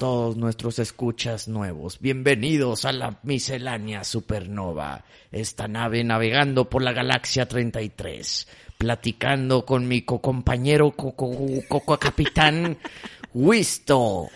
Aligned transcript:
Todos 0.00 0.38
nuestros 0.38 0.78
escuchas 0.78 1.46
nuevos, 1.46 2.00
bienvenidos 2.00 2.86
a 2.86 2.92
la 2.92 3.18
miscelánea 3.22 4.02
supernova, 4.02 5.04
esta 5.30 5.68
nave 5.68 6.02
navegando 6.04 6.70
por 6.70 6.80
la 6.80 6.94
galaxia 6.94 7.46
33, 7.46 8.48
platicando 8.78 9.66
con 9.66 9.86
mi 9.86 10.00
co-compañero, 10.00 10.92
co- 10.92 11.12
co- 11.14 11.36
co- 11.68 11.80
co- 11.84 11.98
capitán 11.98 12.78
Wisto. 13.34 14.28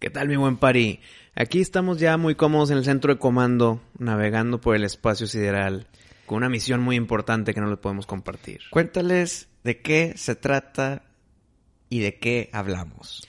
¿Qué 0.00 0.10
tal, 0.10 0.26
mi 0.26 0.34
buen 0.34 0.56
Pari? 0.56 0.98
Aquí 1.36 1.60
estamos 1.60 2.00
ya 2.00 2.16
muy 2.16 2.34
cómodos 2.34 2.72
en 2.72 2.78
el 2.78 2.84
centro 2.84 3.14
de 3.14 3.20
comando, 3.20 3.80
navegando 3.96 4.60
por 4.60 4.74
el 4.74 4.82
espacio 4.82 5.28
sideral, 5.28 5.86
con 6.26 6.38
una 6.38 6.48
misión 6.48 6.80
muy 6.80 6.96
importante 6.96 7.54
que 7.54 7.60
no 7.60 7.70
les 7.70 7.78
podemos 7.78 8.06
compartir. 8.06 8.62
Cuéntales 8.68 9.46
de 9.62 9.80
qué 9.80 10.14
se 10.16 10.34
trata 10.34 11.02
y 11.88 12.00
de 12.00 12.18
qué 12.18 12.50
hablamos. 12.52 13.28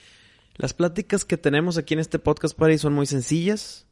Las 0.56 0.72
pláticas 0.72 1.24
que 1.24 1.36
tenemos 1.36 1.76
aquí 1.76 1.94
en 1.94 2.00
este 2.00 2.18
podcast, 2.18 2.56
Pari, 2.56 2.78
son 2.78 2.94
muy 2.94 3.06
sencillas. 3.06 3.86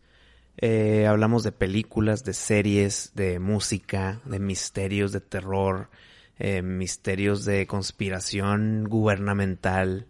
Eh, 0.57 1.07
hablamos 1.07 1.43
de 1.43 1.53
películas, 1.53 2.25
de 2.25 2.33
series, 2.33 3.13
de 3.15 3.39
música, 3.39 4.21
de 4.25 4.39
misterios 4.39 5.13
de 5.13 5.21
terror, 5.21 5.91
eh, 6.39 6.63
misterios 6.63 7.45
de 7.45 7.67
conspiración 7.67 8.85
gubernamental. 8.85 10.07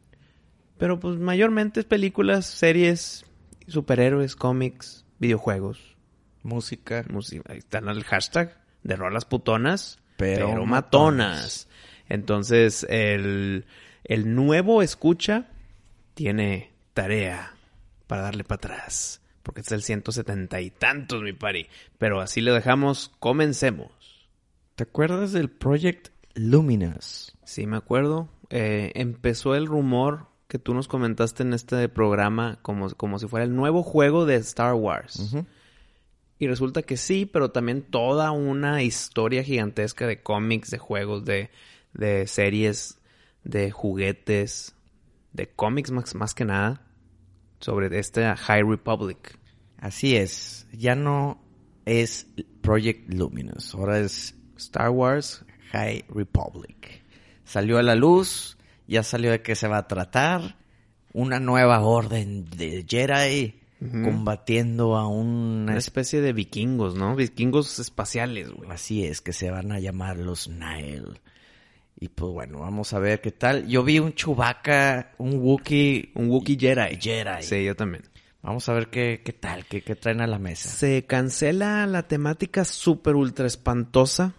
Pero 0.78 1.00
pues 1.00 1.18
mayormente 1.18 1.80
es 1.80 1.86
películas, 1.86 2.46
series, 2.46 3.24
superhéroes, 3.66 4.36
cómics, 4.36 5.04
videojuegos. 5.18 5.96
Música, 6.42 7.04
música. 7.10 7.42
Ahí 7.50 7.58
está 7.58 7.78
el 7.78 8.04
hashtag 8.04 8.60
de 8.82 8.96
rolas 8.96 9.24
putonas, 9.24 9.98
Pero 10.18 10.48
pero, 10.50 10.66
matonas. 10.66 10.68
matonas. 10.68 11.68
Entonces, 12.08 12.86
el, 12.90 13.64
el 14.04 14.34
nuevo 14.34 14.82
escucha 14.82 15.48
tiene 16.14 16.72
tarea 16.94 17.54
para 18.06 18.22
darle 18.22 18.44
para 18.44 18.56
atrás. 18.56 19.20
Porque 19.42 19.60
es 19.60 19.72
el 19.72 19.82
170 19.82 20.60
y 20.60 20.70
tantos, 20.70 21.22
mi 21.22 21.34
pari. 21.34 21.68
Pero 21.98 22.20
así 22.20 22.40
lo 22.40 22.54
dejamos. 22.54 23.12
Comencemos. 23.18 23.90
¿te 24.74 24.84
acuerdas 24.84 25.32
del 25.32 25.50
Project 25.50 26.08
Luminous? 26.34 27.36
Sí, 27.44 27.66
me 27.66 27.76
acuerdo. 27.76 28.28
Eh, 28.50 28.92
empezó 28.94 29.54
el 29.54 29.66
rumor 29.66 30.26
que 30.48 30.58
tú 30.58 30.74
nos 30.74 30.88
comentaste 30.88 31.42
en 31.42 31.52
este 31.52 31.88
programa 31.88 32.58
como, 32.62 32.90
como 32.90 33.18
si 33.18 33.26
fuera 33.26 33.44
el 33.44 33.54
nuevo 33.54 33.82
juego 33.82 34.26
de 34.26 34.36
Star 34.36 34.74
Wars. 34.74 35.36
Y 36.38 36.46
resulta 36.46 36.82
que 36.82 36.96
sí, 36.96 37.26
pero 37.26 37.50
también 37.50 37.82
toda 37.82 38.30
una 38.32 38.82
historia 38.82 39.42
gigantesca 39.42 40.06
de 40.06 40.22
cómics, 40.22 40.70
de 40.70 40.78
juegos, 40.78 41.24
de, 41.24 41.50
de 41.92 42.26
series, 42.26 42.98
de 43.44 43.70
juguetes, 43.70 44.74
de 45.34 45.48
cómics 45.48 45.90
más, 45.90 46.14
más 46.14 46.34
que 46.34 46.46
nada, 46.46 46.80
sobre 47.60 47.98
este 47.98 48.34
High 48.34 48.62
Republic. 48.62 49.38
Así 49.78 50.16
es, 50.16 50.66
ya 50.72 50.94
no 50.94 51.42
es 51.84 52.26
Project 52.62 53.12
Luminous, 53.12 53.74
ahora 53.74 53.98
es 53.98 54.34
Star 54.56 54.88
Wars 54.88 55.44
High 55.72 56.06
Republic. 56.08 57.04
Salió 57.44 57.76
a 57.76 57.82
la 57.82 57.94
luz, 57.94 58.56
ya 58.86 59.02
salió 59.02 59.30
de 59.30 59.42
qué 59.42 59.54
se 59.54 59.68
va 59.68 59.78
a 59.78 59.88
tratar, 59.88 60.56
una 61.12 61.40
nueva 61.40 61.80
orden 61.80 62.46
de 62.46 62.86
Jedi 62.88 63.60
combatiendo 64.02 64.96
a 64.96 65.06
una 65.06 65.72
Una 65.72 65.78
especie 65.78 66.22
de 66.22 66.32
vikingos, 66.32 66.94
¿no? 66.94 67.14
Vikingos 67.14 67.78
espaciales, 67.78 68.50
güey. 68.50 68.70
Así 68.70 69.04
es, 69.04 69.20
que 69.20 69.34
se 69.34 69.50
van 69.50 69.72
a 69.72 69.80
llamar 69.80 70.16
los 70.16 70.48
Nile. 70.48 71.20
Y 72.04 72.08
pues 72.10 72.32
bueno, 72.32 72.58
vamos 72.58 72.92
a 72.92 72.98
ver 72.98 73.22
qué 73.22 73.32
tal. 73.32 73.66
Yo 73.66 73.82
vi 73.82 73.98
un 73.98 74.12
Chewbacca, 74.12 75.12
un 75.16 75.38
Wookiee, 75.38 76.12
Un 76.14 76.28
Wookiee 76.28 76.58
Jedi. 76.58 76.98
Jedi. 77.00 77.42
Sí, 77.42 77.64
yo 77.64 77.74
también. 77.74 78.04
Vamos 78.42 78.68
a 78.68 78.74
ver 78.74 78.88
qué, 78.88 79.22
qué 79.24 79.32
tal, 79.32 79.64
qué, 79.64 79.80
qué 79.80 79.96
traen 79.96 80.20
a 80.20 80.26
la 80.26 80.38
mesa. 80.38 80.68
Se 80.68 81.06
cancela 81.06 81.86
la 81.86 82.06
temática 82.06 82.66
súper 82.66 83.14
ultra 83.14 83.46
espantosa 83.46 84.34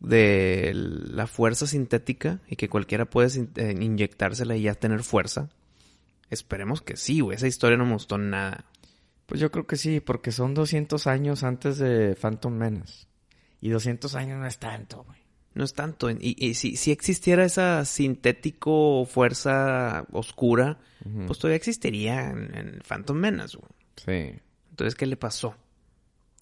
de 0.00 0.72
la 0.74 1.28
fuerza 1.28 1.68
sintética 1.68 2.40
y 2.48 2.56
que 2.56 2.68
cualquiera 2.68 3.04
puede 3.04 3.48
eh, 3.54 3.76
inyectársela 3.80 4.56
y 4.56 4.62
ya 4.62 4.74
tener 4.74 5.04
fuerza. 5.04 5.48
Esperemos 6.28 6.82
que 6.82 6.96
sí, 6.96 7.20
güey. 7.20 7.36
Esa 7.36 7.46
historia 7.46 7.78
no 7.78 7.86
me 7.86 7.92
gustó 7.92 8.18
nada. 8.18 8.64
Pues 9.26 9.40
yo 9.40 9.52
creo 9.52 9.68
que 9.68 9.76
sí, 9.76 10.00
porque 10.00 10.32
son 10.32 10.54
200 10.54 11.06
años 11.06 11.44
antes 11.44 11.78
de 11.78 12.16
Phantom 12.16 12.52
Menace. 12.52 13.06
Y 13.60 13.68
200 13.68 14.12
años 14.16 14.40
no 14.40 14.46
es 14.48 14.58
tanto, 14.58 15.04
güey. 15.04 15.19
No 15.54 15.64
es 15.64 15.74
tanto. 15.74 16.10
Y, 16.10 16.36
y 16.38 16.54
si, 16.54 16.76
si 16.76 16.92
existiera 16.92 17.44
esa 17.44 17.84
sintético 17.84 19.04
fuerza 19.06 20.06
oscura, 20.12 20.78
pues 21.26 21.38
todavía 21.38 21.56
existiría 21.56 22.30
en, 22.30 22.54
en 22.56 22.78
Phantom 22.86 23.16
Menace, 23.16 23.56
güey. 23.58 23.70
Sí. 23.96 24.38
Entonces, 24.70 24.94
¿qué 24.94 25.06
le 25.06 25.16
pasó? 25.16 25.54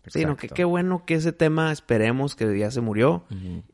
Sí, 0.07 0.21
no, 0.25 0.37
que 0.37 0.47
Exacto. 0.47 0.55
qué 0.55 0.65
bueno 0.65 1.05
que 1.05 1.15
ese 1.15 1.33
tema 1.33 1.71
esperemos 1.73 2.35
que 2.35 2.59
ya 2.59 2.71
se 2.71 2.81
murió 2.81 3.25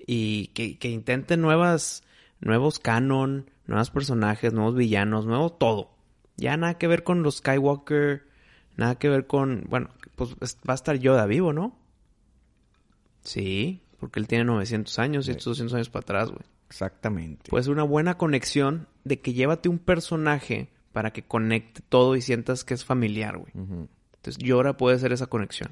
y 0.06 0.48
que, 0.48 0.78
que 0.78 0.88
intenten 0.88 1.40
nuevas, 1.40 2.02
nuevos 2.40 2.78
canon, 2.78 3.50
nuevos 3.66 3.90
personajes, 3.90 4.52
nuevos 4.52 4.74
villanos, 4.74 5.26
nuevo 5.26 5.52
todo. 5.52 5.90
Ya 6.36 6.56
nada 6.56 6.76
que 6.78 6.86
ver 6.88 7.04
con 7.04 7.22
los 7.22 7.36
Skywalker, 7.36 8.26
nada 8.76 8.98
que 8.98 9.08
ver 9.08 9.26
con, 9.26 9.64
bueno, 9.68 9.90
pues 10.16 10.34
es- 10.40 10.58
va 10.68 10.72
a 10.72 10.76
estar 10.76 10.96
Yoda 10.96 11.26
vivo, 11.26 11.52
¿no? 11.52 11.78
Sí, 13.22 13.80
porque 14.04 14.20
él 14.20 14.28
tiene 14.28 14.44
900 14.44 14.98
años 14.98 15.28
y 15.28 15.30
estos 15.30 15.44
200 15.46 15.74
años 15.76 15.88
para 15.88 16.02
atrás, 16.02 16.28
güey. 16.30 16.42
Exactamente. 16.68 17.48
Puede 17.48 17.64
ser 17.64 17.72
una 17.72 17.84
buena 17.84 18.18
conexión 18.18 18.86
de 19.04 19.18
que 19.20 19.32
llévate 19.32 19.70
un 19.70 19.78
personaje 19.78 20.68
para 20.92 21.10
que 21.12 21.22
conecte 21.24 21.80
todo 21.88 22.14
y 22.14 22.20
sientas 22.20 22.64
que 22.64 22.74
es 22.74 22.84
familiar, 22.84 23.38
güey. 23.38 23.50
Ujú. 23.54 23.88
Entonces 24.16 24.36
Yoda 24.42 24.76
puede 24.76 24.98
ser 24.98 25.12
esa 25.14 25.26
conexión. 25.26 25.70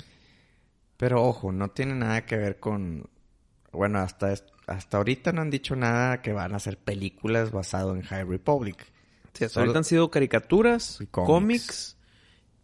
Pero 0.96 1.22
ojo, 1.22 1.52
no 1.52 1.68
tiene 1.68 1.94
nada 1.94 2.24
que 2.24 2.36
ver 2.38 2.58
con... 2.58 3.10
Bueno, 3.70 3.98
hasta, 3.98 4.32
hasta 4.66 4.96
ahorita 4.96 5.32
no 5.32 5.42
han 5.42 5.50
dicho 5.50 5.76
nada 5.76 6.22
que 6.22 6.32
van 6.32 6.54
a 6.54 6.56
hacer 6.56 6.78
películas 6.78 7.50
basado 7.50 7.94
en 7.94 8.02
High 8.02 8.24
Republic. 8.24 8.78
Sí, 9.34 9.44
hasta 9.44 9.48
Solo- 9.54 9.64
ahorita 9.64 9.78
han 9.80 9.84
sido 9.84 10.10
caricaturas, 10.10 10.98
Y 11.00 11.06
cómics. 11.06 11.26
cómics. 11.26 11.96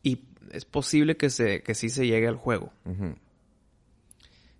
y 0.02 0.24
es 0.52 0.64
posible 0.64 1.16
que 1.18 1.28
se 1.30 1.62
que 1.62 1.74
sí 1.74 1.90
se 1.90 2.06
llegue 2.06 2.26
al 2.28 2.36
juego. 2.36 2.72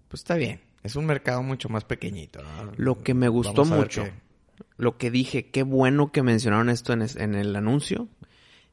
Pues 0.08 0.20
está 0.22 0.37
bien. 0.37 0.61
Es 0.88 0.96
un 0.96 1.06
mercado 1.06 1.43
mucho 1.43 1.69
más 1.69 1.85
pequeñito, 1.85 2.40
¿no? 2.43 2.73
Lo 2.76 3.02
que 3.02 3.12
me 3.14 3.29
gustó 3.29 3.62
mucho, 3.76 4.05
qué- 4.05 4.12
lo 4.79 4.96
que 4.96 5.11
dije, 5.11 5.50
qué 5.50 5.62
bueno 5.62 6.12
que 6.12 6.23
mencionaron 6.23 6.70
esto 6.70 6.93
en, 6.94 7.02
es- 7.02 7.17
en 7.17 7.35
el 7.35 7.55
anuncio, 7.55 8.08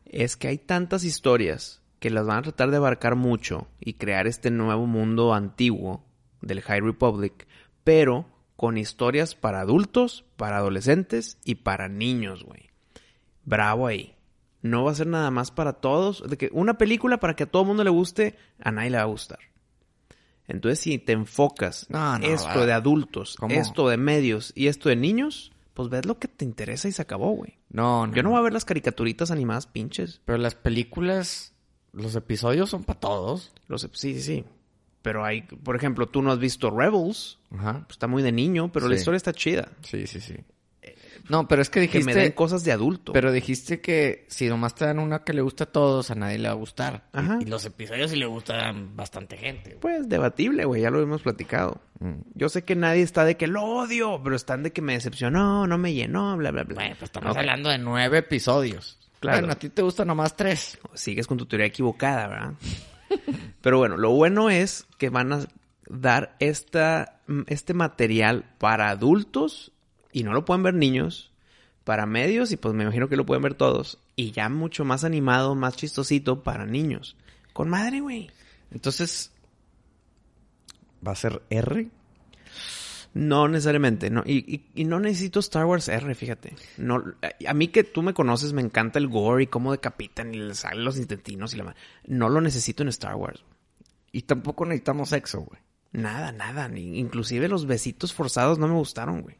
es 0.05 0.37
que 0.37 0.47
hay 0.47 0.57
tantas 0.57 1.03
historias 1.03 1.81
que 1.99 2.09
las 2.09 2.25
van 2.25 2.37
a 2.37 2.41
tratar 2.43 2.71
de 2.71 2.77
abarcar 2.77 3.15
mucho 3.15 3.67
y 3.79 3.93
crear 3.95 4.27
este 4.27 4.49
nuevo 4.51 4.85
mundo 4.85 5.33
antiguo 5.33 6.05
del 6.41 6.61
High 6.61 6.81
Republic, 6.81 7.47
pero 7.83 8.25
con 8.55 8.77
historias 8.77 9.35
para 9.35 9.59
adultos, 9.61 10.23
para 10.37 10.57
adolescentes 10.57 11.37
y 11.43 11.55
para 11.55 11.89
niños, 11.89 12.43
güey. 12.45 12.69
Bravo 13.43 13.87
ahí. 13.87 14.15
No 14.61 14.83
va 14.85 14.91
a 14.91 14.95
ser 14.95 15.07
nada 15.07 15.29
más 15.31 15.51
para 15.51 15.73
todos. 15.73 16.23
De 16.27 16.37
que 16.37 16.49
una 16.53 16.77
película 16.77 17.19
para 17.19 17.35
que 17.35 17.43
a 17.43 17.45
todo 17.45 17.63
el 17.63 17.67
mundo 17.67 17.83
le 17.83 17.89
guste, 17.89 18.35
a 18.63 18.71
nadie 18.71 18.89
le 18.91 18.97
va 18.97 19.03
a 19.03 19.07
gustar. 19.07 19.39
Entonces, 20.47 20.79
si 20.79 20.99
te 20.99 21.13
enfocas 21.13 21.87
No, 21.89 22.19
no, 22.19 22.25
esto 22.25 22.59
va. 22.59 22.65
de 22.65 22.73
adultos, 22.73 23.35
¿Cómo? 23.39 23.53
esto 23.55 23.89
de 23.89 23.97
medios 23.97 24.51
y 24.55 24.67
esto 24.67 24.89
de 24.89 24.95
niños, 24.95 25.51
pues 25.73 25.89
ves 25.89 26.05
lo 26.05 26.19
que 26.19 26.27
te 26.27 26.45
interesa 26.45 26.87
y 26.87 26.91
se 26.91 27.01
acabó, 27.01 27.31
güey. 27.31 27.57
No, 27.69 28.07
no. 28.07 28.13
Yo 28.13 28.23
no 28.23 28.29
voy 28.31 28.39
a 28.39 28.43
ver 28.43 28.53
las 28.53 28.65
caricaturitas 28.65 29.31
animadas 29.31 29.67
pinches. 29.67 30.21
Pero 30.25 30.37
las 30.37 30.55
películas 30.55 31.53
los 31.93 32.15
episodios 32.15 32.69
son 32.69 32.83
para 32.83 32.99
todos. 32.99 33.53
Los, 33.67 33.81
sí, 33.81 34.13
sí, 34.13 34.21
sí. 34.21 34.45
Pero 35.01 35.23
hay, 35.23 35.41
por 35.43 35.75
ejemplo, 35.75 36.07
tú 36.07 36.21
no 36.21 36.31
has 36.31 36.39
visto 36.39 36.69
Rebels. 36.71 37.39
Ajá. 37.51 37.83
Pues 37.85 37.91
está 37.91 38.07
muy 38.07 38.23
de 38.23 38.31
niño, 38.31 38.71
pero 38.71 38.87
la 38.87 38.95
historia 38.95 39.17
está 39.17 39.33
chida. 39.33 39.69
Sí, 39.81 40.07
sí, 40.07 40.19
sí. 40.19 40.35
No, 41.29 41.47
pero 41.47 41.61
es 41.61 41.69
que 41.69 41.79
Que 41.81 41.87
dijiste... 41.87 42.05
me 42.05 42.13
den 42.13 42.31
cosas 42.33 42.63
de 42.63 42.71
adulto. 42.71 43.13
Pero 43.13 43.31
dijiste 43.31 43.81
que 43.81 44.25
si 44.27 44.47
nomás 44.47 44.75
te 44.75 44.85
dan 44.85 44.99
una 44.99 45.23
que 45.23 45.33
le 45.33 45.41
gusta 45.41 45.65
a 45.65 45.67
todos, 45.67 46.11
a 46.11 46.15
nadie 46.15 46.37
le 46.37 46.47
va 46.47 46.53
a 46.53 46.57
gustar. 46.57 47.03
Y- 47.13 47.17
Ajá. 47.17 47.37
Y, 47.41 47.45
los 47.45 47.65
episodios 47.65 48.11
sí 48.11 48.17
le 48.17 48.25
gustan 48.25 48.95
bastante 48.95 49.37
gente. 49.37 49.77
Pues 49.81 50.07
debatible, 50.07 50.65
güey, 50.65 50.81
ya 50.81 50.89
lo 50.89 51.01
hemos 51.01 51.21
platicado. 51.21 51.81
Mm. 51.99 52.21
Yo 52.33 52.49
sé 52.49 52.63
que 52.63 52.75
nadie 52.75 53.01
está 53.01 53.25
de 53.25 53.37
que 53.37 53.47
lo 53.47 53.63
odio, 53.63 54.21
pero 54.23 54.35
están 54.35 54.63
de 54.63 54.71
que 54.71 54.81
me 54.81 54.93
decepcionó, 54.93 55.65
no 55.67 55.77
me 55.77 55.93
llenó, 55.93 56.37
bla, 56.37 56.51
bla, 56.51 56.63
bla. 56.63 56.75
Bueno, 56.75 56.95
pues 56.99 57.09
estamos 57.09 57.35
hablando 57.35 57.69
de 57.69 57.77
nueve 57.77 58.19
episodios. 58.19 58.99
Claro. 59.19 59.39
Bueno, 59.39 59.53
a 59.53 59.55
ti 59.55 59.69
te 59.69 59.81
gustan 59.81 60.07
nomás 60.07 60.35
tres. 60.35 60.77
Sigues 60.93 61.25
con 61.25 61.37
tu 61.37 61.45
teoría 61.45 61.67
equivocada, 61.67 62.27
¿verdad? 62.27 62.53
pero 63.61 63.79
bueno, 63.79 63.97
lo 63.97 64.11
bueno 64.11 64.49
es 64.49 64.85
que 64.97 65.09
van 65.09 65.33
a 65.33 65.39
dar 65.87 66.35
esta, 66.39 67.21
este 67.47 67.73
material 67.73 68.45
para 68.57 68.89
adultos 68.89 69.71
y 70.15 70.23
no 70.23 70.31
lo 70.31 70.45
pueden 70.45 70.63
ver 70.63 70.73
niños, 70.73 71.31
para 71.83 72.05
medios 72.05 72.51
y 72.53 72.57
pues 72.57 72.73
me 72.73 72.83
imagino 72.83 73.09
que 73.09 73.17
lo 73.17 73.25
pueden 73.25 73.43
ver 73.43 73.53
todos. 73.53 73.99
Y 74.15 74.31
ya 74.31 74.47
mucho 74.47 74.85
más 74.85 75.03
animado, 75.03 75.55
más 75.55 75.75
chistosito 75.75 76.41
para 76.41 76.65
niños. 76.65 77.17
Con 77.51 77.67
madre, 77.69 77.99
güey. 77.99 78.31
Entonces, 78.71 79.33
¿va 81.05 81.11
a 81.11 81.15
ser 81.15 81.41
R? 81.49 81.89
No 83.13 83.47
necesariamente, 83.49 84.09
no. 84.09 84.23
Y, 84.25 84.37
y- 84.55 84.65
y 84.73 84.85
no 84.85 84.99
necesito 85.01 85.39
Star 85.41 85.65
Wars 85.65 85.89
R, 85.89 86.15
fíjate. 86.15 86.55
No, 86.77 87.03
a 87.45 87.53
mí 87.53 87.67
que 87.67 87.83
tú 87.83 88.01
me 88.01 88.13
conoces, 88.13 88.53
me 88.53 88.61
encanta 88.61 88.97
el 88.99 89.09
gore 89.09 89.43
y 89.43 89.47
cómo 89.47 89.73
decapitan 89.73 90.33
y 90.33 90.37
les 90.39 90.59
salen 90.59 90.85
los 90.85 90.97
intestinos 90.97 91.53
y 91.53 91.57
la 91.57 91.75
No 92.07 92.29
lo 92.29 92.39
necesito 92.39 92.83
en 92.83 92.89
Star 92.89 93.15
Wars. 93.15 93.43
Y 94.13 94.21
tampoco 94.21 94.65
necesitamos 94.65 95.09
sexo, 95.09 95.41
güey. 95.41 95.59
Nada, 95.95 96.31
nada. 96.31 96.67
Ni, 96.67 96.99
inclusive 96.99 97.47
los 97.47 97.65
besitos 97.65 98.13
forzados 98.13 98.59
no 98.59 98.67
me 98.67 98.73
gustaron, 98.75 99.21
güey. 99.21 99.35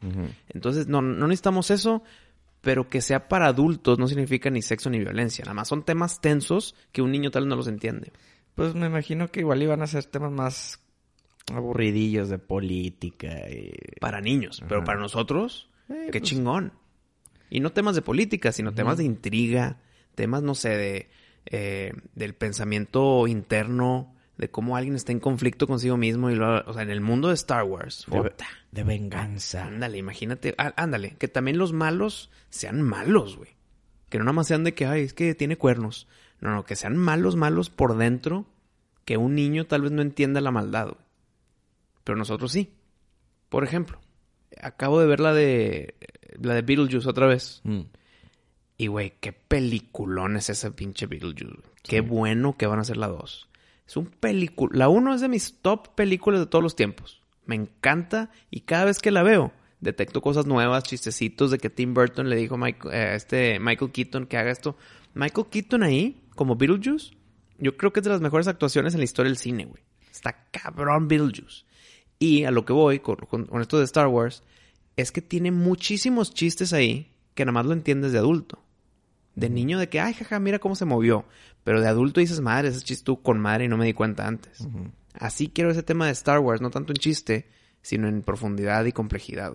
Entonces, 0.48 0.86
no, 0.88 1.02
no 1.02 1.26
necesitamos 1.26 1.70
eso, 1.70 2.02
pero 2.60 2.88
que 2.88 3.00
sea 3.00 3.28
para 3.28 3.46
adultos 3.46 3.98
no 3.98 4.08
significa 4.08 4.50
ni 4.50 4.62
sexo 4.62 4.90
ni 4.90 4.98
violencia. 4.98 5.44
Nada 5.44 5.54
más 5.54 5.68
son 5.68 5.84
temas 5.84 6.20
tensos 6.20 6.74
que 6.92 7.02
un 7.02 7.12
niño 7.12 7.30
tal 7.30 7.44
vez 7.44 7.50
no 7.50 7.56
los 7.56 7.68
entiende. 7.68 8.12
Pues 8.54 8.74
me 8.74 8.86
imagino 8.86 9.28
que 9.30 9.40
igual 9.40 9.62
iban 9.62 9.82
a 9.82 9.86
ser 9.86 10.04
temas 10.04 10.32
más 10.32 10.80
aburridillos 11.52 12.28
de 12.28 12.38
política 12.38 13.48
y... 13.50 13.72
Para 14.00 14.20
niños, 14.20 14.62
pero 14.68 14.82
para 14.84 14.98
nosotros, 14.98 15.68
Eh, 15.88 16.08
qué 16.10 16.18
pues- 16.20 16.30
chingón. 16.30 16.72
Y 17.48 17.60
no 17.60 17.70
temas 17.70 17.94
de 17.94 18.02
política, 18.02 18.50
sino 18.50 18.72
temas 18.74 18.98
de 18.98 19.04
intriga, 19.04 19.78
temas, 20.16 20.42
no 20.42 20.54
sé, 20.56 20.70
de 20.70 21.08
eh, 21.48 21.92
del 22.16 22.34
pensamiento 22.34 23.28
interno, 23.28 24.15
de 24.38 24.50
cómo 24.50 24.76
alguien 24.76 24.94
está 24.96 25.12
en 25.12 25.20
conflicto 25.20 25.66
consigo 25.66 25.96
mismo 25.96 26.30
y 26.30 26.34
lo, 26.34 26.60
o 26.66 26.72
sea, 26.72 26.82
en 26.82 26.90
el 26.90 27.00
mundo 27.00 27.28
de 27.28 27.34
Star 27.34 27.64
Wars. 27.64 28.04
De, 28.70 28.84
venganza. 28.84 29.64
Ándale, 29.66 29.96
imagínate, 29.98 30.54
á- 30.58 30.74
ándale, 30.76 31.16
que 31.18 31.28
también 31.28 31.56
los 31.58 31.72
malos 31.72 32.30
sean 32.50 32.82
malos, 32.82 33.36
güey. 33.36 33.50
Que 34.10 34.18
no 34.18 34.24
nada 34.24 34.34
más 34.34 34.46
sean 34.46 34.62
de 34.64 34.74
que, 34.74 34.86
ay, 34.86 35.02
es 35.02 35.14
que 35.14 35.34
tiene 35.34 35.56
cuernos. 35.56 36.06
No, 36.40 36.50
no, 36.54 36.64
que 36.64 36.76
sean 36.76 36.96
malos, 36.96 37.34
malos 37.34 37.70
por 37.70 37.96
dentro, 37.96 38.46
que 39.04 39.16
un 39.16 39.34
niño 39.34 39.66
tal 39.66 39.82
vez 39.82 39.92
no 39.92 40.02
entienda 40.02 40.40
la 40.40 40.50
maldad, 40.50 40.88
güey. 40.88 41.04
Pero 42.04 42.16
nosotros 42.18 42.52
sí. 42.52 42.72
Por 43.48 43.64
ejemplo, 43.64 43.98
acabo 44.60 45.00
de 45.00 45.06
ver 45.06 45.20
la 45.20 45.32
de 45.32 45.94
la 46.40 46.54
de 46.54 46.62
Beetlejuice 46.62 47.08
otra 47.08 47.26
vez. 47.26 47.60
Mm. 47.64 47.80
Y 48.76 48.86
güey, 48.88 49.14
qué 49.20 49.32
peliculón 49.32 50.36
es 50.36 50.50
ese 50.50 50.70
pinche 50.70 51.06
Beetlejuice. 51.06 51.62
Qué 51.82 52.00
bueno 52.02 52.56
que 52.58 52.66
van 52.66 52.78
a 52.78 52.82
hacer 52.82 52.96
la 52.98 53.08
2. 53.08 53.48
Es 53.86 53.96
un 53.96 54.06
película. 54.06 54.76
La 54.76 54.88
1 54.88 55.14
es 55.14 55.20
de 55.20 55.28
mis 55.28 55.58
top 55.62 55.94
películas 55.94 56.40
de 56.40 56.46
todos 56.46 56.62
los 56.62 56.74
tiempos. 56.76 57.22
Me 57.44 57.54
encanta 57.54 58.30
y 58.50 58.60
cada 58.62 58.84
vez 58.86 58.98
que 58.98 59.10
la 59.10 59.22
veo 59.22 59.52
detecto 59.80 60.20
cosas 60.20 60.46
nuevas, 60.46 60.84
chistecitos 60.84 61.50
de 61.50 61.58
que 61.58 61.70
Tim 61.70 61.94
Burton 61.94 62.28
le 62.28 62.36
dijo 62.36 62.56
a 62.56 62.58
Mike- 62.58 62.88
eh, 62.92 63.14
este 63.14 63.60
Michael 63.60 63.92
Keaton 63.92 64.26
que 64.26 64.36
haga 64.36 64.50
esto. 64.50 64.76
Michael 65.14 65.46
Keaton 65.50 65.82
ahí, 65.82 66.22
como 66.34 66.56
Beetlejuice, 66.56 67.12
yo 67.58 67.76
creo 67.76 67.92
que 67.92 68.00
es 68.00 68.04
de 68.04 68.10
las 68.10 68.20
mejores 68.20 68.48
actuaciones 68.48 68.94
en 68.94 69.00
la 69.00 69.04
historia 69.04 69.30
del 69.30 69.38
cine, 69.38 69.64
güey. 69.66 69.82
Está 70.10 70.46
cabrón 70.50 71.06
Beetlejuice. 71.08 71.64
Y 72.18 72.44
a 72.44 72.50
lo 72.50 72.64
que 72.64 72.72
voy 72.72 72.98
con- 73.00 73.16
con 73.16 73.60
esto 73.60 73.78
de 73.78 73.84
Star 73.84 74.08
Wars 74.08 74.42
es 74.96 75.12
que 75.12 75.20
tiene 75.22 75.50
muchísimos 75.52 76.32
chistes 76.34 76.72
ahí 76.72 77.12
que 77.34 77.44
nada 77.44 77.52
más 77.52 77.66
lo 77.66 77.72
entiendes 77.74 78.12
de 78.12 78.18
adulto. 78.18 78.62
De 79.36 79.48
niño 79.50 79.78
de 79.78 79.88
que, 79.88 80.00
ay, 80.00 80.14
jaja, 80.14 80.40
mira 80.40 80.58
cómo 80.58 80.74
se 80.74 80.84
movió. 80.84 81.24
Pero 81.62 81.80
de 81.80 81.88
adulto 81.88 82.20
dices, 82.20 82.40
madre, 82.40 82.68
ese 82.68 82.78
chiste 82.80 82.94
estuvo 82.94 83.22
con 83.22 83.38
madre 83.38 83.66
y 83.66 83.68
no 83.68 83.76
me 83.76 83.86
di 83.86 83.92
cuenta 83.92 84.26
antes. 84.26 84.66
Así 85.14 85.48
quiero 85.48 85.70
ese 85.70 85.82
tema 85.82 86.06
de 86.06 86.12
Star 86.12 86.40
Wars, 86.40 86.60
no 86.60 86.70
tanto 86.70 86.92
en 86.92 86.96
chiste, 86.96 87.48
sino 87.82 88.08
en 88.08 88.22
profundidad 88.22 88.84
y 88.86 88.92
complejidad. 88.92 89.54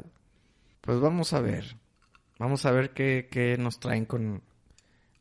Pues 0.81 0.99
vamos 0.99 1.33
a 1.33 1.41
ver. 1.41 1.75
Vamos 2.39 2.65
a 2.65 2.71
ver 2.71 2.91
qué, 2.91 3.27
qué 3.29 3.57
nos 3.57 3.79
traen 3.79 4.05
con 4.05 4.41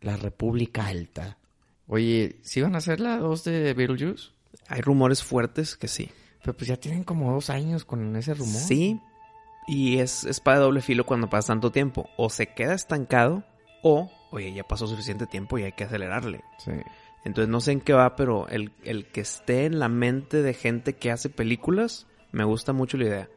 la 0.00 0.16
República 0.16 0.86
Alta. 0.86 1.38
Oye, 1.86 2.36
¿sí 2.42 2.60
van 2.60 2.74
a 2.74 2.78
hacer 2.78 3.00
la 3.00 3.18
2 3.18 3.44
de 3.44 3.74
Beetlejuice? 3.74 4.30
Hay 4.68 4.80
rumores 4.80 5.22
fuertes 5.22 5.76
que 5.76 5.88
sí. 5.88 6.10
Pero 6.42 6.56
pues 6.56 6.68
ya 6.68 6.76
tienen 6.76 7.04
como 7.04 7.32
dos 7.32 7.50
años 7.50 7.84
con 7.84 8.14
ese 8.16 8.34
rumor. 8.34 8.60
Sí, 8.60 9.00
y 9.66 9.98
es 9.98 10.24
espada 10.24 10.58
de 10.58 10.64
doble 10.64 10.80
filo 10.80 11.04
cuando 11.04 11.28
pasa 11.28 11.48
tanto 11.48 11.70
tiempo. 11.70 12.08
O 12.16 12.30
se 12.30 12.46
queda 12.46 12.74
estancado, 12.74 13.44
o, 13.82 14.10
oye, 14.30 14.52
ya 14.52 14.64
pasó 14.64 14.86
suficiente 14.86 15.26
tiempo 15.26 15.58
y 15.58 15.64
hay 15.64 15.72
que 15.72 15.84
acelerarle. 15.84 16.42
Sí. 16.58 16.72
Entonces 17.24 17.48
no 17.50 17.60
sé 17.60 17.72
en 17.72 17.80
qué 17.80 17.92
va, 17.92 18.16
pero 18.16 18.48
el, 18.48 18.72
el 18.82 19.06
que 19.06 19.20
esté 19.20 19.66
en 19.66 19.78
la 19.78 19.88
mente 19.88 20.42
de 20.42 20.54
gente 20.54 20.94
que 20.94 21.10
hace 21.10 21.28
películas, 21.28 22.06
me 22.32 22.44
gusta 22.44 22.72
mucho 22.72 22.96
la 22.96 23.04
idea. 23.04 23.28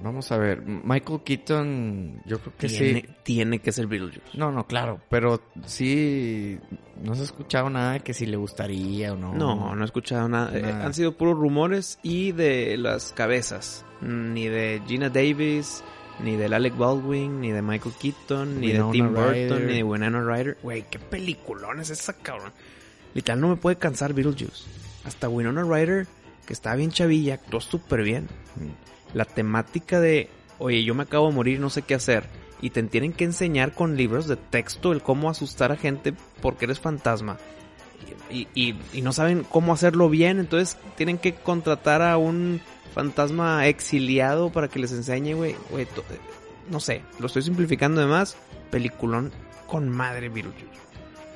Vamos 0.00 0.30
a 0.32 0.36
ver. 0.36 0.62
Michael 0.62 1.20
Keaton, 1.24 2.22
yo 2.26 2.38
creo 2.38 2.52
que 2.58 2.68
tiene, 2.68 3.00
sí. 3.00 3.14
tiene 3.22 3.58
que 3.60 3.72
ser 3.72 3.86
Beetlejuice. 3.86 4.36
No, 4.36 4.50
no, 4.52 4.66
claro. 4.66 5.00
Pero 5.08 5.40
sí. 5.64 6.58
No 7.02 7.14
se 7.14 7.22
ha 7.22 7.24
escuchado 7.24 7.70
nada 7.70 7.92
de 7.92 8.00
que 8.00 8.12
si 8.12 8.26
le 8.26 8.36
gustaría 8.36 9.12
o 9.12 9.16
no. 9.16 9.32
No, 9.32 9.74
no 9.74 9.82
he 9.82 9.84
escuchado 9.84 10.28
nada. 10.28 10.56
Eh, 10.56 10.62
Nada. 10.62 10.84
han 10.84 10.94
sido 10.94 11.16
puros 11.16 11.38
rumores 11.38 11.98
y 12.02 12.32
de 12.32 12.76
las 12.76 13.12
cabezas. 13.12 13.86
Ni 14.02 14.48
de 14.48 14.82
Gina 14.86 15.08
Davis, 15.08 15.82
ni 16.20 16.36
del 16.36 16.52
Alec 16.52 16.76
Baldwin, 16.76 17.40
ni 17.40 17.50
de 17.50 17.62
Michael 17.62 17.94
Keaton, 18.00 18.60
ni 18.60 18.68
Winona 18.68 18.86
de 18.86 18.92
Tim 18.92 19.14
Burton, 19.14 19.66
ni 19.66 19.72
de 19.74 19.82
Winona 19.82 20.20
Ryder. 20.24 20.58
Güey, 20.62 20.84
qué 20.90 20.98
peliculón 20.98 21.80
es 21.80 21.90
esa, 21.90 22.12
cabrón. 22.12 22.52
Literal, 23.14 23.40
no 23.40 23.48
me 23.48 23.56
puede 23.56 23.76
cansar 23.76 24.12
Beetlejuice. 24.14 24.64
Hasta 25.04 25.28
Winona 25.28 25.62
Ryder, 25.62 26.06
que 26.46 26.52
estaba 26.52 26.76
bien 26.76 26.90
chavilla, 26.90 27.34
actuó 27.34 27.60
súper 27.60 28.02
bien. 28.02 28.28
La 29.12 29.24
temática 29.24 30.00
de, 30.00 30.28
oye, 30.58 30.82
yo 30.84 30.94
me 30.94 31.02
acabo 31.04 31.28
de 31.28 31.34
morir, 31.34 31.60
no 31.60 31.70
sé 31.70 31.82
qué 31.82 31.94
hacer. 31.94 32.24
Y 32.60 32.70
te 32.70 32.82
tienen 32.84 33.12
que 33.12 33.24
enseñar 33.24 33.72
con 33.72 33.96
libros 33.96 34.26
de 34.26 34.36
texto 34.36 34.92
el 34.92 35.02
cómo 35.02 35.28
asustar 35.30 35.70
a 35.72 35.76
gente 35.76 36.14
porque 36.40 36.64
eres 36.64 36.80
fantasma. 36.80 37.36
Y, 38.30 38.48
y- 38.54 38.74
y 38.92 39.02
no 39.02 39.12
saben 39.12 39.44
cómo 39.44 39.72
hacerlo 39.72 40.08
bien, 40.08 40.38
entonces 40.38 40.76
tienen 40.96 41.18
que 41.18 41.34
contratar 41.34 42.02
a 42.02 42.16
un 42.16 42.60
fantasma 42.92 43.66
exiliado 43.68 44.50
para 44.52 44.68
que 44.68 44.78
les 44.78 44.92
enseñe, 44.92 45.34
güey. 45.34 45.56
güey, 45.70 45.86
No 46.70 46.80
sé, 46.80 47.02
lo 47.18 47.26
estoy 47.26 47.42
simplificando 47.42 48.00
de 48.00 48.06
más. 48.06 48.36
Peliculón 48.70 49.32
con 49.66 49.88
madre 49.88 50.28
Beetlejuice. 50.28 50.82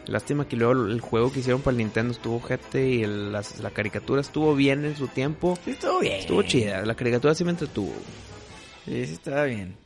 Lástima 0.06 0.48
que 0.48 0.56
luego 0.56 0.72
el 0.86 1.00
juego 1.00 1.30
que 1.30 1.40
hicieron 1.40 1.60
para 1.60 1.72
el 1.72 1.78
Nintendo 1.78 2.12
estuvo 2.12 2.40
gente 2.40 2.88
y 2.88 3.02
el- 3.02 3.30
la 3.32 3.70
caricatura 3.74 4.20
estuvo 4.22 4.54
bien 4.54 4.84
en 4.86 4.96
su 4.96 5.06
tiempo. 5.08 5.58
Sí, 5.64 5.72
estuvo 5.72 6.00
bien. 6.00 6.20
Estuvo 6.20 6.42
chida, 6.42 6.84
la 6.86 6.94
caricatura 6.94 7.34
sí 7.34 7.44
me 7.44 7.50
entretuvo. 7.50 7.92
Sí, 8.86 9.04
sí, 9.06 9.12
estaba 9.12 9.44
bien. 9.44 9.76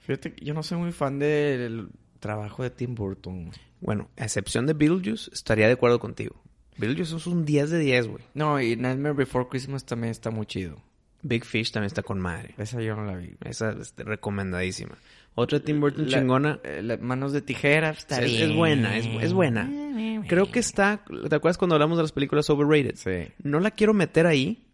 Fíjate 0.00 0.32
que 0.34 0.44
yo 0.44 0.52
no 0.52 0.64
soy 0.64 0.78
muy 0.78 0.90
fan 0.90 1.20
del 1.20 1.90
trabajo 2.18 2.64
de 2.64 2.70
Tim 2.70 2.96
Burton. 2.96 3.52
Bueno, 3.80 4.08
a 4.16 4.24
excepción 4.24 4.66
de 4.66 4.72
Beetlejuice, 4.72 5.30
estaría 5.32 5.68
de 5.68 5.74
acuerdo 5.74 6.00
contigo. 6.00 6.34
Beetlejuice 6.76 7.16
es 7.16 7.26
un 7.28 7.44
10 7.44 7.70
de 7.70 7.78
10, 7.78 8.08
güey. 8.08 8.24
No, 8.34 8.60
y 8.60 8.74
Nightmare 8.74 9.14
Before 9.14 9.46
Christmas 9.48 9.84
también 9.84 10.10
está 10.10 10.30
muy 10.30 10.46
chido. 10.46 10.76
Big 11.22 11.44
Fish 11.44 11.70
también 11.70 11.86
está 11.86 12.02
con 12.02 12.20
madre. 12.20 12.54
Esa 12.58 12.80
yo 12.82 12.96
no 12.96 13.04
la 13.04 13.16
vi. 13.16 13.34
Esa 13.44 13.70
es 13.72 13.94
recomendadísima. 13.96 14.96
Otra 15.34 15.60
Tim 15.60 15.80
Burton 15.80 16.10
La- 16.10 16.18
chingona. 16.18 16.60
eh, 16.64 16.82
la- 16.82 16.96
manos 16.98 17.32
de 17.32 17.40
tijera 17.42 17.90
está 17.90 18.20
Es, 18.20 18.30
bien. 18.30 18.50
es 18.50 18.56
buena, 18.56 18.96
es, 18.98 19.06
es 19.22 19.32
buena. 19.32 19.70
Creo 20.28 20.50
que 20.50 20.58
está... 20.58 21.04
¿Te 21.28 21.34
acuerdas 21.34 21.56
cuando 21.58 21.74
hablamos 21.74 21.96
de 21.96 22.04
las 22.04 22.12
películas 22.12 22.50
overrated? 22.50 22.96
Sí. 22.96 23.32
No 23.42 23.58
la 23.60 23.70
quiero 23.70 23.94
meter 23.94 24.26
ahí, 24.26 24.66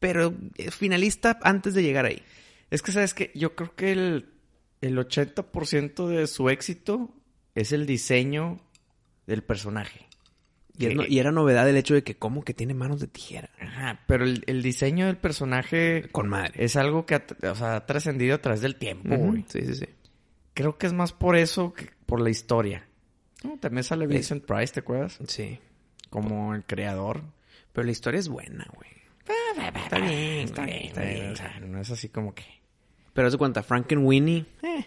pero 0.00 0.34
es 0.56 0.74
finalista 0.74 1.38
antes 1.42 1.74
de 1.74 1.82
llegar 1.82 2.06
ahí. 2.06 2.22
Es 2.70 2.82
que, 2.82 2.90
¿sabes 2.92 3.14
que 3.14 3.30
Yo 3.34 3.54
creo 3.54 3.74
que 3.76 3.92
el, 3.92 4.26
el 4.80 4.98
80% 4.98 6.08
de 6.08 6.26
su 6.26 6.48
éxito 6.50 7.14
es 7.54 7.72
el 7.72 7.86
diseño 7.86 8.58
del 9.26 9.42
personaje. 9.42 10.07
Y, 10.78 10.84
es 10.86 10.88
Que- 10.90 10.94
no- 10.94 11.06
y 11.06 11.18
era 11.18 11.32
novedad 11.32 11.68
el 11.68 11.76
hecho 11.76 11.94
de 11.94 12.02
que 12.04 12.16
como 12.16 12.42
que 12.44 12.54
tiene 12.54 12.72
manos 12.72 13.00
de 13.00 13.08
tijera. 13.08 13.50
Ajá, 13.60 14.00
pero 14.06 14.24
el, 14.24 14.44
el 14.46 14.62
diseño 14.62 15.06
del 15.06 15.16
personaje 15.16 16.08
Con 16.12 16.28
madre. 16.28 16.52
es 16.64 16.76
algo 16.76 17.04
que 17.04 17.16
ha, 17.16 17.24
o 17.50 17.54
sea, 17.54 17.76
ha 17.76 17.86
trascendido 17.86 18.36
a 18.36 18.40
través 18.40 18.60
del 18.60 18.76
tiempo, 18.76 19.16
güey. 19.16 19.44
Sí, 19.48 19.60
sí, 19.66 19.74
sí. 19.74 19.86
Creo 20.54 20.78
que 20.78 20.86
es 20.86 20.92
más 20.92 21.12
por 21.12 21.36
eso 21.36 21.72
que 21.72 21.90
por 22.06 22.20
la 22.20 22.30
historia. 22.30 22.86
No, 23.44 23.56
también 23.58 23.84
sale 23.84 24.06
Vincent 24.06 24.44
Price, 24.44 24.72
¿te 24.74 24.80
acuerdas? 24.80 25.18
Sí. 25.26 25.58
como 26.10 26.54
el 26.54 26.64
creador. 26.64 27.22
Pero 27.72 27.84
la 27.84 27.92
historia 27.92 28.18
es 28.18 28.28
buena, 28.28 28.66
güey. 28.74 28.88
Está 29.76 29.98
bien, 29.98 30.44
Está 30.46 30.64
bien, 30.64 30.82
está 30.86 31.02
bien. 31.02 31.32
o 31.32 31.36
sea, 31.36 31.60
no 31.60 31.80
es 31.80 31.90
así 31.90 32.08
como 32.08 32.34
que... 32.34 32.44
Pero 33.12 33.26
haz 33.26 33.32
de 33.32 33.38
cuenta, 33.38 33.62
Frankenweenie. 33.62 34.46
Eh. 34.62 34.84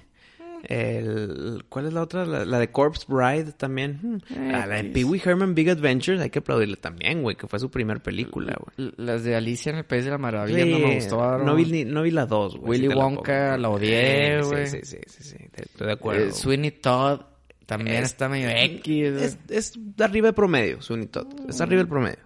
El, 0.64 1.64
¿Cuál 1.70 1.88
es 1.88 1.94
la 1.94 2.02
otra? 2.04 2.26
La, 2.26 2.46
la 2.46 2.60
de 2.60 2.70
Corpse 2.72 3.06
Bride 3.08 3.52
también. 3.54 4.00
Hmm. 4.02 4.16
Eh, 4.34 4.52
Ah, 4.56 4.66
la 4.68 4.76
de. 4.82 4.86
Pee 4.86 5.04
Wee 5.04 5.22
Herman 5.24 5.56
Big 5.56 5.70
Adventures. 5.70 6.22
Hay 6.22 6.30
que 6.30 6.40
aplaudirle 6.40 6.78
también, 6.78 7.22
güey. 7.24 7.36
Que 7.36 7.48
fue 7.48 7.60
su 7.60 7.70
primer 7.72 8.02
película, 8.02 8.58
güey. 8.60 8.94
Las 8.98 9.24
de 9.24 9.36
Alicia 9.36 9.72
en 9.72 9.78
el 9.80 9.86
País 9.86 10.06
de 10.06 10.12
la 10.12 10.18
Maravilla 10.18 10.66
no 10.66 10.78
Sí, 10.78 10.84
me 10.84 10.96
gustaron. 10.96 11.46
No 11.46 11.56
vi, 11.56 11.66
ni- 11.66 11.86
no 11.86 12.04
vi 12.04 12.12
la 12.12 12.26
2, 12.26 12.58
güey. 12.58 12.70
Willy 12.72 12.88
si 12.90 12.94
la 12.96 13.04
Wonka 13.04 13.22
pongo. 13.50 13.58
la 13.58 13.70
odié, 13.70 14.36
Eh, 14.38 14.42
güey. 14.44 14.68
Sí, 14.68 14.80
sí, 14.84 14.98
sí, 15.08 15.24
sí, 15.24 15.24
sí. 15.24 15.38
Estoy 15.54 15.88
de 15.88 15.94
acuerdo. 15.94 16.26
Eh, 16.26 16.32
Sweeney 16.32 16.72
Todd 16.72 17.22
también 17.66 17.98
Es- 17.98 18.04
está 18.12 18.30
medio 18.30 18.50
X. 18.50 19.14
güey. 19.14 19.26
Es, 19.50 19.74
arriba 20.00 20.28
de 20.28 20.34
promedio, 20.34 20.82
Sweeney 20.82 21.08
Todd. 21.08 21.28
Es 21.50 21.60
arriba 21.62 21.80
del 21.80 21.88
promedio. 21.90 22.20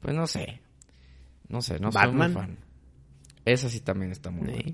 Pues 0.00 0.14
no 0.14 0.26
sé. 0.26 0.60
No 1.48 1.62
sé, 1.62 1.78
no 1.78 1.90
Batman. 1.90 2.32
soy 2.32 2.42
muy 2.42 2.48
fan. 2.54 2.58
Esa 3.44 3.68
sí 3.68 3.80
también 3.80 4.10
está 4.10 4.30
muy 4.30 4.50
buena. 4.50 4.72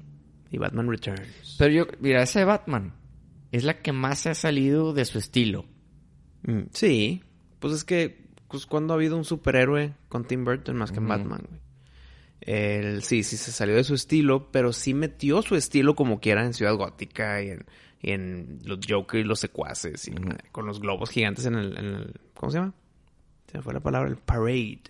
Y 0.52 0.58
Batman 0.58 0.88
Returns. 0.88 1.56
Pero 1.58 1.72
yo, 1.74 1.86
mira, 1.98 2.22
esa 2.22 2.38
de 2.38 2.44
Batman 2.44 2.92
es 3.50 3.64
la 3.64 3.80
que 3.82 3.90
más 3.92 4.20
se 4.20 4.30
ha 4.30 4.34
salido 4.34 4.92
de 4.92 5.04
su 5.04 5.18
estilo. 5.18 5.64
Mm, 6.42 6.60
sí. 6.72 7.22
Pues 7.58 7.74
es 7.74 7.84
que, 7.84 8.28
pues 8.48 8.66
cuando 8.66 8.92
ha 8.92 8.96
habido 8.96 9.16
un 9.16 9.24
superhéroe 9.24 9.94
con 10.08 10.24
Tim 10.26 10.44
Burton 10.44 10.76
más 10.76 10.92
que 10.92 10.98
en. 10.98 11.08
Batman, 11.08 11.42
güey. 11.48 11.60
El, 12.42 13.02
sí, 13.02 13.22
sí 13.22 13.36
se 13.36 13.52
salió 13.52 13.76
de 13.76 13.84
su 13.84 13.94
estilo, 13.94 14.50
pero 14.50 14.72
sí 14.72 14.94
metió 14.94 15.42
su 15.42 15.54
estilo 15.56 15.94
como 15.94 16.20
quiera 16.20 16.44
en 16.44 16.52
Ciudad 16.54 16.74
Gótica 16.74 17.40
y 17.40 17.50
en, 17.50 17.66
y 18.00 18.10
en 18.10 18.58
los 18.64 18.80
Joker 18.86 19.20
y 19.20 19.24
los 19.24 19.38
secuaces 19.38 20.08
y 20.08 20.12
con 20.50 20.66
los 20.66 20.80
globos 20.80 21.10
gigantes 21.10 21.46
en 21.46 21.54
el, 21.54 21.78
en 21.78 21.84
el- 21.86 22.20
¿cómo 22.34 22.50
se 22.50 22.58
llama? 22.58 22.74
Se 23.46 23.58
me 23.58 23.62
fue 23.62 23.72
la 23.74 23.80
palabra, 23.80 24.10
el 24.10 24.16
parade. 24.16 24.82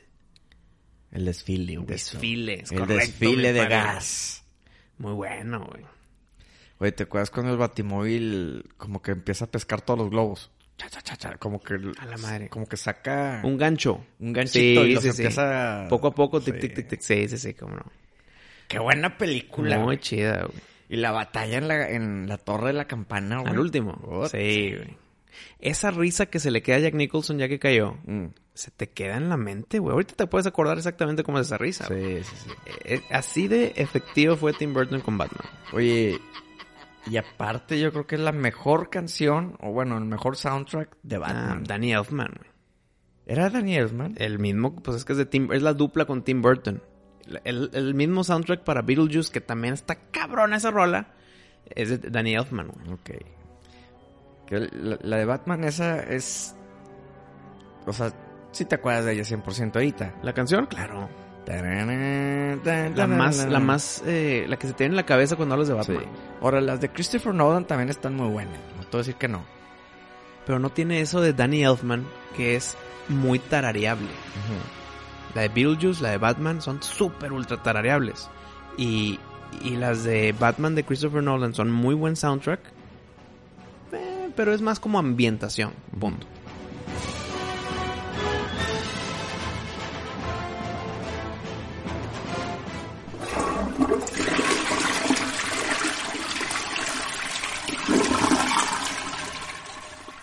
El 1.10 1.26
desfile, 1.26 1.74
güey. 1.76 1.86
Desfiles, 1.88 2.72
El 2.72 2.78
correcto, 2.78 3.04
desfile 3.04 3.48
mi 3.48 3.52
de 3.52 3.60
padre. 3.64 3.68
gas. 3.74 4.41
Muy 5.02 5.12
bueno, 5.14 5.66
güey. 5.68 5.84
Oye, 6.78 6.92
¿te 6.92 7.02
acuerdas 7.02 7.30
cuando 7.30 7.50
el 7.52 7.58
Batimóvil 7.58 8.64
como 8.76 9.02
que 9.02 9.10
empieza 9.10 9.46
a 9.46 9.50
pescar 9.50 9.80
todos 9.82 9.98
los 9.98 10.10
globos? 10.10 10.50
Cha, 10.76 10.88
cha, 10.88 11.00
cha, 11.02 11.16
cha, 11.16 11.36
como 11.38 11.60
que... 11.60 11.74
A 11.98 12.06
la 12.06 12.16
madre. 12.18 12.48
Como 12.48 12.66
que 12.66 12.76
saca... 12.76 13.40
Un 13.44 13.56
gancho. 13.58 14.04
Un 14.20 14.32
ganchito 14.32 14.82
Sí, 14.84 14.90
y 14.90 14.94
los 14.94 15.02
sí, 15.02 15.12
sí. 15.12 15.22
empieza... 15.22 15.86
Poco 15.88 16.06
a 16.08 16.14
poco, 16.14 16.40
tic, 16.40 16.54
Sí. 16.54 16.60
tic, 16.60 16.74
tic, 16.74 16.88
tic. 16.88 17.00
Sí, 17.00 17.28
sí, 17.28 17.36
sí, 17.38 17.54
cómo 17.54 17.74
no. 17.76 17.84
Qué 18.68 18.78
buena 18.78 19.18
película, 19.18 19.76
Muy 19.76 19.84
güey. 19.84 19.98
chida, 19.98 20.44
güey. 20.44 20.60
Y 20.88 20.96
la 20.96 21.10
batalla 21.10 21.58
en 21.58 21.66
la, 21.68 21.90
en 21.90 22.28
la 22.28 22.38
torre 22.38 22.68
de 22.68 22.72
la 22.74 22.86
campana, 22.86 23.40
güey. 23.40 23.52
Al 23.52 23.58
último. 23.58 24.26
Sí, 24.30 24.72
güey. 24.76 24.96
Esa 25.58 25.90
risa 25.90 26.26
que 26.26 26.38
se 26.40 26.50
le 26.50 26.62
queda 26.62 26.76
a 26.76 26.80
Jack 26.80 26.94
Nicholson 26.94 27.38
ya 27.38 27.48
que 27.48 27.58
cayó, 27.58 27.96
Mm. 28.04 28.26
se 28.54 28.70
te 28.70 28.90
queda 28.90 29.16
en 29.16 29.28
la 29.28 29.36
mente, 29.36 29.78
güey. 29.78 29.92
Ahorita 29.92 30.14
te 30.14 30.26
puedes 30.26 30.46
acordar 30.46 30.76
exactamente 30.78 31.22
cómo 31.22 31.38
es 31.38 31.46
esa 31.46 31.58
risa. 31.58 31.86
Sí, 31.88 32.22
sí, 32.22 32.36
sí. 32.44 32.50
Eh, 32.84 33.02
así 33.10 33.48
de 33.48 33.72
efectivo 33.76 34.36
fue 34.36 34.52
Tim 34.52 34.74
Burton 34.74 35.00
con 35.00 35.16
Batman. 35.18 35.46
Oye, 35.72 36.18
y 37.06 37.16
aparte 37.16 37.80
yo 37.80 37.90
creo 37.92 38.06
que 38.06 38.14
es 38.16 38.20
la 38.20 38.32
mejor 38.32 38.90
canción, 38.90 39.56
o 39.60 39.72
bueno, 39.72 39.96
el 39.98 40.04
mejor 40.04 40.36
soundtrack 40.36 40.96
de 41.02 41.16
Ah, 41.16 41.20
Batman. 41.20 41.64
Danny 41.64 41.92
Elfman, 41.92 42.32
güey. 42.36 42.50
¿Era 43.26 43.48
Danny 43.50 43.76
Elfman? 43.76 44.14
El 44.18 44.38
mismo, 44.38 44.74
pues 44.82 44.96
es 44.96 45.04
que 45.04 45.12
es 45.12 45.18
de 45.18 45.26
Tim, 45.26 45.50
es 45.52 45.62
la 45.62 45.74
dupla 45.74 46.04
con 46.04 46.22
Tim 46.22 46.42
Burton. 46.42 46.82
El, 47.44 47.70
el 47.72 47.94
mismo 47.94 48.24
soundtrack 48.24 48.64
para 48.64 48.82
Beetlejuice, 48.82 49.32
que 49.32 49.40
también 49.40 49.74
está 49.74 49.94
cabrona 50.10 50.56
esa 50.56 50.70
rola, 50.72 51.14
es 51.74 51.88
de 51.88 51.98
Danny 52.10 52.34
Elfman, 52.34 52.68
güey. 52.68 52.92
Ok. 52.92 53.10
La, 54.60 54.98
la 55.02 55.16
de 55.16 55.24
Batman 55.24 55.64
esa 55.64 56.00
es... 56.02 56.54
O 57.86 57.92
sea, 57.92 58.12
si 58.52 58.64
te 58.64 58.76
acuerdas 58.76 59.04
de 59.04 59.12
ella 59.12 59.22
100% 59.22 59.74
ahorita. 59.74 60.14
¿La 60.22 60.32
canción? 60.32 60.66
Claro. 60.66 61.08
La 61.44 63.06
más, 63.06 63.44
la 63.46 63.58
más, 63.58 64.02
eh, 64.06 64.44
la 64.48 64.56
que 64.56 64.68
se 64.68 64.74
tiene 64.74 64.92
en 64.92 64.96
la 64.96 65.04
cabeza 65.06 65.34
cuando 65.36 65.54
hablas 65.54 65.68
de 65.68 65.82
Sí. 65.82 65.92
Batman. 65.92 66.12
Ahora, 66.40 66.60
las 66.60 66.80
de 66.80 66.88
Christopher 66.90 67.34
Nolan 67.34 67.66
también 67.66 67.88
están 67.90 68.14
muy 68.14 68.28
buenas. 68.28 68.54
No 68.76 68.86
a 68.92 68.96
decir 68.98 69.16
que 69.16 69.26
no. 69.28 69.42
Pero 70.46 70.58
no 70.58 70.70
tiene 70.70 71.00
eso 71.00 71.20
de 71.20 71.32
Danny 71.32 71.64
Elfman, 71.64 72.04
que 72.36 72.54
es 72.56 72.76
muy 73.08 73.38
tarareable. 73.38 74.08
La 75.34 75.42
de 75.42 75.48
Beetlejuice, 75.48 76.02
la 76.02 76.10
de 76.10 76.18
Batman, 76.18 76.60
son 76.60 76.82
súper 76.82 77.32
ultra 77.32 77.62
tarareables. 77.62 78.28
Y, 78.76 79.18
y 79.62 79.76
las 79.76 80.04
de 80.04 80.34
Batman 80.38 80.74
de 80.74 80.84
Christopher 80.84 81.22
Nolan 81.22 81.54
son 81.54 81.72
muy 81.72 81.94
buen 81.94 82.16
soundtrack. 82.16 82.60
Pero 84.34 84.52
es 84.52 84.60
más 84.60 84.80
como 84.80 84.98
ambientación. 84.98 85.72
Punto. 85.98 86.26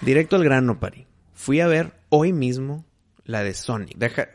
Directo 0.01 0.37
al 0.37 0.43
grano, 0.43 0.79
Pari. 0.79 1.05
Fui 1.33 1.59
a 1.59 1.67
ver 1.67 1.91
hoy 2.09 2.33
mismo 2.33 2.85
la 3.25 3.43
de 3.43 3.53
Sonic. 3.53 3.97
Deja... 3.97 4.27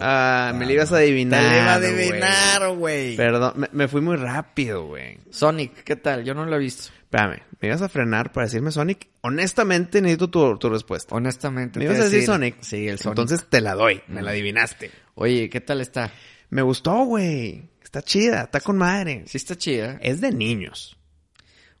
Ah, 0.00 0.52
me 0.54 0.66
la 0.66 0.72
ibas 0.72 0.92
a 0.92 0.98
adivinar. 0.98 1.42
Te 1.42 1.50
la 1.50 1.62
iba 1.62 1.72
a 1.72 1.74
adivinar, 1.76 2.76
güey. 2.76 3.16
Perdón, 3.16 3.54
me, 3.56 3.68
me 3.72 3.88
fui 3.88 4.00
muy 4.00 4.16
rápido, 4.16 4.86
güey. 4.86 5.18
Sonic, 5.30 5.84
¿qué 5.84 5.96
tal? 5.96 6.22
Yo 6.24 6.34
no 6.34 6.44
lo 6.44 6.56
he 6.56 6.58
visto. 6.58 6.92
Espérame, 7.10 7.42
¿me 7.60 7.68
ibas 7.68 7.80
a 7.80 7.88
frenar 7.88 8.32
para 8.32 8.46
decirme 8.46 8.70
Sonic? 8.70 9.08
Honestamente 9.22 10.02
necesito 10.02 10.28
tu, 10.28 10.58
tu 10.58 10.68
respuesta. 10.68 11.14
Honestamente. 11.14 11.78
¿Me 11.78 11.86
ibas 11.86 12.00
a 12.00 12.04
decir 12.04 12.24
Sonic? 12.24 12.56
Sí, 12.60 12.86
el 12.86 12.98
Sonic. 12.98 13.18
Entonces 13.18 13.46
te 13.48 13.62
la 13.62 13.74
doy, 13.74 14.02
me 14.08 14.20
Mm. 14.20 14.24
la 14.24 14.30
adivinaste. 14.32 14.90
Oye, 15.14 15.48
¿qué 15.48 15.60
tal 15.62 15.80
está? 15.80 16.12
Me 16.50 16.60
gustó, 16.62 17.04
güey. 17.04 17.70
Está 17.82 18.02
chida, 18.02 18.42
está 18.42 18.60
con 18.60 18.76
madre. 18.76 19.22
Sí 19.26 19.38
está 19.38 19.56
chida. 19.56 19.98
Es 20.02 20.20
de 20.20 20.32
niños. 20.32 20.98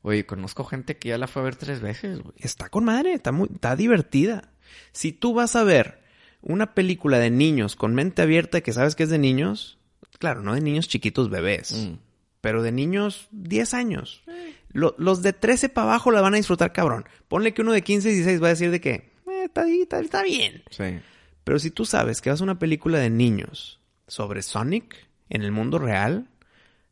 Oye, 0.00 0.24
conozco 0.24 0.64
gente 0.64 0.96
que 0.96 1.10
ya 1.10 1.18
la 1.18 1.26
fue 1.26 1.42
a 1.42 1.44
ver 1.44 1.56
tres 1.56 1.80
veces, 1.82 2.20
güey. 2.20 2.34
Está 2.38 2.70
con 2.70 2.84
madre, 2.84 3.12
está, 3.12 3.30
muy, 3.30 3.50
está 3.52 3.76
divertida. 3.76 4.50
Si 4.92 5.12
tú 5.12 5.34
vas 5.34 5.56
a 5.56 5.62
ver 5.64 6.00
una 6.40 6.72
película 6.74 7.18
de 7.18 7.30
niños 7.30 7.76
con 7.76 7.94
mente 7.94 8.22
abierta 8.22 8.62
que 8.62 8.72
sabes 8.72 8.94
que 8.94 9.02
es 9.02 9.10
de 9.10 9.18
niños, 9.18 9.78
claro, 10.18 10.40
no 10.42 10.54
de 10.54 10.62
niños 10.62 10.88
chiquitos 10.88 11.28
bebés, 11.28 11.72
Mm. 11.72 11.94
pero 12.40 12.62
de 12.62 12.72
niños 12.72 13.28
10 13.32 13.74
años. 13.74 14.22
Lo- 14.72 14.94
los 14.98 15.22
de 15.22 15.32
13 15.32 15.68
para 15.68 15.86
abajo 15.88 16.10
la 16.10 16.20
van 16.20 16.34
a 16.34 16.36
disfrutar 16.36 16.72
cabrón. 16.72 17.06
Ponle 17.28 17.54
que 17.54 17.62
uno 17.62 17.72
de 17.72 17.82
15 17.82 18.10
y 18.10 18.14
16 18.14 18.42
va 18.42 18.46
a 18.48 18.50
decir 18.50 18.70
de 18.70 18.80
que 18.80 18.90
eh, 19.26 19.44
está, 19.44 19.62
ahí, 19.62 19.82
está, 19.82 20.00
está 20.00 20.22
bien. 20.22 20.62
Sí. 20.70 20.98
Pero 21.44 21.58
si 21.58 21.70
tú 21.70 21.84
sabes 21.84 22.20
que 22.20 22.30
vas 22.30 22.40
a 22.40 22.44
una 22.44 22.58
película 22.58 22.98
de 22.98 23.10
niños 23.10 23.80
sobre 24.06 24.42
Sonic 24.42 24.94
en 25.30 25.42
el 25.42 25.52
mundo 25.52 25.78
real, 25.78 26.28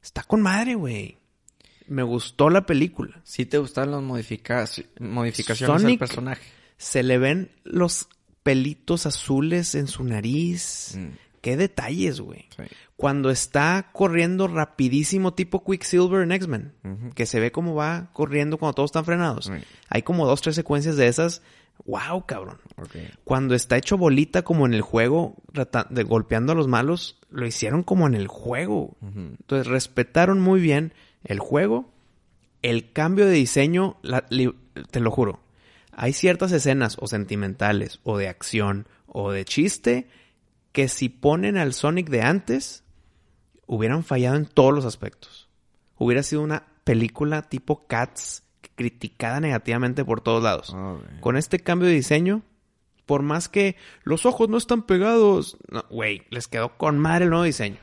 está 0.02 0.22
con 0.22 0.40
madre, 0.42 0.74
güey. 0.74 1.18
Me 1.88 2.02
gustó 2.02 2.50
la 2.50 2.66
película. 2.66 3.20
¿Sí 3.24 3.46
te 3.46 3.58
gustan 3.58 3.90
las 3.92 4.02
modifica- 4.02 4.64
modificaciones 4.98 5.82
Sonic- 5.82 5.92
al 5.92 5.98
personaje? 5.98 6.42
Se 6.78 7.02
le 7.02 7.18
ven 7.18 7.50
los 7.64 8.08
pelitos 8.42 9.06
azules 9.06 9.74
en 9.74 9.86
su 9.86 10.02
nariz. 10.04 10.94
Mm. 10.96 11.08
Qué 11.42 11.56
detalles, 11.56 12.20
güey. 12.20 12.48
Sí. 12.56 12.62
Cuando 12.96 13.28
está 13.30 13.90
corriendo 13.92 14.48
rapidísimo 14.48 15.34
tipo 15.34 15.62
Quicksilver 15.64 16.22
en 16.22 16.32
X-Men, 16.32 16.72
que 17.14 17.26
se 17.26 17.40
ve 17.40 17.52
cómo 17.52 17.74
va 17.74 18.08
corriendo 18.14 18.56
cuando 18.56 18.74
todos 18.74 18.88
están 18.88 19.04
frenados. 19.04 19.50
Hay 19.90 20.02
como 20.02 20.26
dos, 20.26 20.40
tres 20.40 20.54
secuencias 20.56 20.96
de 20.96 21.06
esas. 21.08 21.42
¡Wow, 21.84 22.24
cabrón! 22.24 22.58
Cuando 23.24 23.54
está 23.54 23.76
hecho 23.76 23.98
bolita 23.98 24.42
como 24.42 24.64
en 24.64 24.72
el 24.72 24.80
juego, 24.80 25.34
de, 25.90 26.02
golpeando 26.04 26.52
a 26.52 26.54
los 26.54 26.68
malos, 26.68 27.18
lo 27.28 27.46
hicieron 27.46 27.82
como 27.82 28.06
en 28.06 28.14
el 28.14 28.28
juego. 28.28 28.96
Entonces 29.02 29.66
respetaron 29.66 30.40
muy 30.40 30.60
bien 30.62 30.94
el 31.22 31.38
juego, 31.38 31.92
el 32.62 32.92
cambio 32.92 33.26
de 33.26 33.32
diseño, 33.32 33.98
la- 34.00 34.24
li- 34.30 34.54
te 34.90 35.00
lo 35.00 35.10
juro. 35.10 35.40
Hay 35.92 36.14
ciertas 36.14 36.50
escenas 36.52 36.96
o 36.98 37.06
sentimentales 37.08 38.00
o 38.04 38.16
de 38.16 38.28
acción 38.28 38.86
o 39.06 39.32
de 39.32 39.44
chiste 39.44 40.08
que 40.72 40.88
si 40.88 41.10
ponen 41.10 41.58
al 41.58 41.74
Sonic 41.74 42.08
de 42.08 42.22
antes, 42.22 42.84
hubieran 43.66 44.04
fallado 44.04 44.36
en 44.36 44.46
todos 44.46 44.74
los 44.74 44.84
aspectos. 44.84 45.48
Hubiera 45.98 46.22
sido 46.22 46.42
una 46.42 46.64
película 46.84 47.42
tipo 47.42 47.86
Cats 47.86 48.42
criticada 48.74 49.40
negativamente 49.40 50.04
por 50.04 50.20
todos 50.20 50.42
lados. 50.42 50.70
Ok. 50.74 51.20
Con 51.20 51.36
este 51.36 51.58
cambio 51.60 51.88
de 51.88 51.94
diseño, 51.94 52.42
por 53.06 53.22
más 53.22 53.48
que 53.48 53.76
los 54.04 54.26
ojos 54.26 54.48
no 54.48 54.56
están 54.58 54.82
pegados, 54.82 55.56
no, 55.70 55.84
güey, 55.90 56.22
les 56.30 56.48
quedó 56.48 56.76
con 56.76 56.98
madre 56.98 57.24
el 57.24 57.30
nuevo 57.30 57.44
diseño. 57.44 57.78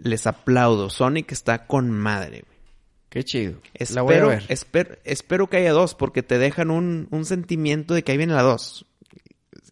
Les 0.00 0.26
aplaudo. 0.26 0.90
Sonic 0.90 1.32
está 1.32 1.66
con 1.66 1.90
madre. 1.90 2.44
güey. 2.46 2.58
Qué 3.08 3.24
chido. 3.24 3.60
Espero, 3.74 3.94
la 3.96 4.02
voy 4.02 4.14
a 4.14 4.24
ver. 4.26 4.46
esper- 4.48 4.98
espero 5.04 5.48
que 5.48 5.56
haya 5.56 5.72
dos, 5.72 5.94
porque 5.94 6.22
te 6.22 6.38
dejan 6.38 6.70
un, 6.70 7.08
un 7.10 7.24
sentimiento 7.24 7.94
de 7.94 8.02
que 8.04 8.12
ahí 8.12 8.18
viene 8.18 8.34
la 8.34 8.42
dos. 8.42 8.84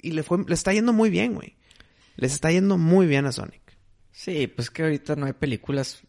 Y 0.01 0.13
le, 0.13 0.23
fue, 0.23 0.39
le 0.47 0.55
está 0.55 0.73
yendo 0.73 0.93
muy 0.93 1.11
bien, 1.11 1.35
güey. 1.35 1.55
Les 2.17 2.33
está 2.33 2.51
yendo 2.51 2.79
muy 2.79 3.07
bien 3.07 3.27
a 3.27 3.33
Sonic. 3.33 3.61
Sí, 4.19 4.47
pues 4.47 4.71
que 4.71 4.83
ahorita 4.83 5.15
no 5.15 5.27
hay 5.27 5.35
películas 5.35 6.03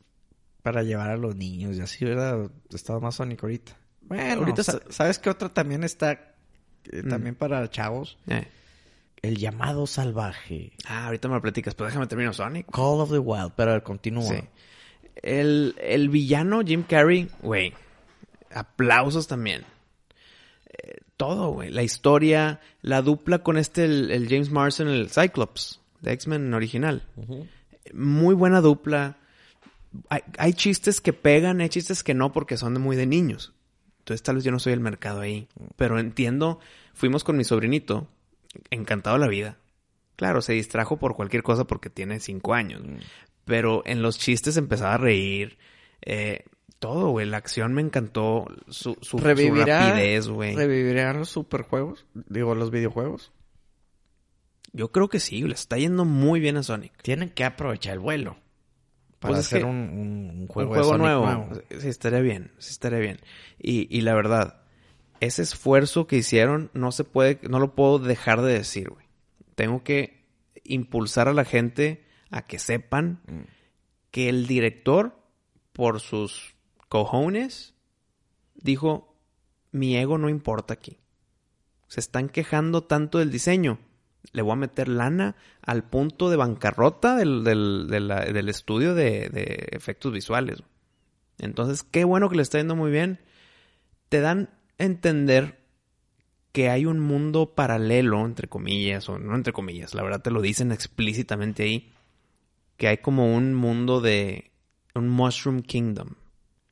para 0.64 0.82
llevar 0.82 1.10
a 1.10 1.18
los 1.18 1.36
niños 1.36 1.76
y 1.76 1.82
así, 1.82 2.06
¿verdad? 2.06 2.50
Está 2.74 2.98
más 3.00 3.16
Sonic 3.16 3.44
ahorita. 3.44 3.76
Bueno, 4.02 4.40
Ahorita 4.44 4.64
sa- 4.64 4.72
sa- 4.74 4.82
¿sabes 4.90 5.20
qué 5.20 5.30
otra 5.30 5.50
también 5.50 5.84
está? 5.84 6.14
eh, 6.14 7.02
Mm. 7.04 7.10
También 7.10 7.36
para 7.36 7.70
chavos. 7.70 8.18
Eh, 8.28 8.48
El 9.22 9.36
llamado 9.36 9.86
salvaje. 9.88 10.72
Ah, 10.86 11.08
ahorita 11.08 11.28
me 11.28 11.36
lo 11.36 11.42
platicas, 11.42 11.76
pero 11.76 11.88
déjame 11.88 12.08
terminar 12.08 12.34
Sonic. 12.34 12.68
Call 12.72 13.02
of 13.02 13.12
the 13.12 13.18
Wild, 13.20 13.52
pero 13.58 13.84
continúa. 13.84 14.24
Sí. 14.24 14.40
El, 15.22 15.76
el 15.82 16.08
villano 16.08 16.62
Jim 16.64 16.84
Carrey, 16.88 17.28
güey. 17.42 17.74
Aplausos 18.52 19.28
también. 19.28 19.66
Eh, 20.70 21.00
todo, 21.18 21.52
güey. 21.52 21.72
La 21.72 21.84
historia, 21.84 22.62
la 22.82 23.02
dupla 23.02 23.40
con 23.40 23.58
este, 23.58 23.84
el, 23.84 24.12
el 24.12 24.30
James 24.30 24.50
Marsden, 24.50 24.88
el 24.88 25.10
Cyclops, 25.10 25.82
de 26.00 26.14
X-Men 26.14 26.54
original. 26.54 27.04
Muy 27.94 28.36
buena 28.36 28.62
dupla. 28.62 29.18
Hay, 30.10 30.22
hay 30.38 30.54
chistes 30.54 31.02
que 31.02 31.14
pegan, 31.14 31.62
hay 31.62 31.70
chistes 31.70 32.04
que 32.04 32.14
no 32.14 32.32
porque 32.32 32.58
son 32.58 32.74
de 32.74 32.80
muy 32.80 32.96
de 32.96 33.06
niños. 33.06 33.54
Entonces 34.00 34.24
tal 34.24 34.36
vez 34.36 34.46
yo 34.46 34.52
no 34.52 34.60
soy 34.60 34.74
el 34.74 34.80
mercado 34.80 35.22
ahí. 35.22 35.48
Pero 35.76 36.00
entiendo, 36.00 36.60
fuimos 36.94 37.24
con 37.24 37.36
mi 37.36 37.44
sobrinito, 37.44 38.08
encantado 38.70 39.18
de 39.18 39.20
la 39.20 39.28
vida. 39.28 39.58
Claro, 40.16 40.42
se 40.42 40.54
distrajo 40.54 40.98
por 40.98 41.16
cualquier 41.16 41.44
cosa 41.44 41.66
porque 41.66 41.90
tiene 41.90 42.20
cinco 42.20 42.54
años. 42.54 42.82
Pero 43.46 43.84
en 43.86 44.02
los 44.02 44.18
chistes 44.18 44.58
empezaba 44.58 44.96
a 44.96 44.98
reír. 44.98 45.58
Eh, 46.02 46.46
todo, 46.80 47.10
güey. 47.10 47.26
La 47.26 47.38
acción 47.38 47.74
me 47.74 47.82
encantó. 47.82 48.46
Su, 48.68 48.98
su, 49.02 49.18
su 49.18 49.18
¿Revivirá, 49.20 49.90
rapidez, 49.90 50.28
güey. 50.28 50.56
¿Revivirán 50.56 51.20
los 51.20 51.30
superjuegos? 51.30 52.06
Digo, 52.14 52.56
los 52.56 52.72
videojuegos. 52.72 53.32
Yo 54.74 54.92
creo 54.92 55.08
que 55.10 55.20
sí. 55.20 55.42
Le 55.44 55.54
está 55.54 55.78
yendo 55.78 56.06
muy 56.06 56.40
bien 56.40 56.58
a 56.58 56.64
Sonic. 56.64 56.94
Tienen 57.02 57.30
que 57.30 57.44
aprovechar 57.44 57.94
el 57.94 58.00
vuelo. 58.00 58.38
Para 59.20 59.34
Pues 59.34 59.40
es 59.40 59.48
hacer 59.48 59.66
un, 59.66 59.76
un- 59.76 60.40
un 60.42 60.48
juego, 60.48 60.70
un 60.72 60.76
de 60.78 60.84
juego 60.84 60.92
Sonic 60.94 61.02
nuevo. 61.06 61.62
Sí, 61.82 61.88
estaría 61.88 62.20
bien. 62.20 62.52
Sí, 62.60 62.72
estaría 62.72 63.00
bien. 63.00 63.20
Y, 63.58 63.88
y 63.96 64.02
la 64.02 64.14
verdad, 64.14 64.62
ese 65.20 65.42
esfuerzo 65.42 66.06
que 66.06 66.18
hicieron 66.18 66.70
no 66.74 66.92
se 66.92 67.04
puede, 67.04 67.40
no 67.50 67.60
lo 67.60 67.74
puedo 67.74 67.98
dejar 68.00 68.42
de 68.42 68.54
decir, 68.54 68.90
güey. 68.90 69.06
Tengo 69.56 69.84
que 69.84 70.28
impulsar 70.64 71.28
a 71.28 71.34
la 71.34 71.46
gente 71.46 72.06
a 72.30 72.46
que 72.46 72.60
sepan 72.60 73.22
Mm. 73.28 73.40
que 74.12 74.30
el 74.30 74.46
director, 74.46 75.18
por 75.74 76.00
sus 76.00 76.56
cojones, 76.90 77.74
dijo, 78.54 79.16
mi 79.72 79.96
ego 79.98 80.18
no 80.18 80.30
importa 80.30 80.74
aquí. 80.76 80.98
Se 81.88 82.00
están 82.00 82.30
quejando 82.30 82.84
tanto 82.84 83.18
del 83.20 83.32
diseño. 83.32 83.80
Le 84.32 84.42
voy 84.42 84.54
a 84.54 84.58
meter 84.58 84.88
lana 84.88 85.36
al 85.62 85.84
punto 85.84 86.30
de 86.30 86.38
bancarrota 86.38 87.16
del, 87.16 87.44
del, 87.44 88.50
estudio 88.50 88.94
de, 88.94 89.30
de 89.30 89.70
efectos 89.72 90.12
visuales. 90.12 90.64
Entonces, 91.40 91.84
qué 91.84 92.04
bueno 92.04 92.30
que 92.30 92.36
le 92.36 92.42
está 92.42 92.58
yendo 92.58 92.76
muy 92.76 92.92
bien. 92.92 93.20
Te 94.10 94.22
dan 94.22 94.50
a 94.80 94.84
entender 94.84 95.58
que 96.58 96.70
hay 96.70 96.88
un 96.88 97.00
mundo 97.00 97.54
paralelo, 97.54 98.26
entre 98.26 98.48
comillas, 98.48 99.08
o 99.10 99.20
no 99.20 99.36
entre 99.36 99.54
comillas, 99.54 99.94
la 99.94 100.02
verdad 100.02 100.24
te 100.24 100.32
lo 100.32 100.42
dicen 100.42 100.72
explícitamente 100.72 101.62
ahí, 101.62 101.94
que 102.78 102.88
hay 102.88 102.98
como 102.98 103.36
un 103.36 103.54
mundo 103.54 104.02
de 104.02 104.50
un 104.96 105.08
Mushroom 105.08 105.62
Kingdom. 105.62 106.16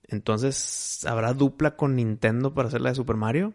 Entonces, 0.08 1.06
¿habrá 1.06 1.34
dupla 1.34 1.76
con 1.76 1.96
Nintendo 1.96 2.54
para 2.54 2.68
hacer 2.68 2.82
la 2.82 2.90
de 2.90 2.96
Super 2.96 3.16
Mario? 3.16 3.54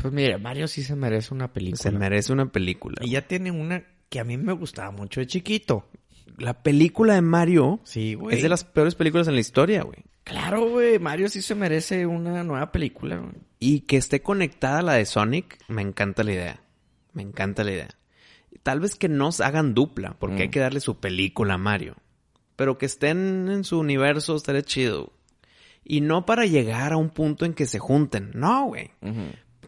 Pues 0.00 0.12
mira, 0.14 0.38
Mario 0.38 0.66
sí 0.68 0.82
se 0.82 0.96
merece 0.96 1.34
una 1.34 1.52
película. 1.52 1.82
Se 1.82 1.90
merece 1.90 2.32
una 2.32 2.50
película. 2.50 2.96
Y 3.02 3.10
ya 3.10 3.26
tiene 3.26 3.50
una 3.50 3.84
que 4.08 4.20
a 4.20 4.24
mí 4.24 4.36
me 4.36 4.52
gustaba 4.52 4.90
mucho 4.90 5.20
de 5.20 5.26
chiquito. 5.26 5.88
La 6.38 6.62
película 6.62 7.14
de 7.14 7.20
Mario 7.22 7.80
Sí, 7.84 8.14
güey. 8.14 8.36
es 8.36 8.42
de 8.42 8.48
las 8.48 8.64
peores 8.64 8.94
películas 8.94 9.28
en 9.28 9.34
la 9.34 9.40
historia, 9.40 9.82
güey. 9.82 9.98
Claro, 10.24 10.68
güey. 10.70 10.98
Mario 10.98 11.28
sí 11.28 11.42
se 11.42 11.54
merece 11.54 12.06
una 12.06 12.42
nueva 12.44 12.72
película, 12.72 13.16
güey. 13.18 13.32
Y 13.58 13.80
que 13.80 13.96
esté 13.96 14.22
conectada 14.22 14.78
a 14.78 14.82
la 14.82 14.94
de 14.94 15.04
Sonic, 15.04 15.58
me 15.68 15.82
encanta 15.82 16.24
la 16.24 16.32
idea. 16.32 16.60
Me 17.12 17.22
encanta 17.22 17.62
la 17.64 17.72
idea. 17.72 17.88
Tal 18.62 18.80
vez 18.80 18.94
que 18.94 19.08
no 19.08 19.32
se 19.32 19.44
hagan 19.44 19.74
dupla, 19.74 20.16
porque 20.18 20.36
Mm. 20.36 20.40
hay 20.42 20.48
que 20.48 20.60
darle 20.60 20.80
su 20.80 20.98
película 21.00 21.54
a 21.54 21.58
Mario. 21.58 21.96
Pero 22.56 22.78
que 22.78 22.86
estén 22.86 23.48
en 23.50 23.64
su 23.64 23.78
universo 23.78 24.36
estaría 24.36 24.62
chido. 24.62 25.12
Y 25.84 26.00
no 26.02 26.24
para 26.26 26.46
llegar 26.46 26.92
a 26.92 26.96
un 26.96 27.10
punto 27.10 27.44
en 27.44 27.54
que 27.54 27.66
se 27.66 27.78
junten. 27.78 28.30
No, 28.34 28.66
güey. 28.66 28.90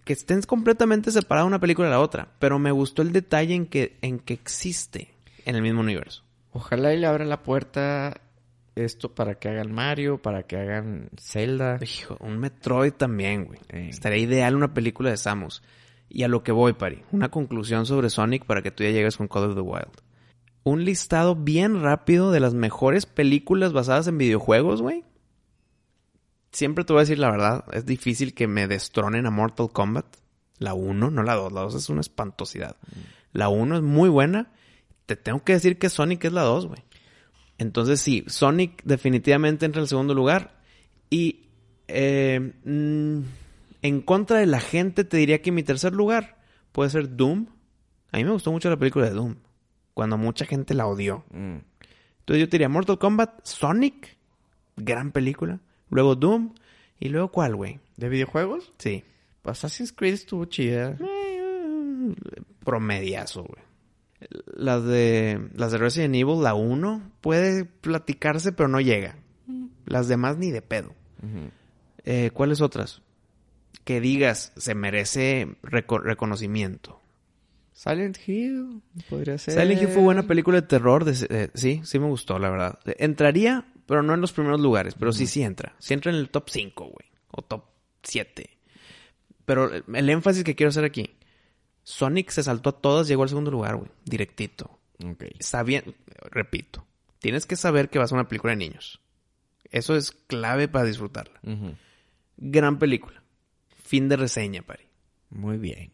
Que 0.05 0.12
estén 0.12 0.43
completamente 0.43 1.11
separadas 1.11 1.47
una 1.47 1.61
película 1.61 1.88
de 1.88 1.95
la 1.95 2.01
otra. 2.01 2.29
Pero 2.38 2.59
me 2.59 2.73
gustó 2.73 3.03
el 3.03 3.12
detalle 3.12 3.55
en 3.55 3.67
que, 3.67 3.99
en 4.03 4.19
que 4.19 4.35
existe 4.35 5.15
en 5.45 5.57
el 5.57 5.62
mismo 5.62 5.81
universo. 5.81 6.25
Ojalá 6.53 6.93
y 6.93 6.99
le 6.99 7.07
abran 7.07 7.29
la 7.29 7.43
puerta 7.43 8.21
esto 8.75 9.15
para 9.15 9.35
que 9.35 9.49
hagan 9.49 9.73
Mario, 9.73 10.21
para 10.21 10.45
que 10.45 10.57
hagan 10.57 11.11
Zelda. 11.19 11.79
Hijo, 11.81 12.17
un 12.21 12.38
Metroid 12.38 12.93
también, 12.93 13.45
güey. 13.45 13.61
Eh. 13.69 13.88
Estaría 13.91 14.19
ideal 14.19 14.57
una 14.57 14.75
película 14.75 15.11
de 15.11 15.17
Samus. 15.17 15.62
Y 16.09 16.25
a 16.25 16.29
lo 16.29 16.43
que 16.43 16.53
voy, 16.53 16.75
Pari. 16.75 17.03
Una 17.11 17.31
conclusión 17.31 17.87
sobre 17.87 18.11
Sonic 18.11 18.45
para 18.45 18.62
que 18.62 18.71
tú 18.71 18.83
ya 18.85 18.91
llegues 18.91 19.17
con 19.17 19.29
Call 19.29 19.45
of 19.45 19.55
the 19.55 19.61
Wild. 19.62 20.03
Un 20.62 20.85
listado 20.85 21.35
bien 21.35 21.83
rápido 21.83 22.31
de 22.31 22.41
las 22.41 22.55
mejores 22.55 23.07
películas 23.07 23.73
basadas 23.73 24.07
en 24.09 24.19
videojuegos, 24.19 24.83
güey. 24.83 25.05
Siempre 26.53 26.85
te 26.85 26.93
voy 26.93 27.01
a 27.01 27.05
decir 27.05 27.19
la 27.19 27.31
verdad. 27.31 27.65
Es 27.73 27.87
difícil 27.87 28.35
que 28.35 28.47
me 28.47 28.69
destronen 28.69 29.27
a 29.27 29.31
Mortal 29.31 29.71
Kombat. 29.73 30.07
La 30.59 30.75
1, 30.75 31.11
no 31.11 31.23
la 31.23 31.35
2. 31.35 31.53
La 31.53 31.62
2 31.62 31.75
es 31.75 31.88
una 31.88 32.03
espantosidad. 32.03 32.77
La 33.33 33.49
1 33.49 33.77
es 33.77 33.83
muy 33.83 34.11
buena. 34.11 34.53
Te 35.07 35.17
tengo 35.17 35.43
que 35.43 35.55
decir 35.55 35.79
que 35.79 35.88
Sonic 35.88 36.25
es 36.27 36.33
la 36.33 36.43
2, 36.43 36.67
güey. 36.67 36.85
Entonces 37.59 38.01
sí, 38.01 38.25
Sonic 38.27 38.83
definitivamente 38.85 39.67
entra 39.67 39.81
en 39.81 39.85
el 39.85 39.88
segundo 39.88 40.15
lugar. 40.15 40.61
Y 41.11 41.47
eh, 41.88 42.53
mm, 42.65 43.21
en 43.83 44.01
contra 44.03 44.38
de 44.38 44.47
la 44.47 44.61
gente 44.61 45.05
te 45.05 45.17
diría 45.17 45.43
que 45.43 45.53
mi 45.53 45.62
tercer 45.62 45.95
lugar 45.95 46.38
puede 46.73 46.91
ser 46.91 47.17
Doom. 47.17 47.47
A 48.11 48.19
mí 48.19 48.25
me 48.25 48.31
gustó 48.31 48.53
mucho 48.53 48.69
la 48.69 48.77
película 48.77 49.07
de 49.07 49.15
Doom. 49.15 49.37
Cuando 49.95 50.19
mucha 50.19 50.45
gente 50.45 50.75
la 50.75 50.87
odió. 50.87 51.25
Mm. 51.31 51.59
Entonces 52.21 52.41
yo 52.41 52.49
te 52.49 52.53
diría 52.53 52.69
Mortal 52.69 52.99
Kombat, 52.99 53.45
Sonic, 53.45 54.17
gran 54.77 55.12
película. 55.12 55.61
Luego 55.92 56.16
Doom. 56.16 56.55
Y 56.98 57.09
luego 57.09 57.28
¿cuál, 57.28 57.55
güey? 57.57 57.78
¿De 57.96 58.09
videojuegos? 58.09 58.72
Sí. 58.78 59.05
Assassin's 59.44 59.92
Creed 59.92 60.14
estuvo 60.14 60.44
chida. 60.46 60.96
Eh, 61.00 62.14
promediazo, 62.64 63.42
güey. 63.44 63.62
Las 64.55 64.85
de, 64.85 65.48
las 65.55 65.72
de 65.72 65.78
Resident 65.78 66.14
Evil, 66.14 66.42
la 66.42 66.55
1, 66.55 67.11
puede 67.20 67.64
platicarse, 67.64 68.52
pero 68.52 68.68
no 68.68 68.81
llega. 68.81 69.16
Las 69.85 70.07
demás 70.09 70.38
ni 70.38 70.50
de 70.52 70.62
pedo. 70.62 70.94
Eh, 72.05 72.31
¿Cuáles 72.33 72.61
otras? 72.61 73.02
Que 73.85 74.00
digas, 74.00 74.52
se 74.57 74.74
merece 74.76 75.48
reco- 75.62 76.00
reconocimiento. 76.00 77.00
Silent 77.72 78.16
Hill, 78.28 78.81
podría 79.11 79.38
ser. 79.38 79.55
Silent 79.55 79.83
Hill 79.83 79.88
fue 79.88 80.02
buena 80.02 80.22
película 80.22 80.61
de 80.61 80.66
terror. 80.68 81.05
de- 81.05 81.26
eh, 81.28 81.50
sí, 81.55 81.81
sí 81.85 81.98
me 81.98 82.07
gustó, 82.07 82.38
la 82.38 82.48
verdad. 82.48 82.78
Entraría, 82.98 83.66
pero 83.87 84.03
no 84.03 84.14
en 84.14 84.21
los 84.21 84.33
primeros 84.33 84.61
lugares. 84.61 84.95
Pero 84.99 85.12
sí, 85.12 85.27
sí 85.27 85.42
entra. 85.42 85.75
Sí 85.79 85.95
entra 85.95 86.12
en 86.12 86.18
el 86.18 86.31
top 86.31 86.49
5, 86.49 86.85
güey. 86.85 87.11
O 87.31 87.42
top 87.42 87.64
7. 88.03 88.49
Pero 89.45 89.71
el 89.73 90.11
énfasis 90.11 90.45
que 90.45 90.55
quiero 90.55 90.71
hacer 90.71 90.85
aquí. 90.85 91.16
Sonic 91.83 92.31
se 92.31 92.42
saltó 92.42 92.71
a 92.71 92.81
todas, 92.81 93.09
llegó 93.09 93.25
al 93.25 93.29
segundo 93.29 93.51
lugar, 93.51 93.77
güey. 93.77 93.90
Directito. 94.05 94.79
Ok. 95.05 95.25
Sabía, 95.40 95.83
repito, 96.31 96.87
tienes 97.18 97.47
que 97.47 97.57
saber 97.57 97.90
que 97.90 97.99
vas 97.99 98.12
a 98.12 98.14
una 98.14 98.29
película 98.29 98.53
de 98.53 98.59
niños. 98.59 99.01
Eso 99.64 99.97
es 99.97 100.12
clave 100.12 100.68
para 100.68 100.85
disfrutarla. 100.85 101.40
Gran 102.37 102.79
película. 102.79 103.23
Fin 103.83 104.09
de 104.09 104.16
reseña, 104.16 104.62
Pari. 104.62 104.85
Muy 105.31 105.59
bien. 105.59 105.92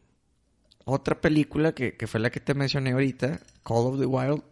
Otra 0.85 1.21
película 1.21 1.73
que, 1.73 1.97
que 1.97 2.07
fue 2.07 2.21
la 2.21 2.31
que 2.31 2.41
te 2.41 2.55
mencioné 2.55 2.93
ahorita, 2.93 3.41
Call 3.63 3.87
of 3.87 3.99
the 3.99 4.07
Wild, 4.07 4.43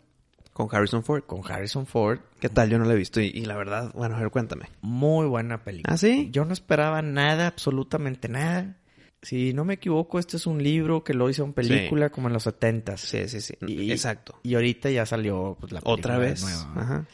Con 0.57 0.69
Harrison 0.75 1.05
Ford. 1.05 1.23
con 1.25 1.42
Harrison 1.45 1.85
Ford. 1.87 2.21
¿Qué 2.40 2.49
tal? 2.49 2.71
Yo 2.71 2.79
no 2.79 2.87
la 2.87 2.95
he 2.95 2.97
visto 2.97 3.21
y, 3.21 3.27
y 3.27 3.45
la 3.45 3.57
verdad, 3.59 3.92
bueno, 3.95 4.16
a 4.16 4.21
ver, 4.21 4.31
cuéntame. 4.31 4.71
Muy 4.81 5.27
buena 5.27 5.62
película. 5.62 5.92
¿Ah, 5.92 5.99
sí? 5.99 6.31
Yo 6.33 6.47
no 6.47 6.55
esperaba 6.55 7.03
nada, 7.03 7.47
absolutamente 7.49 8.29
nada. 8.31 8.79
Si 9.21 9.53
no 9.53 9.66
me 9.66 9.75
equivoco, 9.75 10.19
este 10.19 10.38
es 10.38 10.47
un 10.47 10.62
libro 10.62 11.05
que 11.05 11.12
lo 11.12 11.29
hizo 11.29 11.45
en 11.45 11.53
película 11.53 12.09
como 12.09 12.29
en 12.29 12.33
los 12.33 12.45
70 12.45 12.97
Sí, 12.97 13.29
sí, 13.29 13.42
sí. 13.42 13.55
Y- 13.66 13.90
Exacto. 13.92 14.40
Y 14.45 14.55
ahorita 14.55 14.88
ya 14.88 15.05
salió 15.05 15.59
pues, 15.61 15.73
la 15.73 15.81
película 15.81 15.95
Otra 15.95 16.16
vez. 16.19 16.40
nueva. 16.42 16.73
Ajá. 16.81 17.07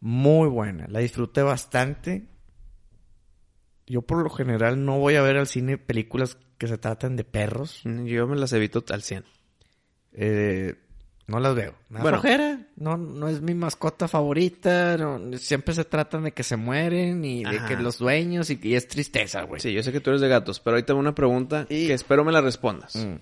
Muy 0.00 0.48
buena. 0.48 0.86
La 0.88 1.00
disfruté 1.00 1.42
bastante. 1.42 2.28
Yo 3.86 4.02
por 4.02 4.22
lo 4.22 4.30
general 4.30 4.84
no 4.84 4.98
voy 5.00 5.16
a 5.16 5.22
ver 5.22 5.36
al 5.38 5.48
cine 5.48 5.76
películas 5.76 6.38
que 6.56 6.68
se 6.68 6.78
tratan 6.78 7.16
de 7.16 7.24
perros. 7.24 7.82
Yo 7.84 8.28
me 8.28 8.36
las 8.36 8.52
evito 8.52 8.84
al 8.90 9.02
100. 9.02 9.24
Eh, 10.12 10.74
no 11.30 11.40
las 11.40 11.54
veo. 11.54 11.74
Me 11.88 12.00
Bueno. 12.00 12.20
flojera. 12.20 12.58
No, 12.76 12.96
no 12.98 13.28
es 13.28 13.40
mi 13.40 13.54
mascota 13.54 14.08
favorita. 14.08 14.96
no- 14.98 15.38
siempre 15.38 15.74
se 15.74 15.84
tratan 15.84 16.24
de 16.24 16.32
que 16.32 16.42
se 16.42 16.56
mueren 16.56 17.24
y 17.24 17.44
de 17.44 17.56
Ajá. 17.58 17.68
que 17.68 17.76
los 17.76 17.98
dueños 17.98 18.50
y, 18.50 18.58
y 18.62 18.74
es 18.74 18.88
tristeza, 18.88 19.42
güey. 19.44 19.60
Sí, 19.60 19.72
yo 19.72 19.82
sé 19.82 19.92
que 19.92 20.00
tú 20.00 20.10
eres 20.10 20.20
de 20.20 20.28
gatos, 20.28 20.60
pero 20.60 20.76
ahorita 20.76 20.94
una 20.94 21.14
pregunta 21.14 21.66
Y- 21.68 21.86
que 21.86 21.94
espero 21.94 22.24
me 22.24 22.32
la 22.32 22.40
respondas. 22.40 22.96
Mm. 22.96 23.16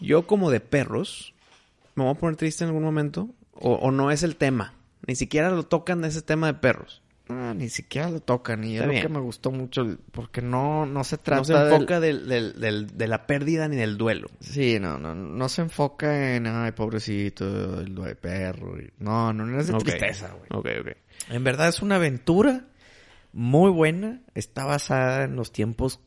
Yo 0.00 0.26
como 0.26 0.50
de 0.50 0.60
perros, 0.60 1.34
¿me 1.94 2.04
voy 2.04 2.12
a 2.14 2.18
poner 2.18 2.36
triste 2.36 2.64
en 2.64 2.68
algún 2.68 2.84
momento? 2.84 3.28
¿O, 3.54 3.74
o 3.74 3.90
no 3.90 4.10
es 4.10 4.22
el 4.22 4.36
tema? 4.36 4.74
Ni 5.06 5.14
siquiera 5.14 5.50
lo 5.50 5.62
tocan 5.64 6.02
de 6.02 6.08
ese 6.08 6.22
tema 6.22 6.46
de 6.46 6.54
perros. 6.54 6.99
Ah, 7.30 7.54
ni 7.54 7.68
siquiera 7.68 8.10
lo 8.10 8.20
tocan. 8.20 8.64
Y 8.64 8.70
es 8.70 8.74
Está 8.74 8.86
lo 8.86 8.90
bien. 8.92 9.02
que 9.02 9.08
me 9.08 9.20
gustó 9.20 9.50
mucho. 9.50 9.86
Porque 10.12 10.42
no, 10.42 10.84
no 10.86 11.04
se 11.04 11.16
trata 11.18 11.38
No 11.40 11.44
se 11.44 11.54
enfoca 11.74 12.00
del, 12.00 12.28
del- 12.28 12.60
del- 12.60 12.86
de 12.98 13.06
la 13.08 13.26
pérdida 13.26 13.68
ni 13.68 13.76
del 13.76 13.96
duelo. 13.96 14.28
Sí, 14.40 14.78
no, 14.80 14.98
no, 14.98 15.14
no 15.14 15.48
se 15.48 15.62
enfoca 15.62 16.34
en, 16.36 16.46
ay, 16.46 16.72
pobrecito, 16.72 17.80
el 17.80 17.94
de 17.94 18.14
perro. 18.16 18.76
No, 18.98 19.32
no, 19.32 19.46
no 19.46 19.60
es 19.60 19.68
de 19.68 19.74
tristeza, 19.74 20.32
güey. 20.34 20.48
Ok, 20.52 20.68
ok. 20.86 20.96
En 21.30 21.44
verdad 21.44 21.68
es 21.68 21.80
una 21.82 21.96
aventura 21.96 22.64
muy 23.32 23.70
buena. 23.70 24.20
Está 24.34 24.64
basada 24.64 25.24
en 25.24 25.36
los 25.36 25.52
tiempos 25.52 26.00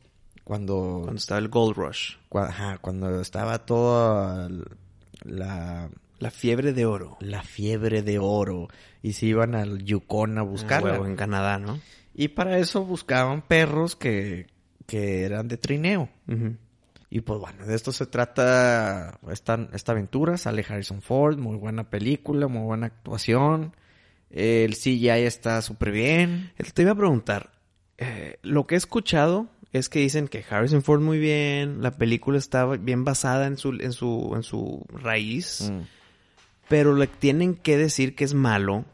cuando... 0.44 1.00
Cuando 1.04 1.20
estaba 1.20 1.40
el 1.40 1.48
Gold 1.48 1.78
Rush. 1.78 2.16
cua- 2.30 2.50
ajá, 2.50 2.78
cuando 2.80 3.22
estaba 3.22 3.60
toda 3.66 4.50
la, 5.24 5.90
La 6.24 6.32
fiebre 6.32 6.72
de 6.74 6.86
oro. 6.86 7.18
la 7.20 7.44
fiebre 7.44 8.02
de 8.02 8.18
oro. 8.20 8.68
Y 9.02 9.14
se 9.14 9.26
iban 9.26 9.56
al 9.56 9.84
Yukon 9.84 10.38
a 10.38 10.42
Ah, 10.42 10.44
buscarla. 10.44 10.92
huevo, 10.94 11.06
en 11.06 11.16
Canadá, 11.16 11.60
¿no? 11.60 11.80
y 12.16 12.28
para 12.30 12.60
eso 12.60 12.86
buscaban 12.86 13.42
perros 13.42 13.96
que, 13.96 14.46
que 14.86 15.24
eran 15.24 15.48
de 15.48 15.58
trineo. 15.58 16.10
Y 17.10 17.22
pues 17.22 17.40
bueno, 17.40 17.66
de 17.66 17.76
esto 17.76 17.92
se 17.92 18.06
trata 18.06 19.20
esta, 19.32 19.68
esta 19.74 19.92
aventura. 19.92 20.38
Sale 20.38 20.66
Harrison 20.68 21.02
Ford, 21.02 21.38
muy 21.38 21.58
buena 21.58 21.90
película, 21.90 22.48
muy 22.48 22.62
buena 22.64 22.88
actuación. 22.88 23.76
El 24.30 24.74
CGI 24.76 25.10
está 25.26 25.62
súper 25.62 25.92
bien. 25.92 26.52
Te 26.74 26.82
iba 26.84 26.92
a 26.92 26.96
preguntar, 26.96 27.52
eh, 27.98 28.38
lo 28.44 28.66
que 28.66 28.76
he 28.76 28.78
escuchado 28.78 29.48
es 29.72 29.90
que 29.90 30.00
dicen 30.00 30.28
que 30.28 30.44
Harrison 30.48 30.82
Ford 30.84 31.02
muy 31.02 31.18
bien, 31.20 31.82
la 31.82 31.92
película 31.98 32.38
está 32.38 32.66
bien 32.66 33.04
basada 33.04 33.48
en 33.48 33.58
su, 33.58 33.72
en 33.80 33.92
su, 33.92 34.34
en 34.36 34.44
su 34.44 34.86
raíz, 34.90 35.70
Mm. 35.72 35.82
Pero 36.70 36.96
le 36.96 37.08
tienen 37.08 37.56
que 37.56 37.78
decir 37.78 38.16
que 38.16 38.24
es 38.24 38.34
malo 38.34 38.86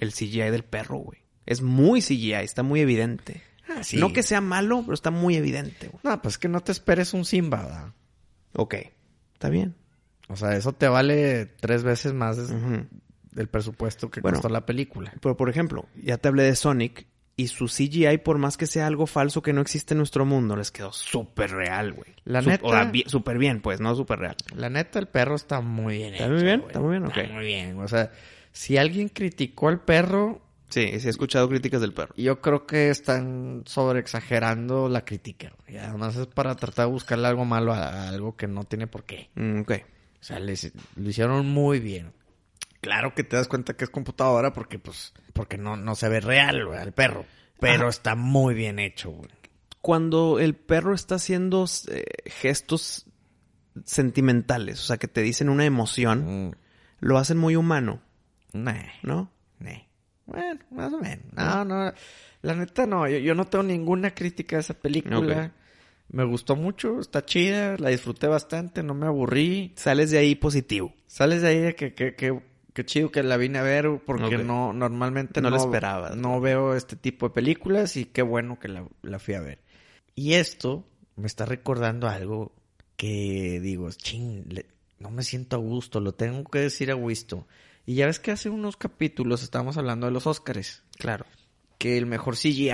el 0.00 0.12
CGI 0.12 0.50
del 0.50 0.64
perro, 0.64 0.98
güey. 0.98 1.18
Es 1.46 1.62
muy 1.62 2.00
CGI, 2.02 2.32
está 2.34 2.62
muy 2.62 2.80
evidente. 2.80 3.42
Ah, 3.68 3.82
sí. 3.82 3.96
No 3.98 4.12
que 4.12 4.22
sea 4.22 4.40
malo, 4.40 4.80
pero 4.82 4.94
está 4.94 5.10
muy 5.10 5.36
evidente, 5.36 5.88
güey. 5.88 6.00
No, 6.02 6.20
pues 6.22 6.38
que 6.38 6.48
no 6.48 6.60
te 6.60 6.72
esperes 6.72 7.14
un 7.14 7.24
Simba, 7.24 7.62
¿verdad? 7.62 7.92
Ok, 8.54 8.74
está 9.34 9.48
bien. 9.48 9.74
O 10.28 10.36
sea, 10.36 10.54
eso 10.56 10.72
te 10.72 10.88
vale 10.88 11.46
tres 11.46 11.82
veces 11.82 12.12
más 12.12 12.36
del 13.32 13.48
presupuesto 13.48 14.10
que 14.10 14.20
Bueno. 14.20 14.36
costó 14.38 14.48
la 14.48 14.66
película. 14.66 15.12
Pero, 15.20 15.36
por 15.36 15.48
ejemplo, 15.48 15.86
ya 16.02 16.18
te 16.18 16.28
hablé 16.28 16.42
de 16.44 16.56
Sonic 16.56 17.06
y 17.38 17.46
su 17.48 17.68
CGI, 17.68 18.18
por 18.18 18.36
más 18.36 18.56
que 18.58 18.66
sea 18.66 18.86
algo 18.86 19.06
falso 19.06 19.40
que 19.40 19.52
no 19.54 19.62
existe 19.62 19.94
en 19.94 19.98
nuestro 19.98 20.26
mundo, 20.26 20.56
les 20.56 20.70
quedó 20.70 20.92
súper 20.92 21.52
real, 21.52 21.92
güey. 21.94 22.14
La 22.24 22.42
Sup- 22.42 22.48
neta- 22.48 22.92
súper 23.08 23.38
bien, 23.38 23.62
pues, 23.62 23.80
no 23.80 23.94
súper 23.94 24.18
real. 24.18 24.36
La 24.54 24.68
neta, 24.68 24.98
el 24.98 25.06
perro 25.08 25.36
está 25.36 25.60
muy 25.62 25.96
bien 25.98 26.12
¿Está 26.14 26.24
hecho, 26.26 26.34
muy 26.34 26.42
bien? 26.42 26.58
güey. 26.60 26.66
¿Está 26.68 26.80
muy 26.80 26.90
bien? 26.90 27.04
Está 27.06 27.20
Ok. 27.22 27.30
muy 27.30 27.44
bien. 27.44 27.78
O 27.80 27.88
sea, 27.88 28.10
si 28.52 28.76
alguien 28.76 29.08
criticó 29.08 29.68
al 29.68 29.80
perro, 29.80 30.42
Sí, 30.68 31.00
sí 31.00 31.06
he 31.06 31.10
escuchado 31.10 31.48
críticas 31.48 31.80
del 31.80 31.94
perro. 31.94 32.12
yo 32.16 32.42
creo 32.42 32.66
que 32.66 32.90
están 32.90 33.62
sobreexagerando 34.12 34.88
la 34.88 35.04
crítica. 35.04 35.52
güey. 35.66 35.78
además 35.78 36.16
es 36.16 36.26
para 36.26 36.54
tratar 36.56 36.86
de 36.86 36.92
buscarle 36.92 37.26
algo 37.28 37.44
malo 37.44 37.72
a, 37.72 37.88
a 37.88 38.08
algo 38.08 38.36
que 38.36 38.46
no 38.48 38.64
tiene 38.64 38.86
por 38.86 39.04
qué. 39.04 39.30
Mm, 39.34 39.60
ok. 39.60 39.72
O 40.20 40.24
sea, 40.24 40.40
les- 40.40 40.72
lo 40.96 41.08
hicieron 41.08 41.46
muy 41.46 41.78
bien. 41.78 42.12
Claro 42.80 43.14
que 43.14 43.24
te 43.24 43.36
das 43.36 43.48
cuenta 43.48 43.74
que 43.76 43.84
es 43.84 43.90
computadora 43.90 44.52
porque, 44.52 44.78
pues, 44.78 45.12
porque 45.32 45.58
no, 45.58 45.76
no 45.76 45.94
se 45.94 46.08
ve 46.08 46.20
real, 46.20 46.66
güey, 46.66 46.78
al 46.78 46.92
perro. 46.92 47.24
Pero 47.60 47.82
Ajá. 47.82 47.88
está 47.90 48.14
muy 48.14 48.54
bien 48.54 48.78
hecho, 48.78 49.10
güey. 49.10 49.28
Cuando 49.80 50.38
el 50.38 50.54
perro 50.54 50.94
está 50.94 51.16
haciendo 51.16 51.64
eh, 51.90 52.04
gestos 52.26 53.06
sentimentales, 53.84 54.80
o 54.80 54.82
sea, 54.84 54.96
que 54.96 55.08
te 55.08 55.22
dicen 55.22 55.48
una 55.48 55.64
emoción, 55.64 56.48
Mm. 56.48 56.52
lo 57.00 57.18
hacen 57.18 57.36
muy 57.38 57.56
humano, 57.56 58.00
Nah, 58.52 58.74
¿no? 59.02 59.30
nah. 59.58 59.78
Bueno, 60.26 60.60
más 60.70 60.92
o 60.92 60.98
menos. 60.98 61.24
No, 61.32 61.64
no. 61.64 61.92
La 62.42 62.54
neta, 62.54 62.86
no. 62.86 63.08
Yo, 63.08 63.18
yo 63.18 63.34
no 63.34 63.46
tengo 63.46 63.64
ninguna 63.64 64.14
crítica 64.14 64.56
a 64.56 64.60
esa 64.60 64.74
película. 64.74 65.52
Me 66.10 66.24
gustó 66.24 66.54
mucho, 66.56 67.00
está 67.00 67.24
chida, 67.24 67.76
la 67.78 67.90
disfruté 67.90 68.26
bastante, 68.26 68.82
no 68.82 68.94
me 68.94 69.06
aburrí. 69.06 69.72
Sales 69.76 70.10
de 70.10 70.18
ahí 70.18 70.34
positivo. 70.34 70.94
Sales 71.06 71.42
de 71.42 71.48
ahí 71.48 71.58
de 71.60 71.74
que, 71.74 71.94
que, 71.94 72.14
que, 72.14 72.40
que 72.78 72.84
chido 72.86 73.10
que 73.10 73.22
la 73.24 73.36
vine 73.36 73.58
a 73.58 73.62
ver 73.62 73.88
porque 74.06 74.38
no, 74.38 74.72
normalmente 74.72 75.40
No 75.40 75.50
no, 75.50 75.56
la 75.56 75.62
esperabas. 75.62 76.16
No 76.16 76.40
veo 76.40 76.74
este 76.76 76.94
tipo 76.96 77.28
de 77.28 77.34
películas 77.34 77.96
y 77.96 78.04
qué 78.04 78.22
bueno 78.22 78.58
que 78.60 78.68
la, 78.68 78.86
la 79.02 79.18
fui 79.18 79.34
a 79.34 79.40
ver. 79.40 79.58
Y 80.14 80.34
esto 80.34 80.86
me 81.16 81.26
está 81.26 81.44
recordando 81.44 82.08
algo 82.08 82.52
que 82.96 83.58
digo, 83.60 83.90
ching, 83.90 84.44
le- 84.48 84.66
no 85.00 85.10
me 85.10 85.22
siento 85.24 85.56
a 85.56 85.58
gusto, 85.58 85.98
lo 86.00 86.12
tengo 86.14 86.44
que 86.44 86.60
decir 86.60 86.90
a 86.90 86.94
gusto. 86.94 87.46
Y 87.84 87.94
ya 87.94 88.06
ves 88.06 88.20
que 88.20 88.30
hace 88.30 88.48
unos 88.50 88.76
capítulos 88.76 89.42
estábamos 89.42 89.76
hablando 89.76 90.06
de 90.06 90.12
los 90.12 90.26
Óscares. 90.26 90.82
Claro. 90.98 91.24
Que 91.78 91.96
el 91.98 92.06
mejor 92.06 92.36
CGI 92.36 92.68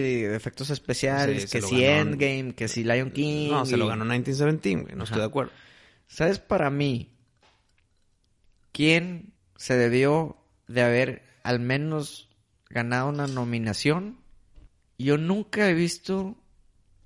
de 0.00 0.34
efectos 0.36 0.70
especiales, 0.70 1.42
Sí, 1.44 1.48
que 1.50 1.62
si. 1.62 1.84
Endgame, 1.84 2.54
que 2.54 2.68
si 2.68 2.84
Lion 2.84 3.10
King. 3.10 3.50
No, 3.50 3.66
se 3.66 3.76
lo 3.76 3.86
ganó 3.86 4.04
1917, 4.04 4.82
güey, 4.84 4.96
no 4.96 5.04
estoy 5.04 5.20
de 5.20 5.26
acuerdo. 5.26 5.52
¿Sabes 6.06 6.38
para 6.38 6.70
mí 6.70 7.10
quién 8.72 9.29
se 9.60 9.76
debió 9.76 10.38
de 10.68 10.80
haber 10.80 11.22
al 11.42 11.60
menos 11.60 12.30
ganado 12.70 13.10
una 13.10 13.26
nominación? 13.26 14.16
Yo 14.98 15.18
nunca 15.18 15.68
he 15.68 15.74
visto 15.74 16.34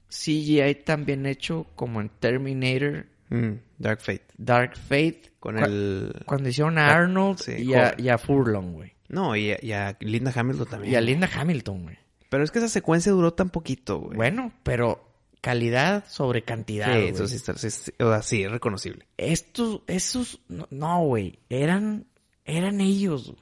CGI 0.09 0.75
tan 0.85 1.05
bien 1.05 1.27
hecho 1.27 1.67
como 1.75 2.01
en 2.01 2.09
Terminator 2.09 3.07
Mm, 3.31 3.55
Dark 3.79 4.01
Fate. 4.01 4.27
Dark 4.37 4.77
Fate. 4.77 5.33
Con 5.40 5.57
Cu- 5.57 5.64
el... 5.64 6.12
Cuando 6.27 6.49
hicieron 6.51 6.79
a 6.79 6.87
la- 6.88 6.93
Arnold 6.95 7.38
sí, 7.38 7.53
y, 7.59 7.75
a, 7.75 7.95
y 7.99 8.09
a 8.11 8.19
Furlong, 8.19 8.75
güey. 8.75 8.93
No, 9.09 9.35
y 9.35 9.51
a, 9.53 9.59
y 9.61 9.73
a 9.73 9.97
Linda 10.01 10.31
Hamilton 10.35 10.67
también. 10.69 10.93
Y 10.93 10.97
a 10.97 11.01
Linda 11.01 11.29
Hamilton, 11.35 11.83
güey. 11.85 11.99
Pero 12.29 12.45
es 12.45 12.51
que 12.53 12.59
esa 12.59 12.69
secuencia 12.69 13.11
duró 13.12 13.33
tan 13.33 13.49
poquito, 13.51 13.99
güey. 13.99 14.17
Bueno, 14.17 14.53
pero 14.62 15.11
calidad 15.40 16.05
sobre 16.07 16.43
cantidad. 16.43 16.87
sí, 16.93 16.93
güey. 17.01 17.09
eso 17.09 17.27
sí, 17.27 17.37
está, 17.37 17.57
sí, 17.57 17.71
sí, 17.71 17.93
o 17.99 18.11
sea, 18.11 18.23
sí, 18.23 18.45
es 18.45 18.53
reconocible. 18.53 19.07
Estos, 19.17 19.81
esos, 19.87 20.40
no- 20.49 20.69
no, 20.71 21.01
güey. 21.05 21.38
Eran, 21.49 22.07
eran 22.44 22.80
ellos. 22.80 23.35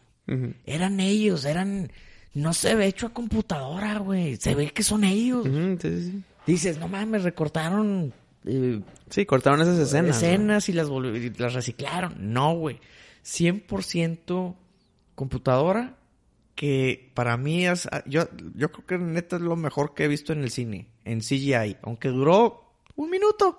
Eran 0.65 1.01
ellos, 1.01 1.45
eran... 1.45 1.91
No 2.35 2.55
se 2.55 2.75
ve 2.75 2.87
hecho 2.87 3.09
a 3.09 3.13
computadora, 3.13 3.99
güey. 3.99 4.37
Se 4.37 4.55
ve 4.55 4.71
que 4.71 4.83
son 4.83 5.05
ellos. 5.05 5.47
Sí, 5.83 6.01
sí. 6.11 6.23
Dices, 6.47 6.79
no 6.79 6.89
mames, 6.89 7.25
recortaron 7.25 8.15
eh, 8.47 8.81
Sí, 9.11 9.27
cortaron 9.27 9.61
esas 9.61 9.79
escenas. 9.79 10.17
escenas 10.17 10.69
y 10.71 10.73
las, 10.73 10.89
y 10.89 11.31
las 11.39 11.53
reciclaron. 11.53 12.15
No, 12.33 12.55
güey. 12.55 12.81
100% 13.25 14.55
computadora 15.15 15.97
que 16.55 17.11
para 17.15 17.37
mí 17.37 17.67
es... 17.67 17.87
ah, 17.93 18.03
Yo, 18.07 18.23
yo 18.55 18.73
creo 18.73 18.87
que 18.87 18.99
neta 18.99 19.37
es 19.37 19.43
lo 19.43 19.57
mejor 19.57 19.95
que 19.95 20.05
he 20.05 20.09
visto 20.09 20.33
en 20.33 20.43
el 20.43 20.51
cine, 20.51 20.89
en 21.05 21.21
CGI. 21.21 21.77
Aunque 21.83 22.09
duró 22.09 22.73
un 22.97 23.11
minuto. 23.11 23.59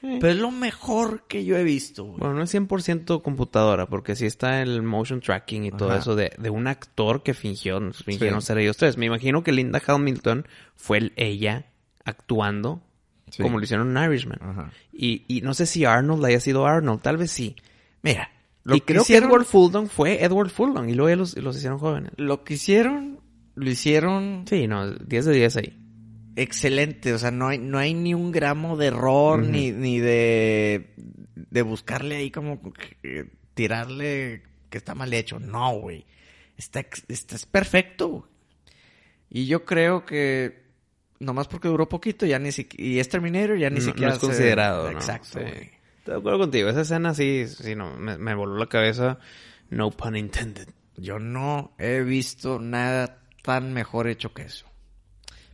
Sí. 0.00 0.16
Pero 0.20 0.32
es 0.32 0.38
lo 0.38 0.50
mejor 0.50 1.24
que 1.28 1.44
yo 1.44 1.56
he 1.58 1.62
visto, 1.64 2.04
güey. 2.04 2.18
Bueno, 2.20 2.34
no 2.34 2.42
es 2.44 2.54
100% 2.54 3.20
computadora, 3.22 3.86
porque 3.86 4.16
sí 4.16 4.24
está 4.26 4.62
el 4.62 4.82
motion 4.82 5.20
tracking 5.20 5.64
y 5.64 5.70
todo 5.72 5.94
eso 5.94 6.16
de, 6.16 6.32
de 6.38 6.48
un 6.50 6.66
actor 6.66 7.22
que 7.22 7.34
fingió, 7.34 7.80
fingieron 7.92 8.40
Sí. 8.40 8.46
ser 8.46 8.58
ellos 8.58 8.76
tres. 8.78 8.96
Me 8.96 9.06
imagino 9.06 9.42
que 9.42 9.52
Linda 9.52 9.80
Hamilton 9.86 10.46
fue 10.74 10.98
el- 10.98 11.12
ella 11.16 11.66
actuando 12.04 12.82
Sí. 13.30 13.42
como 13.42 13.58
lo 13.58 13.64
hicieron 13.64 13.96
en 13.96 14.04
Irishman. 14.10 14.38
Ajá. 14.42 14.72
Y, 14.92 15.24
y 15.28 15.42
no 15.42 15.54
sé 15.54 15.66
si 15.66 15.84
Arnold 15.84 16.24
haya 16.24 16.40
sido 16.40 16.66
Arnold, 16.66 17.00
tal 17.02 17.16
vez 17.16 17.30
sí. 17.30 17.54
Mira, 18.02 18.30
lo 18.64 18.74
y 18.76 18.80
que 18.80 18.86
creo 18.86 19.02
hicieron- 19.02 19.28
que 19.28 19.34
Edward 19.36 19.46
Fulton 19.46 19.88
fue 19.88 20.24
Edward 20.24 20.48
Fulton 20.50 20.88
y 20.90 20.94
luego 20.94 21.14
los, 21.16 21.36
los 21.36 21.56
hicieron 21.56 21.78
jóvenes. 21.78 22.10
Lo 22.16 22.42
que 22.42 22.54
hicieron, 22.54 23.20
lo 23.54 23.70
hicieron 23.70 24.44
Sí, 24.48 24.66
no, 24.66 24.90
10 24.92 25.26
de 25.26 25.32
10 25.34 25.56
ahí. 25.58 25.76
Excelente. 26.36 27.12
O 27.12 27.18
sea, 27.18 27.30
no 27.30 27.48
hay, 27.48 27.58
no 27.58 27.78
hay 27.78 27.94
ni 27.94 28.14
un 28.14 28.32
gramo 28.32 28.76
de 28.76 28.86
error, 28.86 29.42
ni, 29.42 29.72
ni 29.72 29.98
de, 30.00 30.94
de 31.34 31.62
buscarle 31.62 32.16
ahí 32.16 32.30
como 32.30 32.60
que, 32.72 33.26
tirarle 33.54 34.42
que 34.70 34.78
está 34.78 34.94
mal 34.94 35.12
hecho. 35.12 35.38
No, 35.38 35.72
güey. 35.78 36.06
Está, 36.56 36.84
está 37.08 37.36
es 37.36 37.46
perfecto. 37.46 38.28
Y 39.28 39.46
yo 39.46 39.64
creo 39.64 40.04
que 40.04 40.60
nomás 41.20 41.48
porque 41.48 41.68
duró 41.68 41.88
poquito, 41.88 42.26
ya 42.26 42.38
ni 42.38 42.52
siquiera, 42.52 42.84
y 42.84 42.98
es 42.98 43.08
Terminator, 43.08 43.58
ya 43.58 43.70
ni 43.70 43.78
No- 43.78 43.84
no 43.86 43.90
siquiera 43.92 44.12
es 44.14 44.20
se- 44.20 44.26
considerado, 44.26 44.84
¿no? 44.92 44.98
Exacto. 44.98 45.28
Sí. 45.32 45.38
güey. 45.40 45.70
Estoy 45.98 46.14
de 46.14 46.18
acuerdo 46.18 46.38
contigo. 46.38 46.68
Esa 46.70 46.80
escena 46.80 47.14
sí, 47.14 47.44
sí, 47.46 47.74
no, 47.74 47.96
me, 47.96 48.16
me 48.18 48.34
voló 48.34 48.56
la 48.56 48.66
cabeza. 48.66 49.18
No 49.68 49.90
pun 49.90 50.16
intended. 50.16 50.68
Yo 50.96 51.18
no 51.18 51.72
he 51.78 52.00
visto 52.00 52.58
nada 52.58 53.22
tan 53.42 53.72
mejor 53.72 54.08
hecho 54.08 54.32
que 54.34 54.42
eso. 54.42 54.66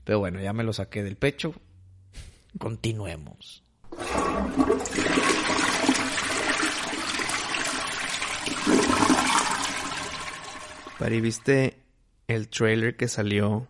Pero 0.06 0.20
bueno, 0.20 0.40
ya 0.40 0.52
me 0.52 0.62
lo 0.62 0.72
saqué 0.72 1.02
del 1.02 1.16
pecho. 1.16 1.52
Continuemos. 2.58 3.64
Pari, 10.98 11.20
¿viste 11.20 11.76
el 12.26 12.48
trailer 12.48 12.96
que 12.96 13.08
salió 13.08 13.68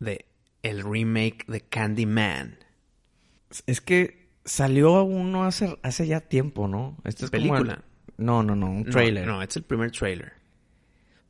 de 0.00 0.24
el 0.62 0.82
remake 0.82 1.44
de 1.46 1.60
Candyman? 1.60 2.56
Es 3.66 3.80
que 3.80 4.28
salió 4.44 5.02
uno 5.04 5.44
hace, 5.44 5.78
hace 5.82 6.06
ya 6.06 6.20
tiempo, 6.20 6.68
¿no? 6.68 6.96
Es 7.04 7.16
como 7.16 7.30
¿Película? 7.30 7.82
el- 8.18 8.24
No, 8.24 8.42
no, 8.42 8.56
no, 8.56 8.70
un 8.70 8.84
trailer. 8.84 9.26
No, 9.26 9.34
no, 9.36 9.42
es 9.42 9.54
el 9.56 9.64
primer 9.64 9.90
trailer. 9.90 10.32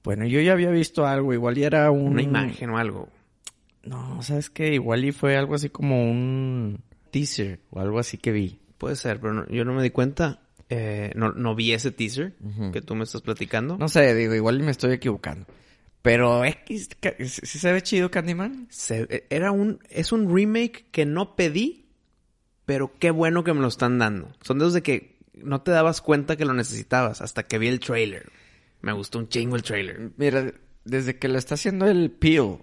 Bueno, 0.05 0.25
yo 0.27 0.41
ya 0.41 0.53
había 0.53 0.71
visto 0.71 1.07
algo, 1.07 1.33
igual 1.33 1.59
y 1.59 1.65
era 1.65 1.91
un... 1.91 2.09
Una 2.13 2.23
imagen 2.23 2.71
o 2.71 2.79
algo. 2.79 3.09
No, 3.85 4.23
¿sabes 4.23 4.51
qué? 4.51 4.75
Igual 4.75 5.05
y 5.05 5.13
fue 5.13 5.37
algo 5.37 5.55
así 5.55 5.69
como 5.69 6.09
un 6.11 6.83
teaser 7.11 7.61
o 7.71 7.81
algo 7.81 7.99
así 7.99 8.17
que 8.19 8.33
vi. 8.33 8.61
Puede 8.79 8.97
ser, 8.97 9.21
pero 9.21 9.33
no- 9.35 9.49
yo 9.49 9.65
no 9.65 9.73
me 9.75 9.83
di 9.83 9.91
cuenta. 9.91 10.41
Eh, 10.69 11.13
no, 11.17 11.33
no 11.33 11.55
vi 11.55 11.73
ese 11.73 11.91
teaser 11.91 12.35
que 12.73 12.81
tú 12.81 12.95
me 12.95 13.05
estás 13.05 13.21
platicando. 13.23 13.77
No 13.77 13.89
sé, 13.89 14.15
digo, 14.15 14.35
igual 14.35 14.61
y 14.61 14.63
me 14.63 14.71
estoy 14.71 14.93
equivocando. 14.93 15.47
Pero 16.01 16.45
X, 16.45 16.89
¿sí 17.29 17.59
se 17.59 17.73
ve 17.73 17.83
chido 17.83 18.11
Candyman? 18.11 18.67
Se- 18.71 19.07
eh, 19.11 19.27
era 19.31 19.53
un, 19.53 19.81
es 19.91 20.13
un 20.13 20.35
remake 20.35 20.87
que 20.91 21.05
no 21.05 21.37
pedí, 21.37 21.87
pero 22.65 22.93
qué 22.99 23.11
bueno 23.11 23.45
que 23.45 23.53
me 23.53 23.61
lo 23.61 23.69
están 23.69 23.99
dando. 23.99 24.33
Son 24.43 24.59
de 24.59 24.65
esos 24.65 24.75
de 24.75 24.83
que 24.83 25.19
no 25.35 25.61
te 25.63 25.71
dabas 25.73 26.01
cuenta 26.01 26.37
que 26.37 26.45
lo 26.45 26.55
necesitabas 26.55 27.21
hasta 27.21 27.43
que 27.45 27.59
vi 27.59 27.69
el 27.69 27.81
trailer. 27.81 28.31
Me 28.81 28.93
gustó 28.93 29.19
un 29.19 29.29
chingo 29.29 29.57
el 29.57 29.63
trailer. 29.63 30.11
Mira, 30.17 30.53
desde 30.85 31.19
que 31.19 31.29
lo 31.29 31.39
está 31.39 31.55
haciendo 31.55 31.87
el 31.87 32.11
Peel, 32.11 32.59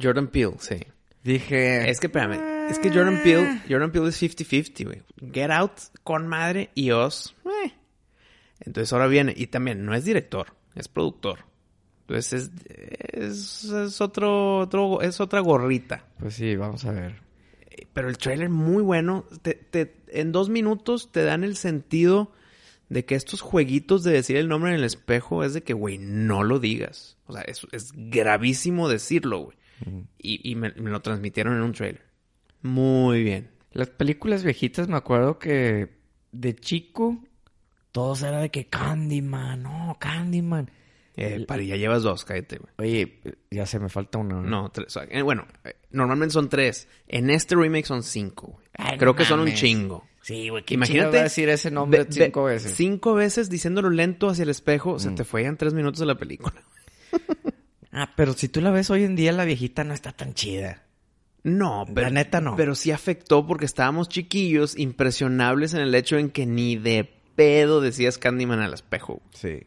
Jordan 0.00 0.28
Peele, 0.28 0.54
sí. 0.58 0.76
dije... 1.22 1.88
Es 1.90 2.00
que, 2.00 2.06
espérame, 2.06 2.68
es 2.70 2.78
que 2.78 2.90
Jordan 2.90 3.20
Peele, 3.22 3.60
Jordan 3.68 3.92
Peele 3.92 4.08
es 4.08 4.22
50-50, 4.22 4.84
güey. 4.84 5.02
Get 5.32 5.50
Out 5.50 5.72
con 6.02 6.26
madre 6.28 6.70
y 6.74 6.90
Oz, 6.90 7.34
eh. 7.44 7.72
Entonces 8.60 8.92
ahora 8.92 9.06
viene, 9.08 9.34
y 9.36 9.48
también 9.48 9.84
no 9.84 9.94
es 9.94 10.04
director, 10.04 10.54
es 10.74 10.88
productor. 10.88 11.40
Entonces 12.02 12.32
es, 12.32 12.50
es, 13.12 13.64
es 13.64 14.00
otro, 14.00 14.58
otro, 14.58 15.00
es 15.02 15.20
otra 15.20 15.40
gorrita. 15.40 16.04
Pues 16.18 16.34
sí, 16.34 16.56
vamos 16.56 16.84
a 16.84 16.92
ver. 16.92 17.20
Pero 17.92 18.08
el 18.08 18.18
trailer 18.18 18.48
muy 18.50 18.82
bueno. 18.82 19.24
Te, 19.42 19.54
te- 19.54 19.94
en 20.08 20.30
dos 20.32 20.48
minutos 20.48 21.10
te 21.12 21.22
dan 21.24 21.42
el 21.44 21.56
sentido 21.56 22.32
de 22.88 23.04
que 23.04 23.14
estos 23.14 23.40
jueguitos 23.40 24.02
de 24.04 24.12
decir 24.12 24.36
el 24.36 24.48
nombre 24.48 24.70
en 24.70 24.76
el 24.76 24.84
espejo 24.84 25.42
es 25.44 25.54
de 25.54 25.62
que, 25.62 25.72
güey, 25.72 25.98
no 25.98 26.42
lo 26.42 26.58
digas. 26.58 27.16
O 27.26 27.32
sea, 27.32 27.42
es, 27.42 27.66
es 27.72 27.92
gravísimo 27.94 28.88
decirlo, 28.88 29.38
güey. 29.40 29.56
Y, 30.18 30.50
y 30.50 30.54
me, 30.54 30.70
me 30.72 30.90
lo 30.90 31.00
transmitieron 31.00 31.54
en 31.56 31.62
un 31.62 31.72
trailer. 31.72 32.02
Muy 32.62 33.22
bien. 33.22 33.50
Las 33.72 33.88
películas 33.90 34.44
viejitas 34.44 34.88
me 34.88 34.96
acuerdo 34.96 35.38
que 35.38 35.88
de 36.32 36.54
chico 36.54 37.18
todos 37.90 38.22
era 38.22 38.40
de 38.40 38.50
que 38.50 38.66
Candyman, 38.66 39.62
no, 39.62 39.96
Candyman. 40.00 40.70
Eh, 41.16 41.34
El- 41.34 41.46
pari, 41.46 41.66
ya 41.66 41.76
llevas 41.76 42.02
dos, 42.02 42.24
cállate, 42.24 42.58
güey. 42.58 42.72
Oye, 42.78 43.20
ya 43.50 43.66
se 43.66 43.78
me 43.78 43.88
falta 43.90 44.18
uno. 44.18 44.40
No, 44.42 44.70
tres. 44.70 44.96
eh, 45.10 45.20
bueno, 45.22 45.46
eh, 45.64 45.74
normalmente 45.90 46.32
son 46.32 46.48
tres. 46.48 46.88
En 47.06 47.28
este 47.28 47.54
remake 47.54 47.84
son 47.86 48.02
cinco, 48.02 48.46
güey. 48.52 48.66
Ay, 48.78 48.96
Creo 48.98 49.12
no 49.12 49.16
que 49.16 49.24
son 49.26 49.40
un 49.40 49.52
chingo. 49.52 50.06
Sí, 50.22 50.48
güey, 50.48 50.64
¿qué 50.64 50.74
Imagínate 50.74 51.00
Imagínate 51.08 51.22
decir 51.24 51.48
ese 51.48 51.70
nombre 51.70 52.06
cinco 52.08 52.44
veces. 52.44 52.74
Cinco 52.76 53.14
veces 53.14 53.50
diciéndolo 53.50 53.90
lento 53.90 54.28
hacia 54.28 54.44
el 54.44 54.50
espejo, 54.50 54.98
se 54.98 55.10
Mm. 55.10 55.14
te 55.16 55.24
fue 55.24 55.44
en 55.44 55.56
tres 55.56 55.74
minutos 55.74 55.98
de 56.00 56.06
la 56.06 56.14
película. 56.14 56.54
Ah, 57.92 58.10
pero 58.16 58.32
si 58.32 58.48
tú 58.48 58.60
la 58.60 58.70
ves 58.70 58.90
hoy 58.90 59.04
en 59.04 59.14
día, 59.16 59.32
la 59.32 59.44
viejita 59.44 59.84
no 59.84 59.92
está 59.94 60.12
tan 60.12 60.34
chida. 60.34 60.82
No, 61.44 61.84
pero, 61.92 62.06
La 62.06 62.10
neta 62.10 62.40
no. 62.40 62.56
Pero 62.56 62.74
sí 62.74 62.90
afectó 62.90 63.46
porque 63.46 63.64
estábamos 63.64 64.08
chiquillos, 64.08 64.78
impresionables 64.78 65.74
en 65.74 65.80
el 65.80 65.94
hecho 65.94 66.16
en 66.16 66.30
que 66.30 66.46
ni 66.46 66.76
de 66.76 67.08
pedo 67.34 67.80
decías 67.80 68.18
Candyman 68.18 68.60
al 68.60 68.74
espejo. 68.74 69.20
Sí. 69.34 69.60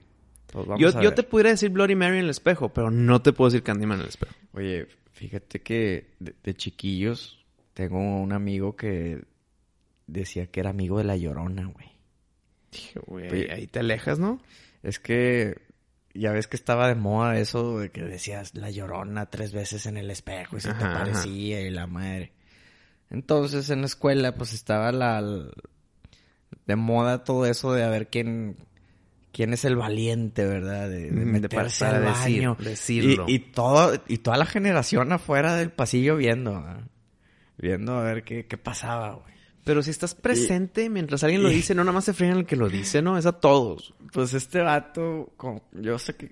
Pues 0.51 0.65
vamos 0.67 0.79
Yo, 0.81 0.89
a 0.89 1.01
yo 1.01 1.09
ver. 1.09 1.15
te 1.15 1.23
pudiera 1.23 1.49
decir 1.49 1.69
Bloody 1.69 1.95
Mary 1.95 2.17
en 2.17 2.23
el 2.25 2.29
espejo, 2.29 2.69
pero 2.69 2.89
no 2.91 3.21
te 3.21 3.33
puedo 3.33 3.49
decir 3.51 3.63
Candyman 3.63 3.97
en 3.97 4.03
el 4.03 4.09
espejo. 4.09 4.33
Oye, 4.53 4.87
fíjate 5.11 5.61
que 5.61 6.11
de, 6.19 6.33
de 6.41 6.53
chiquillos 6.55 7.45
tengo 7.73 7.99
un 7.99 8.31
amigo 8.31 8.75
que 8.77 9.21
decía 10.07 10.47
que 10.47 10.61
era 10.61 10.69
amigo 10.69 10.97
de 10.97 11.03
la 11.03 11.17
Llorona, 11.17 11.65
güey. 11.65 11.89
Dije, 12.71 12.99
güey, 13.05 13.49
ahí 13.51 13.67
te 13.67 13.79
alejas, 13.79 14.17
¿no? 14.17 14.39
Es 14.81 14.99
que 14.99 15.57
ya 16.15 16.31
ves 16.31 16.47
que 16.47 16.55
estaba 16.55 16.87
de 16.87 16.95
moda 16.95 17.37
eso 17.37 17.79
de 17.79 17.91
que 17.91 18.03
decías 18.03 18.55
la 18.55 18.69
llorona 18.71 19.27
tres 19.29 19.51
veces 19.53 19.85
en 19.85 19.97
el 19.97 20.09
espejo 20.09 20.57
y 20.57 20.61
se 20.61 20.73
te 20.73 20.83
ajá. 20.83 20.99
parecía 20.99 21.61
y 21.61 21.69
la 21.69 21.87
madre. 21.87 22.31
Entonces 23.09 23.69
en 23.69 23.81
la 23.81 23.87
escuela 23.87 24.33
pues 24.35 24.53
estaba 24.53 24.91
la 24.91 25.21
de 26.65 26.75
moda 26.75 27.23
todo 27.23 27.45
eso 27.45 27.73
de 27.73 27.83
a 27.83 27.89
ver 27.89 28.07
quién 28.09 28.57
quién 29.31 29.51
es 29.53 29.65
el 29.65 29.75
valiente, 29.75 30.45
¿verdad? 30.45 30.89
De, 30.89 31.09
de 31.09 31.11
de 31.11 31.25
meterse 31.25 31.85
al 31.85 32.03
decir- 32.05 32.37
baño. 32.47 32.57
decirlo. 32.59 33.25
Y, 33.27 33.35
y 33.35 33.39
todo 33.39 33.93
y 34.07 34.17
toda 34.19 34.37
la 34.37 34.45
generación 34.45 35.11
afuera 35.11 35.55
del 35.55 35.71
pasillo 35.71 36.15
viendo, 36.15 36.63
viendo 37.57 37.97
a 37.97 38.03
ver 38.03 38.23
qué, 38.23 38.45
qué 38.47 38.57
pasaba, 38.57 39.13
güey. 39.15 39.34
Pero 39.65 39.83
si 39.83 39.89
estás 39.89 40.15
presente 40.15 40.89
mientras 40.89 41.23
alguien 41.23 41.43
lo 41.43 41.51
y- 41.51 41.55
dice, 41.55 41.75
no 41.75 41.83
nada 41.83 41.93
más 41.95 42.05
se 42.05 42.13
frían 42.13 42.37
el 42.37 42.45
que 42.45 42.55
lo 42.55 42.69
dice, 42.69 43.01
¿no? 43.01 43.17
Es 43.17 43.25
a 43.25 43.33
todos. 43.33 43.93
Pues 44.13 44.33
este 44.33 44.61
vato, 44.61 45.33
como- 45.35 45.67
yo 45.73 45.99
sé 45.99 46.15
que, 46.15 46.31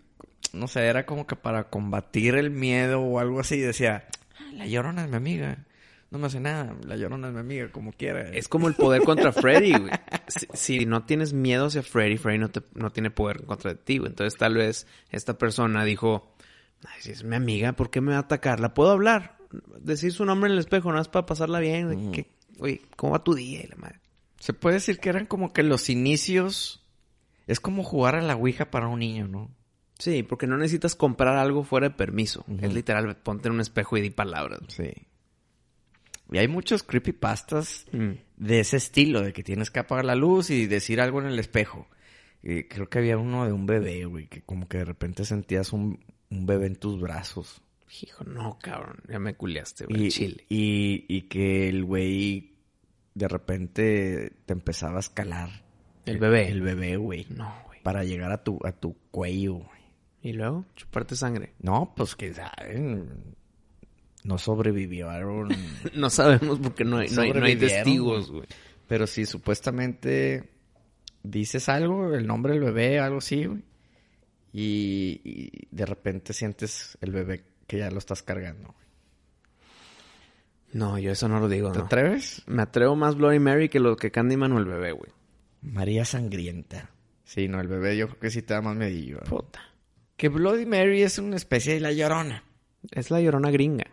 no 0.54 0.68
sé, 0.70 0.86
era 0.86 1.06
como 1.06 1.28
que 1.28 1.36
para 1.36 1.66
combatir 1.70 2.36
el 2.36 2.52
miedo 2.52 3.02
o 3.02 3.20
algo 3.20 3.40
así, 3.42 3.60
decía, 3.60 4.08
"Ah, 4.40 4.44
la 4.54 4.68
llorona 4.68 5.04
es 5.04 5.10
mi 5.10 5.16
amiga, 5.18 5.66
no 6.12 6.20
me 6.20 6.28
hace 6.28 6.40
nada, 6.40 6.76
la 6.86 6.96
llorona 6.96 7.30
es 7.30 7.34
mi 7.34 7.40
amiga, 7.40 7.70
como 7.72 7.92
quiera. 7.92 8.22
Es 8.30 8.48
como 8.48 8.68
el 8.68 8.76
poder 8.76 9.02
contra 9.02 9.32
Freddy, 9.34 9.72
güey. 9.80 9.92
Si, 10.28 10.48
si 10.54 10.86
no 10.86 11.04
tienes 11.06 11.34
miedo 11.34 11.66
hacia 11.66 11.82
Freddy, 11.82 12.18
Freddy 12.18 12.38
no, 12.38 12.50
te, 12.52 12.62
no 12.76 12.92
tiene 12.92 13.10
poder 13.10 13.44
contra 13.46 13.74
ti, 13.74 13.98
güey. 13.98 14.12
Entonces 14.12 14.38
tal 14.40 14.54
vez 14.54 14.86
esta 15.10 15.38
persona 15.40 15.84
dijo, 15.84 16.36
Ay, 16.86 17.02
si 17.02 17.12
es 17.12 17.24
mi 17.24 17.36
amiga, 17.36 17.74
¿por 17.74 17.90
qué 17.90 18.00
me 18.02 18.12
va 18.12 18.18
a 18.18 18.22
atacar? 18.22 18.60
¿La 18.60 18.74
puedo 18.76 18.92
hablar? 18.92 19.38
Decir 19.80 20.12
su 20.12 20.24
nombre 20.26 20.50
en 20.50 20.54
el 20.54 20.60
espejo, 20.60 20.92
no 20.92 21.00
es 21.02 21.08
para 21.08 21.26
pasarla 21.26 21.60
bien. 21.60 21.90
de 21.90 22.12
que, 22.12 22.30
Oye, 22.60 22.82
¿cómo 22.96 23.14
va 23.14 23.24
tu 23.24 23.34
día? 23.34 23.62
Y 23.64 23.68
la 23.68 23.76
madre. 23.76 24.00
Se 24.40 24.54
puede 24.54 24.76
decir 24.76 25.00
que 25.00 25.10
eran 25.10 25.26
como 25.26 25.54
que 25.54 25.64
los 25.64 25.90
inicios, 25.90 26.86
es 27.48 27.60
como 27.60 27.84
jugar 27.84 28.16
a 28.16 28.22
la 28.22 28.36
Ouija 28.36 28.70
para 28.72 28.88
un 28.88 29.00
niño, 29.00 29.28
¿no? 29.28 29.50
Sí, 30.00 30.24
porque 30.24 30.48
no 30.48 30.58
necesitas 30.58 30.96
comprar 30.96 31.38
algo 31.38 31.64
fuera 31.64 31.90
de 31.90 31.96
permiso. 31.96 32.44
Es 32.62 32.74
literal, 32.74 33.16
ponte 33.18 33.48
en 33.48 33.54
un 33.56 33.62
espejo 33.62 33.96
y 33.98 34.02
di 34.02 34.10
palabras. 34.10 34.60
Sí. 34.68 34.92
Y 36.32 36.38
hay 36.40 36.48
muchos 36.48 36.84
creepypastas 36.84 37.86
Mm. 37.92 38.12
de 38.38 38.60
ese 38.60 38.78
estilo, 38.78 39.22
de 39.22 39.34
que 39.34 39.44
tienes 39.44 39.70
que 39.72 39.80
apagar 39.80 40.06
la 40.06 40.16
luz 40.16 40.50
y 40.50 40.66
decir 40.66 41.00
algo 41.00 41.22
en 41.22 41.28
el 41.28 41.40
espejo. 41.40 41.88
Y 42.42 42.64
creo 42.64 42.90
que 42.90 42.98
había 43.00 43.18
uno 43.18 43.46
de 43.46 43.54
un 43.54 43.66
bebé, 43.66 44.04
güey, 44.06 44.28
que 44.28 44.42
como 44.42 44.68
que 44.68 44.80
de 44.80 44.86
repente 44.86 45.24
sentías 45.26 45.72
un, 45.72 46.04
un 46.30 46.46
bebé 46.46 46.68
en 46.68 46.76
tus 46.76 47.00
brazos. 47.00 47.62
Hijo, 48.02 48.24
no, 48.24 48.58
cabrón. 48.60 48.98
Ya 49.08 49.20
me 49.20 49.36
culiaste, 49.36 49.86
güey. 49.86 50.06
Y, 50.06 50.10
Chile. 50.10 50.46
y, 50.50 51.06
y 51.08 51.22
que 51.24 51.70
el 51.70 51.84
güey 51.84 52.54
de 53.14 53.28
repente 53.28 54.34
te 54.46 54.54
empezaba 54.54 54.98
a 54.98 55.00
escalar. 55.00 55.50
¿El 56.06 56.18
bebé? 56.18 56.50
El 56.50 56.62
bebé, 56.62 56.98
güey. 56.98 57.28
No, 57.30 57.54
güey. 57.68 57.82
Para 57.84 58.04
llegar 58.04 58.32
a 58.32 58.44
tu, 58.44 58.60
a 58.64 58.72
tu 58.72 58.96
cuello, 59.12 59.56
güey. 59.56 59.84
¿Y 60.22 60.34
luego? 60.34 60.66
Chuparte 60.76 61.16
sangre. 61.16 61.54
No, 61.60 61.94
pues 61.96 62.16
que 62.16 62.34
saben. 62.34 63.36
No 64.24 64.38
sobrevivieron. 64.38 65.50
No 65.96 66.10
sabemos 66.10 66.60
porque 66.60 66.86
no 66.86 66.98
hay, 66.98 67.10
no 67.10 67.22
hay, 67.22 67.34
no 67.34 67.46
hay 67.46 67.56
testigos, 67.56 68.32
güey. 68.32 68.48
Pero 68.88 69.06
si 69.06 69.26
supuestamente 69.26 70.50
dices 71.22 71.70
algo, 71.70 72.14
el 72.14 72.26
nombre 72.26 72.54
del 72.54 72.64
bebé, 72.64 73.00
algo 73.00 73.18
así, 73.18 73.46
güey. 73.46 73.62
Y, 74.54 75.22
y 75.24 75.68
de 75.72 75.86
repente 75.86 76.32
sientes 76.32 76.98
el 77.02 77.12
bebé 77.12 77.44
que 77.68 77.78
ya 77.80 77.90
lo 77.92 77.98
estás 78.00 78.24
cargando. 78.24 78.74
No, 80.74 80.98
yo 80.98 81.12
eso 81.12 81.28
no 81.28 81.40
lo 81.40 81.48
digo, 81.48 81.72
¿Te 81.72 81.80
no. 81.80 81.86
atreves? 81.86 82.42
Me 82.48 82.64
atrevo 82.64 82.96
más 82.96 83.16
Bloody 83.16 83.40
Mary 83.40 83.70
que 83.70 83.80
lo 83.80 83.96
que 83.96 84.12
Candyman 84.12 84.52
o 84.54 84.58
el 84.58 84.66
bebé, 84.66 84.92
güey. 84.92 85.12
María 85.62 86.04
Sangrienta. 86.04 86.90
Sí, 87.24 87.48
no, 87.48 87.62
el 87.62 87.68
bebé 87.68 87.96
yo 87.96 88.08
creo 88.08 88.20
que 88.20 88.30
sí 88.32 88.42
te 88.42 88.54
da 88.54 88.62
más 88.62 88.76
medillo. 88.76 89.16
¿verdad? 89.18 89.30
Puta. 89.30 89.62
Que 90.18 90.30
Bloody 90.30 90.66
Mary 90.66 91.04
es 91.04 91.20
una 91.20 91.36
especie 91.36 91.76
de 91.76 91.80
la 91.80 91.92
llorona. 91.92 92.44
Es 92.92 93.12
la 93.12 93.22
llorona 93.22 93.52
gringa. 93.52 93.86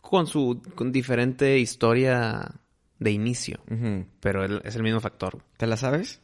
Con 0.00 0.26
su 0.26 0.62
con 0.74 0.92
diferente 0.92 1.58
historia 1.58 2.60
de 2.98 3.10
inicio. 3.10 3.60
Pero 4.20 4.60
es 4.60 4.76
el 4.76 4.82
mismo 4.82 5.00
factor. 5.00 5.42
¿Te 5.56 5.66
la 5.66 5.76
sabes? 5.76 6.20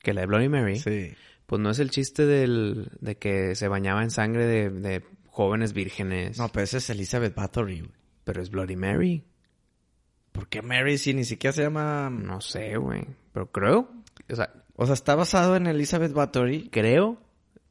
Que 0.00 0.12
la 0.12 0.22
de 0.22 0.26
Bloody 0.26 0.48
Mary. 0.48 0.76
Sí. 0.76 1.14
Pues 1.46 1.60
no 1.60 1.70
es 1.70 1.78
el 1.78 1.90
chiste 1.90 2.26
del, 2.26 2.90
de 3.00 3.16
que 3.16 3.54
se 3.54 3.68
bañaba 3.68 4.02
en 4.02 4.10
sangre 4.10 4.46
de, 4.46 4.70
de 4.70 5.04
jóvenes 5.34 5.72
vírgenes. 5.72 6.38
No, 6.38 6.48
pero 6.48 6.64
esa 6.64 6.78
es 6.78 6.88
Elizabeth 6.90 7.34
Bathory, 7.34 7.80
güey. 7.80 7.92
Pero 8.24 8.40
es 8.40 8.50
Bloody 8.50 8.76
Mary. 8.76 9.24
¿Por 10.32 10.48
qué 10.48 10.62
Mary 10.62 10.98
si 10.98 11.12
ni 11.14 11.24
siquiera 11.24 11.52
se 11.52 11.62
llama... 11.62 12.08
No 12.10 12.40
sé, 12.40 12.76
güey. 12.76 13.06
Pero 13.32 13.50
creo. 13.52 13.90
O 14.30 14.34
sea, 14.36 14.52
O 14.76 14.86
sea, 14.86 14.94
está 14.94 15.14
basado 15.14 15.56
en 15.56 15.66
Elizabeth 15.66 16.12
Bathory. 16.12 16.68
creo. 16.70 17.20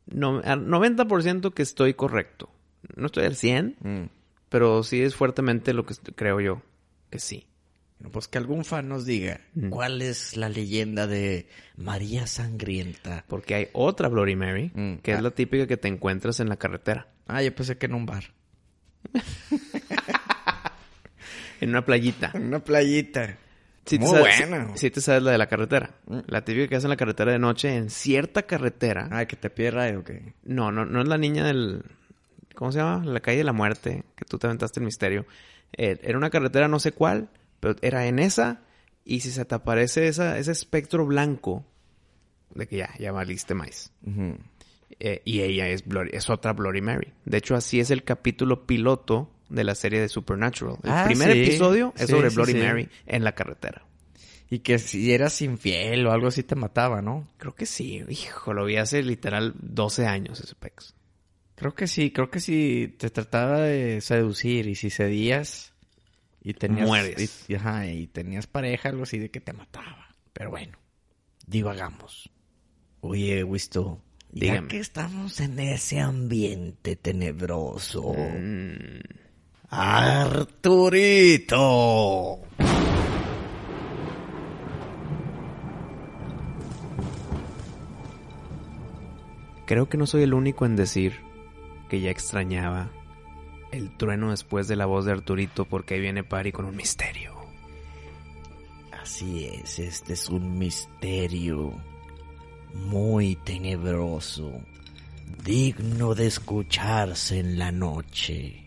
No, 0.06 0.42
al 0.44 0.68
90% 0.68 1.54
que 1.54 1.62
estoy 1.64 1.94
correcto. 1.94 2.50
No 2.96 3.06
estoy 3.08 3.26
al 3.26 3.36
100, 3.36 3.78
Mm. 3.82 4.10
pero 4.50 4.84
sí 4.84 5.02
es 5.02 5.16
fuertemente 5.16 5.74
lo 5.74 5.86
que 5.86 5.96
creo 6.16 6.40
yo. 6.42 6.62
Que 7.10 7.20
sí. 7.20 7.48
Pues 8.12 8.28
que 8.28 8.38
algún 8.38 8.66
fan 8.66 8.90
nos 8.90 9.06
diga 9.06 9.40
Mm. 9.56 9.70
cuál 9.70 10.02
es 10.02 10.36
la 10.36 10.50
leyenda 10.50 11.08
de 11.08 11.48
María 11.78 12.28
Sangrienta. 12.28 13.24
Porque 13.30 13.56
hay 13.56 13.68
otra 13.74 14.10
Bloody 14.10 14.36
Mary, 14.36 14.72
Mm. 14.76 14.96
que 14.98 15.14
Ah. 15.14 15.18
es 15.18 15.24
la 15.24 15.32
típica 15.32 15.68
que 15.68 15.78
te 15.78 15.88
encuentras 15.88 16.40
en 16.42 16.50
la 16.50 16.58
carretera. 16.58 17.08
Ah, 17.28 17.42
yo 17.42 17.54
pensé 17.56 17.78
que 17.78 17.86
en 17.88 17.94
un 17.96 18.06
bar. 18.06 18.24
En 21.62 21.70
una 21.70 21.86
playita. 21.86 22.32
En 22.34 22.48
una 22.48 22.60
playita. 22.60 23.38
Sí 23.86 23.98
te 23.98 24.06
Muy 24.06 24.14
sabes, 24.18 24.50
buena. 24.50 24.68
sí- 24.74 24.80
sí 24.80 24.92
te 24.92 25.00
sabes 25.02 25.24
la 25.24 25.32
de 25.32 25.38
la 25.38 25.48
carretera. 25.48 25.96
Mm. 26.08 26.20
La 26.28 26.44
típica 26.44 26.68
que 26.68 26.76
hacen 26.76 26.88
en 26.88 26.92
la 26.92 26.98
carretera 26.98 27.32
de 27.32 27.40
noche, 27.40 27.74
en 27.76 27.90
cierta 27.90 28.44
carretera. 28.44 29.08
Ay, 29.12 29.28
que 29.28 29.36
te 29.38 29.50
pierda 29.50 29.98
o 29.98 30.04
qué. 30.04 30.34
No, 30.44 30.72
no, 30.72 30.86
no 30.86 31.02
es 31.02 31.08
la 31.08 31.18
niña 31.18 31.46
del... 31.46 31.84
¿Cómo 32.56 32.72
se 32.72 32.80
llama? 32.80 33.06
La 33.06 33.20
calle 33.22 33.38
de 33.40 33.44
la 33.46 33.54
muerte, 33.54 34.04
que 34.16 34.26
tú 34.26 34.38
te 34.38 34.48
aventaste 34.48 34.80
el 34.80 34.86
misterio. 34.86 35.26
Eh, 35.76 36.00
era 36.04 36.18
una 36.18 36.30
carretera 36.30 36.68
no 36.68 36.80
sé 36.80 36.92
cuál, 36.92 37.30
pero 37.60 37.76
era 37.82 38.06
en 38.08 38.20
esa. 38.20 38.62
Y 39.06 39.22
si 39.22 39.32
se 39.32 39.46
te 39.46 39.56
aparece 39.56 40.08
esa, 40.08 40.38
ese 40.38 40.52
espectro 40.52 41.06
blanco, 41.06 41.66
de 42.54 42.68
que 42.68 42.78
ya, 42.78 42.90
ya 43.00 43.12
valiste 43.14 43.54
más. 43.54 43.92
Eh, 45.00 45.22
y 45.26 45.42
ella 45.42 45.68
es, 45.70 45.86
Bloody- 45.88 46.12
es 46.14 46.30
otra 46.30 46.54
Bloody 46.54 46.82
Mary. 46.82 47.14
De 47.26 47.38
hecho, 47.38 47.56
así 47.56 47.80
es 47.80 47.90
el 47.92 48.04
capítulo 48.04 48.66
piloto 48.66 49.30
de 49.50 49.64
la 49.64 49.76
serie 49.76 50.00
de 50.02 50.10
Supernatural. 50.10 50.78
El 50.84 50.90
Ah, 50.92 51.04
primer 51.06 51.32
sí. 51.34 51.42
episodio 51.42 51.94
es 51.96 52.08
Sí, 52.08 52.12
sobre 52.12 52.30
sí, 52.30 52.36
Bloody. 52.36 52.54
Mary 52.56 52.90
en 53.06 53.24
la 53.24 53.34
carretera. 53.34 53.86
Y 54.50 54.60
que 54.60 54.78
si 54.80 55.12
eras 55.12 55.42
infiel 55.42 56.06
o 56.06 56.12
algo 56.12 56.28
así 56.28 56.44
te 56.44 56.56
mataba, 56.56 57.02
¿no? 57.02 57.28
Creo 57.38 57.56
que 57.56 57.66
sí. 57.66 58.04
Hijo, 58.08 58.54
lo 58.54 58.66
vi 58.66 58.78
hace 58.78 59.02
literal 59.02 59.54
12 59.60 60.06
años 60.06 60.40
ese 60.40 60.54
pex. 60.56 60.94
Creo 61.56 61.74
que 61.76 61.88
sí, 61.88 62.12
creo 62.12 62.30
que 62.30 62.40
sí 62.40 62.96
te 63.00 63.10
trataba 63.10 63.62
de 63.62 64.02
seducir 64.02 64.68
y 64.68 64.76
si 64.76 64.90
cedías 64.90 65.74
y 66.44 66.54
tenías 66.54 66.88
Mueres. 66.88 67.46
Y, 67.48 67.56
ajá, 67.56 67.88
y 67.88 68.08
tenías 68.08 68.48
pareja, 68.48 68.90
algo 68.90 69.04
así 69.04 69.18
de 69.18 69.32
que 69.32 69.40
te 69.40 69.54
mataba. 69.54 70.08
Pero 70.34 70.50
bueno, 70.52 70.78
divagamos. 71.48 72.30
Oye, 73.02 73.44
Wisto, 73.44 74.02
ya 74.34 74.68
que 74.68 74.80
estamos 74.80 75.40
en 75.40 75.60
ese 75.60 76.00
ambiente 76.00 76.96
tenebroso. 76.96 78.14
Mm, 78.14 79.00
Arturito. 79.70 81.20
Creo 89.66 89.88
que 89.88 89.98
no 89.98 90.06
soy 90.06 90.24
el 90.24 90.34
único 90.34 90.66
en 90.66 90.76
decir 90.76 91.20
que 91.90 92.02
ya 92.02 92.12
extrañaba 92.12 92.92
el 93.72 93.96
trueno 93.98 94.32
después 94.32 94.68
de 94.68 94.76
la 94.76 94.86
voz 94.86 95.06
de 95.06 95.14
Arturito 95.14 95.66
porque 95.66 95.94
ahí 95.96 96.02
viene 96.02 96.24
Pari 96.24 96.52
con 96.52 96.66
un 96.66 96.76
misterio. 96.76 97.34
Así 98.92 99.46
es, 99.46 99.80
este 99.80 100.14
es 100.14 100.30
un 100.30 100.58
misterio 100.58 101.74
muy 102.74 103.38
tenebroso, 103.38 104.52
digno 105.44 106.14
de 106.16 106.28
escucharse 106.28 107.40
en 107.40 107.60
la 107.60 107.72
noche. 107.72 108.62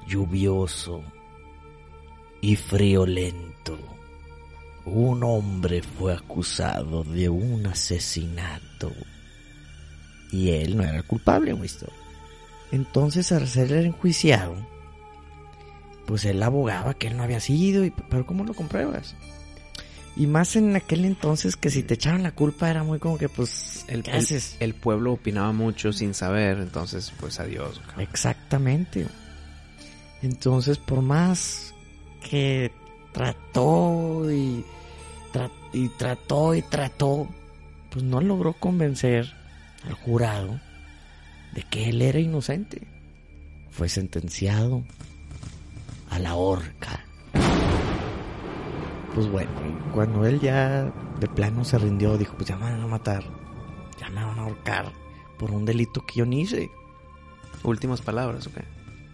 lluvioso 0.06 1.02
y 2.42 2.56
friolento. 2.56 3.78
Un 4.84 5.22
hombre 5.24 5.80
fue 5.82 6.12
acusado 6.14 7.04
de 7.04 7.28
un 7.30 7.64
asesinato. 7.66 8.92
Y 10.30 10.50
él 10.50 10.76
no 10.76 10.82
era 10.82 10.96
el 10.98 11.04
culpable, 11.04 11.54
Winston. 11.54 11.88
Entonces, 12.72 13.32
al 13.32 13.46
ser 13.48 13.72
enjuiciado, 13.72 14.54
pues 16.06 16.24
él 16.24 16.42
abogaba 16.42 16.94
que 16.94 17.06
él 17.08 17.16
no 17.16 17.22
había 17.22 17.40
sido, 17.40 17.84
y, 17.84 17.90
pero 17.90 18.26
¿cómo 18.26 18.44
lo 18.44 18.54
compruebas? 18.54 19.14
Y 20.16 20.26
más 20.26 20.56
en 20.56 20.74
aquel 20.76 21.04
entonces 21.06 21.56
que 21.56 21.70
si 21.70 21.82
te 21.82 21.94
echaban 21.94 22.22
la 22.22 22.32
culpa 22.32 22.68
era 22.68 22.82
muy 22.82 22.98
como 22.98 23.16
que, 23.18 23.28
pues, 23.30 23.84
El, 23.88 24.02
¿qué 24.02 24.10
el- 24.10 24.16
haces? 24.18 24.56
el 24.60 24.74
pueblo 24.74 25.12
opinaba 25.12 25.52
mucho 25.52 25.92
sin 25.92 26.12
saber, 26.12 26.58
entonces 26.58 27.12
pues 27.20 27.38
adiós. 27.40 27.78
cabrón. 27.86 28.00
Exactamente. 28.10 29.06
Entonces, 30.22 30.78
por 30.78 31.02
más 31.02 31.71
que 32.28 32.72
trató 33.12 34.30
y, 34.30 34.64
tra- 35.32 35.50
y 35.72 35.88
trató 35.90 36.54
y 36.54 36.62
trató, 36.62 37.28
pues 37.90 38.04
no 38.04 38.20
logró 38.20 38.52
convencer 38.54 39.32
al 39.86 39.94
jurado 39.94 40.60
de 41.54 41.62
que 41.62 41.88
él 41.90 42.00
era 42.02 42.18
inocente. 42.20 42.86
Fue 43.70 43.88
sentenciado 43.88 44.82
a 46.10 46.18
la 46.18 46.34
horca. 46.34 47.04
Pues 49.14 49.28
bueno, 49.30 49.50
cuando 49.92 50.24
él 50.26 50.40
ya 50.40 50.84
de 51.20 51.28
plano 51.28 51.64
se 51.64 51.78
rindió, 51.78 52.16
dijo, 52.16 52.34
pues 52.36 52.48
ya 52.48 52.56
me 52.56 52.62
van 52.64 52.80
a 52.80 52.86
matar, 52.86 53.22
ya 54.00 54.08
me 54.08 54.24
van 54.24 54.38
a 54.38 54.42
ahorcar 54.42 54.90
por 55.38 55.50
un 55.50 55.64
delito 55.66 56.04
que 56.06 56.14
yo 56.20 56.26
ni 56.26 56.42
hice 56.42 56.70
Últimas 57.64 58.00
palabras, 58.00 58.46
¿ok? 58.46 58.54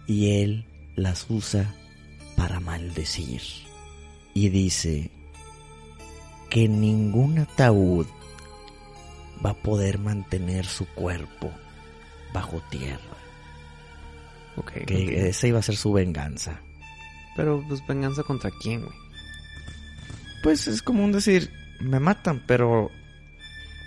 y 0.07 0.41
él 0.41 0.65
las 0.95 1.25
usa 1.29 1.75
para 2.39 2.59
maldecir. 2.59 3.41
Y 4.33 4.49
dice 4.49 5.11
que 6.49 6.67
ningún 6.67 7.39
ataúd 7.39 8.07
va 9.45 9.51
a 9.51 9.55
poder 9.55 9.99
mantener 9.99 10.65
su 10.65 10.85
cuerpo 10.87 11.51
bajo 12.33 12.61
tierra. 12.69 13.17
Ok. 14.55 14.71
Que 14.87 15.29
esa 15.29 15.47
iba 15.47 15.59
a 15.59 15.63
ser 15.63 15.75
su 15.75 15.91
venganza. 15.93 16.59
Pero 17.35 17.63
pues 17.67 17.85
venganza 17.85 18.23
contra 18.23 18.49
quién, 18.61 18.81
güey. 18.81 18.97
Pues 20.43 20.67
es 20.67 20.81
como 20.81 21.03
un 21.03 21.11
decir, 21.11 21.51
me 21.81 21.99
matan, 21.99 22.43
pero... 22.47 22.89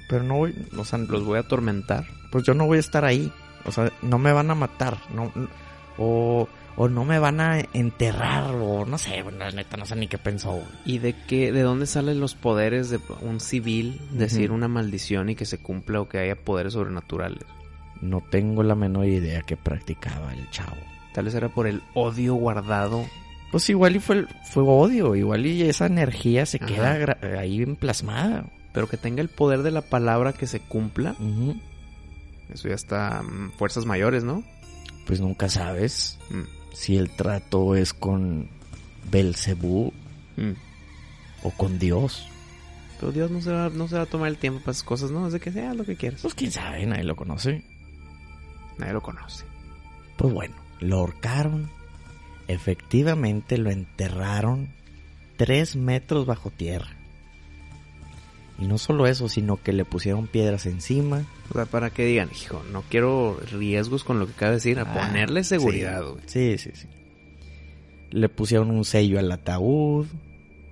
Pero 0.08 0.24
no 0.24 0.34
voy, 0.36 0.54
o 0.76 0.84
sea, 0.84 0.98
Los 0.98 1.24
voy 1.24 1.38
a 1.38 1.42
atormentar. 1.42 2.06
pues 2.30 2.44
yo 2.44 2.52
no 2.54 2.66
voy 2.66 2.76
a 2.76 2.80
estar 2.80 3.04
ahí. 3.04 3.32
O 3.64 3.72
sea, 3.72 3.90
no 4.02 4.18
me 4.18 4.32
van 4.32 4.50
a 4.50 4.54
matar. 4.54 4.98
No, 5.14 5.32
no- 5.34 5.48
o, 5.98 6.48
o 6.76 6.88
no 6.88 7.04
me 7.04 7.18
van 7.18 7.40
a 7.40 7.60
enterrar. 7.72 8.54
O 8.54 8.84
no 8.84 8.98
sé, 8.98 9.22
bueno, 9.22 9.38
la 9.38 9.50
neta 9.50 9.76
no 9.76 9.86
sé 9.86 9.96
ni 9.96 10.08
qué 10.08 10.18
pensó. 10.18 10.62
¿Y 10.84 10.98
de 10.98 11.14
qué, 11.26 11.52
de 11.52 11.62
dónde 11.62 11.86
salen 11.86 12.20
los 12.20 12.34
poderes 12.34 12.90
de 12.90 13.00
un 13.20 13.40
civil 13.40 14.00
decir 14.12 14.52
una 14.52 14.68
maldición 14.68 15.30
y 15.30 15.34
que 15.34 15.44
se 15.44 15.58
cumpla 15.58 16.00
o 16.00 16.08
que 16.08 16.18
haya 16.18 16.36
poderes 16.36 16.74
sobrenaturales? 16.74 17.44
No 18.00 18.20
tengo 18.20 18.62
la 18.62 18.74
menor 18.74 19.06
idea 19.06 19.42
que 19.42 19.56
practicaba 19.56 20.32
el 20.34 20.50
chavo. 20.50 20.76
Tal 21.12 21.26
vez 21.26 21.34
era 21.34 21.48
por 21.48 21.66
el 21.66 21.82
odio 21.94 22.34
guardado. 22.34 23.04
Pues 23.50 23.68
igual 23.68 23.96
y 23.96 24.00
fue, 24.00 24.26
fue 24.50 24.62
odio, 24.66 25.14
igual 25.14 25.44
y 25.44 25.62
esa 25.62 25.86
energía 25.86 26.46
se 26.46 26.56
Ajá. 26.56 26.66
queda 26.66 27.18
ahí 27.38 27.64
plasmada. 27.76 28.46
Pero 28.72 28.88
que 28.88 28.96
tenga 28.96 29.20
el 29.20 29.28
poder 29.28 29.62
de 29.62 29.70
la 29.70 29.82
palabra 29.82 30.32
que 30.32 30.46
se 30.46 30.60
cumpla. 30.60 31.14
Eso 32.48 32.68
ya 32.68 32.74
está 32.74 33.22
mm, 33.22 33.52
fuerzas 33.52 33.84
mayores, 33.84 34.24
¿no? 34.24 34.42
Pues 35.06 35.20
nunca 35.20 35.48
sabes 35.48 36.18
Mm, 36.32 36.44
si 36.72 36.96
el 36.96 37.10
trato 37.10 37.76
es 37.76 37.92
con 37.92 38.48
Belcebú 39.10 39.92
mm. 40.36 40.52
o 41.42 41.50
con 41.50 41.78
Dios. 41.78 42.26
Pero 42.98 43.12
Dios 43.12 43.30
no 43.30 43.40
se, 43.40 43.52
va, 43.52 43.68
no 43.68 43.88
se 43.88 43.96
va 43.96 44.02
a 44.02 44.06
tomar 44.06 44.28
el 44.28 44.38
tiempo 44.38 44.60
para 44.60 44.72
esas 44.72 44.84
cosas, 44.84 45.10
¿no? 45.10 45.26
Es 45.26 45.32
de 45.32 45.40
que 45.40 45.52
sea 45.52 45.74
lo 45.74 45.84
que 45.84 45.96
quieras. 45.96 46.22
Pues 46.22 46.34
quién 46.34 46.52
sabe, 46.52 46.86
nadie 46.86 47.04
lo 47.04 47.16
conoce. 47.16 47.62
Nadie 48.78 48.92
lo 48.92 49.02
conoce. 49.02 49.44
Pues 50.16 50.32
bueno, 50.32 50.54
lo 50.80 50.98
ahorcaron. 50.98 51.68
Efectivamente 52.48 53.58
lo 53.58 53.70
enterraron 53.70 54.68
tres 55.36 55.76
metros 55.76 56.26
bajo 56.26 56.50
tierra. 56.50 56.96
Y 58.58 58.66
no 58.66 58.78
solo 58.78 59.06
eso, 59.06 59.28
sino 59.28 59.56
que 59.62 59.72
le 59.72 59.84
pusieron 59.84 60.26
piedras 60.28 60.66
encima. 60.66 61.24
O 61.50 61.54
sea, 61.54 61.66
para 61.66 61.90
que 61.90 62.04
digan, 62.04 62.28
hijo, 62.34 62.62
no 62.72 62.82
quiero 62.88 63.38
riesgos 63.50 64.04
con 64.04 64.18
lo 64.18 64.26
que 64.26 64.32
acaba 64.32 64.50
de 64.50 64.56
decir, 64.58 64.78
a 64.78 64.82
Ah, 64.82 64.94
ponerle 64.94 65.42
seguridad, 65.44 66.00
sí. 66.02 66.06
güey. 66.12 66.22
Sí, 66.26 66.58
sí, 66.58 66.70
sí. 66.74 66.88
Le 68.10 68.28
pusieron 68.28 68.70
un 68.70 68.84
sello 68.84 69.18
al 69.18 69.32
ataúd. 69.32 70.06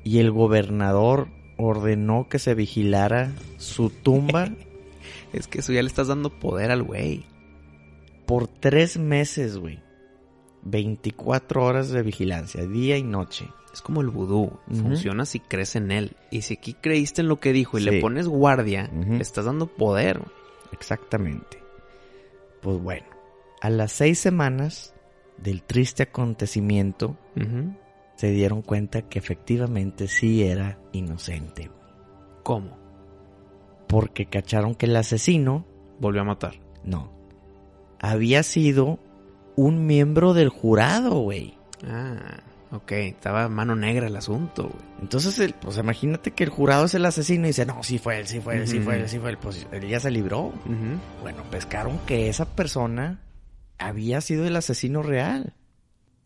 Y 0.04 0.18
el 0.18 0.30
gobernador 0.30 1.28
ordenó 1.56 2.26
que 2.28 2.38
se 2.38 2.54
vigilara 2.54 3.32
su 3.58 3.90
tumba 3.90 4.50
Es 5.32 5.46
que 5.46 5.60
eso 5.60 5.72
ya 5.72 5.82
le 5.82 5.88
estás 5.88 6.08
dando 6.08 6.30
poder 6.30 6.70
al 6.70 6.82
güey. 6.82 7.24
por 8.26 8.46
tres 8.48 8.96
meses, 8.98 9.58
güey. 9.58 9.80
24 10.62 11.64
horas 11.64 11.90
de 11.90 12.02
vigilancia, 12.02 12.66
día 12.66 12.96
y 12.98 13.02
noche. 13.02 13.46
Es 13.72 13.82
como 13.82 14.00
el 14.00 14.08
vudú. 14.08 14.52
Funciona 14.68 15.24
si 15.24 15.38
crees 15.40 15.76
en 15.76 15.90
él. 15.92 16.16
Y 16.30 16.42
si 16.42 16.54
aquí 16.54 16.74
creíste 16.74 17.20
en 17.22 17.28
lo 17.28 17.38
que 17.38 17.52
dijo 17.52 17.78
y 17.78 17.82
Sí. 17.82 17.90
le 17.90 18.00
pones 18.00 18.26
guardia, 18.26 18.90
le 18.92 19.18
estás 19.22 19.44
dando 19.44 19.66
poder. 19.68 20.20
Exactamente. 20.72 21.62
Pues 22.62 22.78
bueno, 22.82 23.06
a 23.60 23.70
las 23.70 23.92
seis 23.92 24.18
semanas 24.18 24.94
del 25.36 25.62
triste 25.62 26.02
acontecimiento, 26.02 27.16
se 28.16 28.30
dieron 28.32 28.60
cuenta 28.62 29.02
que 29.02 29.18
efectivamente 29.18 30.08
sí 30.08 30.42
era 30.42 30.78
inocente. 30.92 31.70
¿Cómo? 32.42 32.76
Porque 33.86 34.26
cacharon 34.26 34.74
que 34.74 34.86
el 34.86 34.96
asesino, 34.96 35.64
Volvió 36.00 36.22
a 36.22 36.24
matar. 36.24 36.54
no, 36.84 37.12
había 38.00 38.42
sido 38.42 38.98
un 39.56 39.86
miembro 39.86 40.32
del 40.34 40.48
jurado, 40.48 41.20
güey. 41.20 41.54
Ah, 41.86 42.40
ok. 42.72 42.92
Estaba 42.92 43.48
mano 43.48 43.74
negra 43.76 44.06
el 44.06 44.16
asunto, 44.16 44.64
güey. 44.68 44.84
Entonces, 45.02 45.38
el- 45.38 45.54
pues 45.54 45.76
imagínate 45.78 46.30
que 46.32 46.44
el 46.44 46.50
jurado 46.50 46.84
es 46.84 46.94
el 46.94 47.04
asesino 47.06 47.44
y 47.44 47.48
dice, 47.48 47.66
no, 47.66 47.82
sí 47.82 47.98
fue 47.98 48.18
él, 48.20 48.26
sí 48.26 48.40
fue 48.40 48.56
él, 48.56 48.68
sí 48.68 48.80
fue 48.80 48.96
él, 49.00 49.08
sí 49.08 49.18
fue 49.18 49.30
él. 49.30 49.38
Pues 49.38 49.66
él 49.72 49.88
ya 49.88 50.00
se 50.00 50.10
libró. 50.10 50.52
Bueno, 51.22 51.42
pescaron 51.50 51.98
que 52.06 52.28
esa 52.28 52.44
persona 52.54 53.20
había 53.78 54.20
sido 54.20 54.46
el 54.46 54.56
asesino 54.56 55.02
real. 55.02 55.54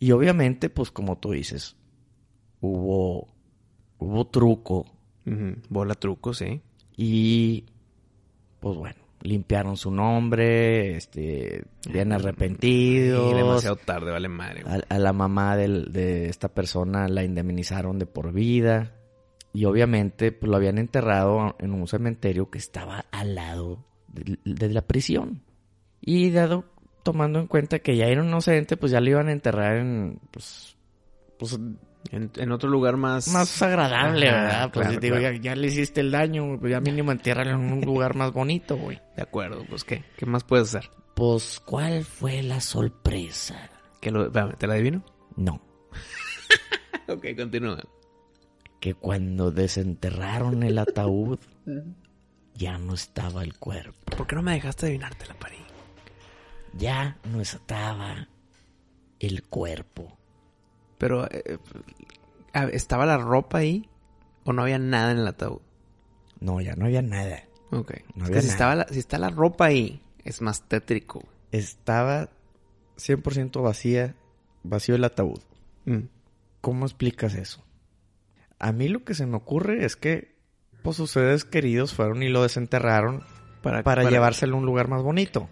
Y 0.01 0.11
obviamente, 0.12 0.68
pues 0.70 0.90
como 0.90 1.16
tú 1.18 1.30
dices, 1.32 1.76
hubo, 2.61 3.28
hubo 3.99 4.26
truco. 4.26 4.86
Bola 5.70 5.95
truco, 5.95 6.34
sí. 6.34 6.61
y, 6.97 7.64
pues 8.61 8.76
bueno, 8.76 8.97
limpiaron 9.25 9.77
su 9.77 9.91
nombre, 9.91 10.97
este, 10.97 11.64
bien 11.91 12.12
arrepentidos. 12.12 13.33
Y 13.33 13.35
demasiado 13.35 13.77
tarde, 13.77 14.12
vale 14.12 14.29
madre. 14.29 14.62
A, 14.66 14.95
a 14.95 14.99
la 14.99 15.12
mamá 15.12 15.57
del- 15.57 15.93
de 15.93 16.29
esta 16.29 16.49
persona 16.49 17.09
la 17.09 17.25
indemnizaron 17.25 17.99
de 17.99 18.07
por 18.07 18.33
vida. 18.33 18.93
Y 19.53 19.64
obviamente 19.64 20.31
pues, 20.31 20.49
lo 20.51 20.57
habían 20.57 20.79
enterrado 20.79 21.57
en 21.59 21.72
un 21.72 21.89
cementerio 21.89 22.51
que 22.51 22.59
estaba 22.59 23.07
al 23.11 23.35
lado 23.35 23.85
de, 24.09 24.39
de 24.45 24.68
la 24.70 24.83
prisión. 24.83 25.43
Y 26.01 26.31
dado, 26.31 26.64
tomando 27.03 27.39
en 27.41 27.47
cuenta 27.47 27.79
que 27.79 27.97
ya 27.97 28.07
era 28.07 28.22
inocente, 28.25 28.77
pues 28.77 28.93
ya 28.93 29.01
lo 29.01 29.09
iban 29.11 29.29
a 29.29 29.33
enterrar 29.33 29.77
en, 29.77 30.20
pues, 30.31 30.77
pues 31.39 31.59
En, 32.11 32.30
en 32.36 32.52
otro 32.52 32.68
lugar 32.68 32.96
más... 32.96 33.28
más 33.28 33.62
agradable, 33.62 34.28
Ajá, 34.28 34.42
¿verdad? 34.42 34.70
Pues 34.72 34.86
claro, 34.86 35.00
digo, 35.00 35.16
claro. 35.16 35.36
ya, 35.36 35.40
ya 35.42 35.57
le 35.57 35.66
hiciste 35.68 36.00
el 36.00 36.11
daño, 36.11 36.59
pues 36.61 36.70
ya 36.70 36.80
mínimo 36.80 37.12
entiérralo 37.12 37.50
en 37.52 37.72
un 37.72 37.80
lugar 37.80 38.14
más 38.14 38.32
bonito, 38.32 38.76
güey. 38.76 39.00
De 39.16 39.22
acuerdo, 39.22 39.64
pues 39.68 39.84
¿qué? 39.84 40.05
¿Qué 40.16 40.26
más 40.26 40.44
puedes 40.44 40.74
hacer? 40.74 40.90
Pues, 41.14 41.61
¿cuál 41.64 42.05
fue 42.05 42.42
la 42.42 42.61
sorpresa? 42.61 43.70
¿Que 44.00 44.11
lo... 44.11 44.30
¿Te 44.30 44.66
la 44.66 44.74
adivino? 44.74 45.02
No. 45.36 45.61
ok, 47.09 47.26
continúa. 47.36 47.78
que 48.80 48.94
cuando 48.94 49.50
desenterraron 49.50 50.62
el 50.62 50.78
ataúd 50.78 51.38
ya 52.55 52.76
no 52.78 52.94
estaba 52.94 53.42
el 53.42 53.57
cuerpo, 53.59 54.16
¿Por 54.16 54.26
qué 54.26 54.36
no 54.36 54.42
me 54.42 54.52
dejaste 54.52 54.86
adivinarte 54.86 55.26
la 55.26 55.34
parí? 55.34 55.57
ya 56.76 57.16
no 57.30 57.40
estaba 57.40 58.28
el 59.20 59.42
cuerpo. 59.44 60.18
Pero, 61.05 61.26
eh, 61.30 61.59
ah, 62.55 62.64
¿estaba 62.72 63.05
la 63.05 63.18
ropa 63.18 63.59
ahí? 63.59 63.90
¿O 64.44 64.55
no 64.55 64.62
había 64.62 64.78
nada 64.78 65.12
en 65.12 65.18
el 65.18 65.26
ataúd? 65.26 65.61
No, 66.40 66.62
ya 66.62 66.74
no 66.76 66.86
había 66.86 67.02
nada. 67.02 67.42
Ok. 67.70 67.92
No 68.14 68.24
Es 68.24 68.30
había 68.30 68.34
que 68.36 68.40
si, 68.40 68.46
nada. 68.46 68.52
estaba 68.55 68.74
la- 68.74 68.88
si 68.88 68.98
está 69.00 69.18
la 69.18 69.28
ropa 69.28 69.66
ahí, 69.66 70.00
es 70.24 70.40
más 70.40 70.62
tétrico. 70.66 71.22
Estaba 71.52 72.30
100% 72.96 73.61
vacía, 73.61 74.14
vacío 74.62 74.94
el 74.94 75.05
ataúd. 75.05 75.40
Mm. 75.84 76.05
¿Cómo 76.62 76.86
explicas 76.86 77.34
eso? 77.34 77.62
A 78.59 78.72
mí 78.72 78.88
lo 78.88 79.05
que 79.05 79.12
se 79.14 79.26
me 79.26 79.36
ocurre 79.36 79.84
es 79.84 79.96
que 79.96 80.34
pues 80.82 80.96
sus 80.96 81.11
seres 81.11 81.44
queridos 81.44 81.92
fueron 81.92 82.22
y 82.22 82.30
lo 82.30 82.42
desenterraron 82.42 83.22
Para, 83.62 83.82
para, 83.82 84.09
llevárselo 84.09 84.57
a 84.57 84.61
un 84.61 84.64
lugar 84.64 84.88
más 84.88 85.02
bonito. 85.02 85.50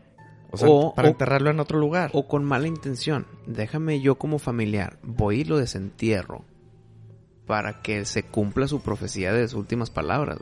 O 0.52 0.56
sea, 0.56 0.68
O- 0.68 0.94
para 0.94 1.08
o- 1.08 1.10
enterrarlo 1.12 1.50
en 1.50 1.60
otro 1.60 1.78
lugar. 1.78 2.10
O 2.12 2.28
con 2.28 2.44
mala 2.44 2.68
intención. 2.68 3.26
Déjame 3.46 4.00
yo 4.00 4.16
como 4.16 4.38
familiar, 4.38 4.98
voy 5.02 5.40
y 5.40 5.44
lo 5.44 5.58
desentierro 5.58 6.44
para 7.46 7.82
que 7.82 8.04
se 8.04 8.22
cumpla 8.22 8.68
su 8.68 8.80
profecía 8.80 9.32
de 9.32 9.48
sus 9.48 9.58
últimas 9.58 9.90
palabras. 9.90 10.38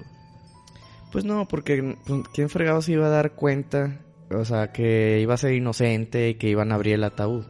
Pues 1.12 1.24
no, 1.24 1.48
porque 1.48 1.96
pues, 2.06 2.22
¿quién 2.34 2.48
fregado 2.48 2.82
se 2.82 2.92
iba 2.92 3.06
a 3.06 3.10
dar 3.10 3.32
cuenta? 3.32 4.00
O 4.30 4.44
sea, 4.44 4.70
que 4.72 5.18
iba 5.20 5.34
a 5.34 5.38
ser 5.38 5.54
inocente 5.54 6.28
y 6.30 6.34
que 6.34 6.48
iban 6.48 6.70
a 6.70 6.76
abrir 6.76 6.94
el 6.94 7.04
ataúd. 7.04 7.44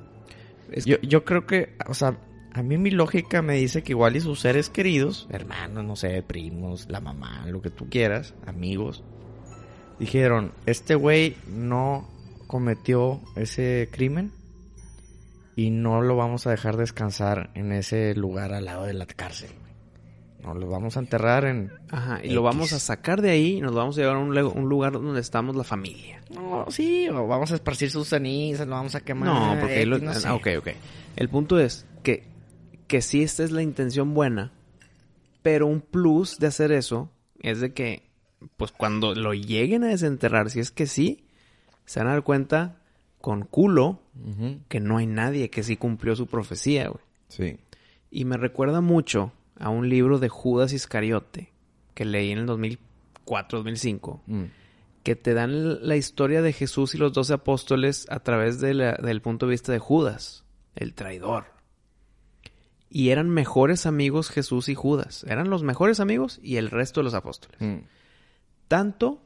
Es 0.70 0.84
Yo, 0.86 0.96
yo 1.02 1.24
creo 1.24 1.46
que, 1.46 1.74
o 1.86 1.94
sea, 1.94 2.16
a 2.52 2.62
mí 2.62 2.78
mi 2.78 2.90
lógica 2.90 3.42
me 3.42 3.54
dice 3.56 3.82
que 3.82 3.92
igual 3.92 4.16
y 4.16 4.20
sus 4.20 4.40
seres 4.40 4.70
queridos, 4.70 5.26
hermanos, 5.30 5.84
no 5.84 5.96
sé, 5.96 6.22
primos, 6.22 6.86
la 6.88 7.00
mamá, 7.00 7.44
lo 7.48 7.60
que 7.60 7.70
tú 7.70 7.88
quieras, 7.90 8.34
amigos, 8.46 9.04
dijeron, 9.98 10.52
este 10.64 10.94
güey 10.94 11.36
no 11.46 12.08
cometió 12.50 13.20
ese 13.36 13.88
crimen 13.92 14.32
y 15.54 15.70
no 15.70 16.02
lo 16.02 16.16
vamos 16.16 16.48
a 16.48 16.50
dejar 16.50 16.76
descansar 16.76 17.50
en 17.54 17.70
ese 17.70 18.12
lugar 18.16 18.52
al 18.52 18.64
lado 18.64 18.86
de 18.86 18.92
la 18.92 19.06
cárcel. 19.06 19.50
No, 20.42 20.54
lo 20.54 20.68
vamos 20.68 20.96
a 20.96 21.00
enterrar 21.00 21.44
en... 21.44 21.70
Ajá, 21.92 22.18
y 22.24 22.30
lo 22.30 22.40
X. 22.40 22.42
vamos 22.42 22.72
a 22.72 22.80
sacar 22.80 23.22
de 23.22 23.30
ahí 23.30 23.58
y 23.58 23.60
nos 23.60 23.72
vamos 23.72 23.96
a 23.96 24.00
llevar 24.00 24.16
a 24.16 24.18
un, 24.18 24.68
lugar 24.68 24.94
donde 24.94 25.20
estamos 25.20 25.54
la 25.54 25.62
familia. 25.62 26.24
No, 26.34 26.66
sí, 26.70 27.08
o 27.08 27.28
vamos 27.28 27.52
a 27.52 27.54
esparcir 27.54 27.88
sus 27.88 28.08
cenizas, 28.08 28.66
lo 28.66 28.74
vamos 28.74 28.96
a 28.96 29.00
quemar. 29.00 29.28
No, 29.28 29.60
porque 29.60 29.76
ahí 29.76 29.84
lo- 29.84 29.98
X, 29.98 30.08
no 30.08 30.14
sé. 30.14 30.26
ah, 30.26 30.34
ok, 30.34 30.48
ok. 30.58 30.68
El 31.14 31.28
punto 31.28 31.60
es 31.60 31.86
que, 32.02 32.24
que 32.88 33.00
sí 33.00 33.22
esta 33.22 33.44
es 33.44 33.52
la 33.52 33.62
intención 33.62 34.12
buena, 34.12 34.52
pero 35.42 35.68
un 35.68 35.82
plus 35.82 36.40
de 36.40 36.48
hacer 36.48 36.72
eso 36.72 37.12
es 37.42 37.60
de 37.60 37.72
que, 37.74 38.10
pues 38.56 38.72
cuando 38.72 39.14
lo 39.14 39.34
lleguen 39.34 39.84
a 39.84 39.88
desenterrar, 39.88 40.50
si 40.50 40.58
es 40.58 40.72
que 40.72 40.88
sí, 40.88 41.26
se 41.90 41.98
van 41.98 42.06
a 42.06 42.12
dar 42.12 42.22
cuenta 42.22 42.76
con 43.20 43.42
culo 43.42 43.98
que 44.68 44.78
no 44.78 44.98
hay 44.98 45.06
nadie 45.08 45.50
que 45.50 45.64
sí 45.64 45.76
cumplió 45.76 46.14
su 46.14 46.28
profecía, 46.28 46.88
güey. 46.88 47.02
Sí. 47.26 47.58
Y 48.12 48.24
me 48.26 48.36
recuerda 48.36 48.80
mucho 48.80 49.32
a 49.58 49.70
un 49.70 49.88
libro 49.88 50.20
de 50.20 50.28
Judas 50.28 50.72
Iscariote 50.72 51.52
que 51.94 52.04
leí 52.04 52.30
en 52.30 52.38
el 52.38 52.46
2004, 52.46 53.58
2005 53.58 54.22
Mm. 54.28 54.42
que 55.02 55.16
te 55.16 55.34
dan 55.34 55.86
la 55.86 55.96
historia 55.96 56.42
de 56.42 56.52
Jesús 56.52 56.94
y 56.94 56.98
los 56.98 57.12
doce 57.12 57.32
apóstoles 57.32 58.06
a 58.08 58.20
través 58.20 58.60
de 58.60 58.72
la- 58.74 58.92
del 59.02 59.20
punto 59.20 59.46
de 59.46 59.50
vista 59.50 59.72
de 59.72 59.80
Judas, 59.80 60.44
el 60.76 60.94
traidor. 60.94 61.46
Y 62.88 63.08
eran 63.10 63.28
mejores 63.30 63.84
amigos 63.84 64.30
Jesús 64.30 64.68
y 64.68 64.74
Judas. 64.76 65.24
Eran 65.28 65.50
los 65.50 65.64
mejores 65.64 65.98
amigos 65.98 66.38
y 66.42 66.56
el 66.56 66.70
resto 66.70 67.00
de 67.00 67.04
los 67.04 67.14
apóstoles. 67.14 67.60
Mm. 67.60 67.78
Tanto 68.68 69.22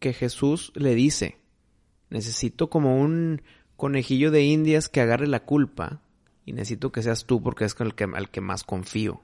que 0.00 0.12
Jesús 0.12 0.72
le 0.74 0.94
dice, 0.96 1.38
necesito 2.10 2.70
como 2.70 3.00
un 3.00 3.42
conejillo 3.76 4.30
de 4.30 4.44
indias 4.44 4.88
que 4.88 5.00
agarre 5.00 5.26
la 5.26 5.44
culpa 5.44 6.02
y 6.44 6.52
necesito 6.52 6.92
que 6.92 7.02
seas 7.02 7.26
tú 7.26 7.42
porque 7.42 7.64
es 7.64 7.74
con 7.74 7.88
el 7.88 7.94
que, 7.94 8.04
al 8.04 8.30
que 8.30 8.40
más 8.40 8.64
confío. 8.64 9.22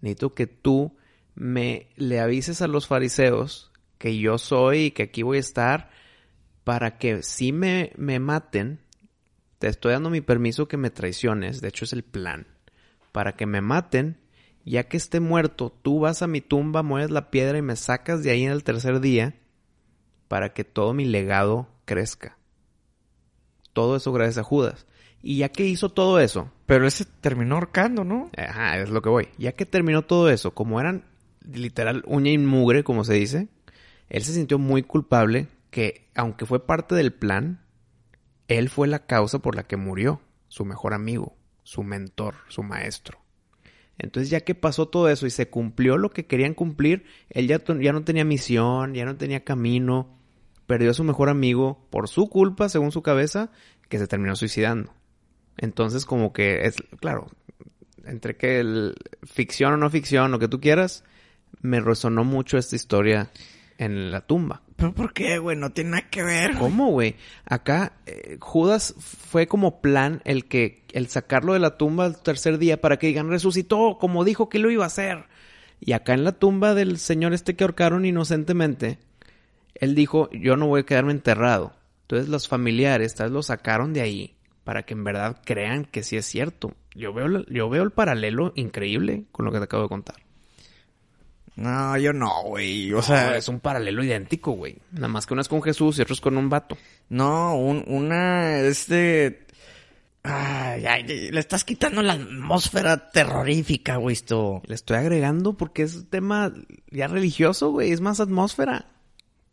Necesito 0.00 0.34
que 0.34 0.46
tú 0.46 0.96
me 1.34 1.88
le 1.96 2.20
avises 2.20 2.62
a 2.62 2.68
los 2.68 2.86
fariseos 2.86 3.72
que 3.98 4.18
yo 4.18 4.38
soy 4.38 4.86
y 4.86 4.90
que 4.90 5.04
aquí 5.04 5.22
voy 5.22 5.38
a 5.38 5.40
estar 5.40 5.90
para 6.64 6.98
que 6.98 7.22
si 7.22 7.52
me, 7.52 7.92
me 7.96 8.18
maten, 8.18 8.80
te 9.58 9.68
estoy 9.68 9.92
dando 9.92 10.10
mi 10.10 10.20
permiso 10.20 10.68
que 10.68 10.76
me 10.76 10.90
traiciones, 10.90 11.60
de 11.60 11.68
hecho 11.68 11.84
es 11.84 11.92
el 11.92 12.02
plan, 12.02 12.46
para 13.12 13.36
que 13.36 13.46
me 13.46 13.60
maten, 13.60 14.18
ya 14.64 14.84
que 14.84 14.96
esté 14.96 15.20
muerto, 15.20 15.72
tú 15.82 16.00
vas 16.00 16.22
a 16.22 16.26
mi 16.26 16.40
tumba, 16.40 16.82
mueves 16.82 17.10
la 17.10 17.30
piedra 17.30 17.58
y 17.58 17.62
me 17.62 17.76
sacas 17.76 18.22
de 18.22 18.30
ahí 18.30 18.44
en 18.44 18.52
el 18.52 18.64
tercer 18.64 19.00
día 19.00 19.34
para 20.28 20.52
que 20.52 20.64
todo 20.64 20.94
mi 20.94 21.04
legado 21.04 21.68
crezca. 21.84 22.38
Todo 23.72 23.96
eso 23.96 24.12
gracias 24.12 24.38
a 24.38 24.42
Judas. 24.42 24.86
Y 25.22 25.38
ya 25.38 25.50
que 25.50 25.64
hizo 25.64 25.88
todo 25.88 26.18
eso, 26.18 26.50
Pero 26.66 26.86
ese 26.86 27.04
terminó 27.04 27.54
ahorcando, 27.54 28.02
¿no? 28.02 28.30
Ajá, 28.36 28.78
es 28.78 28.90
lo 28.90 29.02
que 29.02 29.08
voy. 29.08 29.28
Ya 29.38 29.52
que 29.52 29.66
terminó 29.66 30.02
todo 30.02 30.30
eso, 30.30 30.52
como 30.52 30.80
eran 30.80 31.04
literal 31.44 32.02
uña 32.06 32.32
y 32.32 32.38
mugre, 32.38 32.82
como 32.82 33.04
se 33.04 33.14
dice, 33.14 33.48
él 34.08 34.24
se 34.24 34.32
sintió 34.32 34.58
muy 34.58 34.82
culpable 34.82 35.48
que, 35.70 36.10
aunque 36.14 36.46
fue 36.46 36.66
parte 36.66 36.94
del 36.94 37.12
plan, 37.12 37.64
él 38.48 38.68
fue 38.68 38.88
la 38.88 39.06
causa 39.06 39.38
por 39.38 39.54
la 39.54 39.64
que 39.64 39.76
murió, 39.76 40.20
su 40.48 40.64
mejor 40.64 40.92
amigo, 40.92 41.36
su 41.62 41.82
mentor, 41.82 42.34
su 42.48 42.62
maestro. 42.62 43.18
Entonces, 43.98 44.30
ya 44.30 44.40
que 44.40 44.54
pasó 44.54 44.88
todo 44.88 45.08
eso 45.08 45.26
y 45.26 45.30
se 45.30 45.48
cumplió 45.48 45.96
lo 45.96 46.10
que 46.10 46.26
querían 46.26 46.54
cumplir, 46.54 47.04
él 47.30 47.46
ya, 47.46 47.62
ya 47.80 47.92
no 47.92 48.04
tenía 48.04 48.24
misión, 48.24 48.94
ya 48.94 49.04
no 49.04 49.16
tenía 49.16 49.44
camino, 49.44 50.18
perdió 50.72 50.90
a 50.90 50.94
su 50.94 51.04
mejor 51.04 51.28
amigo 51.28 51.86
por 51.90 52.08
su 52.08 52.30
culpa, 52.30 52.70
según 52.70 52.92
su 52.92 53.02
cabeza, 53.02 53.50
que 53.90 53.98
se 53.98 54.06
terminó 54.06 54.34
suicidando. 54.36 54.94
Entonces, 55.58 56.06
como 56.06 56.32
que 56.32 56.64
es, 56.64 56.76
claro, 56.98 57.26
entre 58.06 58.38
que 58.38 58.58
el 58.58 58.94
ficción 59.22 59.74
o 59.74 59.76
no 59.76 59.90
ficción, 59.90 60.30
lo 60.30 60.38
que 60.38 60.48
tú 60.48 60.62
quieras, 60.62 61.04
me 61.60 61.78
resonó 61.82 62.24
mucho 62.24 62.56
esta 62.56 62.74
historia 62.74 63.30
en 63.76 64.10
la 64.10 64.22
tumba. 64.22 64.62
¿Pero 64.76 64.94
por 64.94 65.12
qué, 65.12 65.36
güey? 65.36 65.58
No 65.58 65.72
tiene 65.72 65.90
nada 65.90 66.08
que 66.08 66.22
ver. 66.22 66.54
¿Cómo, 66.54 66.90
güey? 66.90 67.16
Acá 67.44 67.92
eh, 68.06 68.38
Judas 68.40 68.94
fue 68.98 69.46
como 69.46 69.82
plan 69.82 70.22
el 70.24 70.46
que 70.46 70.86
el 70.92 71.08
sacarlo 71.08 71.52
de 71.52 71.58
la 71.58 71.76
tumba 71.76 72.06
al 72.06 72.22
tercer 72.22 72.56
día 72.56 72.80
para 72.80 72.98
que 72.98 73.08
digan 73.08 73.28
resucitó 73.28 73.98
como 74.00 74.24
dijo 74.24 74.48
que 74.48 74.58
lo 74.58 74.70
iba 74.70 74.84
a 74.84 74.86
hacer. 74.86 75.26
Y 75.80 75.92
acá 75.92 76.14
en 76.14 76.24
la 76.24 76.32
tumba 76.32 76.74
del 76.74 76.96
señor 76.96 77.34
este 77.34 77.56
que 77.56 77.64
ahorcaron 77.64 78.06
inocentemente, 78.06 79.00
él 79.74 79.94
dijo, 79.94 80.30
"Yo 80.30 80.56
no 80.56 80.66
voy 80.66 80.80
a 80.80 80.86
quedarme 80.86 81.12
enterrado." 81.12 81.72
Entonces 82.02 82.28
los 82.28 82.48
familiares 82.48 83.14
tal 83.14 83.28
vez 83.28 83.32
lo 83.32 83.42
sacaron 83.42 83.92
de 83.92 84.02
ahí 84.02 84.36
para 84.64 84.84
que 84.84 84.94
en 84.94 85.04
verdad 85.04 85.40
crean 85.44 85.84
que 85.84 86.02
sí 86.02 86.16
es 86.16 86.26
cierto. 86.26 86.74
Yo 86.94 87.12
veo 87.12 87.44
yo 87.46 87.68
veo 87.68 87.82
el 87.82 87.90
paralelo 87.90 88.52
increíble 88.54 89.24
con 89.32 89.44
lo 89.44 89.52
que 89.52 89.58
te 89.58 89.64
acabo 89.64 89.84
de 89.84 89.88
contar. 89.88 90.16
No, 91.54 91.96
yo 91.98 92.12
no, 92.12 92.44
güey. 92.44 92.92
O 92.92 92.98
O 92.98 93.02
sea, 93.02 93.36
es 93.36 93.48
un 93.48 93.60
paralelo 93.60 94.02
idéntico, 94.02 94.52
güey. 94.52 94.78
Nada 94.92 95.08
más 95.08 95.26
que 95.26 95.34
uno 95.34 95.42
es 95.42 95.48
con 95.48 95.62
Jesús 95.62 95.98
y 95.98 96.02
otro 96.02 96.14
es 96.14 96.20
con 96.20 96.36
un 96.36 96.48
vato. 96.48 96.76
no, 97.08 97.56
un, 97.56 97.84
una, 97.86 98.60
este, 98.60 99.46
Ay, 100.24 100.86
ay, 100.86 101.02
le 101.02 101.40
estás 101.40 101.64
quitando 101.64 102.00
la 102.00 102.12
atmósfera 102.12 103.10
terrorífica, 103.10 103.96
güey, 103.96 104.12
esto. 104.12 104.62
Le 104.66 104.74
estoy 104.74 104.96
agregando 104.98 105.54
porque 105.56 105.82
es 105.82 106.08
tema 106.10 106.52
ya 106.90 107.08
religioso, 107.08 107.70
güey. 107.72 107.90
Es 107.90 108.00
más 108.00 108.20
atmósfera. 108.20 108.86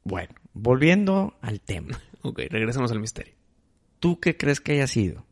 Bueno, 0.03 0.33
volviendo 0.53 1.35
al 1.41 1.61
tema. 1.61 1.99
Ok, 2.21 2.41
regresamos 2.49 2.91
al 2.91 2.99
misterio. 2.99 3.33
¿Tú 3.99 4.19
qué 4.19 4.35
crees 4.35 4.59
que 4.59 4.73
haya 4.73 4.87
sido? 4.87 5.25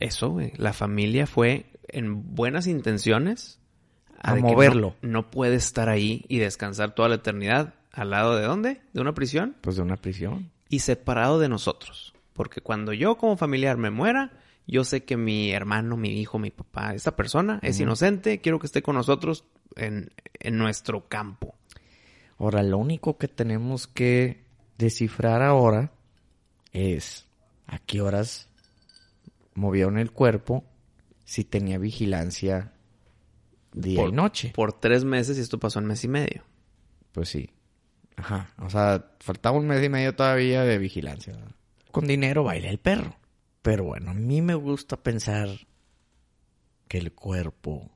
Eso, 0.00 0.30
güey. 0.30 0.52
La 0.56 0.72
familia 0.72 1.28
fue 1.28 1.66
en 1.86 2.34
buenas 2.34 2.66
intenciones 2.66 3.60
A 4.18 4.34
moverlo. 4.34 4.96
No, 5.02 5.08
no 5.08 5.30
puede 5.30 5.54
estar 5.54 5.88
ahí 5.88 6.24
y 6.28 6.38
descansar 6.38 6.96
toda 6.96 7.08
la 7.08 7.14
eternidad. 7.14 7.74
¿Al 7.92 8.10
lado 8.10 8.34
de 8.34 8.44
dónde? 8.44 8.80
¿De 8.92 9.00
una 9.00 9.14
prisión? 9.14 9.54
Pues 9.60 9.76
de 9.76 9.82
una 9.82 9.96
prisión. 9.96 10.50
Y 10.68 10.80
separado 10.80 11.38
de 11.38 11.48
nosotros. 11.48 12.12
Porque 12.32 12.60
cuando 12.60 12.92
yo 12.92 13.16
como 13.16 13.36
familiar 13.36 13.76
me 13.76 13.90
muera, 13.90 14.32
yo 14.66 14.82
sé 14.82 15.04
que 15.04 15.16
mi 15.16 15.52
hermano, 15.52 15.96
mi 15.96 16.20
hijo, 16.20 16.38
mi 16.40 16.50
papá, 16.50 16.94
esta 16.94 17.14
persona 17.14 17.60
es 17.62 17.78
inocente. 17.78 18.40
Quiero 18.40 18.58
que 18.58 18.66
esté 18.66 18.82
con 18.82 18.96
nosotros 18.96 19.44
en, 19.76 20.10
en 20.40 20.58
nuestro 20.58 21.06
campo. 21.08 21.54
Ahora, 22.38 22.62
lo 22.62 22.78
único 22.78 23.16
que 23.18 23.28
tenemos 23.28 23.86
que 23.86 24.44
descifrar 24.78 25.42
ahora 25.42 25.92
es 26.72 27.26
a 27.66 27.78
qué 27.78 28.00
horas 28.00 28.48
movieron 29.54 29.98
el 29.98 30.10
cuerpo, 30.10 30.64
si 31.24 31.44
tenía 31.44 31.78
vigilancia 31.78 32.72
día 33.72 34.00
por, 34.00 34.08
y 34.08 34.12
noche. 34.12 34.52
Por 34.54 34.72
tres 34.72 35.04
meses 35.04 35.38
y 35.38 35.40
esto 35.40 35.58
pasó 35.58 35.78
en 35.78 35.86
mes 35.86 36.04
y 36.04 36.08
medio. 36.08 36.44
Pues 37.12 37.28
sí. 37.28 37.50
Ajá. 38.16 38.52
O 38.58 38.70
sea, 38.70 39.12
faltaba 39.20 39.58
un 39.58 39.66
mes 39.66 39.82
y 39.84 39.88
medio 39.88 40.14
todavía 40.14 40.62
de 40.62 40.78
vigilancia. 40.78 41.36
Con 41.90 42.06
dinero 42.06 42.44
baila 42.44 42.68
el 42.68 42.78
perro. 42.78 43.16
Pero 43.62 43.84
bueno, 43.84 44.10
a 44.10 44.14
mí 44.14 44.42
me 44.42 44.54
gusta 44.54 45.02
pensar 45.02 45.48
que 46.88 46.98
el 46.98 47.12
cuerpo 47.12 47.90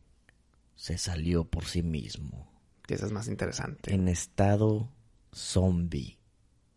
se 0.76 0.96
salió 0.96 1.44
por 1.44 1.66
sí 1.66 1.82
mismo. 1.82 2.47
Que 2.88 2.94
esa 2.94 3.04
es 3.04 3.12
más 3.12 3.28
interesante. 3.28 3.92
En 3.92 4.08
estado 4.08 4.88
zombie. 5.30 6.16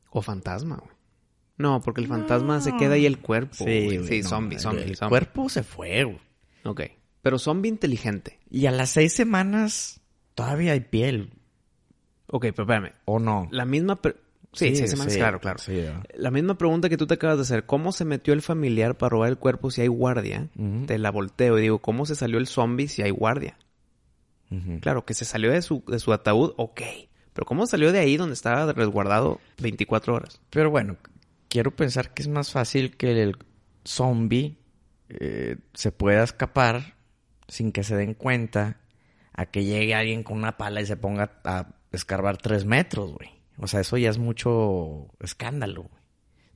O 0.10 0.22
fantasma, 0.22 0.76
güey. 0.76 0.92
No, 1.58 1.80
porque 1.82 2.02
el 2.02 2.08
fantasma 2.08 2.60
se 2.60 2.76
queda 2.76 2.96
ahí 2.96 3.06
el 3.06 3.20
cuerpo. 3.20 3.56
güey. 3.64 3.98
güey, 3.98 4.08
sí 4.08 4.22
no, 4.22 4.28
zombie, 4.28 4.60
zombie, 4.60 4.84
El 4.84 4.98
zombie. 4.98 5.10
cuerpo 5.10 5.48
se 5.48 5.64
fue, 5.64 6.04
güey. 6.04 6.20
Ok. 6.66 6.82
Pero 7.22 7.40
zombie 7.40 7.70
inteligente. 7.70 8.40
Y 8.50 8.66
a 8.66 8.72
las 8.72 8.90
seis 8.90 9.14
semanas 9.14 10.02
todavía 10.36 10.74
hay 10.74 10.82
piel. 10.82 11.32
Ok, 12.28 12.48
pero 12.54 12.64
espérame. 12.64 12.92
¿O 13.06 13.20
no? 13.20 13.48
La 13.50 13.64
misma... 13.64 13.98
Sí, 14.52 14.76
seis 14.76 14.90
semanas, 14.90 15.16
claro, 15.16 15.40
claro. 15.40 15.60
La 16.14 16.30
misma 16.30 16.58
pregunta 16.58 16.90
que 16.90 16.98
tú 16.98 17.08
te 17.08 17.14
acabas 17.14 17.38
de 17.38 17.44
hacer. 17.44 17.66
¿Cómo 17.66 17.94
se 17.94 18.04
metió 18.04 18.34
el 18.34 18.42
familiar 18.42 18.98
para 18.98 19.12
robar 19.12 19.30
el 19.30 19.38
cuerpo 19.38 19.72
si 19.72 19.80
hay 19.80 19.88
guardia? 19.88 20.50
Te 20.88 20.98
la 20.98 21.10
volteo 21.10 21.58
y 21.58 21.62
digo, 21.62 21.80
¿cómo 21.80 22.06
se 22.06 22.16
salió 22.16 22.38
el 22.38 22.48
zombie 22.48 22.90
si 22.90 23.02
hay 23.02 23.12
guardia? 23.12 23.58
Claro, 24.82 25.06
que 25.06 25.14
se 25.14 25.24
salió 25.24 25.52
de 25.52 25.62
su, 25.62 25.84
de 25.88 26.00
su 26.00 26.12
ataúd, 26.12 26.54
ok. 26.58 26.82
Pero 27.34 27.46
¿cómo 27.46 27.66
salió 27.66 27.92
de 27.92 28.00
ahí 28.00 28.18
donde 28.18 28.34
estaba 28.34 28.72
resguardado 28.74 29.40
24 29.60 30.14
horas? 30.14 30.42
Pero 30.50 30.70
bueno, 30.70 30.98
quiero 31.48 31.76
pensar 31.76 32.14
que 32.14 32.22
es 32.22 32.28
más 32.28 32.52
fácil 32.52 32.98
que 32.98 33.22
el 33.24 33.38
zombie 33.86 34.58
eh, 35.10 35.58
se 35.74 35.92
pueda 35.92 36.24
escapar 36.24 36.96
sin 37.48 37.72
que 37.72 37.84
se 37.84 37.96
den 37.96 38.14
cuenta 38.14 38.82
a 39.34 39.46
que 39.46 39.64
llegue 39.64 39.96
alguien 39.96 40.24
con 40.24 40.38
una 40.38 40.58
pala 40.58 40.82
y 40.82 40.86
se 40.86 40.98
ponga 40.98 41.40
a 41.46 41.68
escarbar 41.92 42.38
tres 42.38 42.66
metros, 42.66 43.14
güey. 43.14 43.30
O 43.58 43.68
sea, 43.68 43.82
eso 43.82 43.98
ya 43.98 44.10
es 44.10 44.18
mucho 44.18 45.08
escándalo, 45.20 45.84
güey. 45.84 46.02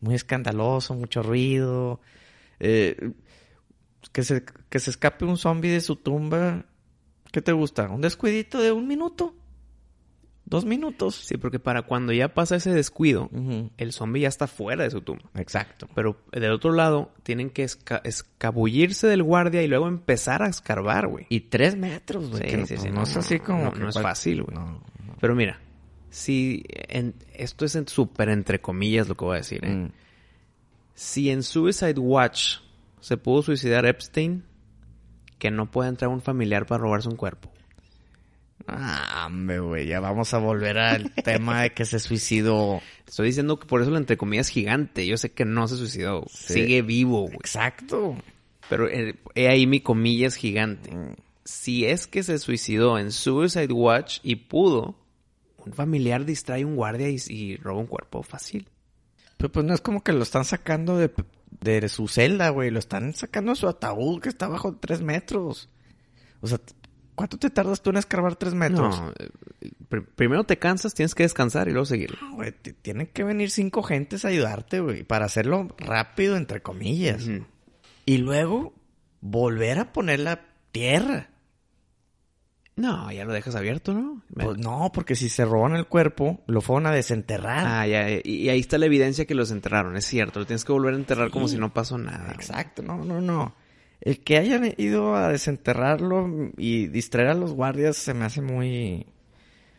Muy 0.01 0.15
escandaloso, 0.15 0.93
mucho 0.93 1.23
ruido. 1.23 2.01
Eh, 2.59 3.11
que, 4.11 4.23
se, 4.23 4.43
que 4.69 4.79
se 4.79 4.91
escape 4.91 5.25
un 5.25 5.37
zombie 5.37 5.71
de 5.71 5.81
su 5.81 5.95
tumba. 5.95 6.65
¿Qué 7.35 7.41
te 7.41 7.51
gusta? 7.51 7.89
¿Un 7.89 7.99
descuidito 7.99 8.61
de 8.61 8.71
un 8.71 8.87
minuto? 8.87 9.35
¿Dos 10.45 10.63
minutos? 10.63 11.15
Sí, 11.15 11.35
porque 11.35 11.59
para 11.59 11.81
cuando 11.81 12.13
ya 12.13 12.33
pasa 12.33 12.55
ese 12.55 12.71
descuido, 12.71 13.29
el 13.75 13.91
zombie 13.91 14.21
ya 14.21 14.29
está 14.29 14.47
fuera 14.47 14.85
de 14.85 14.89
su 14.91 15.01
tumba. 15.01 15.29
Exacto. 15.35 15.89
Pero 15.93 16.15
del 16.31 16.49
otro 16.53 16.71
lado, 16.71 17.11
tienen 17.23 17.49
que 17.49 17.65
esca- 17.65 17.99
escabullirse 18.05 19.07
del 19.07 19.21
guardia 19.21 19.61
y 19.63 19.67
luego 19.67 19.89
empezar 19.89 20.43
a 20.43 20.47
escarbar, 20.47 21.07
güey. 21.07 21.25
Y 21.27 21.41
tres 21.41 21.75
metros, 21.75 22.29
güey. 22.29 22.49
Sí, 22.49 22.55
no, 22.55 22.65
sí, 22.67 22.77
sí, 22.77 22.87
no 22.87 22.93
no, 22.95 23.03
es 23.03 23.17
así 23.17 23.39
como... 23.39 23.65
no, 23.65 23.73
que 23.73 23.79
no 23.81 23.89
es 23.89 23.99
fácil, 23.99 24.43
güey. 24.43 24.57
Pero 25.19 25.35
mira, 25.35 25.59
si 26.09 26.63
en- 26.69 27.15
esto 27.33 27.65
es 27.65 27.75
en 27.75 27.89
súper 27.89 28.29
entre 28.29 28.61
comillas 28.61 29.09
lo 29.09 29.15
que 29.15 29.25
voy 29.25 29.33
a 29.33 29.39
decir, 29.39 29.65
¿eh? 29.65 29.75
Mm. 29.75 29.91
Si 30.93 31.29
en 31.31 31.43
Suicide 31.43 31.99
Watch 31.99 32.59
se 33.01 33.17
pudo 33.17 33.41
suicidar 33.41 33.85
Epstein, 33.85 34.45
que 35.37 35.51
no 35.51 35.69
puede 35.69 35.89
entrar 35.89 36.09
un 36.09 36.21
familiar 36.21 36.65
para 36.65 36.81
robarse 36.81 37.09
un 37.09 37.15
cuerpo. 37.15 37.51
Ah, 38.67 39.25
hombre, 39.27 39.59
güey. 39.59 39.87
Ya 39.87 39.99
vamos 39.99 40.33
a 40.33 40.39
volver 40.39 40.77
al 40.77 41.11
tema 41.23 41.63
de 41.63 41.73
que 41.73 41.85
se 41.85 41.99
suicidó. 41.99 42.81
Estoy 43.07 43.27
diciendo 43.27 43.59
que 43.59 43.67
por 43.67 43.81
eso 43.81 43.91
el 43.91 43.97
entre 43.97 44.17
comillas 44.17 44.49
gigante. 44.49 45.05
Yo 45.05 45.17
sé 45.17 45.31
que 45.31 45.45
no 45.45 45.67
se 45.67 45.77
suicidó. 45.77 46.25
Sí. 46.29 46.53
Sigue 46.53 46.81
vivo, 46.81 47.23
güey. 47.23 47.35
Exacto. 47.35 48.15
Pero 48.69 48.89
eh, 48.89 49.15
he 49.35 49.47
ahí 49.47 49.67
mi 49.67 49.81
comillas 49.81 50.35
gigante. 50.35 50.91
Si 51.43 51.85
es 51.85 52.07
que 52.07 52.23
se 52.23 52.39
suicidó 52.39 52.97
en 52.97 53.11
Suicide 53.11 53.71
Watch 53.71 54.19
y 54.23 54.35
pudo, 54.37 54.95
un 55.63 55.73
familiar 55.73 56.25
distrae 56.25 56.65
un 56.65 56.75
guardia 56.75 57.09
y, 57.09 57.17
y 57.29 57.57
roba 57.57 57.81
un 57.81 57.87
cuerpo 57.87 58.23
fácil. 58.23 58.67
Pero 59.37 59.51
pues 59.51 59.65
no 59.65 59.73
es 59.73 59.81
como 59.81 60.03
que 60.03 60.13
lo 60.13 60.23
están 60.23 60.45
sacando 60.45 60.97
de, 60.97 61.11
de 61.61 61.89
su 61.89 62.07
celda, 62.07 62.49
güey. 62.49 62.71
Lo 62.71 62.79
están 62.79 63.13
sacando 63.13 63.51
de 63.51 63.55
su 63.57 63.67
ataúd 63.67 64.21
que 64.21 64.29
está 64.29 64.47
bajo 64.47 64.75
tres 64.77 65.01
metros. 65.01 65.69
O 66.41 66.47
sea, 66.47 66.59
¿cuánto 67.15 67.37
te 67.37 67.49
tardas 67.49 67.81
tú 67.81 67.89
en 67.89 67.97
escarbar 67.97 68.35
tres 68.37 68.53
metros? 68.53 68.99
No, 68.99 69.11
eh, 69.19 69.29
pr- 69.89 70.05
primero 70.15 70.43
te 70.45 70.57
cansas, 70.57 70.93
tienes 70.93 71.15
que 71.15 71.23
descansar 71.23 71.67
y 71.67 71.71
luego 71.71 71.85
seguir. 71.85 72.15
No, 72.21 72.35
güey. 72.35 72.51
Tienen 72.81 73.07
que 73.07 73.23
venir 73.23 73.51
cinco 73.51 73.83
gentes 73.83 74.23
a 74.25 74.29
ayudarte, 74.29 74.79
güey. 74.79 75.03
Para 75.03 75.25
hacerlo 75.25 75.67
rápido, 75.77 76.37
entre 76.37 76.61
comillas. 76.61 77.25
Y 78.05 78.17
luego 78.19 78.73
volver 79.21 79.79
a 79.79 79.91
poner 79.91 80.19
la 80.21 80.45
tierra. 80.71 81.29
No, 82.77 83.09
ya 83.11 83.23
lo 83.23 83.31
dejas 83.31 83.55
abierto, 83.55 83.93
¿no? 83.93 84.21
Pues 84.33 84.57
no, 84.57 84.91
porque 84.93 85.15
si 85.15 85.29
se 85.29 85.45
roban 85.45 85.75
el 85.75 85.85
cuerpo, 85.85 86.41
lo 86.47 86.59
fueron 86.59 86.87
a 86.87 86.91
desenterrar. 86.91 87.65
Ah, 87.65 87.87
ya, 87.87 88.09
y, 88.11 88.21
y 88.25 88.49
ahí 88.49 88.59
está 88.59 88.77
la 88.77 88.87
evidencia 88.87 89.25
que 89.25 89.33
los 89.33 89.51
enterraron, 89.51 89.95
es 89.95 90.05
cierto. 90.05 90.39
Lo 90.39 90.45
tienes 90.45 90.65
que 90.65 90.73
volver 90.73 90.93
a 90.93 90.97
enterrar 90.97 91.31
como 91.31 91.47
si 91.47 91.57
no 91.57 91.73
pasó 91.73 91.97
nada. 91.97 92.33
Exacto, 92.33 92.81
no, 92.83 93.05
no, 93.05 93.21
no. 93.21 93.55
El 94.01 94.19
que 94.19 94.37
hayan 94.37 94.73
ido 94.77 95.15
a 95.15 95.29
desenterrarlo 95.29 96.51
y 96.57 96.87
distraer 96.87 97.29
a 97.29 97.33
los 97.33 97.53
guardias 97.53 97.95
se 97.95 98.13
me 98.13 98.25
hace 98.25 98.41
muy, 98.41 99.05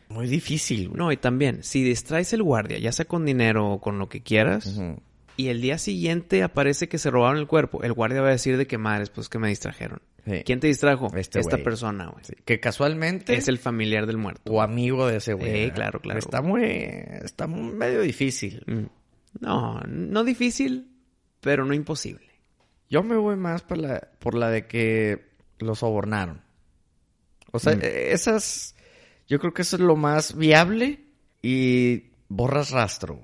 muy 0.08 0.26
difícil. 0.26 0.88
güey. 0.88 0.98
No, 0.98 1.12
y 1.12 1.18
también, 1.18 1.62
si 1.62 1.82
distraes 1.84 2.32
el 2.32 2.42
guardia, 2.42 2.78
ya 2.78 2.92
sea 2.92 3.04
con 3.04 3.26
dinero 3.26 3.72
o 3.72 3.80
con 3.80 3.98
lo 3.98 4.08
que 4.08 4.22
quieras, 4.22 4.80
y 5.36 5.48
el 5.48 5.60
día 5.60 5.76
siguiente 5.76 6.42
aparece 6.42 6.88
que 6.88 6.96
se 6.96 7.10
robaron 7.10 7.38
el 7.38 7.46
cuerpo, 7.46 7.82
el 7.82 7.92
guardia 7.92 8.22
va 8.22 8.28
a 8.28 8.32
decir 8.32 8.56
de 8.56 8.66
qué 8.66 8.78
madres, 8.78 9.10
pues 9.10 9.28
que 9.28 9.38
me 9.38 9.48
distrajeron. 9.48 10.00
Sí. 10.26 10.42
¿Quién 10.44 10.58
te 10.60 10.66
distrajo? 10.66 11.06
Este 11.16 11.38
Esta 11.38 11.56
güey. 11.56 11.64
persona, 11.64 12.08
güey. 12.08 12.24
Sí, 12.24 12.34
Que 12.44 12.58
casualmente 12.58 13.34
Es 13.36 13.46
el 13.48 13.58
familiar 13.58 14.06
del 14.06 14.18
muerto. 14.18 14.52
o 14.52 14.60
amigo 14.60 15.06
de 15.06 15.18
ese 15.18 15.34
güey. 15.34 15.52
Sí, 15.52 15.60
¿verdad? 15.60 15.74
claro, 15.76 16.00
claro. 16.00 16.18
Está 16.18 16.42
muy, 16.42 16.64
está 16.64 17.46
muy 17.46 17.72
medio 17.72 18.00
difícil. 18.00 18.62
Mm. 18.66 18.86
No, 19.40 19.80
no 19.86 20.24
difícil, 20.24 20.90
pero 21.40 21.64
no 21.64 21.74
imposible. 21.74 22.26
Yo 22.90 23.02
me 23.02 23.16
voy 23.16 23.36
más 23.36 23.62
por 23.62 23.78
la, 23.78 24.00
por 24.18 24.34
la 24.34 24.50
de 24.50 24.66
que 24.66 25.26
lo 25.58 25.74
sobornaron. 25.74 26.42
O 27.52 27.58
sea, 27.58 27.76
Mm. 27.76 27.80
eh, 27.82 28.12
esas, 28.12 28.74
yo 29.28 29.38
creo 29.38 29.54
que 29.54 29.62
eso 29.62 29.76
es 29.76 29.82
lo 29.82 29.96
más 29.96 30.36
viable 30.36 31.04
y 31.42 32.10
borras 32.28 32.70
rastro, 32.70 33.14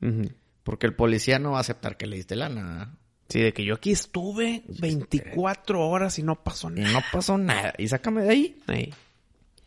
güey. 0.00 0.30
Porque 0.62 0.86
el 0.86 0.94
policía 0.94 1.38
no 1.38 1.52
va 1.52 1.58
a 1.58 1.60
aceptar 1.60 1.96
que 1.96 2.06
le 2.06 2.16
diste 2.16 2.36
lana. 2.36 2.97
Sí, 3.28 3.40
de 3.40 3.52
que 3.52 3.64
yo 3.64 3.74
aquí 3.74 3.92
estuve 3.92 4.62
24 4.80 5.86
horas 5.86 6.18
y 6.18 6.22
no 6.22 6.42
pasó 6.42 6.70
nada. 6.70 6.92
no 6.92 7.00
pasó 7.12 7.36
nada. 7.36 7.74
Y 7.76 7.88
sácame 7.88 8.22
de 8.22 8.30
ahí. 8.30 8.94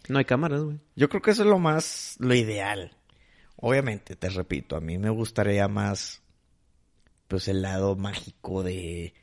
No 0.10 0.18
hay 0.18 0.26
cámaras, 0.26 0.62
güey. 0.64 0.80
Yo 0.96 1.10
creo 1.10 1.22
que 1.22 1.32
eso 1.32 1.44
es 1.44 1.48
lo 1.48 1.60
más, 1.60 2.16
lo 2.20 2.34
ideal. 2.34 2.98
Obviamente, 3.58 4.16
te 4.16 4.30
repito, 4.30 4.76
a 4.76 4.82
mí 4.82 4.98
me 4.98 5.12
gustaría 5.12 5.68
más, 5.68 6.22
pues, 7.28 7.48
el 7.48 7.62
lado 7.62 7.96
mágico 7.96 8.64
de... 8.64 9.14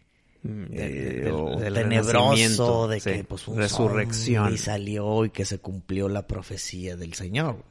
Mm, 0.45 0.63
eh, 0.73 0.77
de- 0.89 1.21
del- 1.25 1.33
o 1.35 1.57
del 1.59 1.75
tenebroso 1.75 2.87
de 2.87 3.01
sí. 3.01 3.11
que 3.11 3.25
pues 3.25 3.49
un 3.49 3.57
resurrección. 3.59 4.55
y 4.55 4.57
salió 4.59 5.25
y 5.25 5.31
que 5.31 5.45
se 5.45 5.59
cumplió 5.59 6.09
la 6.09 6.29
profecía 6.29 6.97
del 6.97 7.15
Señor. 7.15 7.55
güey. 7.55 7.65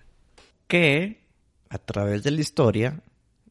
Que 0.67 1.21
a 1.69 1.77
través 1.77 2.23
de 2.23 2.31
la 2.31 2.41
historia 2.41 3.01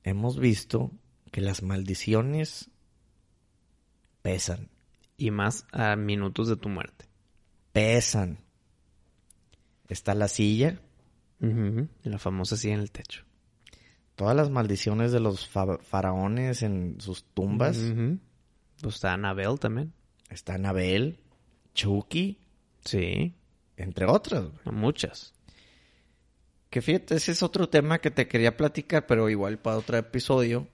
hemos 0.05 0.39
visto 0.39 0.91
que 1.33 1.41
las 1.41 1.63
maldiciones 1.63 2.69
pesan, 4.27 4.69
Y 5.17 5.31
más 5.31 5.65
a 5.73 5.95
minutos 5.95 6.49
de 6.49 6.57
tu 6.57 6.69
muerte. 6.69 7.05
pesan. 7.73 8.39
Está 9.89 10.15
la 10.17 10.27
silla. 10.27 10.81
La 12.03 12.19
famosa 12.19 12.57
silla 12.57 12.75
en 12.75 12.81
el 12.81 12.91
techo. 12.91 13.23
todas 14.17 14.35
las 14.35 14.51
maldiciones 14.51 15.13
de 15.13 15.21
los 15.21 15.47
fa- 15.47 15.79
faraones 15.79 16.63
en 16.63 16.97
sus 17.01 17.23
tumbas. 17.23 17.79
Pues 18.81 18.95
está 18.97 19.13
Annabelle 19.13 19.59
también. 19.59 19.93
Está 20.31 20.55
Anabel, 20.55 21.21
Chucky, 21.75 22.41
Sí, 22.85 23.35
entre 23.77 24.07
otras. 24.07 24.47
muchas. 24.65 25.35
Que 26.71 26.83
fíjate, 26.83 27.15
ese 27.15 27.31
es 27.33 27.43
otro 27.45 27.69
tema 27.69 28.01
que 28.01 28.11
te 28.11 28.27
quería 28.27 28.57
platicar, 28.57 29.07
pero 29.07 29.29
igual 29.31 29.59
para 29.59 29.77
otro 29.79 29.97
episodio. 29.99 30.67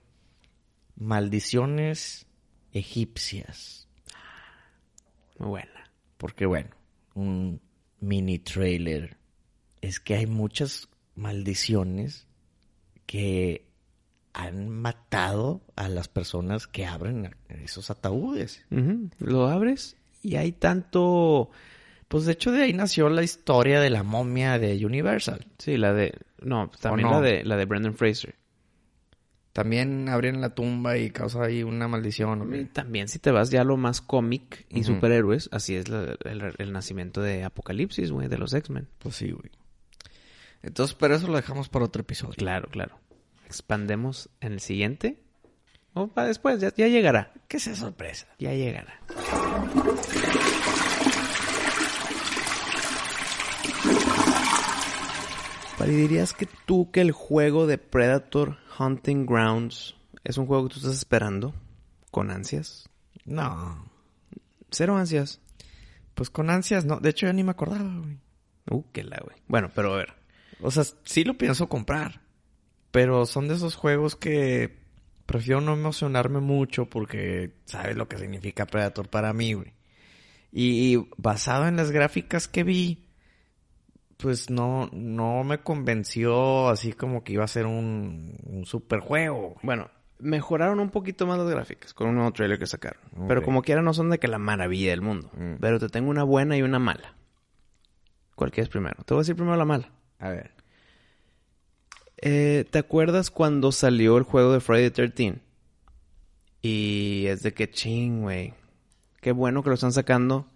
Maldiciones 0.95 2.25
egipcias. 2.73 3.87
Muy 5.39 5.49
buena. 5.49 5.91
Porque 6.17 6.45
bueno, 6.45 6.69
un 7.15 7.61
mini 7.99 8.39
trailer. 8.39 9.17
Es 9.81 9.99
que 9.99 10.15
hay 10.15 10.27
muchas 10.27 10.89
maldiciones 11.15 12.27
que 13.05 13.65
han 14.33 14.69
matado 14.69 15.61
a 15.75 15.87
las 15.87 16.07
personas 16.07 16.67
que 16.67 16.85
abren 16.85 17.35
esos 17.49 17.91
ataúdes. 17.91 18.65
Lo 19.19 19.47
abres 19.47 19.97
y 20.21 20.35
hay 20.35 20.51
tanto... 20.51 21.51
Pues 22.07 22.25
de 22.25 22.33
hecho 22.33 22.51
de 22.51 22.63
ahí 22.63 22.73
nació 22.73 23.09
la 23.09 23.23
historia 23.23 23.79
de 23.79 23.89
la 23.89 24.03
momia 24.03 24.59
de 24.59 24.85
Universal. 24.85 25.47
Sí, 25.57 25.77
la 25.77 25.93
de... 25.93 26.13
No, 26.39 26.69
también 26.79 27.09
no? 27.09 27.15
la 27.15 27.21
de 27.21 27.43
la 27.43 27.57
de 27.57 27.65
Brendan 27.65 27.95
Fraser. 27.95 28.35
También 29.53 30.09
abren 30.09 30.41
la 30.41 30.55
tumba 30.55 30.97
y 30.97 31.11
causa 31.11 31.43
ahí 31.43 31.61
una 31.61 31.87
maldición. 31.87 32.53
Y 32.55 32.65
También 32.65 33.07
si 33.07 33.19
te 33.19 33.29
vas 33.31 33.51
ya 33.51 33.61
a 33.61 33.63
lo 33.63 33.77
más 33.77 34.01
cómic 34.01 34.65
y 34.69 34.83
superhéroes, 34.83 35.47
así 35.51 35.75
es 35.75 35.89
la- 35.89 36.15
el, 36.25 36.55
el 36.57 36.71
nacimiento 36.73 37.21
de 37.21 37.43
Apocalipsis, 37.43 38.11
güey, 38.11 38.27
de 38.27 38.39
los 38.39 38.53
X-Men. 38.53 38.87
Pues 38.97 39.15
sí, 39.15 39.29
güey. 39.31 39.51
Entonces, 40.63 40.95
pero 40.99 41.15
eso 41.15 41.27
lo 41.27 41.35
dejamos 41.35 41.69
para 41.69 41.85
otro 41.85 42.01
episodio. 42.01 42.33
Claro, 42.35 42.67
claro. 42.71 42.97
Expandemos 43.45 44.29
en 44.41 44.53
el 44.53 44.59
siguiente. 44.59 45.19
O 45.93 46.07
para 46.07 46.27
después, 46.29 46.59
ya, 46.59 46.73
ya 46.75 46.87
llegará. 46.87 47.31
Que 47.47 47.59
sea 47.59 47.75
sorpresa. 47.75 48.25
Ya 48.39 48.53
llegará. 48.53 48.99
Pari, 55.77 55.93
¿dirías 55.95 56.33
que 56.33 56.47
tú 56.65 56.91
que 56.91 57.01
el 57.01 57.11
juego 57.11 57.65
de 57.67 57.77
Predator 57.77 58.57
Hunting 58.79 59.25
Grounds 59.25 59.95
es 60.23 60.37
un 60.37 60.45
juego 60.45 60.67
que 60.67 60.73
tú 60.73 60.79
estás 60.79 60.97
esperando 60.97 61.53
con 62.11 62.31
ansias? 62.31 62.89
No. 63.25 63.85
Cero 64.71 64.95
ansias. 64.97 65.41
Pues 66.13 66.29
con 66.29 66.49
ansias, 66.49 66.85
no. 66.85 66.99
De 66.99 67.09
hecho, 67.09 67.25
yo 67.25 67.33
ni 67.33 67.43
me 67.43 67.51
acordaba, 67.51 67.83
güey. 67.99 68.19
Uh, 68.69 68.83
qué 68.91 69.03
la, 69.03 69.19
güey. 69.23 69.35
Bueno, 69.47 69.71
pero 69.73 69.93
a 69.93 69.97
ver. 69.97 70.13
O 70.61 70.71
sea, 70.71 70.83
sí 71.03 71.23
lo 71.23 71.37
pienso 71.37 71.67
comprar. 71.67 72.21
Pero 72.91 73.25
son 73.25 73.47
de 73.47 73.55
esos 73.55 73.75
juegos 73.75 74.15
que 74.15 74.77
prefiero 75.25 75.61
no 75.61 75.73
emocionarme 75.73 76.39
mucho 76.39 76.85
porque 76.85 77.53
sabes 77.65 77.97
lo 77.97 78.07
que 78.07 78.17
significa 78.17 78.67
Predator 78.67 79.09
para 79.09 79.33
mí, 79.33 79.53
güey. 79.53 79.73
Y, 80.51 80.93
y 80.93 81.07
basado 81.17 81.67
en 81.67 81.75
las 81.75 81.89
gráficas 81.89 82.47
que 82.47 82.63
vi, 82.63 83.02
pues 84.23 84.49
no, 84.49 84.89
no 84.93 85.43
me 85.43 85.57
convenció 85.59 86.69
así 86.69 86.93
como 86.93 87.25
que 87.25 87.33
iba 87.33 87.43
a 87.43 87.47
ser 87.49 87.65
un, 87.65 88.37
un 88.45 88.65
super 88.65 89.01
juego. 89.01 89.57
Bueno, 89.63 89.89
mejoraron 90.17 90.79
un 90.79 90.91
poquito 90.91 91.27
más 91.27 91.37
las 91.37 91.49
gráficas 91.49 91.93
con 91.93 92.07
un 92.07 92.15
nuevo 92.15 92.31
trailer 92.31 92.57
que 92.57 92.65
sacaron. 92.65 93.01
Pero 93.27 93.43
como 93.43 93.61
quiera 93.61 93.81
no 93.81 93.93
son 93.93 94.09
de 94.09 94.19
que 94.19 94.29
la 94.29 94.39
maravilla 94.39 94.91
del 94.91 95.01
mundo. 95.01 95.29
Mm. 95.33 95.55
Pero 95.59 95.77
te 95.77 95.89
tengo 95.89 96.09
una 96.09 96.23
buena 96.23 96.55
y 96.55 96.61
una 96.61 96.79
mala. 96.79 97.15
¿Cuál 98.35 98.51
quieres 98.51 98.69
primero? 98.69 99.03
Te 99.03 99.13
voy 99.13 99.19
a 99.19 99.23
decir 99.23 99.35
primero 99.35 99.57
la 99.57 99.65
mala. 99.65 99.91
A 100.19 100.29
ver. 100.29 100.51
Eh, 102.21 102.63
¿Te 102.71 102.79
acuerdas 102.79 103.29
cuando 103.29 103.73
salió 103.73 104.15
el 104.17 104.23
juego 104.23 104.53
de 104.53 104.61
Friday 104.61 104.89
the 104.89 105.09
13? 105.09 105.41
Y 106.61 107.25
es 107.27 107.43
de 107.43 107.53
que 107.53 107.69
ching, 107.69 108.21
güey. 108.21 108.53
Qué 109.19 109.33
bueno 109.33 109.63
que 109.63 109.69
lo 109.69 109.75
están 109.75 109.91
sacando, 109.91 110.47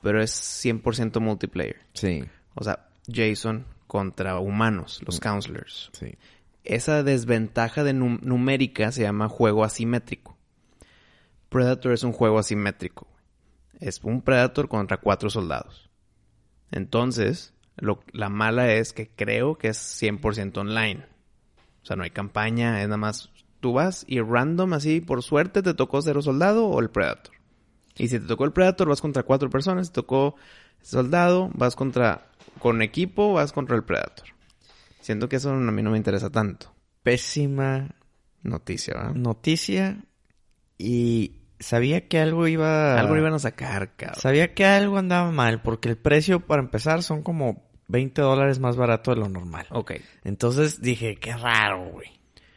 pero 0.00 0.22
es 0.22 0.30
100% 0.64 1.18
multiplayer. 1.18 1.80
Sí, 1.92 2.24
O 2.54 2.62
sea, 2.62 2.89
Jason 3.12 3.66
contra 3.86 4.38
humanos, 4.38 5.00
los 5.06 5.16
Mm. 5.16 5.22
counselors. 5.22 5.90
sí. 5.92 6.14
Esa 6.62 7.02
desventaja 7.02 7.84
de 7.84 7.94
num- 7.94 8.20
numérica 8.20 8.92
se 8.92 9.02
llama 9.02 9.28
juego 9.28 9.64
asimétrico. 9.64 10.36
Predator 11.48 11.92
es 11.92 12.02
un 12.04 12.12
juego 12.12 12.38
asimétrico. 12.38 13.06
Es 13.80 14.00
un 14.04 14.20
Predator 14.22 14.68
contra 14.68 14.98
cuatro 14.98 15.30
soldados. 15.30 15.88
Entonces, 16.70 17.54
lo- 17.76 18.04
la 18.12 18.28
mala 18.28 18.72
es 18.74 18.92
que 18.92 19.08
creo 19.08 19.56
que 19.56 19.68
es 19.68 19.78
100% 19.78 20.60
online. 20.60 21.06
O 21.82 21.86
sea, 21.86 21.96
no 21.96 22.02
hay 22.04 22.10
campaña, 22.10 22.82
es 22.82 22.88
nada 22.88 22.98
más 22.98 23.30
tú 23.60 23.72
vas 23.72 24.04
y 24.06 24.20
random 24.20 24.74
así, 24.74 25.00
por 25.00 25.22
suerte 25.22 25.62
te 25.62 25.74
tocó 25.74 26.00
ser 26.02 26.22
soldado 26.22 26.66
o 26.66 26.80
el 26.80 26.90
Predator. 26.90 27.34
Y 27.96 28.08
si 28.08 28.18
te 28.20 28.26
tocó 28.26 28.44
el 28.44 28.52
Predator, 28.52 28.88
vas 28.88 29.00
contra 29.00 29.22
cuatro 29.22 29.50
personas. 29.50 29.86
Si 29.88 29.92
te 29.92 29.96
tocó 30.02 30.36
soldado, 30.82 31.50
vas 31.54 31.76
contra... 31.76 32.26
Con 32.58 32.82
equipo, 32.82 33.32
vas 33.32 33.52
contra 33.52 33.74
el 33.76 33.84
Predator. 33.84 34.28
Siento 35.00 35.28
que 35.28 35.36
eso 35.36 35.50
a 35.50 35.54
mí 35.54 35.82
no 35.82 35.90
me 35.90 35.96
interesa 35.96 36.28
tanto. 36.28 36.74
Pésima 37.02 37.88
Noticia, 38.42 38.94
¿verdad? 38.94 39.14
noticia 39.14 39.98
y 40.78 41.42
sabía 41.58 42.08
que 42.08 42.18
algo 42.18 42.48
iba... 42.48 42.98
Algo 42.98 43.16
iban 43.16 43.34
a 43.34 43.38
sacar, 43.38 43.96
cabrón. 43.96 44.20
Sabía 44.20 44.54
que 44.54 44.64
algo 44.64 44.96
andaba 44.96 45.30
mal 45.30 45.60
porque 45.62 45.90
el 45.90 45.98
precio 45.98 46.40
para 46.40 46.62
empezar 46.62 47.02
son 47.02 47.22
como 47.22 47.70
20 47.88 48.22
dólares 48.22 48.60
más 48.60 48.76
barato 48.76 49.10
de 49.10 49.20
lo 49.20 49.28
normal. 49.28 49.66
Ok. 49.70 49.92
Entonces 50.24 50.80
dije, 50.80 51.16
qué 51.16 51.34
raro, 51.34 51.90
güey. 51.90 52.08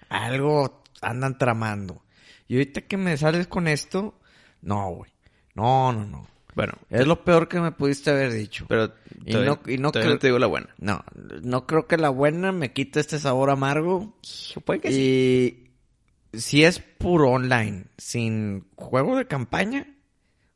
Algo 0.10 0.84
andan 1.02 1.38
tramando. 1.38 2.04
Y 2.48 2.56
ahorita 2.56 2.82
que 2.82 2.98
me 2.98 3.18
sales 3.18 3.48
con 3.48 3.68
esto, 3.68 4.20
no, 4.62 4.90
güey. 4.92 5.12
No, 5.56 5.92
no, 5.92 6.06
no. 6.06 6.28
Bueno, 6.56 6.74
Es 6.89 7.08
lo 7.08 7.24
peor 7.24 7.47
que 7.47 7.60
me 7.60 7.72
pudiste 7.72 8.12
haber 8.12 8.32
dicho. 8.32 8.66
pero... 8.68 8.93
Y 9.26 9.34
no- 9.34 9.60
y 9.68 9.78
no 9.78 9.91
creo- 9.91 10.10
no 10.12 10.20
te 10.20 10.28
digo 10.28 10.39
la 10.39 10.47
buena. 10.47 10.68
No, 10.80 11.04
no 11.41 11.66
creo 11.66 11.88
que 11.88 11.97
la 11.97 12.10
buena 12.10 12.51
me 12.51 12.74
quite 12.74 12.99
este 12.99 13.20
sabor 13.20 13.49
amargo. 13.49 14.18
Puede 14.66 14.80
que 14.82 14.91
sí. 14.91 15.70
Y 16.34 16.38
si 16.38 16.64
es 16.64 16.80
puro 16.80 17.30
online, 17.30 17.86
sin 17.97 18.66
juego 18.76 19.16
de 19.16 19.28
campaña, 19.28 19.88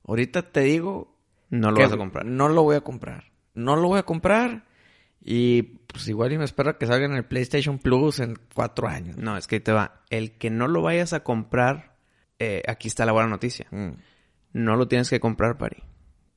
ahorita 0.05 0.41
te 0.51 0.61
digo 0.61 1.15
No 1.49 1.71
lo 1.71 1.79
vas 1.79 1.93
a 1.93 1.97
comprar. 1.97 2.25
No 2.25 2.49
lo 2.49 2.63
voy 2.63 2.75
a 2.75 2.81
comprar. 2.81 3.31
No 3.53 3.75
lo 3.75 3.87
voy 3.87 3.99
a 3.99 4.03
comprar. 4.03 4.65
Y 5.23 5.61
pues 5.87 6.07
igual 6.07 6.31
y 6.33 6.37
me 6.37 6.45
espero 6.45 6.69
a 6.71 6.77
que 6.77 6.85
salga 6.87 7.05
en 7.05 7.13
el 7.15 7.25
PlayStation 7.25 7.79
Plus 7.79 8.19
en 8.19 8.37
cuatro 8.53 8.87
años. 8.87 9.17
No, 9.17 9.35
es 9.37 9.47
que 9.47 9.55
ahí 9.55 9.61
te 9.61 9.71
va. 9.71 10.01
El 10.09 10.37
que 10.37 10.49
no 10.49 10.67
lo 10.67 10.81
vayas 10.81 11.13
a 11.13 11.23
comprar... 11.23 11.95
eh, 12.39 12.61
aquí 12.67 12.87
está 12.87 13.05
la 13.05 13.11
buena 13.13 13.29
noticia. 13.29 13.67
Mm. 13.71 13.89
No 14.57 14.75
lo 14.75 14.87
tienes 14.87 15.11
que 15.11 15.19
comprar, 15.19 15.59
Pari. 15.59 15.83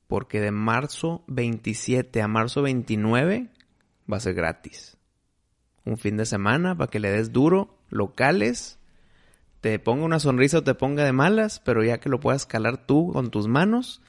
Porque 0.07 0.43
de 0.43 0.51
marzo 0.51 1.25
27 1.29 2.21
a 2.21 2.29
marzo 2.29 2.61
29 2.61 3.49
va 4.13 4.19
a 4.19 4.21
ser 4.21 4.35
gratis. 4.35 4.99
Un 5.87 5.97
fin 5.97 6.19
de 6.19 6.27
semana 6.27 6.77
para 6.77 6.91
que 6.91 7.01
le 7.01 7.11
des 7.11 7.33
duro, 7.33 7.79
locales, 7.89 8.79
te 9.63 9.79
ponga 9.79 10.05
una 10.05 10.21
sonrisa 10.21 10.59
o 10.59 10.63
te 10.63 10.75
ponga 10.75 11.03
de 11.03 11.15
malas, 11.15 11.61
pero 11.61 11.83
ya 11.83 11.99
que 11.99 12.11
lo 12.11 12.21
puedas 12.21 12.45
calar 12.45 12.85
tú 12.85 13.11
con 13.11 13.31
tus 13.31 13.49
manos. 13.49 14.03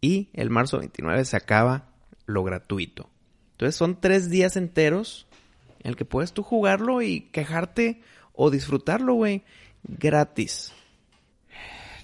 Y 0.00 0.30
el 0.34 0.48
marzo 0.48 0.78
29 0.78 1.24
se 1.24 1.36
acaba 1.36 1.88
lo 2.24 2.44
gratuito. 2.44 3.10
Entonces 3.54 3.74
son 3.74 4.00
tres 4.00 4.30
días 4.30 4.56
enteros 4.56 5.26
en 5.80 5.88
el 5.90 5.96
que 5.96 6.04
puedes 6.04 6.32
tú 6.32 6.44
jugarlo 6.44 7.02
y 7.02 7.22
quejarte 7.32 8.00
o 8.32 8.48
disfrutarlo, 8.48 9.14
güey. 9.14 9.42
Gratis. 9.82 10.72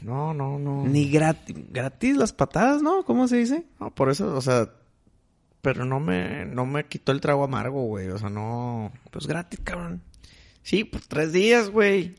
No, 0.03 0.35
no, 0.35 0.59
no. 0.59 0.85
Ni 0.85 1.11
gratis. 1.11 1.57
Gratis 1.71 2.17
las 2.17 2.33
patadas, 2.33 2.83
¿no? 2.83 3.05
¿Cómo 3.05 3.29
se 3.29 3.37
dice? 3.37 3.65
No, 3.81 3.95
por 3.95 4.11
eso, 4.11 4.35
o 4.35 4.41
sea, 4.41 4.71
pero 5.61 5.85
no 5.85 6.01
me, 6.01 6.45
no 6.45 6.67
me 6.67 6.85
quitó 6.85 7.13
el 7.13 7.21
trago 7.21 7.45
amargo, 7.45 7.85
güey. 7.85 8.09
O 8.09 8.19
sea, 8.19 8.31
no. 8.31 8.93
Pues 9.11 9.27
gratis, 9.27 9.61
cabrón. 9.63 10.03
Sí, 10.63 10.85
pues 10.85 11.07
tres 11.09 11.33
días, 11.33 11.71
güey. 11.71 12.15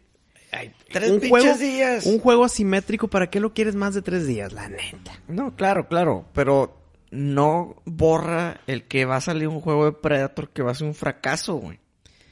Tres 0.92 1.12
un 1.12 1.28
juego, 1.28 1.58
días. 1.58 2.06
Un 2.06 2.20
juego 2.20 2.46
asimétrico, 2.46 3.08
¿para 3.08 3.30
qué 3.30 3.40
lo 3.40 3.54
quieres 3.54 3.76
más 3.76 3.96
de 3.96 4.02
tres 4.02 4.28
días? 4.28 4.54
La 4.54 4.70
neta. 4.70 5.20
No, 5.28 5.56
claro, 5.56 5.88
claro, 5.88 6.28
pero 6.34 6.78
no 7.12 7.82
borra 7.86 8.62
el 8.68 8.84
que 8.84 9.06
va 9.06 9.18
a 9.18 9.22
salir 9.22 9.48
un 9.48 9.62
juego 9.62 9.86
de 9.86 9.94
Predator 9.94 10.50
que 10.50 10.62
va 10.62 10.72
a 10.72 10.76
ser 10.76 10.88
un 10.88 10.94
fracaso, 10.94 11.56
güey. 11.56 11.80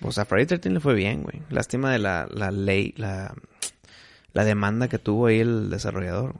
O 0.02 0.12
sea, 0.12 0.26
Friday 0.26 0.46
13 0.46 0.70
le 0.70 0.80
fue 0.80 0.94
bien, 0.94 1.24
güey. 1.24 1.42
Lástima 1.50 1.92
de 1.92 2.00
la, 2.00 2.28
la 2.32 2.52
ley, 2.52 2.94
la, 2.98 3.34
la 4.34 4.44
demanda 4.46 4.88
que 4.88 5.00
tuvo 5.00 5.28
ahí 5.28 5.40
el 5.40 5.70
desarrollador. 5.70 6.36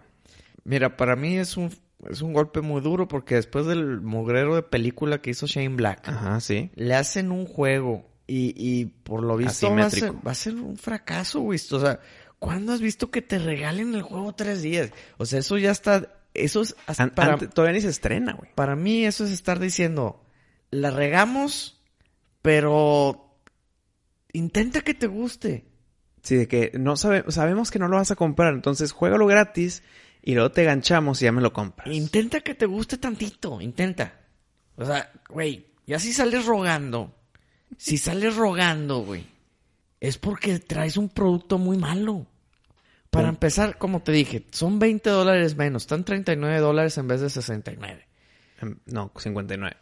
Mira, 0.64 0.96
para 0.98 1.16
mí 1.16 1.38
es 1.38 1.58
un, 1.58 1.72
es 2.10 2.22
un 2.22 2.34
golpe 2.34 2.62
muy 2.62 2.82
duro 2.82 3.08
porque 3.08 3.36
después 3.36 3.66
del 3.66 4.00
mugrero 4.02 4.56
de 4.56 4.64
película 4.64 5.22
que 5.22 5.32
hizo 5.32 5.48
Shane 5.48 5.76
Black, 5.76 6.08
Ajá, 6.08 6.40
sí. 6.40 6.72
le 6.76 6.96
hacen 6.96 7.32
un 7.32 7.46
juego 7.46 8.08
y, 8.28 8.54
y 8.56 8.86
por 8.86 9.24
lo 9.24 9.36
visto 9.38 9.74
va 9.76 9.86
a, 9.86 9.90
ser, 9.90 10.14
va 10.26 10.32
a 10.32 10.36
ser 10.36 10.56
un 10.56 10.78
fracaso, 10.78 11.42
güey. 11.42 11.60
O 11.72 11.80
sea, 11.80 12.00
¿cuándo 12.40 12.72
has 12.74 12.80
visto 12.82 13.12
que 13.12 13.22
te 13.22 13.40
regalen 13.40 13.94
el 13.96 14.04
juego 14.04 14.34
tres 14.34 14.62
días? 14.62 14.92
O 15.18 15.26
sea, 15.26 15.40
eso 15.40 15.58
ya 15.58 15.72
está... 15.72 16.16
Eso 16.34 16.62
es... 16.62 16.76
hasta 16.88 17.04
An- 17.04 17.10
para, 17.10 17.34
antes- 17.34 17.50
todavía 17.50 17.74
ni 17.76 17.82
se 17.82 17.90
estrena, 17.90 18.34
güey. 18.34 18.50
para 18.56 18.76
mí 18.78 19.04
eso 19.06 19.26
es 19.26 19.32
estar 19.32 19.60
diciendo, 19.60 20.24
la 20.70 20.90
regamos, 20.92 21.82
pero 22.42 23.36
intenta 24.32 24.80
que 24.82 24.94
te 24.94 25.08
guste. 25.08 25.66
Sí, 26.22 26.36
de 26.36 26.48
que 26.48 26.72
no 26.78 26.96
sabe, 26.98 27.24
sabemos 27.30 27.72
que 27.72 27.80
no 27.80 27.88
lo 27.88 27.98
vas 27.98 28.12
a 28.12 28.16
comprar, 28.16 28.54
entonces 28.54 28.92
juégalo 28.92 29.26
gratis 29.26 29.84
y 30.22 30.36
luego 30.36 30.52
te 30.52 30.64
ganchamos 30.64 31.22
y 31.22 31.26
ya 31.26 31.32
me 31.32 31.42
lo 31.42 31.52
compras. 31.52 31.88
Intenta 31.94 32.42
que 32.42 32.54
te 32.54 32.66
guste 32.66 32.98
tantito, 32.98 33.60
intenta. 33.60 34.20
O 34.76 34.86
sea, 34.86 35.12
güey, 35.30 35.68
ya 35.88 36.00
si 36.00 36.14
sales 36.14 36.46
rogando, 36.46 37.16
si 37.78 37.98
sales 37.98 38.36
rogando, 38.36 39.00
güey, 39.00 39.26
es 40.00 40.18
porque 40.18 40.60
traes 40.60 40.98
un 40.98 41.10
producto 41.10 41.58
muy 41.58 41.78
malo. 41.78 42.28
Para 43.10 43.28
empezar, 43.28 43.78
como 43.78 44.02
te 44.02 44.14
dije, 44.14 44.46
son 44.52 44.80
20 44.80 45.10
dólares 45.10 45.58
menos, 45.58 45.84
están 45.84 46.06
39 46.06 46.60
dólares 46.60 46.98
en 46.98 47.08
vez 47.08 47.20
de 47.20 47.30
69. 47.30 48.08
Em, 48.62 48.78
No, 48.86 49.12
59. 49.18 49.76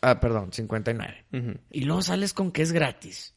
Ah, 0.00 0.18
perdón, 0.18 0.52
59. 0.52 1.24
Ujú. 1.32 1.54
Y 1.70 1.82
luego 1.82 2.02
sales 2.02 2.32
con 2.32 2.50
que 2.50 2.62
es 2.62 2.72
gratis. 2.72 3.34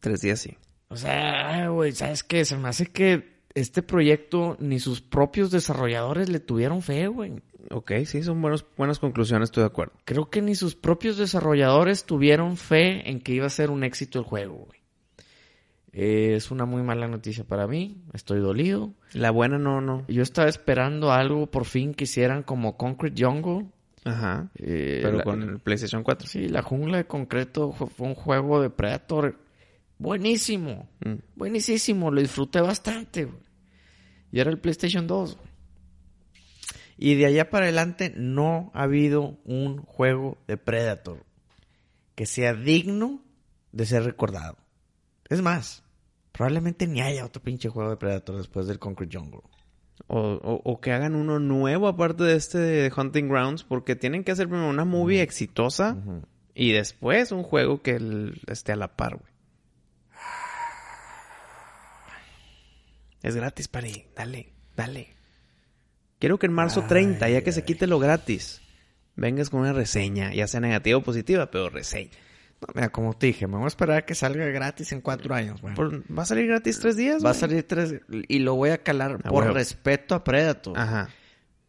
Tres 0.00 0.20
días 0.20 0.38
sí. 0.40 0.56
O 0.88 0.96
sea, 0.96 1.68
güey, 1.68 1.92
¿sabes 1.92 2.22
qué? 2.22 2.44
Se 2.44 2.56
me 2.56 2.68
hace 2.68 2.86
que 2.86 3.36
este 3.54 3.82
proyecto 3.82 4.56
ni 4.60 4.78
sus 4.78 5.00
propios 5.00 5.50
desarrolladores 5.50 6.28
le 6.28 6.40
tuvieron 6.40 6.82
fe, 6.82 7.08
güey. 7.08 7.32
Ok, 7.70 7.92
sí, 8.04 8.22
son 8.22 8.40
buenos, 8.40 8.64
buenas 8.76 8.98
conclusiones, 9.00 9.48
estoy 9.48 9.62
de 9.62 9.66
acuerdo. 9.68 9.94
Creo 10.04 10.30
que 10.30 10.40
ni 10.42 10.54
sus 10.54 10.76
propios 10.76 11.16
desarrolladores 11.16 12.04
tuvieron 12.04 12.56
fe 12.56 13.10
en 13.10 13.20
que 13.20 13.32
iba 13.32 13.46
a 13.46 13.50
ser 13.50 13.70
un 13.70 13.82
éxito 13.82 14.18
el 14.20 14.24
juego, 14.24 14.54
güey. 14.66 14.80
Eh, 15.92 16.34
es 16.36 16.50
una 16.50 16.66
muy 16.66 16.82
mala 16.82 17.08
noticia 17.08 17.42
para 17.44 17.66
mí. 17.66 18.02
Estoy 18.12 18.40
dolido. 18.40 18.92
La 19.14 19.30
buena 19.30 19.58
no, 19.58 19.80
no. 19.80 20.04
Yo 20.08 20.22
estaba 20.22 20.48
esperando 20.48 21.10
algo 21.10 21.46
por 21.46 21.64
fin 21.64 21.94
que 21.94 22.04
hicieran 22.04 22.42
como 22.42 22.76
Concrete 22.76 23.24
Jungle. 23.24 23.66
Ajá. 24.04 24.50
Eh, 24.56 25.00
Pero 25.02 25.16
la- 25.18 25.24
con 25.24 25.42
el 25.42 25.58
PlayStation 25.58 26.02
4. 26.02 26.28
Sí, 26.28 26.48
la 26.48 26.62
jungla 26.62 26.98
de 26.98 27.06
concreto 27.06 27.72
fue 27.72 28.06
un 28.06 28.14
juego 28.14 28.60
de 28.60 28.68
Predator 28.70 29.38
buenísimo. 29.98 30.88
Mm. 31.04 31.14
Buenísimo, 31.36 32.10
lo 32.10 32.20
disfruté 32.20 32.60
bastante, 32.60 33.24
güey. 33.24 33.38
Y 34.32 34.40
era 34.40 34.50
el 34.50 34.58
PlayStation 34.58 35.06
2. 35.06 35.36
güey. 35.36 35.48
Y 36.98 37.14
de 37.14 37.26
allá 37.26 37.50
para 37.50 37.66
adelante 37.66 38.12
no 38.16 38.70
ha 38.74 38.84
habido 38.84 39.38
un 39.44 39.78
juego 39.82 40.38
de 40.46 40.56
Predator 40.56 41.24
que 42.14 42.24
sea 42.26 42.54
digno 42.54 43.22
de 43.72 43.84
ser 43.84 44.04
recordado. 44.04 44.56
Es 45.28 45.42
más, 45.42 45.82
probablemente 46.32 46.86
ni 46.86 47.02
haya 47.02 47.26
otro 47.26 47.42
pinche 47.42 47.68
juego 47.68 47.90
de 47.90 47.96
Predator 47.98 48.38
después 48.38 48.66
del 48.66 48.78
Concrete 48.78 49.18
Jungle. 49.18 49.40
O, 50.08 50.18
o- 50.20 50.62
o 50.64 50.80
que 50.80 50.92
hagan 50.92 51.14
uno 51.14 51.38
nuevo 51.38 51.88
aparte 51.88 52.24
de 52.24 52.36
este 52.36 52.58
de 52.58 52.92
Hunting 52.96 53.28
Grounds, 53.28 53.64
porque 53.64 53.96
tienen 53.96 54.24
que 54.24 54.32
hacer 54.32 54.48
primero 54.48 54.68
una 54.70 54.84
movie 54.86 55.20
exitosa 55.22 55.96
y 56.54 56.72
después 56.72 57.32
un 57.32 57.42
juego 57.42 57.82
que 57.82 57.92
el- 57.92 58.40
esté 58.46 58.72
a 58.72 58.76
la 58.76 58.96
par, 58.96 59.16
güey. 59.16 59.30
Es 63.26 63.34
gratis, 63.36 63.68
Pari. 63.68 64.06
Dale, 64.14 64.52
dale. 64.76 65.08
Quiero 66.18 66.38
que 66.38 66.46
en 66.46 66.52
marzo 66.52 66.84
30, 66.84 67.28
ya 67.28 67.42
que 67.42 67.52
se 67.52 67.64
quite 67.64 67.86
lo 67.86 67.98
gratis, 67.98 68.62
vengas 69.16 69.50
con 69.50 69.60
una 69.60 69.72
reseña, 69.72 70.32
ya 70.32 70.46
sea 70.46 70.60
negativa 70.60 70.98
o 70.98 71.02
positiva, 71.02 71.50
pero 71.50 71.68
reseña. 71.68 72.10
No, 72.60 72.68
mira, 72.74 72.88
como 72.90 73.12
te 73.14 73.26
dije, 73.26 73.46
me 73.46 73.56
voy 73.56 73.64
a 73.64 73.68
esperar 73.68 73.98
a 73.98 74.06
que 74.06 74.14
salga 74.14 74.46
gratis 74.46 74.92
en 74.92 75.02
cuatro 75.02 75.34
años, 75.34 75.60
güey. 75.60 75.74
¿Va 75.76 76.22
a 76.22 76.26
salir 76.26 76.46
gratis 76.46 76.78
tres 76.80 76.96
días? 76.96 77.22
Va 77.24 77.30
a 77.30 77.34
salir 77.34 77.64
tres 77.64 78.00
y 78.28 78.38
lo 78.38 78.54
voy 78.54 78.70
a 78.70 78.82
calar 78.82 79.22
por 79.22 79.52
respeto 79.52 80.14
a 80.14 80.24
Predator. 80.24 80.78
Ajá. 80.78 81.08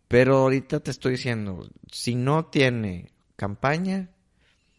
Pero 0.08 0.38
ahorita 0.38 0.80
te 0.80 0.92
estoy 0.92 1.14
diciendo, 1.14 1.68
si 1.92 2.16
no 2.16 2.46
tiene 2.46 3.12
campaña, 3.36 4.10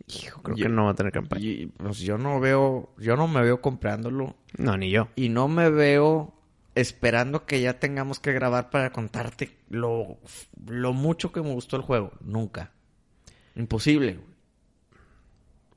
Hijo, 0.06 0.40
creo 0.42 0.56
Yo- 0.56 0.62
que 0.62 0.68
no 0.70 0.86
va 0.86 0.92
a 0.92 0.94
tener 0.94 1.12
campaña. 1.12 1.44
y, 1.44 1.66
pues 1.66 1.98
yo 1.98 2.16
no 2.16 2.40
veo, 2.40 2.94
yo 2.96 3.14
no 3.16 3.28
me 3.28 3.42
veo 3.42 3.60
comprándolo 3.60 4.36
No, 4.56 4.78
ni 4.78 4.88
yo. 4.90 5.08
y 5.16 5.28
no 5.28 5.48
me 5.48 5.68
veo 5.68 6.32
esperando 6.74 7.46
que 7.46 7.60
ya 7.60 7.78
tengamos 7.78 8.20
que 8.20 8.32
grabar 8.32 8.70
para 8.70 8.92
contarte 8.92 9.56
lo, 9.68 10.18
lo 10.66 10.92
mucho 10.92 11.32
que 11.32 11.42
me 11.42 11.52
gustó 11.52 11.76
el 11.76 11.82
juego. 11.82 12.12
Nunca. 12.20 12.72
Imposible. 13.54 14.20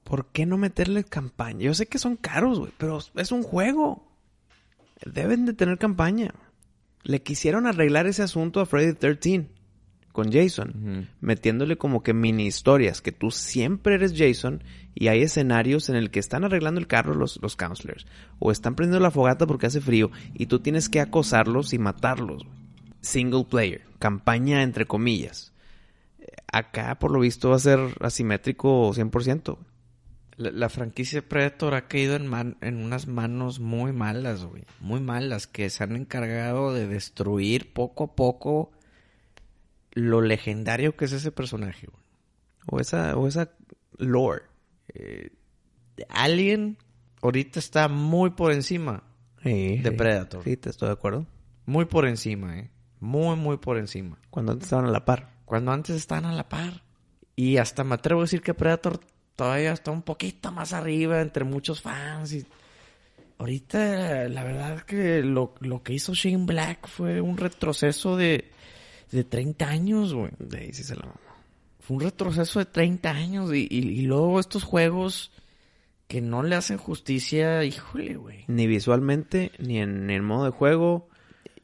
¿Por 0.04 0.28
qué 0.28 0.46
no 0.46 0.58
meterle 0.58 1.04
campaña? 1.04 1.62
Yo 1.62 1.74
sé 1.74 1.88
que 1.88 2.00
son 2.00 2.16
caros, 2.18 2.60
güey, 2.60 2.72
pero 2.78 3.00
es 3.16 3.32
un 3.32 3.44
juego. 3.44 4.08
Deben 5.06 5.46
de 5.46 5.54
tener 5.54 5.78
campaña. 5.78 6.34
Le 7.04 7.22
quisieron 7.24 7.66
arreglar 7.66 8.08
ese 8.08 8.22
asunto 8.24 8.60
a 8.60 8.66
Freddy 8.66 8.94
13 8.94 9.50
con 10.12 10.32
Jason, 10.32 11.08
metiéndole 11.22 11.78
como 11.78 12.04
que 12.04 12.14
mini 12.14 12.46
historias, 12.46 13.02
que 13.02 13.12
tú 13.12 13.32
siempre 13.32 13.96
eres 13.96 14.14
Jason 14.16 14.64
y 14.94 15.08
hay 15.08 15.22
escenarios 15.22 15.90
en 15.90 15.96
el 15.96 16.12
que 16.12 16.20
están 16.20 16.44
arreglando 16.44 16.80
el 16.80 16.88
carro 16.88 17.16
los, 17.16 17.40
los 17.42 17.56
counselors 17.56 18.06
o 18.40 18.52
están 18.52 18.76
prendiendo 18.76 19.02
la 19.02 19.12
fogata 19.12 19.48
porque 19.48 19.68
hace 19.68 19.82
frío 19.82 20.12
y 20.34 20.48
tú 20.48 20.60
tienes 20.60 20.90
que 20.90 21.00
acosarlos 21.00 21.74
y 21.74 21.80
matarlos. 21.80 22.46
Single 23.02 23.46
player, 23.50 23.82
campaña 24.00 24.62
entre 24.64 24.86
comillas. 24.86 25.54
Acá, 26.52 27.00
por 27.00 27.12
lo 27.12 27.20
visto, 27.20 27.50
va 27.50 27.56
a 27.56 27.60
ser 27.60 27.80
asimétrico 28.02 28.92
100%. 28.94 29.44
güey. 29.46 29.58
La, 30.38 30.52
la 30.52 30.70
franquicia 30.70 31.22
Predator 31.28 31.74
ha 31.76 31.88
caído 31.88 32.16
en, 32.16 32.28
man- 32.28 32.58
en 32.62 32.84
unas 32.84 33.08
manos 33.08 33.60
muy 33.60 33.92
malas, 33.94 34.44
güey. 34.46 34.64
Muy 34.80 35.00
malas, 35.00 35.48
que 35.48 35.70
se 35.70 35.84
han 35.84 35.96
encargado 35.96 36.74
de 36.74 36.88
destruir 36.88 37.74
poco 37.74 38.06
a 38.06 38.16
poco 38.16 38.72
lo 39.92 40.22
legendario 40.22 40.96
que 40.96 41.06
es 41.06 41.12
ese 41.12 41.32
personaje, 41.32 41.88
güey. 41.88 42.04
O 42.68 42.80
esa, 42.80 43.18
o 43.18 43.28
esa 43.28 43.52
lore. 43.98 44.44
Alien 46.10 46.78
ahorita 47.22 47.60
está 47.60 47.88
muy 47.88 48.32
por 48.32 48.52
encima 48.52 49.04
Sí, 49.44 49.78
de. 49.78 49.92
Predator. 49.92 50.44
Sí, 50.44 50.58
te 50.58 50.70
estoy 50.70 50.88
de 50.88 50.94
acuerdo. 50.94 51.26
Muy 51.66 51.86
por 51.86 52.08
encima, 52.08 52.60
eh. 52.60 52.70
Muy, 53.00 53.36
muy 53.36 53.58
por 53.58 53.78
encima. 53.78 54.20
Cuando 54.30 54.52
antes 54.52 54.68
estaban 54.68 54.86
a 54.86 54.92
la 54.92 55.06
par. 55.06 55.32
Cuando 55.46 55.72
antes 55.72 55.96
estaban 55.96 56.26
a 56.26 56.34
la 56.34 56.48
par. 56.48 56.84
Y 57.36 57.58
hasta 57.58 57.84
me 57.84 57.96
atrevo 57.96 58.22
a 58.22 58.24
decir 58.26 58.42
que 58.42 58.54
Predator 58.54 59.00
todavía 59.36 59.72
está 59.72 59.92
un 59.92 60.04
poquito 60.04 60.52
más 60.52 60.74
arriba 60.74 61.22
entre 61.22 61.44
muchos 61.44 61.82
fans. 61.82 62.34
Y 62.34 62.46
ahorita, 63.40 64.30
la 64.30 64.44
verdad 64.44 64.82
que 64.82 65.24
lo, 65.24 65.56
lo 65.60 65.82
que 65.82 65.94
hizo 65.94 66.14
Shane 66.14 66.46
Black 66.46 66.88
fue 66.88 67.22
un 67.22 67.38
retroceso 67.38 68.16
de, 68.16 68.52
de 69.12 69.24
30 69.24 69.68
años, 69.68 70.14
güey. 70.14 70.32
De 70.40 70.60
ahí 70.60 70.74
sí 70.74 70.84
se 70.84 70.96
la 70.96 71.02
mamó. 71.06 71.20
Fue 71.80 71.98
un 71.98 72.04
retroceso 72.04 72.60
de 72.60 72.66
30 72.66 73.10
años. 73.12 73.54
Y, 73.54 73.68
y- 73.70 73.80
y 73.90 74.02
luego 74.04 74.40
estos 74.40 74.64
juegos 74.64 75.32
que 76.08 76.22
no 76.22 76.44
le 76.44 76.56
hacen 76.56 76.78
justicia, 76.78 77.64
híjole, 77.64 78.16
güey. 78.18 78.44
Ni 78.48 78.68
visualmente, 78.68 79.52
ni 79.60 79.80
en 79.80 80.10
el 80.10 80.22
modo 80.22 80.46
de 80.46 80.52
juego. 80.52 81.10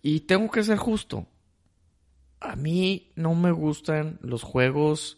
Y 0.01 0.21
tengo 0.21 0.49
que 0.51 0.63
ser 0.63 0.77
justo. 0.77 1.27
A 2.39 2.55
mí 2.55 3.11
no 3.15 3.33
me 3.35 3.51
gustan 3.51 4.19
los 4.21 4.43
juegos 4.43 5.17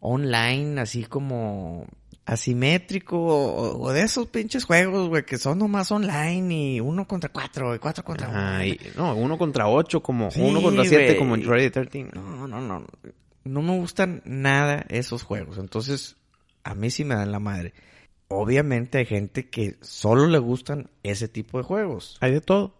online, 0.00 0.80
así 0.80 1.04
como 1.04 1.86
asimétrico, 2.32 3.18
o, 3.18 3.80
o 3.82 3.92
de 3.92 4.02
esos 4.02 4.26
pinches 4.28 4.64
juegos, 4.64 5.08
güey, 5.08 5.24
que 5.24 5.38
son 5.38 5.58
nomás 5.58 5.90
online 5.90 6.54
y 6.74 6.80
uno 6.80 7.06
contra 7.06 7.30
cuatro, 7.30 7.74
y 7.74 7.78
cuatro 7.78 8.04
contra 8.04 8.28
uno. 8.28 8.38
Ajá, 8.38 8.66
y- 8.66 8.78
no, 8.96 9.14
uno 9.16 9.36
contra 9.38 9.68
ocho, 9.68 10.02
como 10.02 10.30
Sí, 10.30 10.40
uno 10.40 10.62
contra 10.62 10.84
siete, 10.84 11.16
como 11.16 11.34
en 11.34 11.42
Friday 11.42 11.70
the 11.70 11.84
13. 11.86 12.10
No, 12.14 12.46
no, 12.48 12.60
no. 12.60 12.86
No 13.44 13.62
me 13.62 13.76
gustan 13.78 14.22
nada 14.24 14.84
esos 14.88 15.22
juegos. 15.22 15.58
Entonces, 15.58 16.16
a 16.62 16.74
mí 16.74 16.90
sí 16.90 17.04
me 17.04 17.14
dan 17.14 17.32
la 17.32 17.38
madre. 17.40 17.72
Obviamente 18.28 18.98
hay 18.98 19.06
gente 19.06 19.48
que 19.48 19.76
solo 19.80 20.26
le 20.26 20.38
gustan 20.38 20.90
ese 21.02 21.26
tipo 21.28 21.58
de 21.58 21.64
juegos. 21.64 22.16
Hay 22.20 22.32
de 22.32 22.40
todo. 22.40 22.76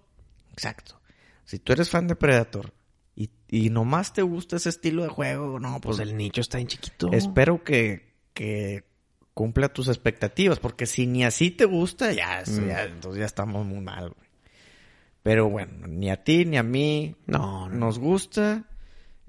Exacto. 0.53 1.01
Si 1.45 1.59
tú 1.59 1.73
eres 1.73 1.89
fan 1.91 2.07
de 2.07 2.15
Predator 2.15 2.73
y, 3.17 3.31
y 3.49 3.71
nomás 3.71 4.13
te 4.13 4.23
gusta 4.23 4.57
ese 4.57 4.69
estilo 4.69 5.03
de 5.03 5.09
juego, 5.09 5.59
no, 5.59 5.81
pues, 5.81 5.97
Pues 5.97 6.09
el 6.09 6.17
nicho 6.17 6.41
está 6.41 6.61
en 6.61 6.69
chiquito. 6.69 7.11
espero 7.13 7.65
que, 7.65 8.13
que 8.35 8.85
cumpla 9.41 9.70
tus 9.70 9.88
expectativas, 9.88 10.59
porque 10.61 10.84
si 10.84 11.07
ni 11.07 11.24
así 11.24 11.51
te 11.51 11.64
gusta, 11.64 12.12
ya, 12.12 12.43
Mm. 12.47 12.66
ya- 12.68 12.84
entonces 12.84 13.20
ya 13.20 13.24
estamos 13.24 13.64
muy 13.64 13.80
mal, 13.80 14.11
güey. 14.11 14.28
Pero 15.22 15.49
bueno, 15.49 15.86
ni 15.86 16.11
a 16.11 16.22
ti 16.22 16.45
ni 16.45 16.59
a 16.59 16.62
mí 16.62 17.16
No, 17.26 17.66
no. 17.70 17.74
nos 17.74 17.99
gusta. 17.99 18.64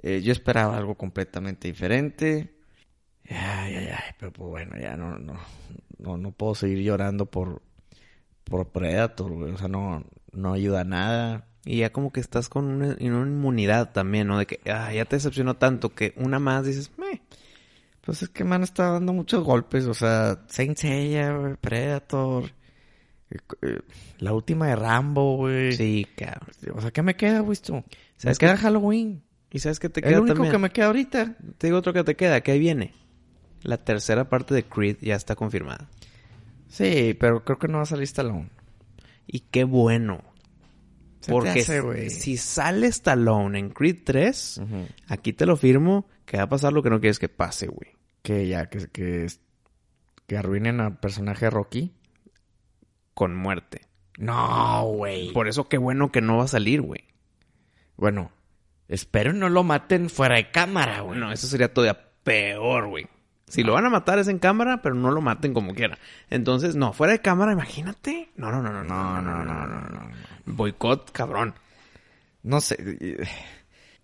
Eh, 0.03 0.21
yo 0.21 0.33
esperaba 0.33 0.75
algo 0.75 0.95
completamente 0.95 1.69
diferente. 1.69 2.53
Ay, 3.29 3.75
ay, 3.75 3.87
ay, 3.87 4.13
pero 4.19 4.33
pues 4.33 4.49
bueno, 4.49 4.75
ya 4.81 4.97
no, 4.97 5.17
no, 5.17 5.39
no, 5.97 6.17
no 6.17 6.31
puedo 6.31 6.55
seguir 6.55 6.79
llorando 6.79 7.25
por, 7.27 7.61
por 8.43 8.67
Predator, 8.69 9.31
güey. 9.31 9.53
O 9.53 9.57
sea, 9.57 9.69
no, 9.69 10.03
no 10.33 10.51
ayuda 10.51 10.81
a 10.81 10.83
nada. 10.83 11.47
Y 11.63 11.77
ya 11.77 11.91
como 11.93 12.11
que 12.11 12.19
estás 12.19 12.49
con 12.49 12.65
una, 12.65 12.97
una 12.99 13.27
inmunidad 13.29 13.93
también, 13.93 14.27
¿no? 14.27 14.37
De 14.39 14.45
que 14.45 14.59
ah, 14.69 14.91
ya 14.93 15.05
te 15.05 15.15
decepcionó 15.15 15.55
tanto 15.55 15.95
que 15.95 16.13
una 16.17 16.37
más 16.39 16.65
dices, 16.65 16.91
meh. 16.97 17.21
Pues 18.11 18.23
es 18.23 18.29
que 18.29 18.43
me 18.43 18.55
han 18.55 18.63
estado 18.63 18.91
dando 18.95 19.13
muchos 19.13 19.41
golpes, 19.41 19.85
o 19.85 19.93
sea, 19.93 20.43
Saint 20.49 20.75
Seiya, 20.77 21.31
güey, 21.31 21.55
Predator, 21.55 22.43
eh, 23.29 23.37
eh, 23.61 23.79
la 24.19 24.33
última 24.33 24.67
de 24.67 24.75
Rambo, 24.75 25.37
güey. 25.37 25.71
Sí, 25.71 26.05
cabrón. 26.17 26.49
O 26.75 26.81
sea, 26.81 26.91
¿qué 26.91 27.01
me 27.03 27.15
queda, 27.15 27.39
güey? 27.39 27.53
esto? 27.53 27.75
Me 27.75 27.83
¿Sabes 28.17 28.37
queda? 28.37 28.57
Halloween. 28.57 29.23
¿Y 29.49 29.59
sabes 29.59 29.79
qué 29.79 29.87
te 29.87 30.01
Es 30.01 30.03
queda 30.07 30.17
lo 30.17 30.23
único 30.23 30.33
también? 30.35 30.51
que 30.51 30.57
me 30.57 30.69
queda 30.71 30.87
ahorita. 30.87 31.37
Te 31.57 31.67
digo 31.67 31.77
otro 31.77 31.93
que 31.93 32.03
te 32.03 32.17
queda, 32.17 32.41
que 32.41 32.51
ahí 32.51 32.59
viene. 32.59 32.93
La 33.63 33.77
tercera 33.77 34.27
parte 34.27 34.53
de 34.55 34.63
Creed 34.65 34.97
ya 34.99 35.15
está 35.15 35.35
confirmada. 35.37 35.89
Sí, 36.67 37.15
pero 37.17 37.45
creo 37.45 37.59
que 37.59 37.69
no 37.69 37.77
va 37.77 37.83
a 37.83 37.85
salir 37.85 38.03
Stallone. 38.03 38.49
Y 39.25 39.39
qué 39.39 39.63
bueno. 39.63 40.21
Se 41.21 41.31
Porque 41.31 41.61
hace, 41.61 42.09
si 42.09 42.35
sale 42.35 42.87
Stallone 42.87 43.57
en 43.57 43.69
Creed 43.69 43.99
3, 44.03 44.57
Ujú. 44.63 44.85
aquí 45.07 45.31
te 45.31 45.45
lo 45.45 45.55
firmo 45.55 46.07
que 46.25 46.35
va 46.35 46.43
a 46.43 46.49
pasar 46.49 46.73
lo 46.73 46.83
que 46.83 46.89
no 46.89 46.99
quieres 46.99 47.17
que 47.17 47.29
pase, 47.29 47.67
güey. 47.67 48.00
Que 48.21 48.47
ya, 48.47 48.67
que, 48.69 48.87
que, 48.87 49.27
que 50.27 50.37
arruinen 50.37 50.79
al 50.79 50.97
personaje 50.97 51.49
Rocky. 51.49 51.93
Con 53.13 53.35
muerte. 53.35 53.81
No, 54.17 54.85
güey. 54.85 55.31
Por 55.33 55.47
eso 55.47 55.67
qué 55.67 55.77
bueno 55.77 56.11
que 56.11 56.21
no 56.21 56.37
va 56.37 56.45
a 56.45 56.47
salir, 56.47 56.81
güey. 56.81 57.05
Bueno, 57.97 58.31
espero 58.87 59.33
no 59.33 59.49
lo 59.49 59.63
maten 59.63 60.09
fuera 60.09 60.35
de 60.35 60.51
cámara, 60.51 61.01
güey. 61.01 61.19
No, 61.19 61.31
eso 61.31 61.47
sería 61.47 61.73
todavía 61.73 62.11
peor, 62.23 62.87
güey. 62.87 63.07
Si 63.47 63.63
lo 63.63 63.73
van 63.73 63.85
a 63.85 63.89
matar 63.89 64.17
es 64.17 64.29
en 64.29 64.39
cámara, 64.39 64.81
pero 64.81 64.95
no 64.95 65.11
lo 65.11 65.19
maten 65.19 65.53
como 65.53 65.73
quiera. 65.75 65.97
Entonces, 66.29 66.75
no, 66.77 66.93
fuera 66.93 67.11
de 67.13 67.19
cámara, 67.19 67.51
imagínate. 67.51 68.29
No, 68.37 68.49
no, 68.49 68.61
no, 68.61 68.71
no, 68.71 68.83
No, 68.83 69.21
no, 69.21 69.43
no, 69.43 69.67
no, 69.67 69.89
no. 69.89 70.11
Boicot, 70.45 71.11
cabrón. 71.11 71.53
No 72.43 72.61
sé. 72.61 73.27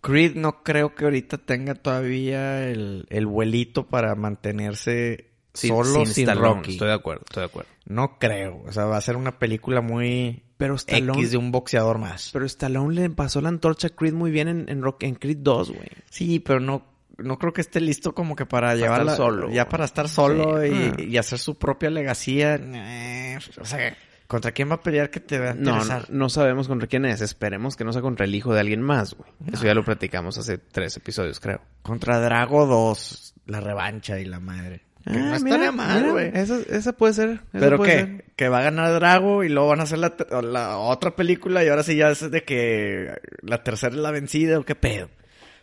Creed 0.07 0.35
no 0.35 0.63
creo 0.63 0.95
que 0.95 1.05
ahorita 1.05 1.37
tenga 1.37 1.75
todavía 1.75 2.67
el, 2.67 3.05
el 3.09 3.25
vuelito 3.25 3.87
para 3.87 4.15
mantenerse 4.15 5.31
solo 5.53 6.05
sin, 6.05 6.23
Stallone. 6.29 6.47
Rocky. 6.55 6.71
Estoy 6.73 6.87
de 6.87 6.93
acuerdo, 6.93 7.23
estoy 7.27 7.41
de 7.41 7.45
acuerdo. 7.47 7.69
No 7.85 8.17
creo. 8.19 8.63
O 8.67 8.71
sea, 8.71 8.85
va 8.85 8.97
a 8.97 9.01
ser 9.01 9.15
una 9.15 9.39
película 9.39 9.81
muy 9.81 10.43
Pero 10.57 10.75
Stallone, 10.75 11.19
X 11.19 11.31
de 11.31 11.37
un 11.37 11.51
boxeador 11.51 11.97
más. 11.97 12.29
pero 12.33 12.45
Stallone 12.45 12.93
le 12.95 13.09
pasó 13.09 13.41
la 13.41 13.49
antorcha 13.49 13.87
a 13.87 13.89
Creed 13.91 14.13
muy 14.13 14.31
bien 14.31 14.47
en, 14.47 14.69
en, 14.69 14.81
Rock- 14.81 15.03
en 15.03 15.15
Creed 15.15 15.37
2, 15.39 15.71
güey. 15.71 15.89
Sí, 16.09 16.39
pero 16.39 16.59
no, 16.59 16.85
no 17.17 17.37
creo 17.39 17.53
que 17.53 17.61
esté 17.61 17.79
listo 17.81 18.13
como 18.13 18.35
que 18.35 18.45
para, 18.45 18.75
llevarla 18.75 19.13
estar 19.13 19.25
solo, 19.25 19.49
Ya 19.49 19.67
para 19.67 19.85
estar 19.85 20.07
solo 20.09 20.61
Sí. 20.61 20.67
y, 20.69 20.73
Ah. 20.73 20.95
y 21.01 21.17
hacer 21.17 21.39
su 21.39 21.55
propia 21.57 21.89
legacía. 21.89 22.55
Eh, 22.55 23.37
o 23.59 23.65
sea, 23.65 23.95
¿contra 24.28 24.51
quién 24.51 24.69
va 24.69 24.75
a 24.75 24.82
pelear 24.84 25.09
que 25.09 25.19
te 25.19 25.39
va 25.39 25.51
a 25.51 25.53
No, 25.53 25.80
no, 26.09 26.30
sabemos 26.30 26.67
contra 26.67 26.88
quién 26.88 27.05
es. 27.05 27.21
Esperemos 27.21 27.75
que 27.75 27.84
no 27.84 27.93
sea 27.93 28.01
contra 28.01 28.25
el 28.25 28.36
hijo 28.36 28.53
de 28.53 28.59
alguien 28.59 28.82
más, 28.82 29.13
güey. 29.15 29.30
Eso 29.51 29.65
ya 29.65 29.73
lo 29.73 29.84
platicamos 29.84 30.38
hace 30.38 30.57
tres 30.57 30.95
episodios, 30.97 31.39
creo. 31.39 31.61
Contra 31.82 32.19
Drago 32.19 32.65
2, 32.65 33.36
la 33.47 33.59
revancha 33.61 34.19
y 34.19 34.25
la 34.25 34.39
madre. 34.39 34.84
Que 35.05 35.13
no 35.13 35.34
Ah, 35.34 35.38
estaría 35.38 35.71
mal, 35.71 36.11
güey. 36.11 36.32
Esa, 36.34 36.59
esa 36.69 36.91
puede 36.91 37.13
ser. 37.13 37.30
esa 37.30 37.43
¿Pero 37.53 37.78
puede 37.78 37.91
qué? 37.91 37.97
ser. 37.99 38.25
Que 38.36 38.49
va 38.49 38.59
a 38.59 38.63
ganar 38.63 38.93
Drago 38.93 39.43
y 39.45 39.49
luego 39.49 39.69
van 39.69 39.80
a 39.80 39.84
hacer 39.84 39.99
la, 39.99 40.13
la 40.41 40.78
otra 40.78 41.15
película 41.15 41.63
y 41.63 41.69
ahora 41.69 41.84
sí 41.84 41.95
ya 41.95 42.09
es 42.09 42.30
de 42.30 42.43
que 42.43 43.13
la 43.41 43.63
tercera 43.63 43.95
es 43.95 44.01
la 44.01 44.11
vencida 44.11 44.59
o 44.59 44.63
qué 44.65 44.75
pedo. 44.75 45.09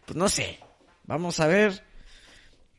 Pues 0.06 0.16
no 0.16 0.28
sé. 0.30 0.58
Vamos 1.04 1.40
a 1.40 1.46
ver. 1.46 1.82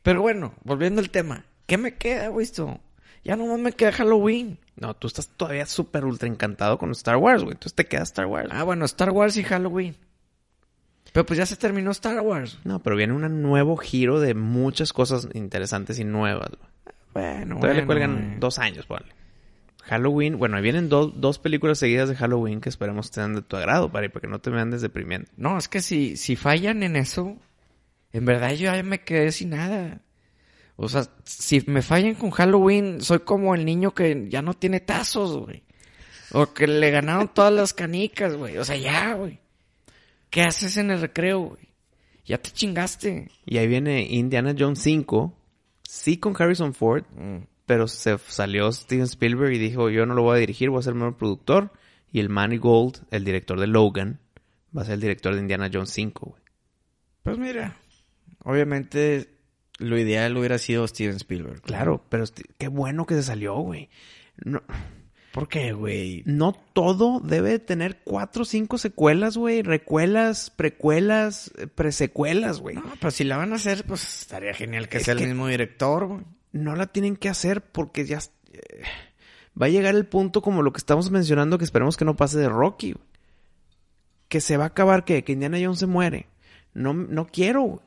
Pero 0.02 0.22
bueno, 0.22 0.54
volviendo 0.64 1.00
al 1.00 1.10
tema. 1.10 1.44
¿Qué 1.66 1.78
me 1.78 1.94
queda, 1.94 2.28
güey? 2.28 2.44
esto? 2.44 2.80
Ya 3.24 3.36
no 3.36 3.46
más 3.46 3.58
me 3.60 3.72
queda 3.72 3.92
Halloween. 3.92 4.58
No, 4.76 4.94
tú 4.94 5.06
estás 5.06 5.28
todavía 5.28 5.66
súper 5.66 6.04
ultra 6.04 6.28
encantado 6.28 6.76
con 6.78 6.90
Star 6.92 7.16
Wars, 7.16 7.42
güey. 7.42 7.52
Entonces 7.54 7.74
te 7.74 7.86
queda 7.86 8.02
Star 8.02 8.26
Wars. 8.26 8.48
Ah, 8.52 8.62
bueno, 8.62 8.84
Star 8.84 9.10
Wars 9.10 9.36
y 9.36 9.42
Halloween. 9.44 9.96
Pero 11.12 11.24
pues 11.24 11.38
ya 11.38 11.46
se 11.46 11.56
terminó 11.56 11.90
Star 11.92 12.20
Wars. 12.20 12.58
No, 12.64 12.82
pero 12.82 12.94
viene 12.94 13.14
un 13.14 13.42
nuevo 13.42 13.76
giro 13.78 14.20
de 14.20 14.34
muchas 14.34 14.92
cosas 14.92 15.28
interesantes 15.32 15.98
y 15.98 16.04
nuevas. 16.04 16.50
güey. 16.50 16.94
Bueno, 17.14 17.56
Todavía 17.56 17.80
le 17.80 17.86
cuelgan 17.86 18.26
güey. 18.26 18.38
dos 18.38 18.58
años, 18.58 18.84
ponle. 18.86 19.06
Halloween, 19.84 20.36
bueno, 20.36 20.56
ahí 20.56 20.62
vienen 20.62 20.88
dos, 20.88 21.18
dos 21.20 21.38
películas 21.38 21.78
seguidas 21.78 22.08
de 22.08 22.16
Halloween 22.16 22.60
que 22.60 22.68
esperemos 22.68 23.06
sean 23.06 23.34
de 23.34 23.42
tu 23.42 23.56
agrado, 23.56 23.90
para 23.90 24.08
que 24.08 24.26
no 24.26 24.40
te 24.40 24.50
me 24.50 24.60
andes 24.60 24.82
deprimiendo. 24.82 25.30
No, 25.36 25.56
es 25.56 25.68
que 25.68 25.80
si, 25.80 26.16
si 26.16 26.34
fallan 26.36 26.82
en 26.82 26.96
eso, 26.96 27.36
en 28.12 28.24
verdad 28.24 28.50
yo 28.50 28.70
ya 28.74 28.82
me 28.82 29.00
quedé 29.02 29.30
sin 29.32 29.50
nada. 29.50 30.00
O 30.76 30.88
sea, 30.88 31.08
si 31.24 31.62
me 31.66 31.80
fallan 31.80 32.14
con 32.14 32.30
Halloween, 32.30 33.00
soy 33.00 33.20
como 33.20 33.54
el 33.54 33.64
niño 33.64 33.94
que 33.94 34.28
ya 34.28 34.42
no 34.42 34.54
tiene 34.54 34.80
tazos, 34.80 35.36
güey. 35.38 35.62
O 36.32 36.52
que 36.52 36.66
le 36.66 36.90
ganaron 36.90 37.32
todas 37.32 37.52
las 37.52 37.72
canicas, 37.72 38.36
güey. 38.36 38.58
O 38.58 38.64
sea, 38.64 38.76
ya, 38.76 39.14
güey. 39.14 39.40
¿Qué 40.28 40.42
haces 40.42 40.76
en 40.76 40.90
el 40.90 41.00
recreo, 41.00 41.40
güey? 41.40 41.68
Ya 42.26 42.38
te 42.38 42.50
chingaste. 42.50 43.30
Y 43.46 43.58
ahí 43.58 43.66
viene 43.66 44.02
Indiana 44.02 44.54
Jones 44.58 44.80
5, 44.80 45.32
sí 45.82 46.18
con 46.18 46.34
Harrison 46.36 46.74
Ford, 46.74 47.04
pero 47.64 47.86
se 47.86 48.18
salió 48.18 48.70
Steven 48.70 49.04
Spielberg 49.04 49.54
y 49.54 49.58
dijo, 49.58 49.88
yo 49.88 50.04
no 50.04 50.14
lo 50.14 50.22
voy 50.22 50.36
a 50.36 50.40
dirigir, 50.40 50.68
voy 50.68 50.80
a 50.80 50.82
ser 50.82 50.92
el 50.92 50.98
mejor 50.98 51.16
productor. 51.16 51.72
Y 52.12 52.20
el 52.20 52.28
Manny 52.28 52.58
Gold, 52.58 53.04
el 53.10 53.24
director 53.24 53.58
de 53.60 53.66
Logan, 53.66 54.20
va 54.76 54.82
a 54.82 54.84
ser 54.84 54.94
el 54.94 55.00
director 55.00 55.34
de 55.34 55.40
Indiana 55.40 55.70
Jones 55.72 55.90
5, 55.90 56.26
güey. 56.26 56.42
Pues 57.22 57.38
mira, 57.38 57.76
obviamente 58.44 59.35
lo 59.78 59.98
ideal 59.98 60.36
hubiera 60.36 60.58
sido 60.58 60.86
Steven 60.88 61.16
Spielberg. 61.16 61.60
Claro, 61.62 62.02
pero 62.08 62.24
qué 62.58 62.68
bueno 62.68 63.06
que 63.06 63.14
se 63.14 63.22
salió, 63.22 63.56
güey. 63.56 63.88
No, 64.44 64.62
¿Por 65.32 65.48
qué, 65.48 65.72
güey? 65.72 66.22
no 66.24 66.52
todo 66.72 67.20
debe 67.20 67.58
tener 67.58 67.98
cuatro 68.04 68.42
o 68.42 68.44
cinco 68.46 68.78
secuelas, 68.78 69.36
güey. 69.36 69.62
Recuelas, 69.62 70.50
precuelas, 70.50 71.50
eh, 71.58 71.66
presecuelas, 71.66 72.60
güey. 72.60 72.76
No, 72.76 72.84
pero 72.98 73.10
si 73.10 73.24
la 73.24 73.36
van 73.36 73.52
a 73.52 73.56
hacer, 73.56 73.84
pues 73.84 74.20
estaría 74.22 74.54
genial 74.54 74.88
que 74.88 74.96
Es 74.98 75.04
sea 75.04 75.12
el 75.14 75.26
mismo 75.26 75.46
director, 75.48 76.06
güey. 76.06 76.20
no 76.52 76.74
la 76.74 76.86
tienen 76.86 77.16
que 77.16 77.28
hacer 77.28 77.60
porque 77.62 78.06
ya 78.06 78.18
eh, 78.52 78.82
va 79.60 79.66
a 79.66 79.70
llegar 79.70 79.94
el 79.94 80.06
punto 80.06 80.40
como 80.40 80.62
lo 80.62 80.72
que 80.72 80.78
estamos 80.78 81.10
mencionando 81.10 81.58
que 81.58 81.64
esperemos 81.64 81.96
que 81.98 82.04
no 82.06 82.16
pase 82.16 82.38
de 82.38 82.48
Rocky. 82.48 82.94
Que 84.28 84.40
se 84.40 84.56
va 84.56 84.64
a 84.64 84.68
acabar 84.68 85.04
que, 85.04 85.22
que 85.22 85.32
Indiana 85.32 85.58
Jones 85.60 85.78
se 85.78 85.86
muere. 85.86 86.26
No, 86.74 86.92
no 86.94 87.26
quiero. 87.26 87.62
güey. 87.62 87.80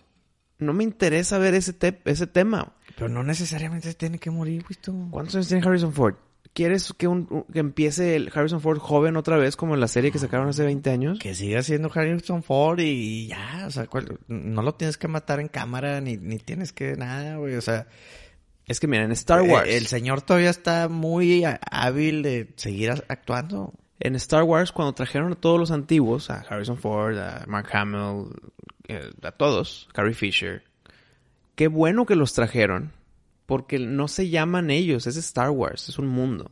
No 0.60 0.74
me 0.74 0.84
interesa 0.84 1.38
ver 1.38 1.56
ese, 1.56 1.74
te- 1.74 2.00
ese 2.06 2.28
tema. 2.28 2.74
Pero 2.96 3.10
no 3.10 3.24
necesariamente 3.24 3.94
tiene 3.94 4.20
que 4.20 4.30
morir, 4.30 4.64
güey. 4.64 5.10
¿Cuántos 5.10 5.36
años 5.36 5.48
tiene 5.48 5.66
Harrison 5.66 5.94
Ford? 5.94 6.16
¿Quieres 6.54 6.94
que, 6.98 7.08
un, 7.08 7.46
que 7.54 7.60
empiece 7.60 8.16
el 8.16 8.32
Harrison 8.34 8.60
Ford 8.60 8.80
joven 8.80 9.16
otra 9.16 9.38
vez 9.38 9.56
como 9.56 9.76
en 9.76 9.80
la 9.80 9.88
serie 9.88 10.12
que 10.12 10.18
sacaron 10.20 10.50
hace 10.50 10.66
20 10.66 10.90
años? 10.90 11.20
Que 11.20 11.34
siga 11.36 11.62
siendo 11.64 11.92
Harrison 11.94 12.44
Ford 12.44 12.80
y 12.80 13.28
ya, 13.28 13.66
o 13.68 13.72
sea, 13.72 13.86
¿cuál- 13.88 14.20
no 14.28 14.62
lo 14.64 14.74
tienes 14.76 14.98
que 14.98 15.08
matar 15.08 15.40
en 15.40 15.48
cámara 15.48 16.02
ni, 16.02 16.18
ni 16.18 16.38
tienes 16.40 16.74
que 16.74 16.96
nada, 16.96 17.38
güey, 17.38 17.56
o 17.56 17.62
sea, 17.62 17.88
Es 18.66 18.80
que 18.80 18.88
miren, 18.88 19.06
en 19.06 19.12
Star 19.14 19.42
Wars. 19.44 19.70
el 19.70 19.86
señor 19.88 20.22
todavía 20.22 20.50
está 20.50 20.90
muy 20.90 21.44
hábil 21.72 22.24
de 22.24 22.52
seguir 22.58 22.92
actuando. 23.08 23.74
En 24.00 24.16
Star 24.16 24.44
Wars, 24.44 24.72
cuando 24.72 24.94
trajeron 24.94 25.34
a 25.34 25.36
todos 25.36 25.60
los 25.60 25.72
antiguos, 25.72 26.30
a 26.30 26.46
Harrison 26.50 26.78
Ford, 26.78 27.18
a 27.18 27.44
Mark 27.48 27.68
Hamill, 27.74 28.30
eh, 28.88 29.12
a 29.22 29.32
todos, 29.32 29.90
Carrie 29.94 30.14
Fisher, 30.14 30.64
qué 31.56 31.68
bueno 31.68 32.06
que 32.06 32.16
los 32.16 32.34
trajeron, 32.34 32.94
porque 33.46 33.78
no 33.78 34.08
se 34.08 34.30
llaman 34.30 34.70
ellos, 34.70 35.06
es 35.06 35.18
Star 35.18 35.50
Wars, 35.50 35.90
es 35.90 36.00
un 36.00 36.08
mundo. 36.08 36.50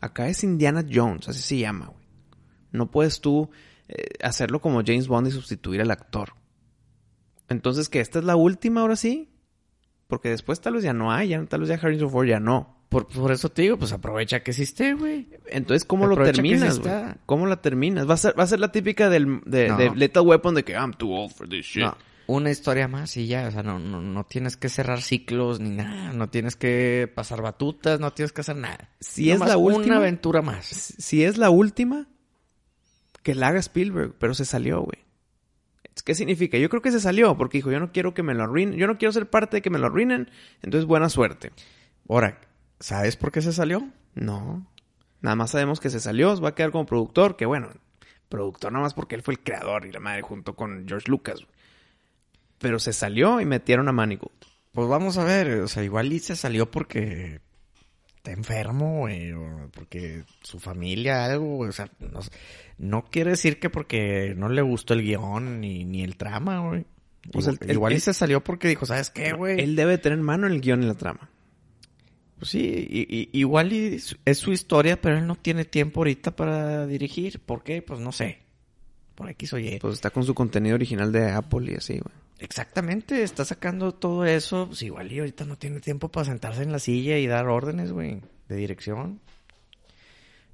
Acá 0.00 0.28
es 0.28 0.42
Indiana 0.42 0.84
Jones, 0.90 1.28
así 1.28 1.40
se 1.40 1.58
llama, 1.58 1.86
güey. 1.86 2.00
No 2.72 2.90
puedes 2.90 3.20
tú 3.20 3.50
eh, 3.88 4.08
hacerlo 4.22 4.60
como 4.60 4.82
James 4.84 5.06
Bond 5.06 5.28
y 5.28 5.30
sustituir 5.30 5.80
al 5.82 5.90
actor. 5.90 6.34
Entonces, 7.48 7.88
que 7.88 8.00
esta 8.00 8.18
es 8.20 8.24
la 8.24 8.36
última 8.36 8.80
ahora 8.80 8.96
sí, 8.96 9.32
porque 10.06 10.30
después 10.30 10.60
tal 10.60 10.74
vez 10.74 10.82
ya 10.82 10.92
no 10.92 11.12
hay, 11.12 11.28
ya, 11.28 11.44
tal 11.46 11.60
vez 11.60 11.68
ya 11.68 11.74
Harrison 11.76 12.10
Ford 12.10 12.26
ya 12.26 12.40
no. 12.40 12.79
Por, 12.90 13.06
por 13.06 13.30
eso 13.32 13.48
te 13.48 13.62
digo, 13.62 13.78
pues 13.78 13.92
aprovecha 13.92 14.42
que 14.42 14.50
existe, 14.50 14.92
güey. 14.94 15.28
Entonces, 15.46 15.84
¿cómo 15.86 16.06
lo 16.06 16.12
Aprovecha 16.14 16.34
terminas, 16.42 16.78
güey? 16.80 16.92
¿Cómo 17.24 17.46
la 17.46 17.62
terminas? 17.62 18.06
Va 18.06 18.14
a 18.14 18.18
ser, 18.18 18.38
va 18.38 18.42
a 18.42 18.46
ser 18.48 18.60
la 18.60 18.72
típica 18.72 19.08
del, 19.08 19.40
de, 19.46 19.68
No. 19.68 19.76
de 19.78 19.90
Lethal 19.94 20.26
Weapon 20.26 20.54
de 20.56 20.64
que 20.64 20.72
I'm 20.72 20.92
too 20.92 21.10
old 21.12 21.32
for 21.32 21.48
this 21.48 21.64
shit. 21.66 21.84
No, 21.84 21.96
una 22.26 22.50
historia 22.50 22.88
más 22.88 23.16
y 23.16 23.26
ya, 23.28 23.46
o 23.46 23.50
sea, 23.52 23.62
no, 23.62 23.78
no, 23.78 24.02
no 24.02 24.24
tienes 24.26 24.56
que 24.56 24.68
cerrar 24.68 25.02
ciclos 25.02 25.60
ni 25.60 25.70
nada, 25.70 26.12
no 26.12 26.28
tienes 26.30 26.56
que 26.56 27.10
pasar 27.14 27.42
batutas, 27.42 28.00
no 28.00 28.12
tienes 28.12 28.32
que 28.32 28.40
hacer 28.40 28.56
nada. 28.56 28.90
Si 29.00 29.30
es 29.30 29.38
la 29.38 29.56
última- 29.56 29.86
Una 29.86 29.96
aventura 29.98 30.42
más. 30.42 30.66
Si 30.66 31.22
es 31.24 31.38
la 31.38 31.48
última, 31.50 32.08
que 33.22 33.34
la 33.36 33.48
haga 33.48 33.60
Spielberg, 33.60 34.14
pero 34.18 34.34
se 34.34 34.44
salió, 34.44 34.80
güey. 34.82 34.98
¿Qué 36.04 36.14
significa? 36.14 36.56
Yo 36.58 36.68
creo 36.70 36.82
que 36.82 36.90
se 36.92 36.98
salió 37.00 37.36
porque 37.36 37.58
dijo, 37.58 37.70
yo 37.70 37.78
no 37.78 37.92
quiero 37.92 38.14
que 38.14 38.22
me 38.24 38.34
lo 38.34 38.42
arruinen, 38.42 38.78
yo 38.78 38.86
no 38.88 38.96
quiero 38.98 39.12
ser 39.12 39.28
parte 39.30 39.58
de 39.58 39.62
que 39.62 39.70
me 39.70 39.78
lo 39.78 39.86
arruinen, 39.86 40.28
entonces 40.62 40.86
buena 40.86 41.08
suerte. 41.08 41.52
Ahora, 42.08 42.40
¿sabes 42.80 43.16
por 43.16 43.30
qué 43.32 43.40
se 43.42 43.52
salió? 43.52 43.88
No. 44.14 44.66
Nada 45.20 45.36
más 45.36 45.50
sabemos 45.50 45.80
que 45.80 45.90
se 45.90 46.00
salió, 46.00 46.38
va 46.40 46.50
a 46.50 46.54
quedar 46.54 46.70
como 46.72 46.86
productor, 46.86 47.36
que 47.36 47.46
bueno, 47.46 47.68
productor 48.28 48.72
nada 48.72 48.84
más 48.84 48.94
porque 48.94 49.14
él 49.14 49.22
fue 49.22 49.34
el 49.34 49.40
creador 49.40 49.86
y 49.86 49.92
la 49.92 50.00
madre 50.00 50.22
junto 50.22 50.56
con 50.56 50.86
George 50.88 51.10
Lucas. 51.10 51.40
Pero 52.58 52.78
se 52.78 52.92
salió 52.92 53.40
y 53.40 53.46
metieron 53.46 53.88
a 53.88 53.92
Manigold. 53.92 54.34
Pues 54.72 54.88
vamos 54.88 55.18
a 55.18 55.24
ver, 55.24 55.60
o 55.60 55.68
sea, 55.68 55.82
igual 55.82 56.12
y 56.12 56.18
se 56.20 56.36
salió 56.36 56.70
porque 56.70 57.40
está 58.16 58.32
enfermo, 58.32 58.98
güey, 59.00 59.32
o 59.32 59.68
porque 59.72 60.24
su 60.42 60.58
familia, 60.60 61.24
algo, 61.24 61.56
güey, 61.56 61.70
o 61.70 61.72
sea, 61.72 61.90
no, 61.98 62.20
no 62.78 63.04
quiere 63.10 63.30
decir 63.30 63.58
que 63.58 63.70
porque 63.70 64.34
no 64.36 64.48
le 64.48 64.62
gustó 64.62 64.94
el 64.94 65.02
guion 65.02 65.60
ni, 65.60 65.84
ni 65.84 66.02
el 66.04 66.16
trama, 66.16 66.60
güey. 66.60 66.84
O 67.34 67.40
sea, 67.40 67.52
igual 67.54 67.58
el- 67.70 67.74
igual 67.76 67.92
y 67.94 68.00
se 68.00 68.14
salió 68.14 68.44
porque 68.44 68.68
dijo, 68.68 68.84
¿sabes 68.86 69.10
qué, 69.10 69.32
güey? 69.32 69.58
Él 69.60 69.74
debe 69.74 69.98
tener 69.98 70.18
mano 70.20 70.46
en 70.46 70.52
el 70.52 70.60
guion 70.60 70.82
y 70.82 70.86
la 70.86 70.94
trama. 70.94 71.29
Pues 72.40 72.50
sí, 72.50 72.86
y- 72.90 73.06
y- 73.16 73.28
igual 73.38 73.70
su- 74.00 74.16
es 74.24 74.38
su 74.38 74.50
historia, 74.52 75.00
pero 75.00 75.18
él 75.18 75.26
no 75.28 75.36
tiene 75.36 75.64
tiempo 75.64 76.00
ahorita 76.00 76.34
para 76.34 76.86
dirigir. 76.88 77.38
¿Por 77.40 77.62
qué? 77.62 77.82
Pues 77.82 78.00
no 78.00 78.10
sé. 78.10 78.38
Por 79.14 79.30
X 79.30 79.52
o 79.52 79.58
Y. 79.58 79.78
Pues 79.78 79.94
está 79.94 80.10
con 80.10 80.24
su 80.24 80.34
contenido 80.34 80.74
original 80.74 81.12
de 81.12 81.30
Apple 81.30 81.70
y 81.72 81.76
así, 81.76 81.92
güey. 82.00 82.14
Exactamente, 82.38 83.22
está 83.22 83.44
sacando 83.44 83.92
todo 83.92 84.24
eso. 84.24 84.66
Pues 84.68 84.80
igual 84.82 85.12
y 85.12 85.18
ahorita 85.18 85.44
no 85.44 85.56
tiene 85.56 85.80
tiempo 85.80 86.08
para 86.08 86.24
sentarse 86.24 86.62
en 86.62 86.72
la 86.72 86.78
silla 86.78 87.18
y 87.18 87.26
dar 87.26 87.46
órdenes, 87.48 87.92
güey, 87.92 88.22
de 88.48 88.56
dirección. 88.56 89.20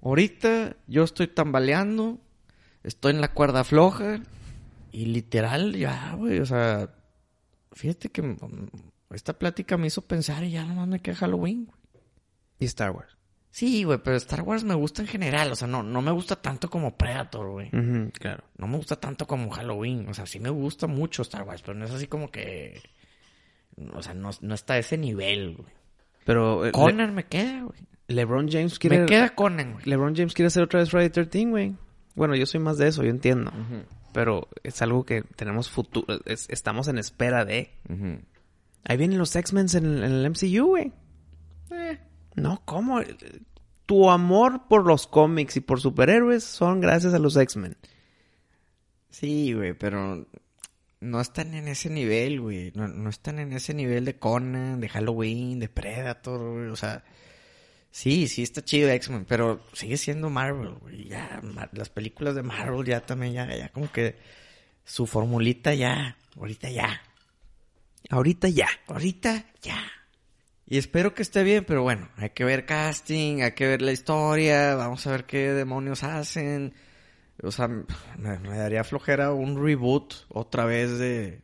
ahorita 0.03 0.76
yo 0.87 1.05
estoy 1.05 1.28
tambaleando, 1.28 2.18
estoy 2.84 3.12
en 3.12 3.20
la 3.20 3.32
cuerda 3.32 3.64
floja 3.64 4.20
y 4.93 5.07
literal 5.07 5.74
ya, 5.76 6.14
güey, 6.16 6.39
o 6.41 6.47
sea, 6.47 6.91
fíjate 7.72 8.09
que 8.11 8.22
esta 9.11 9.32
plática 9.38 9.76
me 9.76 9.86
hizo 9.86 10.02
pensar 10.02 10.42
y 10.44 10.50
ya 10.50 10.64
nomás 10.64 10.88
me 10.88 11.00
queda 11.00 11.16
Halloween, 11.16 11.66
güey. 11.66 11.78
Y 12.59 12.64
Star 12.66 12.90
Wars. 12.90 13.16
Sí, 13.50 13.84
güey, 13.84 13.98
pero 14.02 14.16
Star 14.16 14.42
Wars 14.42 14.64
me 14.64 14.74
gusta 14.74 15.00
en 15.02 15.09
general, 15.09 15.50
o 15.52 15.57
sea, 15.57 15.66
no, 15.68 15.82
no 15.82 16.02
me 16.02 16.11
gusta 16.11 16.36
tanto 16.36 16.68
como 16.68 16.96
Predator, 16.96 17.50
güey. 17.50 17.68
Ujú, 17.68 18.11
claro. 18.12 18.44
No 18.59 18.66
me 18.66 18.76
gusta 18.76 18.96
tanto 18.96 19.26
como 19.26 19.50
Halloween, 19.50 20.07
o 20.09 20.14
sea, 20.14 20.26
sí 20.26 20.40
me 20.40 20.50
gusta 20.50 20.86
mucho 20.86 21.22
Star 21.22 21.42
Wars, 21.44 21.62
pero 21.62 21.78
no 21.78 21.84
es 21.86 21.90
así 21.90 22.07
como 22.07 22.30
que... 22.30 22.82
O 23.94 24.02
sea, 24.02 24.14
no, 24.14 24.30
no 24.40 24.54
está 24.54 24.74
a 24.74 24.78
ese 24.78 24.96
nivel, 24.98 25.57
güey. 25.57 25.68
Pero 26.24 26.66
eh, 26.66 26.72
Conan 26.72 27.14
me 27.14 27.24
queda, 27.24 27.62
güey. 27.62 27.78
Le- 28.09 28.14
LeBron 28.16 28.48
James 28.50 28.78
quiere... 28.78 29.00
Me 29.00 29.07
queda 29.07 29.34
Conan, 29.34 29.72
güey. 29.74 29.84
LeBron 29.86 30.14
James 30.16 30.34
quiere 30.34 30.48
hacer 30.48 30.62
otra 30.62 30.80
vez 30.80 30.90
Friday 30.90 31.11
13, 31.11 31.44
güey. 31.46 31.74
Bueno, 32.14 32.34
yo 32.36 32.46
soy 32.46 32.61
más 32.61 32.78
de 32.78 32.88
eso, 32.88 33.02
yo 33.04 33.11
entiendo. 33.11 33.52
Pero 34.12 34.48
es 34.62 34.80
algo 34.82 35.04
que 35.04 35.22
tenemos 35.22 35.70
futuro... 35.70 36.18
es- 36.24 36.46
estamos 36.50 36.88
en 36.88 36.98
espera 36.98 37.44
de... 37.44 37.70
Ujú. 37.88 38.18
Ahí 38.89 38.97
vienen 38.97 39.18
los 39.18 39.34
X-Men 39.34 39.66
en, 39.74 39.84
el- 39.84 40.05
en 40.05 40.12
el 40.12 40.26
MCU, 40.30 40.66
güey. 40.66 40.93
Eh, 41.70 41.99
No, 42.37 42.62
¿cómo? 42.64 43.01
Tu 43.87 44.11
amor 44.11 44.68
por 44.68 44.84
los 44.87 45.07
cómics 45.07 45.57
y 45.57 45.61
por 45.61 45.80
superhéroes 45.80 46.45
son 46.45 46.80
gracias 46.80 47.14
a 47.14 47.18
los 47.18 47.37
X-Men. 47.37 47.76
Sí, 49.11 49.53
güey, 49.53 49.74
pero 49.74 50.26
no 51.01 51.20
están 51.20 51.55
en 51.55 51.68
ese 51.68 51.89
nivel, 51.91 52.41
güey. 52.41 52.72
No, 52.74 52.89
no 52.89 53.09
están 53.11 53.39
en 53.39 53.53
ese 53.53 53.74
nivel 53.74 54.05
de 54.05 54.18
Conan, 54.18 54.80
de 54.80 54.89
Halloween, 54.89 55.59
de 55.61 55.68
Predator, 55.68 56.53
güey. 56.53 56.66
O 56.70 56.76
sea, 56.76 57.05
sí, 57.91 58.28
sí 58.28 58.43
está 58.43 58.62
chido 58.64 58.91
X-Men, 58.91 59.24
pero 59.26 59.62
sigue 59.72 59.97
siendo 59.97 60.30
Marvel, 60.30 60.74
güey. 60.74 61.09
Ya, 61.09 61.41
las 61.72 61.89
películas 61.89 62.34
de 62.34 62.43
Marvel 62.43 62.84
ya 62.87 63.01
también, 63.01 63.32
ya, 63.32 63.57
ya 63.57 63.68
como 63.70 63.91
que 63.91 64.16
su 64.84 65.07
formulita 65.07 65.74
ya, 65.74 66.16
ahorita 66.37 66.70
ya, 66.70 67.01
Ahorita 68.11 68.48
ya. 68.48 68.68
ahorita 68.86 69.44
ya. 69.62 69.78
Y 70.68 70.78
espero 70.78 71.14
que 71.14 71.22
esté 71.22 71.42
bien, 71.44 71.64
pero 71.64 71.82
bueno, 71.82 72.09
hay 72.16 72.30
que 72.30 72.44
ver 72.44 72.66
casting, 72.66 73.42
hay 73.42 73.52
que 73.52 73.66
ver 73.68 73.82
la 73.82 73.92
historia, 73.92 74.74
vamos 74.74 75.07
a 75.07 75.12
ver 75.12 75.24
qué 75.24 75.52
demonios 75.52 76.02
hacen. 76.02 76.74
O 77.42 77.52
sea, 77.52 77.68
me, 77.68 77.84
me 78.18 78.57
daría 78.59 78.82
flojera 78.82 79.32
un 79.32 79.62
reboot 79.62 80.14
otra 80.28 80.64
vez 80.64 80.98
de 80.98 81.42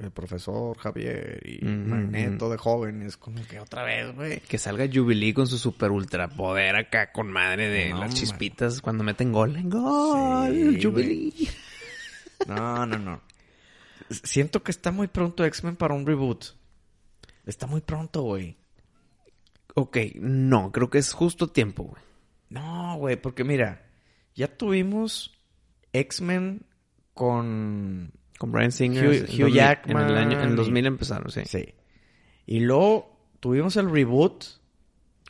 el 0.00 0.10
profesor 0.10 0.76
Javier 0.76 1.40
y 1.44 1.64
Ujú, 1.64 1.88
Magneto 1.88 2.50
de 2.50 2.56
jóvenes, 2.56 3.16
como 3.16 3.46
que 3.46 3.60
otra 3.60 3.84
vez, 3.84 4.12
güey. 4.12 4.40
Que 4.40 4.58
salga 4.58 4.88
Jubilee 4.92 5.32
con 5.34 5.46
su 5.46 5.56
super 5.56 5.92
ultra 5.92 6.26
poder 6.28 6.74
acá 6.74 7.12
con 7.12 7.30
madre 7.30 7.68
de 7.68 7.90
No, 7.90 8.00
las 8.00 8.08
man. 8.08 8.16
chispitas 8.16 8.80
cuando 8.80 9.04
meten 9.04 9.30
gol. 9.30 9.56
¡Gol! 9.64 10.52
Sí, 10.76 10.82
Jubilee. 10.82 11.48
No, 12.48 12.84
no, 12.86 12.98
no. 12.98 13.20
Siento 14.22 14.62
que 14.62 14.70
está 14.70 14.90
muy 14.90 15.08
pronto 15.08 15.44
X-Men 15.44 15.76
para 15.76 15.94
un 15.94 16.06
reboot. 16.06 16.44
Está 17.46 17.66
muy 17.66 17.80
pronto, 17.80 18.22
güey. 18.22 18.56
Ok, 19.74 19.96
no, 20.16 20.70
creo 20.72 20.88
que 20.90 20.98
es 20.98 21.12
justo 21.12 21.48
tiempo, 21.50 21.84
güey. 21.84 22.02
No, 22.50 22.96
güey, 22.98 23.16
porque 23.20 23.42
mira, 23.44 23.86
ya 24.34 24.48
tuvimos 24.56 25.32
X-Men 25.92 26.64
con... 27.12 28.12
Con 28.38 28.52
Brian 28.52 28.72
Singer. 28.72 29.04
Hugh- 29.04 29.14
en 29.14 29.22
Hugh 29.24 29.28
2000 29.28 29.46
En 29.48 29.54
Jackman 29.54 30.08
el, 30.10 30.16
año, 30.16 30.40
en 30.42 30.52
y- 30.52 30.56
2000 30.56 30.86
empezaron, 30.86 31.30
sí. 31.30 31.42
Sí. 31.46 31.74
Y 32.46 32.60
luego 32.60 33.18
tuvimos 33.40 33.76
el 33.76 33.90
reboot 33.90 34.44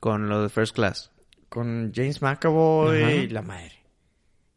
Con 0.00 0.28
lo 0.28 0.42
de 0.42 0.48
First 0.48 0.74
Class. 0.74 1.10
con 1.48 1.92
James 1.94 2.20
McAvoy 2.20 3.02
y 3.02 3.28
la 3.28 3.42
madre. 3.42 3.72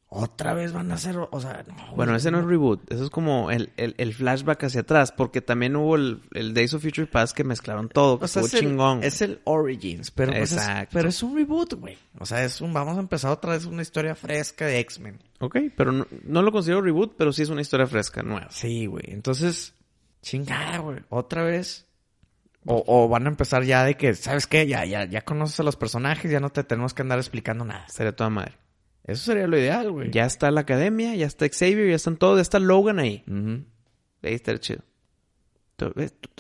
Otra 0.10 0.54
vez 0.54 0.72
van 0.72 0.90
a 0.92 0.96
hacer, 0.96 1.18
o 1.18 1.42
sea, 1.42 1.66
no, 1.68 1.94
Bueno, 1.96 2.16
ese 2.16 2.32
no 2.32 2.40
es 2.40 2.46
reboot. 2.46 2.90
Eso 2.90 3.04
es 3.04 3.10
como 3.10 3.52
el, 3.52 3.74
el, 3.76 3.94
el 3.98 4.14
flashback 4.14 4.64
hacia 4.64 4.82
atrás. 4.82 5.12
Porque 5.12 5.42
también 5.42 5.76
hubo 5.76 5.98
el, 5.98 6.22
el 6.34 6.54
Days 6.54 6.74
of 6.74 6.82
Future 6.82 7.08
Past 7.08 7.36
que 7.36 7.44
mezclaron 7.44 7.90
todo. 7.90 8.18
Que 8.18 8.26
O 8.26 8.28
sea, 8.30 8.42
estuvo 8.42 8.58
es 8.58 8.64
el, 8.64 8.70
chingón. 8.70 9.04
es 9.04 9.22
el 9.22 9.42
Origins, 9.44 10.12
pero, 10.12 10.32
pues 10.32 10.54
es, 10.54 10.66
pero 10.94 11.10
es 11.10 11.22
un 11.24 11.36
reboot, 11.36 11.74
güey. 11.74 11.98
O 12.20 12.26
sea, 12.26 12.46
es 12.46 12.62
un, 12.62 12.72
vamos 12.72 12.96
a 12.96 13.02
empezar 13.02 13.32
otra 13.32 13.52
vez 13.52 13.66
una 13.66 13.82
historia 13.82 14.16
fresca 14.16 14.66
de 14.66 14.80
X-Men. 14.80 15.20
Ok, 15.42 15.58
pero 15.76 15.92
no, 15.92 16.08
no 16.24 16.42
lo 16.42 16.54
considero 16.54 16.82
reboot, 16.82 17.16
pero 17.18 17.34
sí 17.34 17.42
es 17.42 17.50
una 17.50 17.62
historia 17.62 17.86
fresca, 17.86 18.24
nueva. 18.24 18.48
Sí, 18.50 18.86
güey. 18.86 19.04
Entonces, 19.08 19.74
chingada, 20.22 20.78
güey. 20.78 21.00
Otra 21.10 21.44
vez. 21.44 21.86
O, 22.66 22.82
o 22.88 23.10
van 23.10 23.26
a 23.26 23.30
empezar 23.30 23.64
ya 23.64 23.84
de 23.84 23.96
que, 23.96 24.14
¿sabes 24.14 24.48
qué? 24.48 24.68
Ya, 24.68 24.86
ya, 24.86 25.04
ya 25.06 25.24
conoces 25.24 25.60
a 25.60 25.64
los 25.64 25.76
personajes, 25.76 26.32
ya 26.32 26.40
no 26.40 26.50
te 26.50 26.64
tenemos 26.64 26.94
que 26.94 27.02
andar 27.02 27.18
explicando 27.20 27.66
nada. 27.66 27.86
Sería 27.90 28.16
toda 28.16 28.30
madre. 28.30 28.54
Eso 29.08 29.24
sería 29.24 29.48
lo 29.48 29.58
ideal, 29.58 29.90
güey. 29.92 30.12
Ya 30.12 30.26
está 30.26 30.52
la 30.52 30.62
academia, 30.62 31.16
ya 31.16 31.26
está 31.26 31.48
Xavier, 31.50 31.90
ya 31.90 31.96
están 31.96 32.18
todos, 32.18 32.38
ya 32.38 32.42
está 32.42 32.60
Logan 32.60 33.00
ahí. 33.00 33.24
Ujú. 33.28 33.64
Ahí 34.22 34.34
estaría 34.34 34.60
chido. 34.60 34.84
To- 35.78 35.94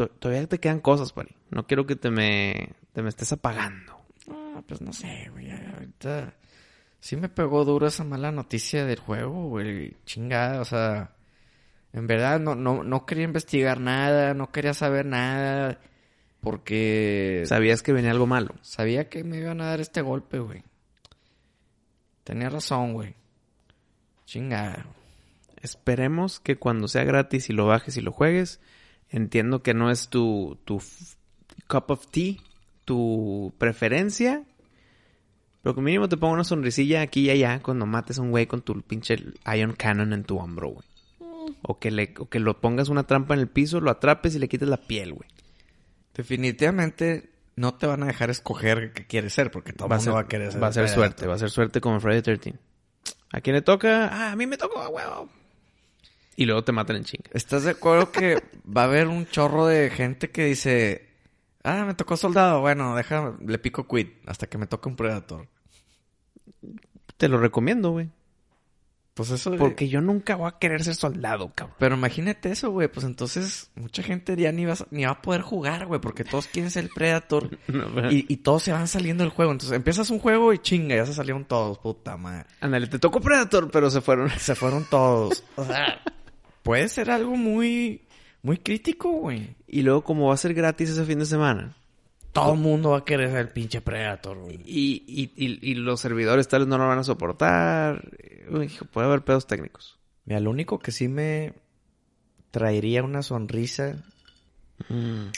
Todavía 0.07 0.47
te 0.47 0.59
quedan 0.59 0.79
cosas, 0.81 1.13
Pari. 1.13 1.35
No 1.51 1.65
quiero 1.67 1.85
que 1.85 1.95
te 1.95 2.09
me, 2.11 2.73
te 2.93 3.01
me 3.01 3.09
estés 3.09 3.31
apagando. 3.31 3.95
Ah, 4.29 4.61
pues 4.67 4.81
no 4.81 4.91
sé, 4.93 5.29
güey. 5.31 5.49
Ahorita 5.51 6.33
sí 6.99 7.15
me 7.15 7.29
pegó 7.29 7.63
duro 7.63 7.87
esa 7.87 8.03
mala 8.03 8.31
noticia 8.31 8.85
del 8.85 8.99
juego, 8.99 9.47
güey. 9.47 9.95
Chingada, 10.05 10.59
o 10.61 10.65
sea. 10.65 11.11
En 11.93 12.05
verdad 12.05 12.39
no, 12.39 12.53
no, 12.55 12.83
no 12.83 13.05
quería 13.05 13.23
investigar 13.23 13.79
nada, 13.79 14.33
no 14.33 14.51
quería 14.51 14.73
saber 14.73 15.05
nada. 15.05 15.79
Porque 16.41 17.43
Sabías 17.45 17.81
que 17.83 17.93
venía 17.93 18.11
algo 18.11 18.27
malo. 18.27 18.55
sabía 18.61 19.09
que 19.09 19.23
me 19.23 19.37
iban 19.37 19.61
a 19.61 19.65
dar 19.67 19.79
este 19.81 20.01
golpe, 20.01 20.39
güey. 20.39 20.63
Tenía 22.27 22.49
razón, 22.49 22.91
güey. 22.91 23.15
Chingada. 24.25 24.85
Esperemos 25.61 26.41
que 26.41 26.57
cuando 26.57 26.89
sea 26.89 27.05
gratis 27.05 27.49
y 27.49 27.53
lo 27.53 27.67
bajes 27.67 27.95
y 27.95 28.01
lo 28.01 28.11
juegues, 28.11 28.59
entiendo 29.07 29.63
que 29.63 29.73
no 29.73 29.89
es 29.89 30.09
tu, 30.09 30.59
tu 30.65 30.81
cup 31.69 31.85
of 31.87 32.05
tea, 32.07 32.35
tu 32.83 33.53
preferencia, 33.57 34.43
pero 35.61 35.73
que 35.73 35.79
mínimo 35.79 36.09
te 36.09 36.17
ponga 36.17 36.33
una 36.33 36.43
sonrisilla 36.43 37.01
aquí 37.01 37.21
y 37.21 37.29
allá 37.29 37.61
cuando 37.61 37.85
mates 37.85 38.19
a 38.19 38.23
un 38.23 38.31
güey 38.31 38.45
con 38.45 38.61
tu 38.61 38.81
pinche 38.81 39.15
Ion 39.55 39.71
Cannon 39.71 40.11
en 40.11 40.25
tu 40.25 40.37
hombro, 40.37 40.71
güey. 40.71 40.87
O 41.61 41.79
que, 41.79 41.91
le, 41.91 42.13
o 42.19 42.27
que 42.27 42.41
lo 42.41 42.59
pongas 42.59 42.89
una 42.89 43.07
trampa 43.07 43.35
en 43.35 43.39
el 43.39 43.47
piso, 43.47 43.79
lo 43.79 43.89
atrapes 43.89 44.35
y 44.35 44.39
le 44.39 44.49
quites 44.49 44.67
la 44.67 44.75
piel, 44.75 45.13
güey. 45.13 45.29
Definitivamente 46.13 47.36
no 47.57 47.73
te 47.73 47.87
van 47.87 48.03
a 48.03 48.05
dejar 48.05 48.29
escoger 48.29 48.93
qué 48.93 49.05
quieres 49.07 49.33
ser, 49.33 49.51
porque 49.51 49.73
todo 49.73 49.89
Va 49.89 49.95
a 49.95 49.97
mundo 49.97 50.11
ser, 50.11 50.15
va 50.15 50.21
a 50.21 50.27
querer 50.27 50.51
ser. 50.51 50.63
va 50.63 50.67
a 50.67 50.73
ser 50.73 50.87
suerte, 50.87 51.25
va 51.25 51.33
a 51.33 51.39
ser 51.39 51.49
suerte 51.49 51.81
como 51.81 51.99
Friday 51.99 52.21
13. 52.21 52.53
¿A 53.33 53.41
quién 53.41 53.55
le 53.55 53.63
toca? 53.63 54.07
Ah, 54.07 54.31
a 54.31 54.35
mí 54.35 54.45
me 54.45 54.57
tocó, 54.57 54.87
huevo. 54.87 55.27
Y 56.35 56.45
luego 56.45 56.63
te 56.63 56.71
matan 56.71 56.97
en 56.97 57.03
chinga. 57.03 57.29
¿Estás 57.33 57.63
de 57.63 57.71
acuerdo 57.71 58.11
que 58.11 58.41
va 58.65 58.83
a 58.83 58.85
haber 58.85 59.07
un 59.07 59.25
chorro 59.27 59.65
de 59.65 59.89
gente 59.89 60.29
que 60.29 60.45
dice, 60.45 61.09
ah, 61.63 61.83
me 61.83 61.95
tocó 61.95 62.15
soldado, 62.15 62.61
bueno, 62.61 62.95
deja, 62.95 63.35
le 63.43 63.57
pico 63.57 63.87
quit 63.87 64.13
hasta 64.27 64.45
que 64.45 64.59
me 64.59 64.67
toque 64.67 64.87
un 64.89 64.95
predator? 64.95 65.47
Te 67.17 67.27
lo 67.27 67.39
recomiendo, 67.39 67.89
güey. 67.89 68.11
Pues 69.17 69.31
eso. 69.31 69.51
de- 69.51 69.57
Porque 69.57 69.89
yo 69.89 69.99
nunca 69.99 70.35
voy 70.35 70.47
a 70.47 70.59
querer 70.59 70.83
ser 70.83 70.95
soldado, 70.95 71.51
cabrón. 71.53 71.75
Pero 71.79 71.95
imagínate 71.95 72.51
eso, 72.51 72.71
güey. 72.71 72.87
Pues 72.87 73.05
entonces 73.05 73.69
mucha 73.75 74.01
gente 74.03 74.35
ya 74.37 74.51
ni 74.53 74.63
va, 74.65 74.73
a- 74.73 74.87
ni 74.91 75.03
va 75.05 75.11
a 75.11 75.21
poder 75.21 75.41
jugar, 75.41 75.87
güey, 75.87 75.99
porque 75.99 76.23
todos 76.23 76.47
quieren 76.47 76.71
ser 76.71 76.85
el 76.85 76.89
predator 76.91 77.49
y, 78.11 78.31
y 78.31 78.37
todos 78.37 78.63
se 78.63 78.71
van 78.71 78.87
saliendo 78.87 79.23
del 79.23 79.31
juego. 79.33 79.51
Entonces 79.51 79.75
empiezas 79.75 80.09
un 80.11 80.19
juego 80.19 80.53
y 80.53 80.59
chinga, 80.59 80.95
ya 80.95 81.05
se 81.05 81.13
salieron 81.13 81.43
todos, 81.45 81.79
puta 81.79 82.15
madre. 82.15 82.45
Ándale, 82.61 82.87
te 82.87 82.99
tocó 82.99 83.19
Predator, 83.19 83.69
pero 83.71 83.89
se 83.89 83.99
fueron. 84.01 84.29
Se 84.39 84.55
fueron 84.55 84.85
todos. 84.89 85.43
O 85.55 85.65
sea, 85.65 85.99
puede 86.63 86.87
ser 86.87 87.09
algo 87.09 87.35
muy, 87.35 88.05
muy 88.43 88.57
crítico, 88.59 89.11
güey. 89.11 89.55
Y 89.67 89.81
luego, 89.81 90.03
como 90.03 90.27
va 90.27 90.33
a 90.35 90.37
ser 90.37 90.53
gratis 90.53 90.89
ese 90.91 91.03
fin 91.05 91.17
de 91.19 91.25
semana, 91.25 91.75
Todo 92.41 92.53
el 92.53 92.59
mundo 92.59 92.91
va 92.91 92.99
a 92.99 93.05
querer 93.05 93.29
ser 93.29 93.39
el 93.39 93.49
pinche 93.49 93.81
predator, 93.81 94.37
güey. 94.37 94.59
y, 94.65 95.03
y, 95.07 95.31
y, 95.35 95.71
y 95.71 95.75
los 95.75 95.99
servidores 95.99 96.47
tales 96.47 96.67
no 96.67 96.77
lo 96.77 96.87
van 96.87 96.99
a 96.99 97.03
soportar, 97.03 98.03
uy, 98.49 98.71
puede 98.91 99.07
haber 99.07 99.21
pedos 99.23 99.47
técnicos. 99.47 99.97
Mira, 100.25 100.39
lo 100.39 100.49
único 100.49 100.79
que 100.79 100.91
sí 100.91 101.07
me 101.07 101.53
traería 102.51 103.03
una 103.03 103.21
sonrisa 103.23 103.95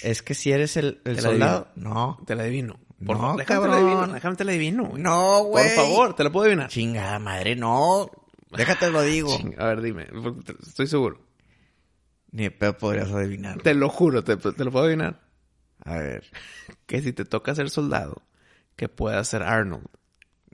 es 0.04 0.22
que 0.22 0.34
si 0.34 0.52
eres 0.52 0.78
el, 0.78 1.00
el 1.06 1.20
soldado. 1.20 1.68
No. 1.76 2.20
Te 2.26 2.36
la 2.36 2.44
adivino. 2.44 2.80
Por 3.06 3.16
No, 3.16 3.22
favor, 3.22 3.38
déjame 3.38 3.62
te 3.62 3.68
la 3.68 3.74
cabrón. 3.74 3.90
adivino. 3.96 4.14
Déjame 4.14 4.36
te 4.36 4.44
la 4.44 4.52
adivino. 4.52 4.86
güey. 4.86 5.02
No, 5.02 5.44
güey. 5.44 5.66
Por 5.68 5.76
favor, 5.86 6.16
te 6.16 6.24
la 6.24 6.30
puedo 6.32 6.46
adivinar. 6.46 6.70
Chingada 6.70 7.20
madre, 7.20 7.56
no. 7.56 8.10
Déjate 8.52 8.90
lo 8.92 9.02
digo. 9.04 9.38
A 9.58 9.66
ver, 9.68 9.82
dime. 9.82 10.08
Estoy 10.68 10.88
seguro. 10.88 11.22
Ni 12.32 12.50
pedo 12.50 12.78
podrías 12.78 13.10
adivinar. 13.12 13.62
Te 13.62 13.74
lo 13.74 13.90
juro, 13.90 14.24
te, 14.24 14.36
te 14.38 14.64
lo 14.66 14.72
puedo 14.72 14.86
adivinar. 14.86 15.22
A 15.86 15.98
ver. 15.98 16.24
Que 16.86 17.02
si 17.02 17.14
te 17.14 17.24
toca 17.26 17.54
ser 17.56 17.70
soldado, 17.70 18.24
que 18.76 18.90
puedas 18.90 19.28
ser 19.28 19.44
Arnold. 19.44 19.86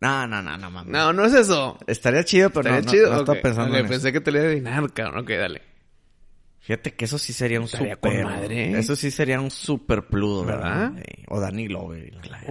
No, 0.01 0.27
no, 0.27 0.41
no, 0.41 0.57
no 0.57 0.69
mames. 0.69 0.91
No, 0.91 1.13
no 1.13 1.25
es 1.25 1.33
eso. 1.33 1.77
Estaría 1.87 2.23
chido, 2.25 2.49
pero 2.49 2.69
Estaría 2.69 2.81
no, 2.81 2.85
no- 2.85 2.91
chido. 2.91 3.09
no, 3.13 3.19
estaba 3.19 3.37
Ok, 3.37 3.41
pensando 3.43 3.71
ok, 3.73 3.79
en 3.79 3.87
pensé 3.87 4.09
eso. 4.09 4.13
que 4.13 4.21
te 4.21 4.31
lo 4.31 4.37
iba 4.39 4.47
a 4.47 4.49
adivinar, 4.51 4.93
cabrón. 4.93 5.23
Ok, 5.23 5.29
dale. 5.29 5.61
Fíjate 6.59 6.93
que 6.95 7.05
eso 7.05 7.17
sí 7.17 7.31
sería 7.31 7.59
un 7.59 7.65
Estaría 7.67 7.93
super. 7.95 8.21
con 8.23 8.31
madre. 8.31 8.77
Eso 8.77 8.95
sí 8.97 9.11
sería 9.11 9.39
un 9.39 9.51
super 9.51 10.07
plus, 10.07 10.45
¿verdad? 10.45 10.91
¿Verdad? 10.91 11.03
Sí. 11.17 11.23
O 11.29 11.39
Danny 11.39 11.67
Glover. 11.67 12.13
la-. 12.27 12.43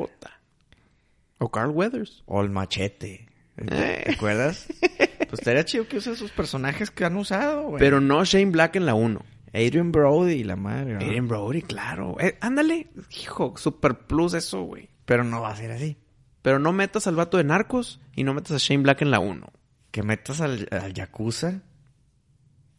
O 1.38 1.50
Carl 1.50 1.70
Weathers. 1.70 2.22
O 2.26 2.40
el 2.40 2.48
machete. 2.50 3.28
¿Te, 3.56 3.64
te 3.66 4.12
acuerdas? 4.14 4.66
pues 4.80 5.32
estaría 5.34 5.64
chido 5.64 5.86
que 5.86 5.98
use 5.98 6.16
sus 6.16 6.30
personajes 6.30 6.90
que 6.90 7.04
han 7.04 7.16
usado, 7.16 7.62
güey. 7.68 7.78
Pero 7.80 8.00
no 8.00 8.24
Shane 8.24 8.50
Black 8.52 8.76
en 8.76 8.86
la 8.86 8.94
1. 8.94 9.22
Adrian 9.54 9.92
Brody, 9.92 10.42
la 10.42 10.56
madre. 10.56 10.94
¿no? 10.94 11.00
Adrian 11.00 11.28
Brody, 11.28 11.62
claro. 11.62 12.16
Eh, 12.20 12.36
ándale, 12.40 12.88
hijo, 13.20 13.54
super 13.56 14.06
plus 14.06 14.34
eso, 14.34 14.62
güey. 14.62 14.90
Pero 15.04 15.22
no 15.22 15.40
va 15.40 15.50
a 15.50 15.56
ser 15.56 15.70
así. 15.70 15.96
Pero 16.42 16.58
no 16.58 16.72
metas 16.72 17.06
al 17.06 17.16
vato 17.16 17.36
de 17.36 17.44
Narcos 17.44 18.00
y 18.14 18.24
no 18.24 18.34
metas 18.34 18.52
a 18.52 18.58
Shane 18.58 18.82
Black 18.82 19.02
en 19.02 19.10
la 19.10 19.20
1. 19.20 19.46
Que 19.90 20.02
metas 20.02 20.40
al, 20.40 20.68
al 20.70 20.92
Yakuza. 20.92 21.62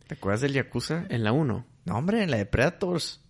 ¿Te 0.07 0.15
acuerdas 0.15 0.41
del 0.41 0.53
Yakuza? 0.53 1.05
En 1.09 1.23
la 1.23 1.31
1. 1.31 1.65
No, 1.85 1.97
hombre, 1.97 2.21
en 2.21 2.29
la 2.29 2.37
de 2.37 2.45
Predators. 2.45 3.21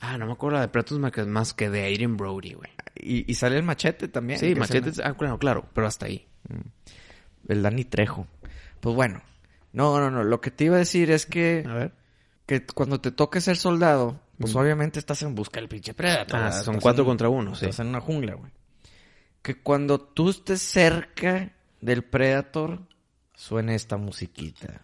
Ah, 0.00 0.18
no 0.18 0.26
me 0.26 0.32
acuerdo 0.32 0.56
la 0.56 0.62
de 0.62 0.68
Pretos 0.68 0.98
más 0.98 1.54
que, 1.54 1.70
de 1.70 1.86
Adrian 1.86 2.16
Brody, 2.16 2.52
güey. 2.52 2.70
Y, 2.96 3.30
y 3.30 3.34
sale 3.34 3.56
el 3.56 3.62
machete 3.62 4.08
también. 4.08 4.38
Sí, 4.38 4.52
es 4.52 4.58
Machete, 4.58 4.90
ah, 5.02 5.14
claro, 5.14 5.38
claro, 5.38 5.68
pero 5.72 5.86
hasta 5.86 6.06
ahí. 6.06 6.26
El 7.48 7.62
Danny 7.62 7.84
Trejo. 7.84 8.26
Pues 8.80 8.94
bueno. 8.94 9.22
No, 9.72 9.98
no, 9.98 10.10
no. 10.10 10.22
Lo 10.22 10.40
que 10.40 10.50
te 10.50 10.64
iba 10.64 10.76
a 10.76 10.80
decir 10.80 11.10
es 11.10 11.26
que, 11.26 11.64
A 11.66 11.74
ver. 11.74 11.92
Que 12.46 12.64
cuando 12.66 13.00
te 13.00 13.10
toque 13.10 13.40
ser 13.40 13.56
soldado, 13.56 14.20
pues 14.38 14.54
obviamente 14.56 14.98
estás 14.98 15.22
en 15.22 15.34
busca 15.34 15.60
del 15.60 15.68
pinche 15.68 15.94
Predator. 15.94 16.40
Ah, 16.40 16.52
son 16.52 16.78
cuatro 16.80 17.02
en- 17.04 17.08
contra 17.08 17.28
uno, 17.28 17.54
sí. 17.54 17.64
Estás 17.66 17.80
en 17.80 17.88
una 17.88 18.00
jungla, 18.00 18.34
güey. 18.34 18.50
Que 19.42 19.60
cuando 19.60 20.00
tú 20.00 20.30
estés 20.30 20.60
cerca 20.62 21.52
del 21.80 22.02
Predator, 22.04 22.80
suene 23.34 23.74
esta 23.74 23.96
musiquita. 23.96 24.82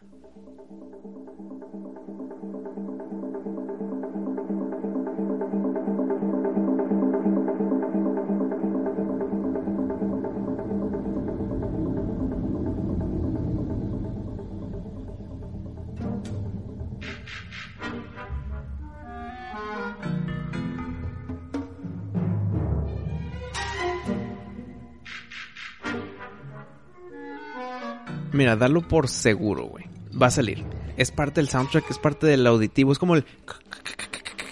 Mira, 28.51 28.57
dalo 28.57 28.86
por 28.86 29.09
seguro, 29.09 29.64
güey. 29.64 29.84
Va 30.20 30.26
a 30.26 30.30
salir. 30.30 30.64
Es 30.96 31.11
parte 31.12 31.40
del 31.40 31.48
soundtrack, 31.48 31.90
es 31.90 31.98
parte 31.98 32.26
del 32.26 32.46
auditivo. 32.46 32.92
Es 32.92 32.98
como 32.98 33.14
el... 33.14 33.24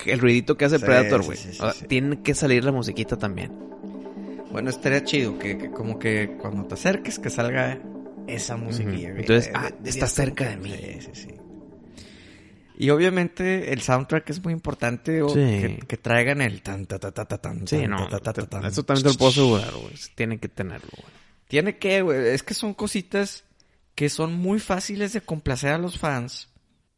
El 0.06 0.20
ruidito 0.20 0.56
que 0.56 0.64
hace 0.64 0.76
el 0.76 0.80
Sí, 0.82 0.86
Predator, 0.86 1.22
güey. 1.24 1.36
sí, 1.36 1.48
sí, 1.52 1.58
O 1.60 1.62
sea, 1.64 1.72
sí. 1.72 1.86
Tiene 1.86 2.22
que 2.22 2.34
salir 2.34 2.64
la 2.64 2.72
musiquita 2.72 3.16
también. 3.18 3.52
Bueno, 4.52 4.70
estaría 4.70 5.04
chido 5.04 5.38
que, 5.38 5.58
que 5.58 5.70
como 5.70 5.98
que 5.98 6.36
cuando 6.40 6.64
te 6.66 6.74
acerques 6.74 7.18
que 7.18 7.28
salga 7.28 7.78
esa 8.26 8.56
musiquilla. 8.56 9.10
Güey. 9.10 9.20
Entonces, 9.22 9.48
Eh, 9.48 9.52
ah, 9.54 9.70
está 9.84 10.06
cerca 10.06 10.48
de 10.48 10.56
mí. 10.56 10.70
Sí, 10.72 11.00
sí, 11.00 11.10
sí. 11.14 11.28
Y 12.78 12.90
obviamente 12.90 13.72
el 13.72 13.82
soundtrack 13.82 14.30
es 14.30 14.42
muy 14.44 14.52
importante 14.52 15.20
o 15.20 15.34
que, 15.34 15.80
que 15.86 15.96
traigan 15.96 16.40
el 16.40 16.62
tan 16.62 16.86
ta 16.86 16.98
ta 17.00 17.10
ta 17.10 17.24
ta 17.24 17.38
tan 17.38 17.66
Sí, 17.66 17.78
tan, 17.80 17.90
no. 17.90 18.08
ta, 18.08 18.20
ta, 18.20 18.32
ta, 18.32 18.46
tan. 18.46 18.64
Eso 18.66 18.84
también 18.84 19.02
te 19.04 19.10
lo 19.12 19.18
puedo 19.18 19.32
asegurar, 19.32 19.72
güey. 19.74 19.94
Tiene 20.14 20.38
que 20.38 20.48
tenerlo, 20.48 20.88
güey. 20.96 21.12
Tiene 21.48 21.76
que, 21.76 22.02
güey. 22.02 22.28
Es 22.28 22.44
que 22.44 22.54
son 22.54 22.74
cositas 22.74 23.44
que 23.98 24.08
son 24.08 24.32
muy 24.32 24.60
fáciles 24.60 25.12
de 25.12 25.20
complacer 25.20 25.72
a 25.72 25.78
los 25.78 25.98
fans. 25.98 26.50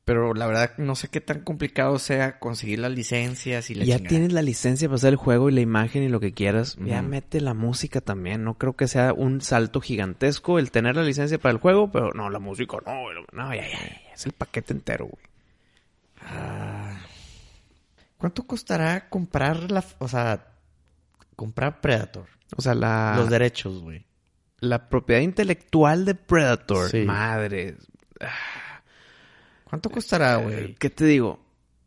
Pero 0.05 0.35
la 0.35 0.47
verdad 0.47 0.77
no 0.77 0.95
sé 0.95 1.09
qué 1.09 1.23
tan 1.23 1.41
complicado 1.41 1.99
sea 1.99 2.39
conseguir 2.39 2.79
las 2.79 2.93
licencias 2.93 3.71
y 3.71 3.75
la 3.75 3.87
ya 3.87 3.97
chingada. 3.97 4.09
tienes 4.11 4.33
la 4.35 4.43
licencia 4.43 4.87
para 4.87 4.97
hacer 4.97 5.15
el 5.15 5.17
juego 5.17 5.49
y 5.49 5.53
la 5.55 5.63
imagen 5.63 6.03
y 6.03 6.11
lo 6.11 6.21
que 6.21 6.35
quieras. 6.35 6.77
Ya 6.79 7.01
mete 7.01 7.41
la 7.41 7.55
música 7.55 8.03
también. 8.03 8.45
No 8.45 8.59
creo 8.59 8.77
que 8.77 8.87
sea 8.87 9.15
un 9.15 9.41
salto 9.41 9.81
gigantesco 9.81 10.59
el 10.59 10.71
tener 10.71 10.95
la 10.95 11.03
licencia 11.03 11.39
para 11.39 11.53
el 11.53 11.59
juego, 11.59 11.91
pero 11.91 12.13
no, 12.13 12.29
la 12.29 12.39
música 12.39 12.77
no. 12.85 13.05
No, 13.33 13.55
ya, 13.55 13.63
ya, 13.63 13.79
ya. 13.79 14.13
Es 14.13 14.27
el 14.27 14.33
paquete 14.33 14.75
entero, 14.75 15.07
güey. 15.07 15.25
Ah. 16.21 17.01
¿Cuánto 18.19 18.47
costará 18.47 19.09
comprar 19.09 19.71
la... 19.71 19.83
O 20.01 20.09
sea, 20.09 20.53
comprar 21.35 21.81
Predator? 21.81 22.27
O 22.59 22.61
sea, 22.61 22.75
la, 22.75 23.15
Los 23.17 23.31
derechos, 23.31 23.81
güey. 23.81 24.05
La 24.61 24.89
propiedad 24.89 25.21
intelectual 25.23 26.05
de 26.05 26.15
Predator. 26.15 26.91
Sí. 26.91 27.05
Madre. 27.05 27.77
¿Cuánto 29.65 29.91
costará, 29.91 30.41
Eh, 30.41 30.43
güey? 30.43 30.75
¿Qué 30.75 30.91
te 30.91 31.05
digo? 31.05 31.41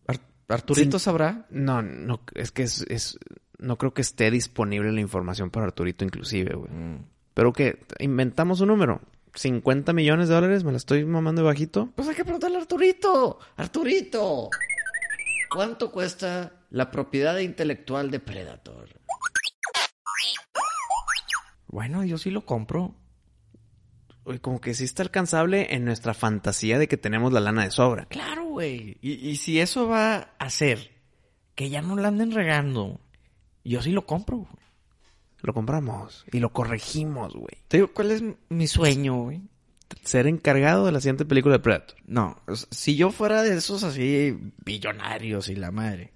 Ar- 0.07 0.19
¿Arturito 0.47 0.99
Sí. 0.99 1.05
sabrá? 1.05 1.45
No, 1.49 1.81
no, 1.81 2.21
es 2.33 2.51
que 2.51 2.63
es, 2.63 2.81
es- 2.89 3.17
no 3.59 3.77
creo 3.77 3.93
que 3.93 4.01
esté 4.01 4.31
disponible 4.31 4.91
la 4.91 5.01
información 5.01 5.49
para 5.49 5.65
Arturito 5.67 6.03
inclusive, 6.05 6.55
güey. 6.55 6.71
Mm. 6.71 7.05
Pero 7.33 7.51
que 7.53 7.79
inventamos 7.99 8.61
un 8.61 8.67
número. 8.69 9.01
50 9.35 9.93
millones 9.93 10.27
de 10.29 10.35
dólares, 10.35 10.63
me 10.63 10.71
la 10.71 10.77
estoy 10.77 11.03
mamando 11.05 11.41
de 11.41 11.47
bajito. 11.47 11.89
Pues 11.95 12.07
hay 12.07 12.13
que 12.15 12.23
preguntarle 12.23 12.57
a 12.57 12.61
Arturito. 12.61 13.39
Arturito. 13.57 14.49
¿Cuánto 15.49 15.91
cuesta 15.91 16.51
la 16.69 16.91
propiedad 16.91 17.37
intelectual 17.39 18.11
de 18.11 18.19
Predator? 18.19 18.89
Bueno, 21.73 22.05
yo 22.05 22.19
sí 22.19 22.29
lo 22.29 22.45
compro. 22.45 22.93
Como 24.41 24.61
que 24.61 24.75
sí 24.75 24.83
está 24.83 25.01
alcanzable 25.01 25.73
en 25.73 25.85
nuestra 25.85 26.13
fantasía 26.13 26.77
de 26.77 26.87
que 26.87 26.97
tenemos 26.97 27.33
la 27.33 27.39
lana 27.39 27.63
de 27.63 27.71
sobra. 27.71 28.05
Claro, 28.05 28.45
güey. 28.45 28.99
Y, 29.01 29.13
y 29.13 29.37
si 29.37 29.59
eso 29.59 29.87
va 29.87 30.15
a 30.15 30.21
hacer 30.37 30.91
que 31.55 31.71
ya 31.71 31.81
no 31.81 31.95
la 31.95 32.09
anden 32.09 32.31
regando, 32.31 33.01
yo 33.63 33.81
sí 33.81 33.91
lo 33.91 34.05
compro, 34.05 34.37
güey. 34.37 34.63
Lo 35.41 35.51
compramos 35.55 36.25
y 36.31 36.39
lo 36.39 36.53
corregimos, 36.53 37.33
güey. 37.33 37.57
Te 37.67 37.77
digo, 37.77 37.91
¿cuál 37.91 38.11
es 38.11 38.23
mi 38.49 38.67
sueño, 38.67 39.23
güey? 39.23 39.41
Ser 40.03 40.27
encargado 40.27 40.85
de 40.85 40.91
la 40.91 41.01
siguiente 41.01 41.25
película 41.25 41.55
de 41.55 41.63
Predator. 41.63 41.97
No, 42.05 42.39
si 42.69 42.95
yo 42.95 43.09
fuera 43.09 43.41
de 43.41 43.57
esos 43.57 43.83
así 43.83 44.37
billonarios 44.63 45.49
y 45.49 45.55
la 45.55 45.71
madre, 45.71 46.13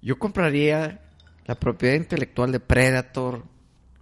yo 0.00 0.20
compraría 0.20 1.02
la 1.46 1.56
propiedad 1.56 1.96
intelectual 1.96 2.52
de 2.52 2.60
Predator, 2.60 3.57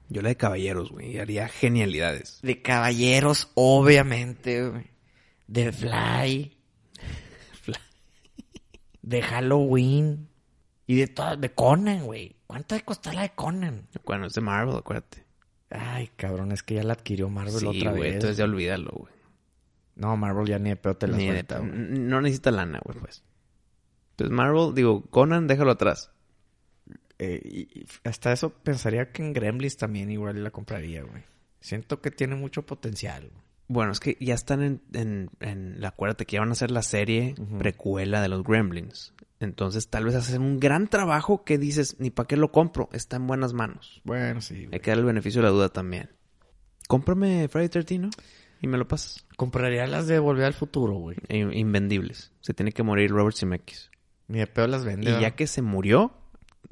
Yo 0.09 0.23
la 0.23 0.29
de 0.29 0.37
caballeros, 0.37 0.91
güey. 0.91 1.19
Haría 1.19 1.49
genialidades. 1.49 2.39
de 2.43 2.63
Caballeros, 2.63 3.51
obviamente, 3.55 4.69
güey, 4.69 4.87
de 5.49 5.73
Fly, 5.73 6.57
de 9.03 9.23
Halloween 9.23 10.29
y 10.87 10.97
de 10.97 11.07
todas, 11.09 11.41
de 11.41 11.51
Conan, 11.53 12.05
güey. 12.07 12.37
¿Cuánto 12.47 12.75
de 12.75 12.83
costar 12.83 13.15
la 13.15 13.23
de 13.23 13.31
Conan? 13.31 13.89
Bueno, 14.05 14.27
es 14.27 14.35
de 14.35 14.41
Marvel, 14.41 14.77
acuérdate. 14.77 15.25
Ay, 15.71 16.11
cabrón, 16.17 16.53
es 16.53 16.63
que 16.63 16.75
ya 16.77 16.85
la 16.85 16.93
adquirió 16.93 17.29
Marvel 17.29 17.55
Sí, 17.59 17.67
otra 17.67 17.91
güey. 17.91 18.03
vez. 18.03 18.15
Entonces 18.15 18.37
ya 18.37 18.45
olvídalo, 18.45 18.91
güey. 18.93 19.13
No, 19.97 20.17
Marvel 20.17 20.47
ya 20.47 20.59
ni 20.59 20.69
de 20.71 20.77
pedo 20.77 20.95
te 20.97 21.09
la 21.09 21.17
Ni 21.17 21.25
de- 21.27 21.33
suelta, 21.33 21.59
güey. 21.59 21.71
n- 21.71 21.99
No 22.01 22.21
necesita 22.21 22.51
lana, 22.53 22.81
güey, 22.85 22.99
pues. 22.99 23.25
Entonces 24.11 24.33
Marvel, 24.35 24.75
digo, 24.75 25.03
Conan, 25.11 25.47
déjalo 25.49 25.73
atrás. 25.73 26.13
Eh, 27.19 27.41
y, 27.45 27.87
hasta 28.05 28.33
eso 28.33 28.51
pensaría 28.51 29.11
que 29.13 29.23
en 29.25 29.33
Gremlins 29.33 29.77
también 29.77 30.11
igual 30.11 30.43
la 30.45 30.51
compraría, 30.51 31.03
güey. 31.03 31.23
Siento 31.61 32.01
que 32.01 32.11
tiene 32.11 32.35
mucho 32.37 32.65
potencial. 32.67 33.23
güey. 33.31 33.45
Bueno, 33.69 33.91
es 33.93 33.99
que 34.01 34.17
ya 34.21 34.35
están 34.35 34.63
en, 34.63 34.83
en, 34.93 35.31
en 35.41 35.81
la 35.81 35.89
acuérdate 35.89 36.25
que 36.27 36.35
ya 36.35 36.41
van 36.41 36.51
a 36.51 36.53
hacer 36.53 36.71
la 36.71 36.83
serie 36.83 37.35
precuela 37.59 38.21
de 38.23 38.29
los 38.29 38.45
Gremlins. 38.45 39.13
Entonces 39.41 39.89
tal 39.89 40.05
vez 40.05 40.15
hacen 40.15 40.41
un 40.41 40.61
gran 40.61 40.89
trabajo 40.89 41.43
que 41.45 41.59
dices, 41.59 41.97
ni 41.99 42.11
para 42.11 42.27
qué 42.29 42.37
lo 42.37 42.53
compro, 42.53 42.89
está 42.93 43.17
en 43.17 43.27
buenas 43.27 43.53
manos. 43.55 44.01
Bueno, 44.05 44.41
sí. 44.41 44.55
güey. 44.67 44.69
Hay 44.75 44.81
que 44.81 44.91
darle 44.93 45.01
el 45.01 45.07
beneficio 45.07 45.41
de 45.43 45.49
la 45.49 45.53
duda 45.53 45.69
también. 45.69 46.11
Cómprame 46.89 47.49
Friday 47.49 47.69
13, 47.69 47.99
¿no? 47.99 48.11
Y 48.63 48.69
me 48.69 48.79
lo 48.79 48.87
pasas. 48.89 49.27
Compraría 49.37 49.87
las 49.87 50.07
de 50.07 50.19
Volver 50.19 50.45
al 50.45 50.55
Futuro, 50.55 50.95
güey. 50.95 51.17
In- 51.29 51.53
Invendibles. 51.53 52.33
Se 52.41 52.55
tiene 52.55 52.73
que 52.73 52.83
morir 52.83 53.11
Robert 53.11 53.37
Zemeckis. 53.37 53.91
Ni 54.29 54.39
de 54.39 54.47
pedo 54.47 54.67
las 54.69 54.85
vende. 54.85 55.11
Y 55.11 55.21
ya 55.21 55.33
que 55.33 55.47
se 55.47 55.61
murió, 55.63 56.13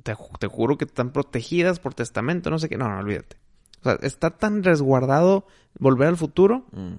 te, 0.04 0.14
ju- 0.14 0.38
te 0.38 0.46
juro 0.46 0.78
que 0.78 0.84
están 0.84 1.10
protegidas 1.10 1.80
por 1.80 1.94
testamento, 1.94 2.48
no 2.50 2.60
sé 2.60 2.68
qué. 2.68 2.76
No, 2.78 2.88
no, 2.88 2.98
olvídate. 3.00 3.36
O 3.80 3.82
sea, 3.82 3.98
está 4.02 4.30
tan 4.30 4.62
resguardado 4.62 5.46
volver 5.78 6.06
al 6.08 6.16
futuro 6.16 6.64
Mm. 6.70 6.94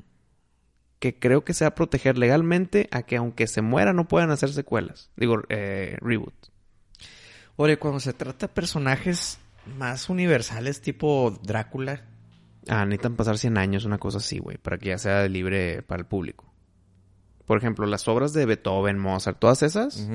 que 0.99 1.18
creo 1.18 1.45
que 1.45 1.53
se 1.53 1.64
va 1.64 1.69
a 1.69 1.76
proteger 1.76 2.18
legalmente 2.18 2.90
a 2.91 3.03
que 3.03 3.15
aunque 3.15 3.48
se 3.48 3.61
muera 3.61 3.94
no 3.94 4.07
puedan 4.07 4.32
hacer 4.32 4.49
secuelas. 4.52 5.10
Digo, 5.15 5.38
eh, 5.49 5.98
reboot. 6.02 6.34
Oye, 7.57 7.77
cuando 7.77 7.99
se 8.02 8.14
trata 8.14 8.48
de 8.48 8.53
personajes 8.53 9.40
más 9.77 10.10
universales, 10.10 10.82
tipo 10.82 11.40
Drácula, 11.44 12.03
Ah, 12.68 12.84
necesitan 12.84 13.15
pasar 13.15 13.38
100 13.38 13.60
años, 13.60 13.86
una 13.86 13.99
cosa 13.99 14.18
así, 14.18 14.40
güey, 14.40 14.57
para 14.57 14.80
que 14.80 14.90
ya 14.90 14.98
sea 14.98 15.27
libre 15.27 15.84
para 15.84 15.99
el 16.02 16.07
público. 16.07 16.52
Por 17.45 17.60
ejemplo, 17.60 17.86
las 17.86 18.07
obras 18.07 18.34
de 18.34 18.48
Beethoven, 18.48 18.98
Mozart, 18.98 19.38
todas 19.38 19.61
esas, 19.61 20.10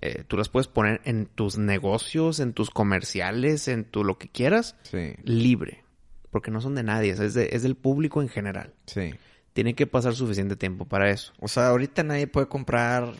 eh, 0.00 0.24
tú 0.26 0.36
las 0.36 0.48
puedes 0.48 0.68
poner 0.68 1.00
en 1.04 1.26
tus 1.26 1.58
negocios, 1.58 2.40
en 2.40 2.52
tus 2.52 2.70
comerciales, 2.70 3.68
en 3.68 3.84
tu 3.84 4.04
lo 4.04 4.18
que 4.18 4.28
quieras, 4.28 4.76
Sí, 4.82 5.14
libre. 5.24 5.84
Porque 6.30 6.50
no 6.50 6.60
son 6.60 6.74
de 6.74 6.82
nadie, 6.82 7.10
es, 7.12 7.34
de- 7.34 7.48
es 7.52 7.62
del 7.62 7.74
público 7.76 8.20
en 8.22 8.28
general. 8.28 8.74
sí. 8.86 9.14
Tiene 9.54 9.74
que 9.74 9.88
pasar 9.88 10.14
suficiente 10.14 10.54
tiempo 10.54 10.84
para 10.84 11.10
eso. 11.10 11.32
O 11.40 11.48
sea, 11.48 11.68
ahorita 11.68 12.04
nadie 12.04 12.28
puede 12.28 12.46
comprar 12.46 13.12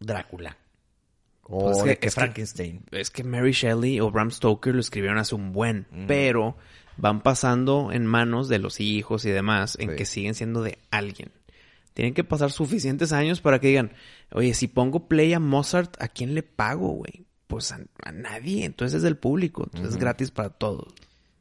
Drácula. 0.00 0.56
O 1.42 1.64
Pues 1.64 1.84
de 1.84 1.90
que- 1.94 1.98
que 1.98 2.06
es 2.08 2.14
que- 2.14 2.20
Frankenstein. 2.22 2.84
Es 2.90 3.10
que 3.10 3.22
Mary 3.22 3.52
Shelley 3.52 4.00
o 4.00 4.10
Bram 4.10 4.30
Stoker 4.30 4.72
lo 4.74 4.80
escribieron 4.80 5.18
hace 5.18 5.34
un 5.34 5.52
buen, 5.52 5.86
pero 6.08 6.56
van 6.96 7.22
pasando 7.22 7.92
en 7.92 8.06
manos 8.06 8.48
de 8.48 8.60
los 8.60 8.80
hijos 8.80 9.26
y 9.26 9.30
demás 9.30 9.76
en 9.78 9.90
Sí. 9.90 9.96
que 9.96 10.06
siguen 10.06 10.34
siendo 10.34 10.62
de 10.62 10.78
alguien. 10.90 11.32
Tienen 11.94 12.12
que 12.14 12.24
pasar 12.24 12.50
suficientes 12.50 13.12
años 13.12 13.40
para 13.40 13.60
que 13.60 13.68
digan, 13.68 13.92
oye, 14.32 14.52
si 14.54 14.66
pongo 14.68 15.08
play 15.08 15.32
a 15.32 15.40
Mozart, 15.40 15.96
¿a 16.02 16.08
quién 16.08 16.34
le 16.34 16.42
pago, 16.42 16.88
güey? 16.90 17.24
Pues 17.46 17.70
a, 17.72 17.80
a 18.04 18.12
nadie, 18.12 18.64
entonces 18.64 18.96
es 18.96 19.02
del 19.02 19.16
público, 19.16 19.62
entonces 19.64 19.92
es 19.94 19.96
gratis 20.00 20.30
para 20.30 20.50
todos. 20.50 20.92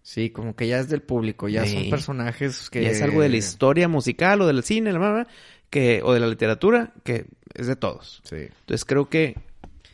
Sí, 0.04 0.30
como 0.30 0.56
que 0.56 0.68
ya 0.68 0.80
es 0.80 0.90
del 0.90 1.02
público, 1.02 1.48
ya 1.48 1.66
Sí. 1.66 1.74
son 1.74 1.90
personajes 1.90 2.70
que... 2.70 2.84
Y 2.84 2.86
es 2.86 3.02
algo 3.02 3.22
de 3.22 3.30
la 3.30 3.38
historia 3.38 3.88
musical 3.88 4.42
o 4.42 4.48
del 4.48 4.62
cine, 4.64 4.92
la 4.94 5.00
bla, 5.00 5.28
que, 5.70 6.02
o 6.04 6.14
de 6.14 6.20
la 6.20 6.28
literatura, 6.28 6.94
que 7.04 7.26
es 7.56 7.68
de 7.68 7.76
todos. 7.76 8.22
Sí. 8.26 8.36
Entonces 8.36 8.84
creo 8.86 9.10
que, 9.10 9.36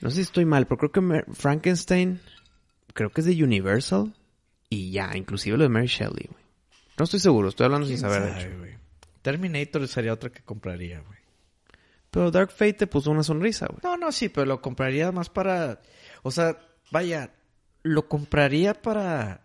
no 0.01 0.09
sé 0.09 0.17
si 0.17 0.21
estoy 0.23 0.45
mal, 0.45 0.65
pero 0.67 0.77
creo 0.79 0.91
que 0.91 1.01
Mer- 1.01 1.25
Frankenstein, 1.31 2.19
creo 2.93 3.11
que 3.11 3.21
es 3.21 3.27
de 3.27 3.41
Universal 3.43 4.13
y 4.67 4.91
ya, 4.91 5.11
inclusive 5.15 5.55
lo 5.57 5.63
de 5.63 5.69
Mary 5.69 5.87
Shelley, 5.87 6.27
güey. 6.29 6.43
No 6.97 7.05
estoy 7.05 7.19
seguro, 7.19 7.47
estoy 7.47 7.65
hablando 7.65 7.87
sin 7.87 7.97
¿Quién 7.97 8.11
saber. 8.11 8.33
de 8.33 8.41
sabe? 8.41 8.78
Terminator 9.31 9.87
sería 9.87 10.13
otra 10.13 10.29
que 10.31 10.41
compraría, 10.41 10.99
güey. 11.01 11.19
Pero 12.11 12.31
Dark 12.31 12.49
Fate 12.51 12.73
te 12.73 12.87
puso 12.87 13.11
una 13.11 13.23
sonrisa, 13.23 13.67
güey. 13.67 13.79
No, 13.83 13.95
no, 13.97 14.11
sí, 14.11 14.29
pero 14.29 14.45
lo 14.45 14.61
compraría 14.61 15.11
más 15.11 15.29
para... 15.29 15.81
O 16.23 16.31
sea, 16.31 16.57
vaya, 16.91 17.31
lo 17.83 18.07
compraría 18.07 18.73
para 18.73 19.41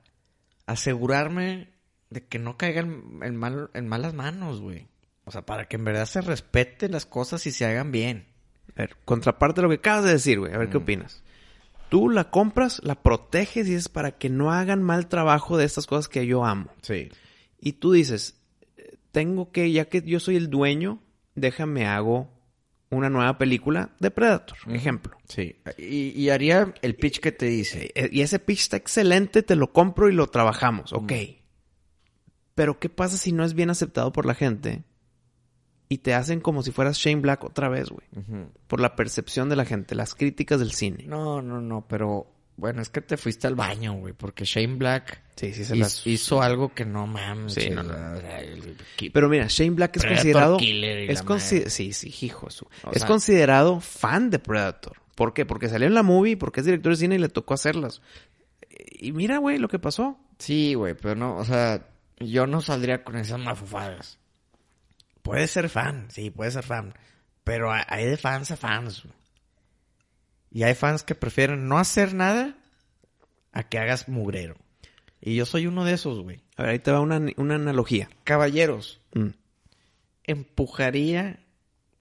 asegurarme 0.66 1.69
de 2.11 2.24
que 2.27 2.39
no 2.39 2.56
caiga 2.56 2.81
en, 2.81 3.20
en 3.23 3.36
mal- 3.36 3.70
en 3.74 3.86
malas 3.89 4.15
manos, 4.15 4.61
güey. 4.61 4.89
O 5.24 5.31
sea, 5.31 5.43
para 5.44 5.66
que 5.69 5.77
en 5.77 5.85
verdad 5.85 6.06
se 6.06 6.20
respeten 6.20 6.93
las 6.93 7.06
cosas 7.06 7.47
y 7.47 7.52
se 7.52 7.66
hagan 7.66 7.93
bien. 7.93 8.27
A 8.77 8.82
ver, 8.82 8.97
contraparte 9.05 9.62
lo 9.62 9.69
que 9.69 9.77
acabas 9.77 10.05
de 10.05 10.12
decir, 10.12 10.39
güey. 10.39 10.52
A 10.55 10.59
ver 10.59 10.70
qué 10.70 10.78
Mm. 10.78 10.82
opinas. 10.82 11.23
Tú 11.90 12.09
la 12.09 12.31
compras, 12.31 12.81
la 12.82 12.94
proteges 13.02 13.69
y 13.69 13.74
es 13.74 13.89
para 13.89 14.12
que 14.12 14.28
no 14.31 14.52
hagan 14.52 14.82
mal 14.82 15.06
trabajo 15.09 15.56
de 15.59 15.65
estas 15.66 15.86
cosas 15.86 16.09
que 16.09 16.27
yo 16.27 16.44
amo. 16.44 16.70
Sí. 16.82 17.11
Y 17.61 17.74
tú 17.74 17.93
dices, 17.93 18.40
tengo 19.14 19.52
que, 19.52 19.70
ya 19.70 19.84
que 19.86 20.02
yo 20.02 20.18
soy 20.18 20.34
el 20.34 20.50
dueño, 20.50 21.00
déjame 21.36 21.86
hago 21.86 22.28
una 22.90 23.08
nueva 23.10 23.38
película 23.38 23.94
de 24.00 24.10
Predator, 24.10 24.58
ejemplo. 24.68 25.16
Sí. 25.28 25.56
Y, 25.78 26.10
y 26.20 26.30
haría 26.30 26.74
el 26.82 26.96
pitch 26.96 27.20
que 27.20 27.32
te 27.32 27.46
dice. 27.46 27.92
Eh, 27.94 28.08
Y 28.12 28.22
ese 28.22 28.40
pitch 28.40 28.62
está 28.62 28.76
excelente, 28.76 29.42
te 29.44 29.54
lo 29.56 29.72
compro 29.72 30.08
y 30.08 30.12
lo 30.12 30.26
trabajamos, 30.26 30.92
ok. 30.92 31.12
Pero 32.56 32.78
¿qué 32.80 32.88
pasa 32.88 33.16
si 33.16 33.30
no 33.32 33.44
es 33.44 33.54
bien 33.54 33.70
aceptado 33.70 34.12
por 34.12 34.26
la 34.26 34.34
gente? 34.34 34.82
Y 35.88 35.98
te 35.98 36.14
hacen 36.14 36.40
como 36.40 36.62
si 36.62 36.72
fueras 36.72 36.96
Shane 36.96 37.20
Black 37.20 37.44
otra 37.44 37.68
vez, 37.68 37.90
güey. 37.90 38.06
Por 38.66 38.80
la 38.80 38.96
percepción 38.96 39.48
de 39.48 39.56
la 39.56 39.64
gente, 39.64 39.94
las 39.94 40.14
críticas 40.14 40.58
del 40.58 40.72
cine. 40.72 41.04
No, 41.06 41.40
no, 41.40 41.60
no, 41.60 41.86
pero... 41.86 42.34
Bueno, 42.56 42.82
es 42.82 42.89
que 42.89 43.01
te 43.01 43.16
fuiste 43.16 43.47
al 43.48 43.56
baño, 43.56 43.94
güey, 43.94 44.12
porque 44.14 44.44
Shane 44.44 44.76
Black 44.76 45.20
Sí, 45.36 45.52
sí, 45.52 45.64
se 45.64 45.74
hiz- 45.74 45.78
las... 45.81 46.06
hizo 46.06 46.40
algo 46.40 46.72
que 46.72 46.85
no 46.85 47.06
mames. 47.09 47.55
Sí, 47.55 47.68
no, 47.70 47.82
no. 47.82 47.94
Pero 49.12 49.28
mira, 49.28 49.47
Shane 49.48 49.70
Black 49.72 49.97
es 49.97 50.02
Predator 50.02 50.22
considerado... 50.52 50.59
Es 51.12 51.24
consi-. 51.24 51.68
Sí, 51.68 51.93
sí, 51.93 52.14
hijo 52.24 52.51
su- 52.51 52.68
Es 52.93 52.98
sea- 52.98 53.09
considerado 53.09 53.81
fan 53.81 54.31
de 54.31 54.39
Predator. 54.39 54.97
¿Por 55.16 55.35
qué? 55.35 55.44
Porque 55.47 55.68
salió 55.68 55.86
en 55.89 55.94
la 55.94 56.02
movie, 56.05 56.36
porque 56.36 56.60
es 56.60 56.66
director 56.66 56.93
de 56.93 56.97
cine 56.97 57.14
y 57.16 57.18
le 57.18 57.28
tocó 57.28 57.55
hacerlas. 57.55 58.01
Y 58.70 59.10
mira, 59.12 59.39
güey, 59.39 59.59
lo 59.59 59.68
que 59.68 59.78
pasó. 59.81 60.18
Sí, 60.39 60.74
güey, 60.74 60.94
pero 60.94 61.14
no, 61.16 61.36
o 61.36 61.44
sea, 61.44 61.86
yo 62.20 62.47
no 62.47 62.60
saldría 62.60 63.02
con 63.05 63.16
esas 63.16 63.39
mafufadas. 63.40 64.18
Puede 65.22 65.47
ser 65.48 65.68
fan, 65.68 66.06
sí, 66.10 66.31
puede 66.31 66.51
ser 66.52 66.64
fan. 66.64 66.94
Pero 67.44 67.70
hay 67.72 68.06
de 68.06 68.16
fans 68.16 68.51
a 68.52 68.56
fans. 68.56 69.02
güey. 69.02 69.14
Y 70.55 70.62
hay 70.62 70.74
fans 70.74 71.02
que 71.02 71.14
prefieren 71.14 71.68
no 71.68 71.78
hacer 71.78 72.14
nada 72.14 72.56
a 73.52 73.64
que 73.64 73.78
hagas 73.78 74.09
mugrero. 74.09 74.56
Y 75.20 75.35
yo 75.35 75.44
soy 75.47 75.66
uno 75.66 75.85
de 75.85 75.93
esos, 75.94 76.20
güey. 76.22 76.40
A 76.56 76.62
ver, 76.62 76.70
ahí 76.72 76.78
te 76.78 76.90
va 76.93 77.01
una, 77.01 77.20
una 77.36 77.56
analogía. 77.56 78.09
Caballeros, 78.24 79.01
Mm. 79.14 79.28
empujaría 80.24 81.40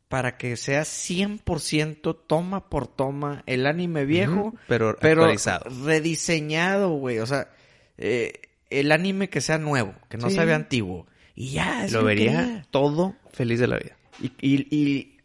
para 0.08 0.38
que 0.38 0.56
sea 0.58 0.84
100% 0.86 2.16
toma 2.28 2.70
por 2.70 2.88
toma 2.88 3.44
el 3.48 3.66
anime 3.66 4.06
viejo, 4.06 4.54
pero 4.68 4.96
pero 5.02 5.22
actualizado. 5.24 5.66
rediseñado, 5.86 6.90
güey. 6.92 7.20
O 7.20 7.26
sea, 7.26 7.50
eh, 7.98 8.34
el 8.70 8.92
anime 8.92 9.30
que 9.30 9.42
sea 9.42 9.58
nuevo, 9.58 9.96
que 10.10 10.18
no 10.18 10.30
Sí. 10.30 10.36
se 10.36 10.46
vea 10.46 10.56
antiguo. 10.56 11.08
Y 11.36 11.52
ya, 11.52 11.86
es 11.86 11.92
Lo 11.94 12.00
que 12.00 12.06
vería 12.06 12.68
todo 12.70 13.16
feliz 13.32 13.60
de 13.60 13.68
la 13.68 13.78
vida. 13.78 13.98
Y, 14.22 14.32
y- 14.40 14.68
y 14.76 15.18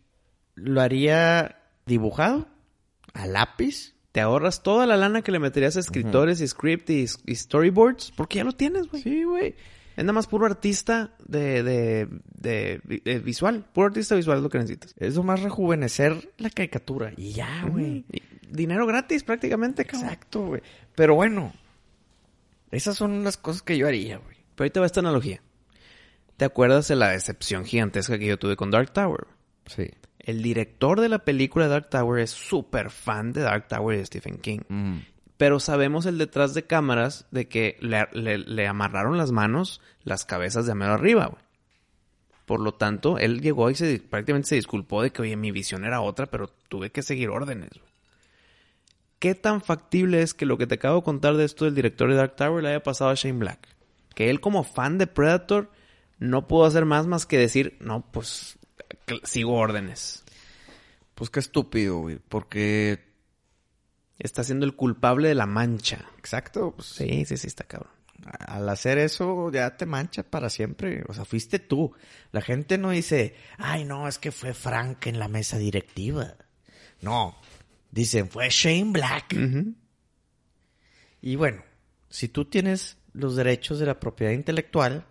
lo 0.54 0.80
haría 0.80 1.60
dibujado, 1.84 2.48
a 3.14 3.26
lápiz. 3.26 3.94
Te 4.12 4.20
ahorras 4.20 4.62
toda 4.62 4.86
la 4.86 4.96
lana 4.96 5.22
que 5.22 5.30
le 5.32 5.38
meterías 5.38 5.76
a 5.76 5.80
escritores 5.80 6.40
y 6.40 6.48
script 6.48 6.88
y, 6.90 7.06
y 7.26 7.34
storyboards, 7.34 8.12
porque 8.16 8.38
ya 8.38 8.44
lo 8.44 8.52
tienes, 8.52 8.88
güey. 8.88 9.02
Sí, 9.02 9.22
güey. 9.24 9.54
Es 9.96 10.04
nada 10.04 10.12
más 10.12 10.26
puro 10.28 10.46
artista 10.46 11.12
de, 11.26 11.62
de, 11.62 12.08
de- 12.34 12.80
de 13.04 13.18
visual. 13.18 13.64
Puro 13.72 13.88
artista 13.88 14.14
visual 14.14 14.38
es 14.38 14.42
lo 14.44 14.48
que 14.48 14.58
necesitas. 14.58 14.94
Es 14.96 15.16
más 15.18 15.42
rejuvenecer 15.42 16.32
la 16.38 16.50
caricatura. 16.50 17.12
Y 17.16 17.32
ya, 17.32 17.64
güey. 17.68 18.04
Dinero 18.48 18.86
gratis 18.86 19.24
prácticamente, 19.24 19.84
cabrón. 19.84 20.04
Exacto, 20.08 20.46
güey. 20.46 20.62
Pero 20.94 21.14
bueno, 21.16 21.52
esas 22.70 22.96
son 22.96 23.24
las 23.24 23.36
cosas 23.36 23.62
que 23.62 23.76
yo 23.76 23.86
haría, 23.86 24.18
güey. 24.18 24.36
Pero 24.54 24.64
ahí 24.64 24.70
te 24.70 24.80
va 24.80 24.86
esta 24.86 25.00
analogía. 25.00 25.42
¿Te 26.36 26.44
acuerdas 26.44 26.86
de 26.88 26.96
la 26.96 27.10
decepción 27.10 27.64
gigantesca 27.64 28.18
que 28.18 28.26
yo 28.26 28.38
tuve 28.38 28.56
con 28.56 28.70
Dark 28.70 28.92
Tower? 28.92 29.26
Sí. 29.66 29.90
El 30.18 30.42
director 30.42 31.00
de 31.00 31.08
la 31.08 31.20
película 31.24 31.68
Dark 31.68 31.88
Tower 31.90 32.20
es 32.20 32.30
súper 32.30 32.90
fan 32.90 33.32
de 33.32 33.42
Dark 33.42 33.68
Tower 33.68 33.94
y 33.94 33.98
de 34.00 34.06
Stephen 34.06 34.38
King. 34.38 34.60
Pero 35.36 35.60
sabemos 35.60 36.04
el 36.06 36.18
detrás 36.18 36.52
de 36.54 36.64
cámaras 36.66 37.26
de 37.30 37.48
que 37.48 37.76
le, 37.80 38.06
le- 38.12 38.38
le 38.38 38.66
amarraron 38.66 39.16
las 39.16 39.30
manos, 39.30 39.80
las 40.02 40.24
cabezas 40.24 40.66
de 40.66 40.74
mero 40.74 40.94
arriba, 40.94 41.26
güey. 41.26 41.42
Por 42.44 42.60
lo 42.60 42.72
tanto, 42.74 43.18
él 43.18 43.40
llegó 43.40 43.70
y 43.70 43.74
se, 43.74 43.98
prácticamente 44.00 44.48
se 44.48 44.54
disculpó 44.56 45.02
de 45.02 45.10
que, 45.10 45.22
oye, 45.22 45.36
mi 45.36 45.50
visión 45.52 45.84
era 45.84 46.00
otra, 46.00 46.26
pero 46.26 46.48
tuve 46.68 46.90
que 46.90 47.02
seguir 47.02 47.28
órdenes. 47.28 47.70
güey. 47.70 47.88
¿Qué 49.18 49.34
tan 49.34 49.60
factible 49.60 50.22
es 50.22 50.32
que 50.34 50.46
lo 50.46 50.58
que 50.58 50.66
te 50.66 50.76
acabo 50.76 50.96
de 50.96 51.02
contar 51.04 51.36
de 51.36 51.44
esto 51.44 51.64
del 51.64 51.74
director 51.74 52.08
de 52.08 52.16
Dark 52.16 52.36
Tower 52.36 52.62
le 52.62 52.70
haya 52.70 52.82
pasado 52.82 53.10
a 53.10 53.14
Shane 53.14 53.38
Black? 53.38 53.68
Que 54.14 54.30
él 54.30 54.40
como 54.40 54.64
fan 54.64 54.96
de 54.98 55.06
Predator 55.06 55.70
no 56.18 56.48
pudo 56.48 56.64
hacer 56.64 56.84
más 56.84 57.06
más 57.06 57.26
que 57.26 57.38
decir, 57.38 57.76
no, 57.80 58.04
pues 58.10 58.57
sigo 59.24 59.54
órdenes. 59.54 60.24
Pues 61.14 61.30
qué 61.30 61.40
estúpido, 61.40 61.98
güey. 61.98 62.18
Porque. 62.28 63.06
Está 64.18 64.42
siendo 64.42 64.66
el 64.66 64.74
culpable 64.74 65.28
de 65.28 65.34
la 65.34 65.46
mancha. 65.46 66.04
Exacto. 66.18 66.72
Pues, 66.74 66.88
Sí, 66.88 67.24
sí, 67.24 67.36
sí, 67.36 67.46
está 67.46 67.64
cabrón. 67.64 67.92
Al 68.24 68.68
hacer 68.68 68.98
eso, 68.98 69.50
ya 69.52 69.76
te 69.76 69.86
manchas 69.86 70.24
para 70.24 70.50
siempre. 70.50 71.04
O 71.08 71.14
sea, 71.14 71.24
fuiste 71.24 71.60
tú. 71.60 71.94
La 72.32 72.40
gente 72.40 72.78
no 72.78 72.90
dice, 72.90 73.36
ay, 73.58 73.84
no, 73.84 74.08
es 74.08 74.18
que 74.18 74.32
fue 74.32 74.54
Frank 74.54 75.06
en 75.06 75.20
la 75.20 75.28
mesa 75.28 75.56
directiva. 75.56 76.34
No. 77.00 77.36
Dicen, 77.90 78.28
fue 78.28 78.48
Shane 78.50 78.92
Black. 78.92 79.36
Y 81.20 81.36
bueno, 81.36 81.62
si 82.10 82.28
tú 82.28 82.44
tienes 82.44 82.98
los 83.12 83.36
derechos 83.36 83.78
de 83.78 83.86
la 83.86 84.00
propiedad 84.00 84.32
intelectual, 84.32 85.06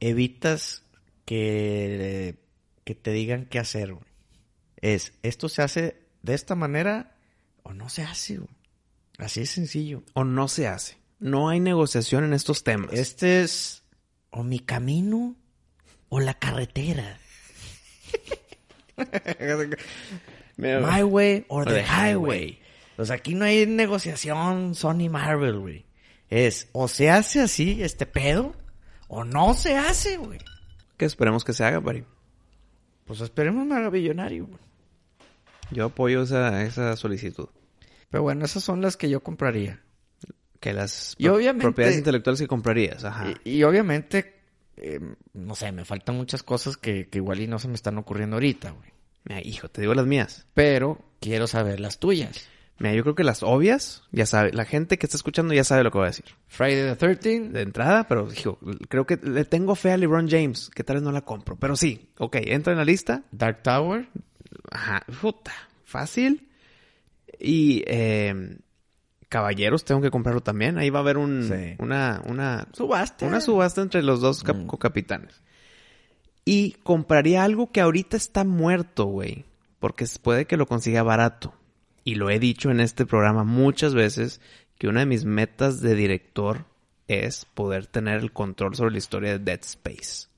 evitas 0.00 0.84
que, 1.24 2.41
que 2.84 2.94
te 2.94 3.12
digan 3.12 3.46
qué 3.46 3.58
hacer. 3.58 3.92
güey. 3.92 4.06
Es, 4.76 5.12
esto 5.22 5.48
se 5.48 5.62
hace 5.62 6.02
de 6.22 6.34
esta 6.34 6.54
manera 6.54 7.16
o 7.62 7.72
no 7.72 7.88
se 7.88 8.02
hace. 8.02 8.38
güey. 8.38 8.50
Así 9.18 9.42
es 9.42 9.50
sencillo. 9.50 10.02
o 10.14 10.24
no 10.24 10.48
se 10.48 10.66
hace. 10.66 10.96
No 11.18 11.48
hay 11.48 11.60
negociación 11.60 12.24
en 12.24 12.32
estos 12.32 12.64
temas. 12.64 12.92
Este 12.92 13.42
es 13.42 13.84
o 14.30 14.42
mi 14.42 14.58
camino 14.58 15.36
o 16.08 16.18
la 16.20 16.34
carretera. 16.34 17.18
My 20.56 21.02
way 21.02 21.44
or 21.48 21.64
the 21.64 21.74
the 21.74 21.84
highway. 21.84 22.58
Sea, 23.02 23.16
aquí 23.16 23.34
no 23.34 23.44
hay 23.44 23.66
negociación 23.66 24.74
Sony 24.74 25.08
Marvel, 25.08 25.58
güey. 25.58 25.86
Es 26.28 26.68
o 26.72 26.88
se 26.88 27.10
hace 27.10 27.40
así 27.40 27.82
este 27.82 28.06
pedo 28.06 28.54
o 29.08 29.24
no 29.24 29.54
se 29.54 29.76
hace, 29.76 30.16
güey. 30.16 30.38
Que 30.96 31.04
esperemos 31.04 31.44
que 31.44 31.52
se 31.52 31.64
haga, 31.64 31.80
Pari. 31.80 32.04
Pues 33.12 33.20
esperemos 33.20 33.66
güey. 34.46 34.58
Yo 35.70 35.84
apoyo 35.84 36.22
esa, 36.22 36.62
esa 36.64 36.96
solicitud. 36.96 37.46
Pero 38.08 38.22
bueno, 38.22 38.44
esas 38.46 38.64
son 38.64 38.80
las 38.80 38.96
que 38.96 39.10
yo 39.10 39.22
compraría. 39.22 39.80
Que 40.60 40.72
las 40.72 41.14
Y 41.18 41.24
pro- 41.24 41.34
obviamente- 41.34 41.62
propiedades 41.64 41.98
intelectuales 41.98 42.40
que 42.40 42.46
comprarías. 42.46 43.04
Ajá. 43.04 43.34
Y, 43.44 43.50
y 43.58 43.62
obviamente, 43.64 44.34
eh, 44.78 44.98
no 45.34 45.54
sé, 45.54 45.72
me 45.72 45.84
faltan 45.84 46.16
muchas 46.16 46.42
cosas 46.42 46.78
que, 46.78 47.08
que 47.10 47.18
igual 47.18 47.40
y 47.40 47.46
no 47.48 47.58
se 47.58 47.68
me 47.68 47.74
están 47.74 47.98
ocurriendo 47.98 48.36
ahorita, 48.36 48.70
güey. 48.70 48.90
Mira, 49.24 49.42
hijo, 49.46 49.68
te 49.68 49.82
digo 49.82 49.92
las 49.92 50.06
mías. 50.06 50.46
Pero 50.54 50.98
quiero 51.20 51.46
saber 51.46 51.80
las 51.80 51.98
tuyas. 51.98 52.48
Mira, 52.78 52.94
yo 52.94 53.02
creo 53.02 53.14
que 53.14 53.22
las 53.22 53.42
obvias, 53.44 54.02
ya 54.10 54.26
sabe, 54.26 54.52
la 54.52 54.64
gente 54.64 54.98
que 54.98 55.06
está 55.06 55.16
escuchando 55.16 55.54
ya 55.54 55.62
sabe 55.62 55.84
lo 55.84 55.90
que 55.92 55.98
voy 55.98 56.06
a 56.06 56.10
decir. 56.10 56.24
Friday 56.48 56.94
the 56.96 57.06
13th. 57.06 57.50
De 57.50 57.62
entrada, 57.62 58.08
pero 58.08 58.28
hijo, 58.32 58.58
creo 58.88 59.06
que 59.06 59.16
le 59.22 59.44
tengo 59.44 59.74
fe 59.76 59.92
a 59.92 59.96
LeBron 59.96 60.28
James, 60.28 60.70
que 60.74 60.82
tal 60.82 60.96
vez 60.96 61.02
no 61.04 61.12
la 61.12 61.20
compro. 61.20 61.56
Pero 61.56 61.76
sí, 61.76 62.08
ok, 62.18 62.36
entra 62.40 62.72
en 62.72 62.78
la 62.78 62.84
lista. 62.84 63.22
Dark 63.30 63.62
Tower. 63.62 64.08
Ajá, 64.70 65.04
puta, 65.20 65.52
fácil. 65.84 66.48
Y 67.38 67.84
eh, 67.86 68.58
Caballeros 69.28 69.84
tengo 69.84 70.00
que 70.00 70.10
comprarlo 70.10 70.40
también. 70.42 70.76
Ahí 70.78 70.90
va 70.90 70.98
a 70.98 71.02
haber 71.02 71.18
un, 71.18 71.44
Sí. 71.48 71.76
una, 71.78 72.20
una, 72.26 72.68
Subasta. 72.72 73.26
una 73.26 73.40
subasta 73.40 73.80
entre 73.80 74.02
los 74.02 74.20
dos 74.20 74.42
cap- 74.42 74.56
Mm. 74.56 74.66
capitanes. 74.76 75.40
Y 76.44 76.72
compraría 76.82 77.44
algo 77.44 77.70
que 77.70 77.80
ahorita 77.80 78.16
está 78.16 78.44
muerto, 78.44 79.04
güey. 79.06 79.44
Porque 79.78 80.04
puede 80.20 80.46
que 80.46 80.56
lo 80.56 80.66
consiga 80.66 81.02
barato. 81.02 81.54
Y 82.04 82.16
lo 82.16 82.30
he 82.30 82.38
dicho 82.38 82.70
en 82.70 82.80
este 82.80 83.06
programa 83.06 83.44
muchas 83.44 83.94
veces 83.94 84.40
que 84.78 84.88
una 84.88 85.00
de 85.00 85.06
mis 85.06 85.24
metas 85.24 85.80
de 85.80 85.94
director 85.94 86.64
es 87.08 87.44
poder 87.44 87.86
tener 87.86 88.20
el 88.20 88.32
control 88.32 88.74
sobre 88.74 88.92
la 88.92 88.98
historia 88.98 89.32
de 89.32 89.38
Dead 89.38 89.60
Space. 89.62 90.28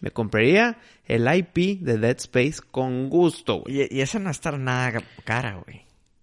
Me 0.00 0.10
compraría 0.10 0.78
el 1.06 1.26
IP 1.34 1.80
de 1.80 1.98
Dead 1.98 2.16
Space 2.18 2.56
con 2.70 3.08
gusto, 3.08 3.60
güey. 3.62 3.82
Y, 3.90 3.98
y 3.98 4.00
esa 4.00 4.18
no 4.18 4.30
está 4.30 4.52
nada 4.52 5.02
cara, 5.24 5.60
güey. 5.66 5.82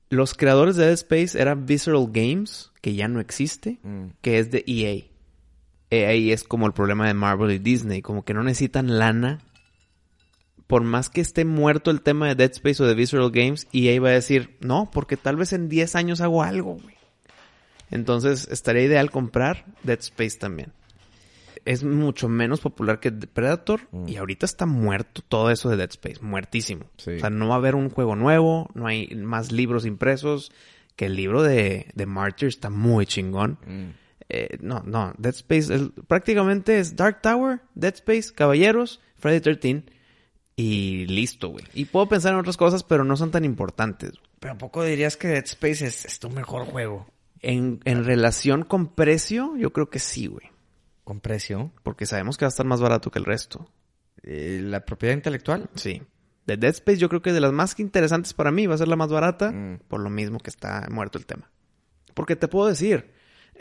Los 0.09 0.35
creadores 0.35 0.75
de 0.75 0.85
Dead 0.85 0.93
Space 0.93 1.39
eran 1.41 1.65
Visceral 1.65 2.07
Games, 2.11 2.71
que 2.81 2.93
ya 2.95 3.07
no 3.07 3.19
existe, 3.19 3.79
Mm. 3.83 4.05
que 4.21 4.37
es 4.39 4.51
de 4.51 4.63
EA. 4.67 5.05
EA 5.89 6.33
es 6.33 6.43
como 6.43 6.65
el 6.67 6.73
problema 6.73 7.07
de 7.07 7.13
Marvel 7.13 7.51
y 7.51 7.59
Disney, 7.59 8.01
como 8.01 8.23
que 8.23 8.33
no 8.33 8.43
necesitan 8.43 8.97
lana. 8.99 9.39
Por 10.67 10.83
más 10.83 11.09
que 11.09 11.21
esté 11.21 11.45
muerto 11.45 11.91
el 11.91 12.01
tema 12.01 12.27
de 12.27 12.35
Dead 12.35 12.51
Space 12.51 12.81
o 12.81 12.87
de 12.87 12.95
Visceral 12.95 13.31
Games, 13.31 13.67
EA 13.73 13.99
va 13.99 14.09
a 14.09 14.13
decir, 14.13 14.57
no, 14.61 14.89
porque 14.91 15.17
tal 15.17 15.35
vez 15.35 15.53
en 15.53 15.69
10 15.69 15.95
años 15.95 16.21
hago 16.21 16.41
algo, 16.43 16.75
güey. 16.75 16.95
Entonces 17.91 18.47
estaría 18.49 18.83
ideal 18.83 19.11
comprar 19.11 19.65
Dead 19.83 19.99
Space 19.99 20.37
también. 20.39 20.71
Es 21.65 21.83
mucho 21.83 22.27
menos 22.27 22.59
popular 22.59 22.99
que 22.99 23.11
Predator 23.11 23.81
Mm. 23.91 24.09
y 24.09 24.17
ahorita 24.17 24.45
está 24.45 24.65
muerto 24.65 25.21
todo 25.27 25.49
eso 25.51 25.69
de 25.69 25.77
Dead 25.77 25.89
Space, 25.91 26.19
muertísimo. 26.21 26.85
Sí. 26.97 27.11
O 27.11 27.19
sea, 27.19 27.29
no 27.29 27.47
va 27.47 27.55
a 27.55 27.57
haber 27.57 27.75
un 27.75 27.89
juego 27.89 28.15
nuevo, 28.15 28.69
no 28.73 28.87
hay 28.87 29.07
más 29.15 29.51
libros 29.51 29.85
impresos, 29.85 30.51
que 30.95 31.05
el 31.05 31.15
libro 31.15 31.41
de, 31.43 31.87
de 31.93 32.05
Martyr 32.05 32.47
está 32.49 32.69
muy 32.69 33.05
chingón. 33.05 33.57
Mm. 33.65 33.89
Eh, 34.29 34.57
no, 34.61 34.81
no, 34.85 35.13
Dead 35.17 35.35
Space 35.35 35.91
prácticamente 36.07 36.79
es 36.79 36.95
Dark 36.95 37.21
Tower, 37.21 37.61
Dead 37.75 37.93
Space, 37.93 38.33
Caballeros, 38.33 38.99
Friday 39.17 39.41
13 39.41 39.83
y 40.55 41.05
listo, 41.07 41.49
güey. 41.49 41.65
Y 41.73 41.85
puedo 41.85 42.07
pensar 42.07 42.33
en 42.33 42.39
otras 42.39 42.57
cosas, 42.57 42.83
pero 42.83 43.03
no 43.03 43.15
son 43.17 43.31
tan 43.31 43.45
importantes. 43.45 44.11
Pero 44.39 44.53
¿a 44.53 44.57
poco 44.57 44.83
dirías 44.83 45.17
que 45.17 45.29
Dead 45.29 45.43
Space 45.45 45.85
es, 45.85 46.05
es 46.05 46.19
tu 46.19 46.29
mejor 46.29 46.65
juego? 46.65 47.07
En, 47.39 47.79
en 47.85 48.05
relación 48.05 48.63
con 48.63 48.87
precio, 48.93 49.55
yo 49.57 49.73
creo 49.73 49.89
que 49.89 49.99
sí, 49.99 50.27
güey. 50.27 50.47
¿Con 51.03 51.19
precio? 51.19 51.71
Porque 51.83 52.05
sabemos 52.05 52.37
que 52.37 52.45
va 52.45 52.47
a 52.47 52.49
estar 52.55 52.65
más 52.65 52.79
barato 52.81 53.11
que 53.11 53.19
el 53.19 53.25
resto. 53.25 53.69
Eh, 54.21 54.59
¿La 54.63 54.85
propiedad 54.85 55.13
intelectual? 55.15 55.69
Sí. 55.75 56.01
De 56.45 56.55
Dead 56.57 56.71
Space 56.71 56.97
yo 56.97 57.09
creo 57.09 57.21
que 57.21 57.33
de 57.33 57.41
las 57.41 57.51
más 57.51 57.77
interesantes 57.79 58.33
para 58.33 58.51
mí 58.51 58.67
va 58.67 58.75
a 58.75 58.77
ser 58.77 58.87
la 58.87 58.95
más 58.95 59.09
barata, 59.09 59.51
Mm. 59.51 59.79
por 59.87 59.99
lo 60.01 60.09
mismo 60.09 60.39
que 60.39 60.49
está 60.49 60.87
muerto 60.91 61.17
el 61.17 61.25
tema. 61.25 61.51
Porque 62.13 62.35
te 62.35 62.47
puedo 62.47 62.67
decir, 62.67 63.11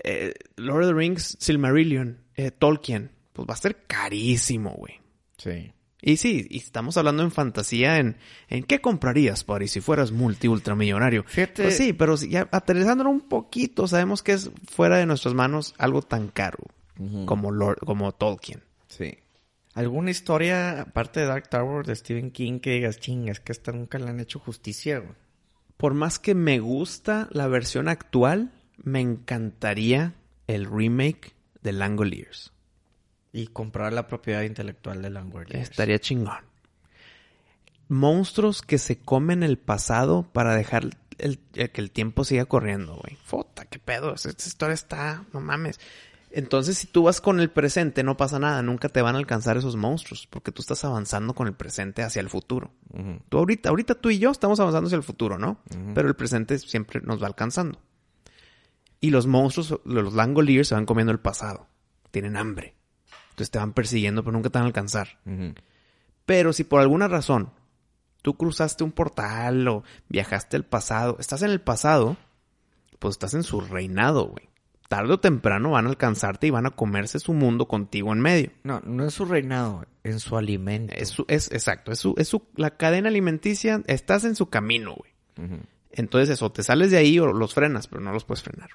eh, 0.05 0.35
Lord 0.57 0.85
of 0.85 0.89
the 0.91 0.95
Rings, 0.95 1.37
Silmarillion, 1.41 2.23
eh, 2.37 2.51
Tolkien, 2.51 3.11
pues 3.33 3.49
va 3.49 3.55
a 3.55 3.57
ser 3.57 3.85
carísimo, 3.87 4.71
güey. 4.77 5.01
Sí. 5.39 5.73
Y 6.05 6.17
sí, 6.17 6.47
y 6.51 6.59
estamos 6.59 6.97
hablando 6.97 7.23
en 7.23 7.31
fantasía 7.31 7.99
en, 7.99 8.17
en 8.49 8.65
qué 8.65 8.81
comprarías, 8.81 9.45
Pari, 9.45 9.69
si 9.69 9.81
fueras 9.81 10.11
multi 10.11 10.49
ultramillonario. 10.49 11.23
Fíjate- 11.25 11.63
Pues 11.63 11.77
sí, 11.77 11.93
pero 11.93 12.17
si 12.17 12.29
ya 12.29 12.49
aterrizándolo 12.51 13.09
un 13.09 13.21
poquito, 13.21 13.87
sabemos 13.87 14.23
que 14.25 14.33
es 14.33 14.51
fuera 14.69 14.97
de 14.99 15.07
nuestras 15.07 15.33
manos 15.35 15.75
algo 15.79 16.03
tan 16.03 16.27
caro 16.29 16.59
como 17.25 17.51
Lord, 17.53 17.79
como 17.87 18.13
Tolkien. 18.13 18.63
Sí. 18.89 19.17
¿Alguna 19.75 20.11
historia, 20.11 20.83
aparte 20.83 21.21
de 21.21 21.27
Dark 21.27 21.49
Tower, 21.49 21.87
de 21.87 21.97
Stephen 21.97 22.31
King, 22.33 22.59
que 22.61 22.73
digas, 22.73 22.99
ching, 23.01 23.29
es 23.29 23.41
que 23.41 23.53
esta 23.53 23.73
nunca 23.73 23.99
le 23.99 24.11
han 24.11 24.21
hecho 24.21 24.39
justicia, 24.39 24.99
güey? 24.99 25.15
Por 25.77 25.95
más 25.95 26.19
que 26.19 26.35
me 26.35 26.59
gusta 26.61 27.29
la 27.31 27.47
versión 27.49 27.89
actual, 27.89 28.53
me 28.77 29.01
encantaría 29.01 30.15
el 30.47 30.67
remake 30.67 31.33
de 31.63 31.73
Langoliers. 31.73 32.52
Y 33.33 33.47
comprar 33.49 33.93
la 33.93 34.07
propiedad 34.07 34.43
intelectual 34.43 35.01
de 35.03 35.11
Langoliers. 35.11 35.71
Estaría 35.71 35.99
chingón. 35.99 36.45
Monstruos 37.89 38.63
que 38.63 38.79
se 38.79 38.99
comen 38.99 39.43
el 39.43 39.59
pasado 39.59 40.27
para 40.33 40.55
dejar 40.55 40.85
el, 41.19 41.39
el- 41.55 41.71
que 41.71 41.81
el 41.81 41.91
tiempo 41.91 42.25
siga 42.25 42.45
corriendo, 42.47 42.97
güey. 42.97 43.17
Fota, 43.25 43.65
qué 43.67 43.79
pedo. 43.79 44.15
Esta 44.15 44.31
historia 44.31 44.75
está, 44.75 45.25
no 45.33 45.41
mames. 45.41 45.79
Entonces, 46.35 46.79
si 46.79 46.87
tú 46.87 47.03
vas 47.03 47.21
con 47.21 47.41
el 47.41 47.51
presente, 47.51 48.03
no 48.03 48.17
pasa 48.17 48.39
nada. 48.39 48.63
Nunca 48.63 48.89
te 48.89 49.03
van 49.03 49.15
a 49.17 49.19
alcanzar 49.19 49.59
esos 49.59 49.77
monstruos. 49.77 50.27
Porque 50.27 50.51
tú 50.51 50.63
estás 50.63 50.83
avanzando 50.85 51.35
con 51.35 51.47
el 51.47 51.53
presente 51.53 52.03
hacia 52.03 52.21
el 52.21 52.31
futuro. 52.31 52.71
Tú 53.29 53.37
ahorita, 53.37 53.69
ahorita 53.69 53.95
tú 53.97 54.09
y 54.09 54.19
yo 54.19 54.31
estamos 54.31 54.59
avanzando 54.59 54.87
hacia 54.87 54.97
el 54.97 55.03
futuro, 55.03 55.39
¿no? 55.39 55.59
Pero 55.95 56.09
el 56.09 56.17
presente 56.17 56.59
siempre 56.59 57.03
nos 57.03 57.23
va 57.23 57.27
alcanzando. 57.27 57.79
Y 59.01 59.11
los 59.11 59.27
monstruos, 59.27 59.79
los 59.85 60.15
Langoliers, 60.15 60.69
se 60.69 60.75
van 60.75 60.87
comiendo 60.87 61.13
el 61.13 61.21
pasado. 61.21 61.67
Tienen 62.11 62.37
hambre. 62.39 62.75
Entonces 63.33 63.51
te 63.51 63.59
van 63.59 63.73
persiguiendo, 63.73 64.23
pero 64.23 64.33
nunca 64.33 64.51
te 64.51 64.59
van 64.59 64.65
a 64.65 64.67
alcanzar. 64.67 65.19
Pero 66.27 66.53
si 66.53 66.65
por 66.65 66.81
alguna 66.81 67.09
razón 67.09 67.51
tú 68.23 68.35
cruzaste 68.35 68.85
un 68.85 68.93
portal 68.93 69.67
o 69.69 69.83
viajaste 70.09 70.57
al 70.57 70.65
pasado, 70.65 71.17
estás 71.19 71.43
en 71.43 71.51
el 71.51 71.61
pasado, 71.61 72.17
pues 72.99 73.13
estás 73.15 73.35
en 73.35 73.43
su 73.43 73.61
reinado, 73.61 74.27
güey. 74.29 74.49
Tarde 74.89 75.15
o 75.15 75.19
temprano 75.21 75.71
van 75.71 75.87
a 75.87 75.89
alcanzarte 75.89 76.47
y 76.47 76.51
van 76.51 76.67
a 76.67 76.71
comerse 76.71 77.19
su 77.19 77.33
mundo 77.33 77.67
contigo 77.67 78.13
en 78.13 78.21
medio. 78.21 78.51
No, 78.63 78.81
no 78.85 79.07
es 79.07 79.15
su 79.15 79.25
reinado, 79.25 79.87
en 80.05 80.21
su 80.21 80.37
alimento. 80.37 80.95
Es, 80.97 81.09
su- 81.09 81.25
es 81.29 81.51
exacto, 81.51 81.91
es 81.93 81.99
su, 81.99 82.15
es 82.19 82.29
su, 82.29 82.47
la 82.57 82.77
cadena 82.77 83.09
alimenticia, 83.09 83.83
estás 83.87 84.25
en 84.25 84.37
su 84.37 84.51
camino, 84.51 84.95
güey. 84.95 85.11
Entonces 85.93 86.29
eso, 86.29 86.53
te 86.53 86.63
sales 86.63 86.91
de 86.91 86.99
ahí 86.99 87.19
o 87.19 87.33
los 87.33 87.55
frenas, 87.55 87.89
pero 87.89 88.03
no 88.03 88.13
los 88.13 88.25
puedes 88.27 88.43
frenar. 88.43 88.69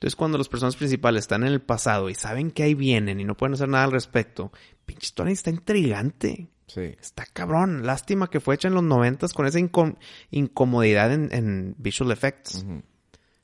Entonces 0.00 0.16
cuando 0.16 0.38
los 0.38 0.48
personajes 0.48 0.78
principales 0.78 1.24
están 1.24 1.42
en 1.42 1.52
el 1.52 1.60
pasado 1.60 2.08
y 2.08 2.14
saben 2.14 2.52
que 2.52 2.62
ahí 2.62 2.72
vienen 2.74 3.20
y 3.20 3.24
no 3.24 3.36
pueden 3.36 3.52
hacer 3.52 3.68
nada 3.68 3.84
al 3.84 3.92
respecto, 3.92 4.50
pinche 4.86 5.04
historia 5.04 5.34
está 5.34 5.50
intrigante. 5.50 6.48
Sí. 6.68 6.94
Está 6.98 7.26
cabrón. 7.26 7.84
Lástima 7.84 8.30
que 8.30 8.40
fue 8.40 8.54
hecha 8.54 8.68
en 8.68 8.74
los 8.74 8.82
noventas 8.82 9.34
con 9.34 9.44
esa 9.44 9.58
incom- 9.58 9.98
incomodidad 10.30 11.12
en, 11.12 11.28
en 11.32 11.74
visual 11.76 12.12
effects. 12.12 12.64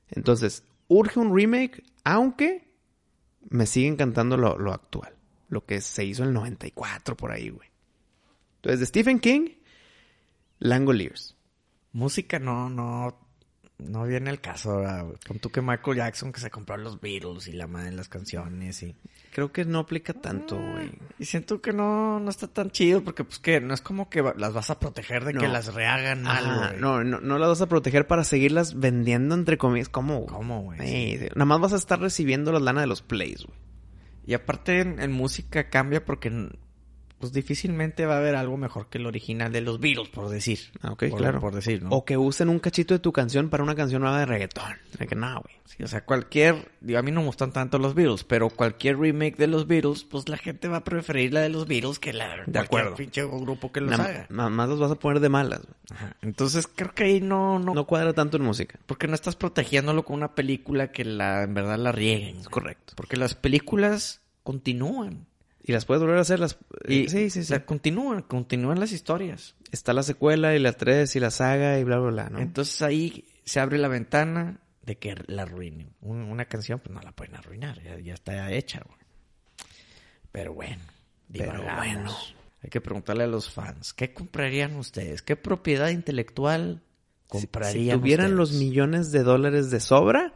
Entonces, 0.08 0.62
urge 0.88 1.20
un 1.20 1.36
remake, 1.36 1.82
aunque 2.04 2.72
me 3.50 3.66
sigue 3.66 3.88
encantando 3.88 4.38
lo, 4.38 4.56
lo 4.58 4.72
actual. 4.72 5.14
Lo 5.50 5.66
que 5.66 5.82
se 5.82 6.06
hizo 6.06 6.22
en 6.22 6.28
el 6.28 6.34
94 6.36 7.18
por 7.18 7.32
ahí, 7.32 7.50
güey. 7.50 7.68
Entonces, 8.56 8.80
de 8.80 8.86
Stephen 8.86 9.18
King, 9.18 9.50
Langoliers. 10.58 11.36
Música 11.92 12.38
no, 12.38 12.70
no, 12.70 13.18
no 13.78 14.05
viene 14.05 14.31
el 14.31 14.40
caso, 14.40 14.78
¿verdad, 14.78 15.05
güey? 15.05 15.16
Pon 15.27 15.39
tú 15.39 15.51
que 15.51 15.61
Michael 15.61 15.98
Jackson 15.98 16.32
que 16.32 16.40
se 16.40 16.51
compró 16.51 16.77
los 16.78 17.01
Beatles 17.01 17.47
y 17.47 17.53
la 17.53 17.66
madre 17.66 17.90
de 17.90 17.97
las 17.97 18.09
canciones 18.09 18.82
y... 18.82 18.97
Creo 19.32 19.53
que 19.53 19.66
no 19.66 19.81
aplica 19.81 20.15
tanto, 20.15 20.57
güey. 20.57 20.93
Y 21.19 21.27
siento 21.27 21.61
que 21.61 21.74
no, 21.74 22.19
no 22.19 22.31
está 22.31 22.48
tan 22.48 22.70
chido 22.70 23.05
porque 23.05 23.23
pues 23.23 23.39
que 23.39 23.61
no 23.61 23.74
es 23.74 23.82
como 23.82 24.09
que 24.09 24.23
las 24.23 24.55
vas 24.55 24.70
a 24.70 24.78
proteger 24.78 25.27
de 25.27 25.35
que 25.35 25.47
las 25.47 25.74
rehagan 25.74 26.23
mal, 26.23 26.70
güey. 26.70 26.81
no, 26.81 27.05
no, 27.05 27.20
no 27.20 27.39
las 27.39 27.51
vas 27.51 27.61
a 27.61 27.69
proteger 27.69 28.07
para 28.07 28.24
seguirlas 28.24 28.78
vendiendo 28.81 29.35
entre 29.35 29.59
comillas. 29.59 29.90
¿Cómo? 29.90 30.20
güey? 30.20 30.28
¿Cómo, 30.28 30.62
güey? 30.62 30.78
Sí, 30.81 31.19
sí. 31.19 31.28
Nada 31.35 31.44
más 31.44 31.61
vas 31.61 31.73
a 31.74 31.77
estar 31.77 32.01
recibiendo 32.01 32.51
la 32.53 32.61
lana 32.61 32.81
de 32.81 32.86
los 32.86 33.03
plays, 33.03 33.44
güey. 33.44 33.59
Y 34.24 34.32
aparte 34.32 34.81
en, 34.81 35.01
en 35.01 35.12
música 35.12 35.69
cambia 35.69 36.05
porque 36.05 36.31
pues 37.27 37.32
difícilmente 37.32 38.07
va 38.07 38.15
a 38.15 38.19
haber 38.19 38.35
algo 38.36 38.57
mejor 38.57 38.89
que 38.89 38.98
el 38.98 39.07
original 39.07 39.53
de 39.53 39.61
los 39.61 39.81
Beatles, 39.81 40.09
por 40.09 40.28
decir. 40.28 40.59
Ah, 40.82 40.93
ok, 40.93 41.05
Por- 41.11 41.19
claro. 41.19 41.40
Por 41.40 41.55
decir, 41.55 41.82
¿no? 41.82 41.90
O 41.90 42.05
que 42.05 42.16
usen 42.16 42.48
un 42.48 42.59
cachito 42.59 42.94
de 42.94 43.01
tu 43.01 43.12
canción 43.12 43.48
para 43.48 43.62
una 43.62 43.74
canción 43.74 44.03
nueva 44.03 44.19
de 44.20 44.27
reggaetón. 44.27 44.74
Que 45.09 45.15
no, 45.15 45.40
güey. 45.43 45.57
Sí, 45.65 45.82
o 45.82 45.89
sea, 45.89 46.05
cualquier... 46.05 46.70
Digo, 46.81 46.98
a 46.98 47.03
mí 47.03 47.11
no 47.11 47.20
me 47.20 47.27
gustan 47.27 47.53
tanto 47.53 47.78
los 47.78 47.94
Beatles, 47.94 48.24
pero 48.24 48.48
cualquier 48.48 48.98
remake 48.98 49.36
de 49.36 49.47
los 49.48 49.66
Beatles, 49.66 50.05
pues 50.05 50.28
la 50.28 50.36
gente 50.36 50.69
va 50.69 50.78
a 50.78 50.85
preferir 50.85 51.32
la 51.32 51.40
de 51.40 51.48
los 51.48 51.66
Beatles 51.66 51.98
que 51.98 52.12
la 52.12 52.28
de 52.28 52.44
cualquier 52.44 52.59
acuerdo. 52.65 52.94
pinche 52.94 53.24
grupo 53.24 53.73
que 53.73 53.81
los 53.81 53.98
haga. 53.98 54.27
nada 54.31 54.48
más 54.48 54.69
los 54.69 54.78
vas 54.78 54.93
a 54.93 54.94
poner 54.94 55.20
de 55.20 55.28
malas. 55.28 55.61
Ajá. 55.90 56.16
Entonces 56.23 56.66
creo 56.73 56.93
que 56.94 57.05
ahí 57.05 57.20
no, 57.20 57.59
no, 57.59 57.74
No 57.74 57.86
cuadra 57.86 58.12
tanto 58.12 58.36
en 58.36 58.44
música. 58.44 58.78
Porque 58.86 59.09
no 59.09 59.15
estás 59.15 59.36
protegiéndolo 59.36 60.05
con 60.05 60.16
una 60.16 60.35
película 60.35 60.93
que 60.93 61.05
la 61.05 61.43
en 61.43 61.55
verdad 61.55 61.78
la 61.78 61.93
rieguen. 61.93 62.36
Es 62.39 62.48
correcto. 62.48 62.93
Porque 62.97 63.16
las 63.16 63.35
películas 63.35 64.20
continúan. 64.44 65.27
Y 65.68 65.72
las 65.72 65.84
puedes 65.84 66.01
volver 66.02 66.18
a 66.18 66.20
hacer. 66.20 66.38
Las... 66.38 66.59
Y, 66.86 67.09
sí, 67.09 67.28
sí, 67.30 67.40
o 67.40 67.43
sí. 67.43 67.44
sea, 67.44 67.66
continúan, 67.66 68.22
continúan 68.22 68.78
las 68.78 68.93
historias. 68.93 69.56
Está 69.72 69.93
la 69.93 70.05
secuela 70.05 70.55
y 70.55 70.60
la 70.60 70.72
3 70.72 71.14
y 71.16 71.20
la 71.20 71.30
saga 71.32 71.78
y 71.80 71.84
bla, 71.84 71.98
bla, 71.98 72.10
bla, 72.10 72.30
¿no? 72.30 72.38
Entonces 72.38 72.80
ahí 72.82 73.24
se 73.44 73.59
abre 73.60 73.76
la 73.78 73.88
ventana 73.88 74.60
de 74.82 74.97
que 74.97 75.16
la 75.26 75.43
arruinen. 75.43 75.90
Un- 76.01 76.22
una 76.22 76.44
canción, 76.44 76.78
pues 76.78 76.94
no 76.94 77.01
la 77.02 77.10
pueden 77.12 77.34
arruinar, 77.34 77.82
ya, 77.82 77.98
ya 77.98 78.14
está 78.14 78.52
hecha, 78.52 78.80
güey. 78.86 78.98
Pero 80.32 80.55
bueno, 80.55 80.78
Pero 81.32 81.52
divagamos. 81.52 81.76
bueno. 81.78 82.14
Hay 82.62 82.70
que 82.70 82.80
preguntarle 82.80 83.24
a 83.24 83.28
los 83.28 83.51
fans, 83.51 83.93
¿qué 83.93 84.12
comprarían 84.12 84.76
ustedes? 84.76 85.22
¿Qué 85.22 85.36
propiedad 85.36 85.88
intelectual 85.88 86.82
Si- 87.24 87.28
comprarían 87.28 87.97
Si 87.97 88.01
tuvieran 88.01 88.36
los 88.36 88.52
millones 88.52 89.10
de 89.12 89.22
dólares 89.24 89.70
de 89.70 89.80
sobra, 89.80 90.34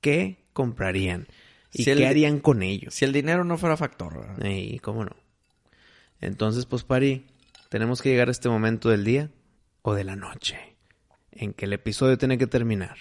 ¿qué 0.00 0.44
comprarían? 0.52 1.26
¿Y 1.74 1.84
Si 1.84 1.90
el- 1.90 1.98
qué 1.98 2.06
harían 2.06 2.38
con 2.40 2.62
ellos? 2.62 2.94
Si 2.94 3.04
el 3.04 3.12
dinero 3.12 3.44
no 3.44 3.58
fuera 3.58 3.76
factor. 3.76 4.24
Y 4.44 4.78
cómo 4.78 5.04
no. 5.04 5.16
Entonces, 6.20 6.64
pues, 6.66 6.84
Pari, 6.84 7.26
tenemos 7.68 8.00
que 8.00 8.08
llegar 8.10 8.28
a 8.28 8.30
este 8.30 8.48
momento 8.48 8.88
del 8.88 9.04
día 9.04 9.30
o 9.82 9.94
de 9.94 10.04
la 10.04 10.16
noche 10.16 10.76
en 11.32 11.52
que 11.52 11.64
el 11.66 11.72
episodio 11.72 12.16
tiene 12.16 12.38
que 12.38 12.46
terminar, 12.46 12.96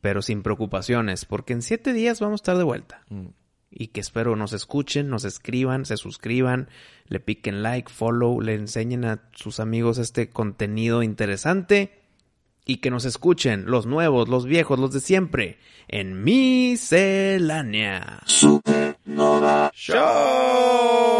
pero 0.00 0.22
sin 0.22 0.42
preocupaciones, 0.42 1.24
porque 1.24 1.52
en 1.52 1.62
siete 1.62 1.92
días 1.92 2.20
vamos 2.20 2.40
a 2.40 2.42
estar 2.42 2.56
de 2.56 2.64
vuelta. 2.64 3.04
Mm. 3.10 3.26
Y 3.70 3.88
que 3.88 4.00
espero 4.00 4.36
nos 4.36 4.52
escuchen, 4.52 5.10
nos 5.10 5.24
escriban, 5.24 5.84
se 5.84 5.96
suscriban, 5.96 6.68
le 7.08 7.18
piquen 7.20 7.62
like, 7.64 7.90
follow, 7.92 8.40
le 8.40 8.54
enseñen 8.54 9.04
a 9.04 9.28
sus 9.34 9.58
amigos 9.60 9.98
este 9.98 10.30
contenido 10.30 11.02
interesante 11.02 12.05
y 12.66 12.78
que 12.78 12.90
nos 12.90 13.06
escuchen 13.06 13.64
los 13.66 13.86
nuevos, 13.86 14.28
los 14.28 14.44
viejos, 14.44 14.78
los 14.78 14.92
de 14.92 15.00
siempre 15.00 15.58
en 15.88 16.22
Miscelánea 16.24 18.20
Supernova. 18.26 19.70
Show. 19.72 21.16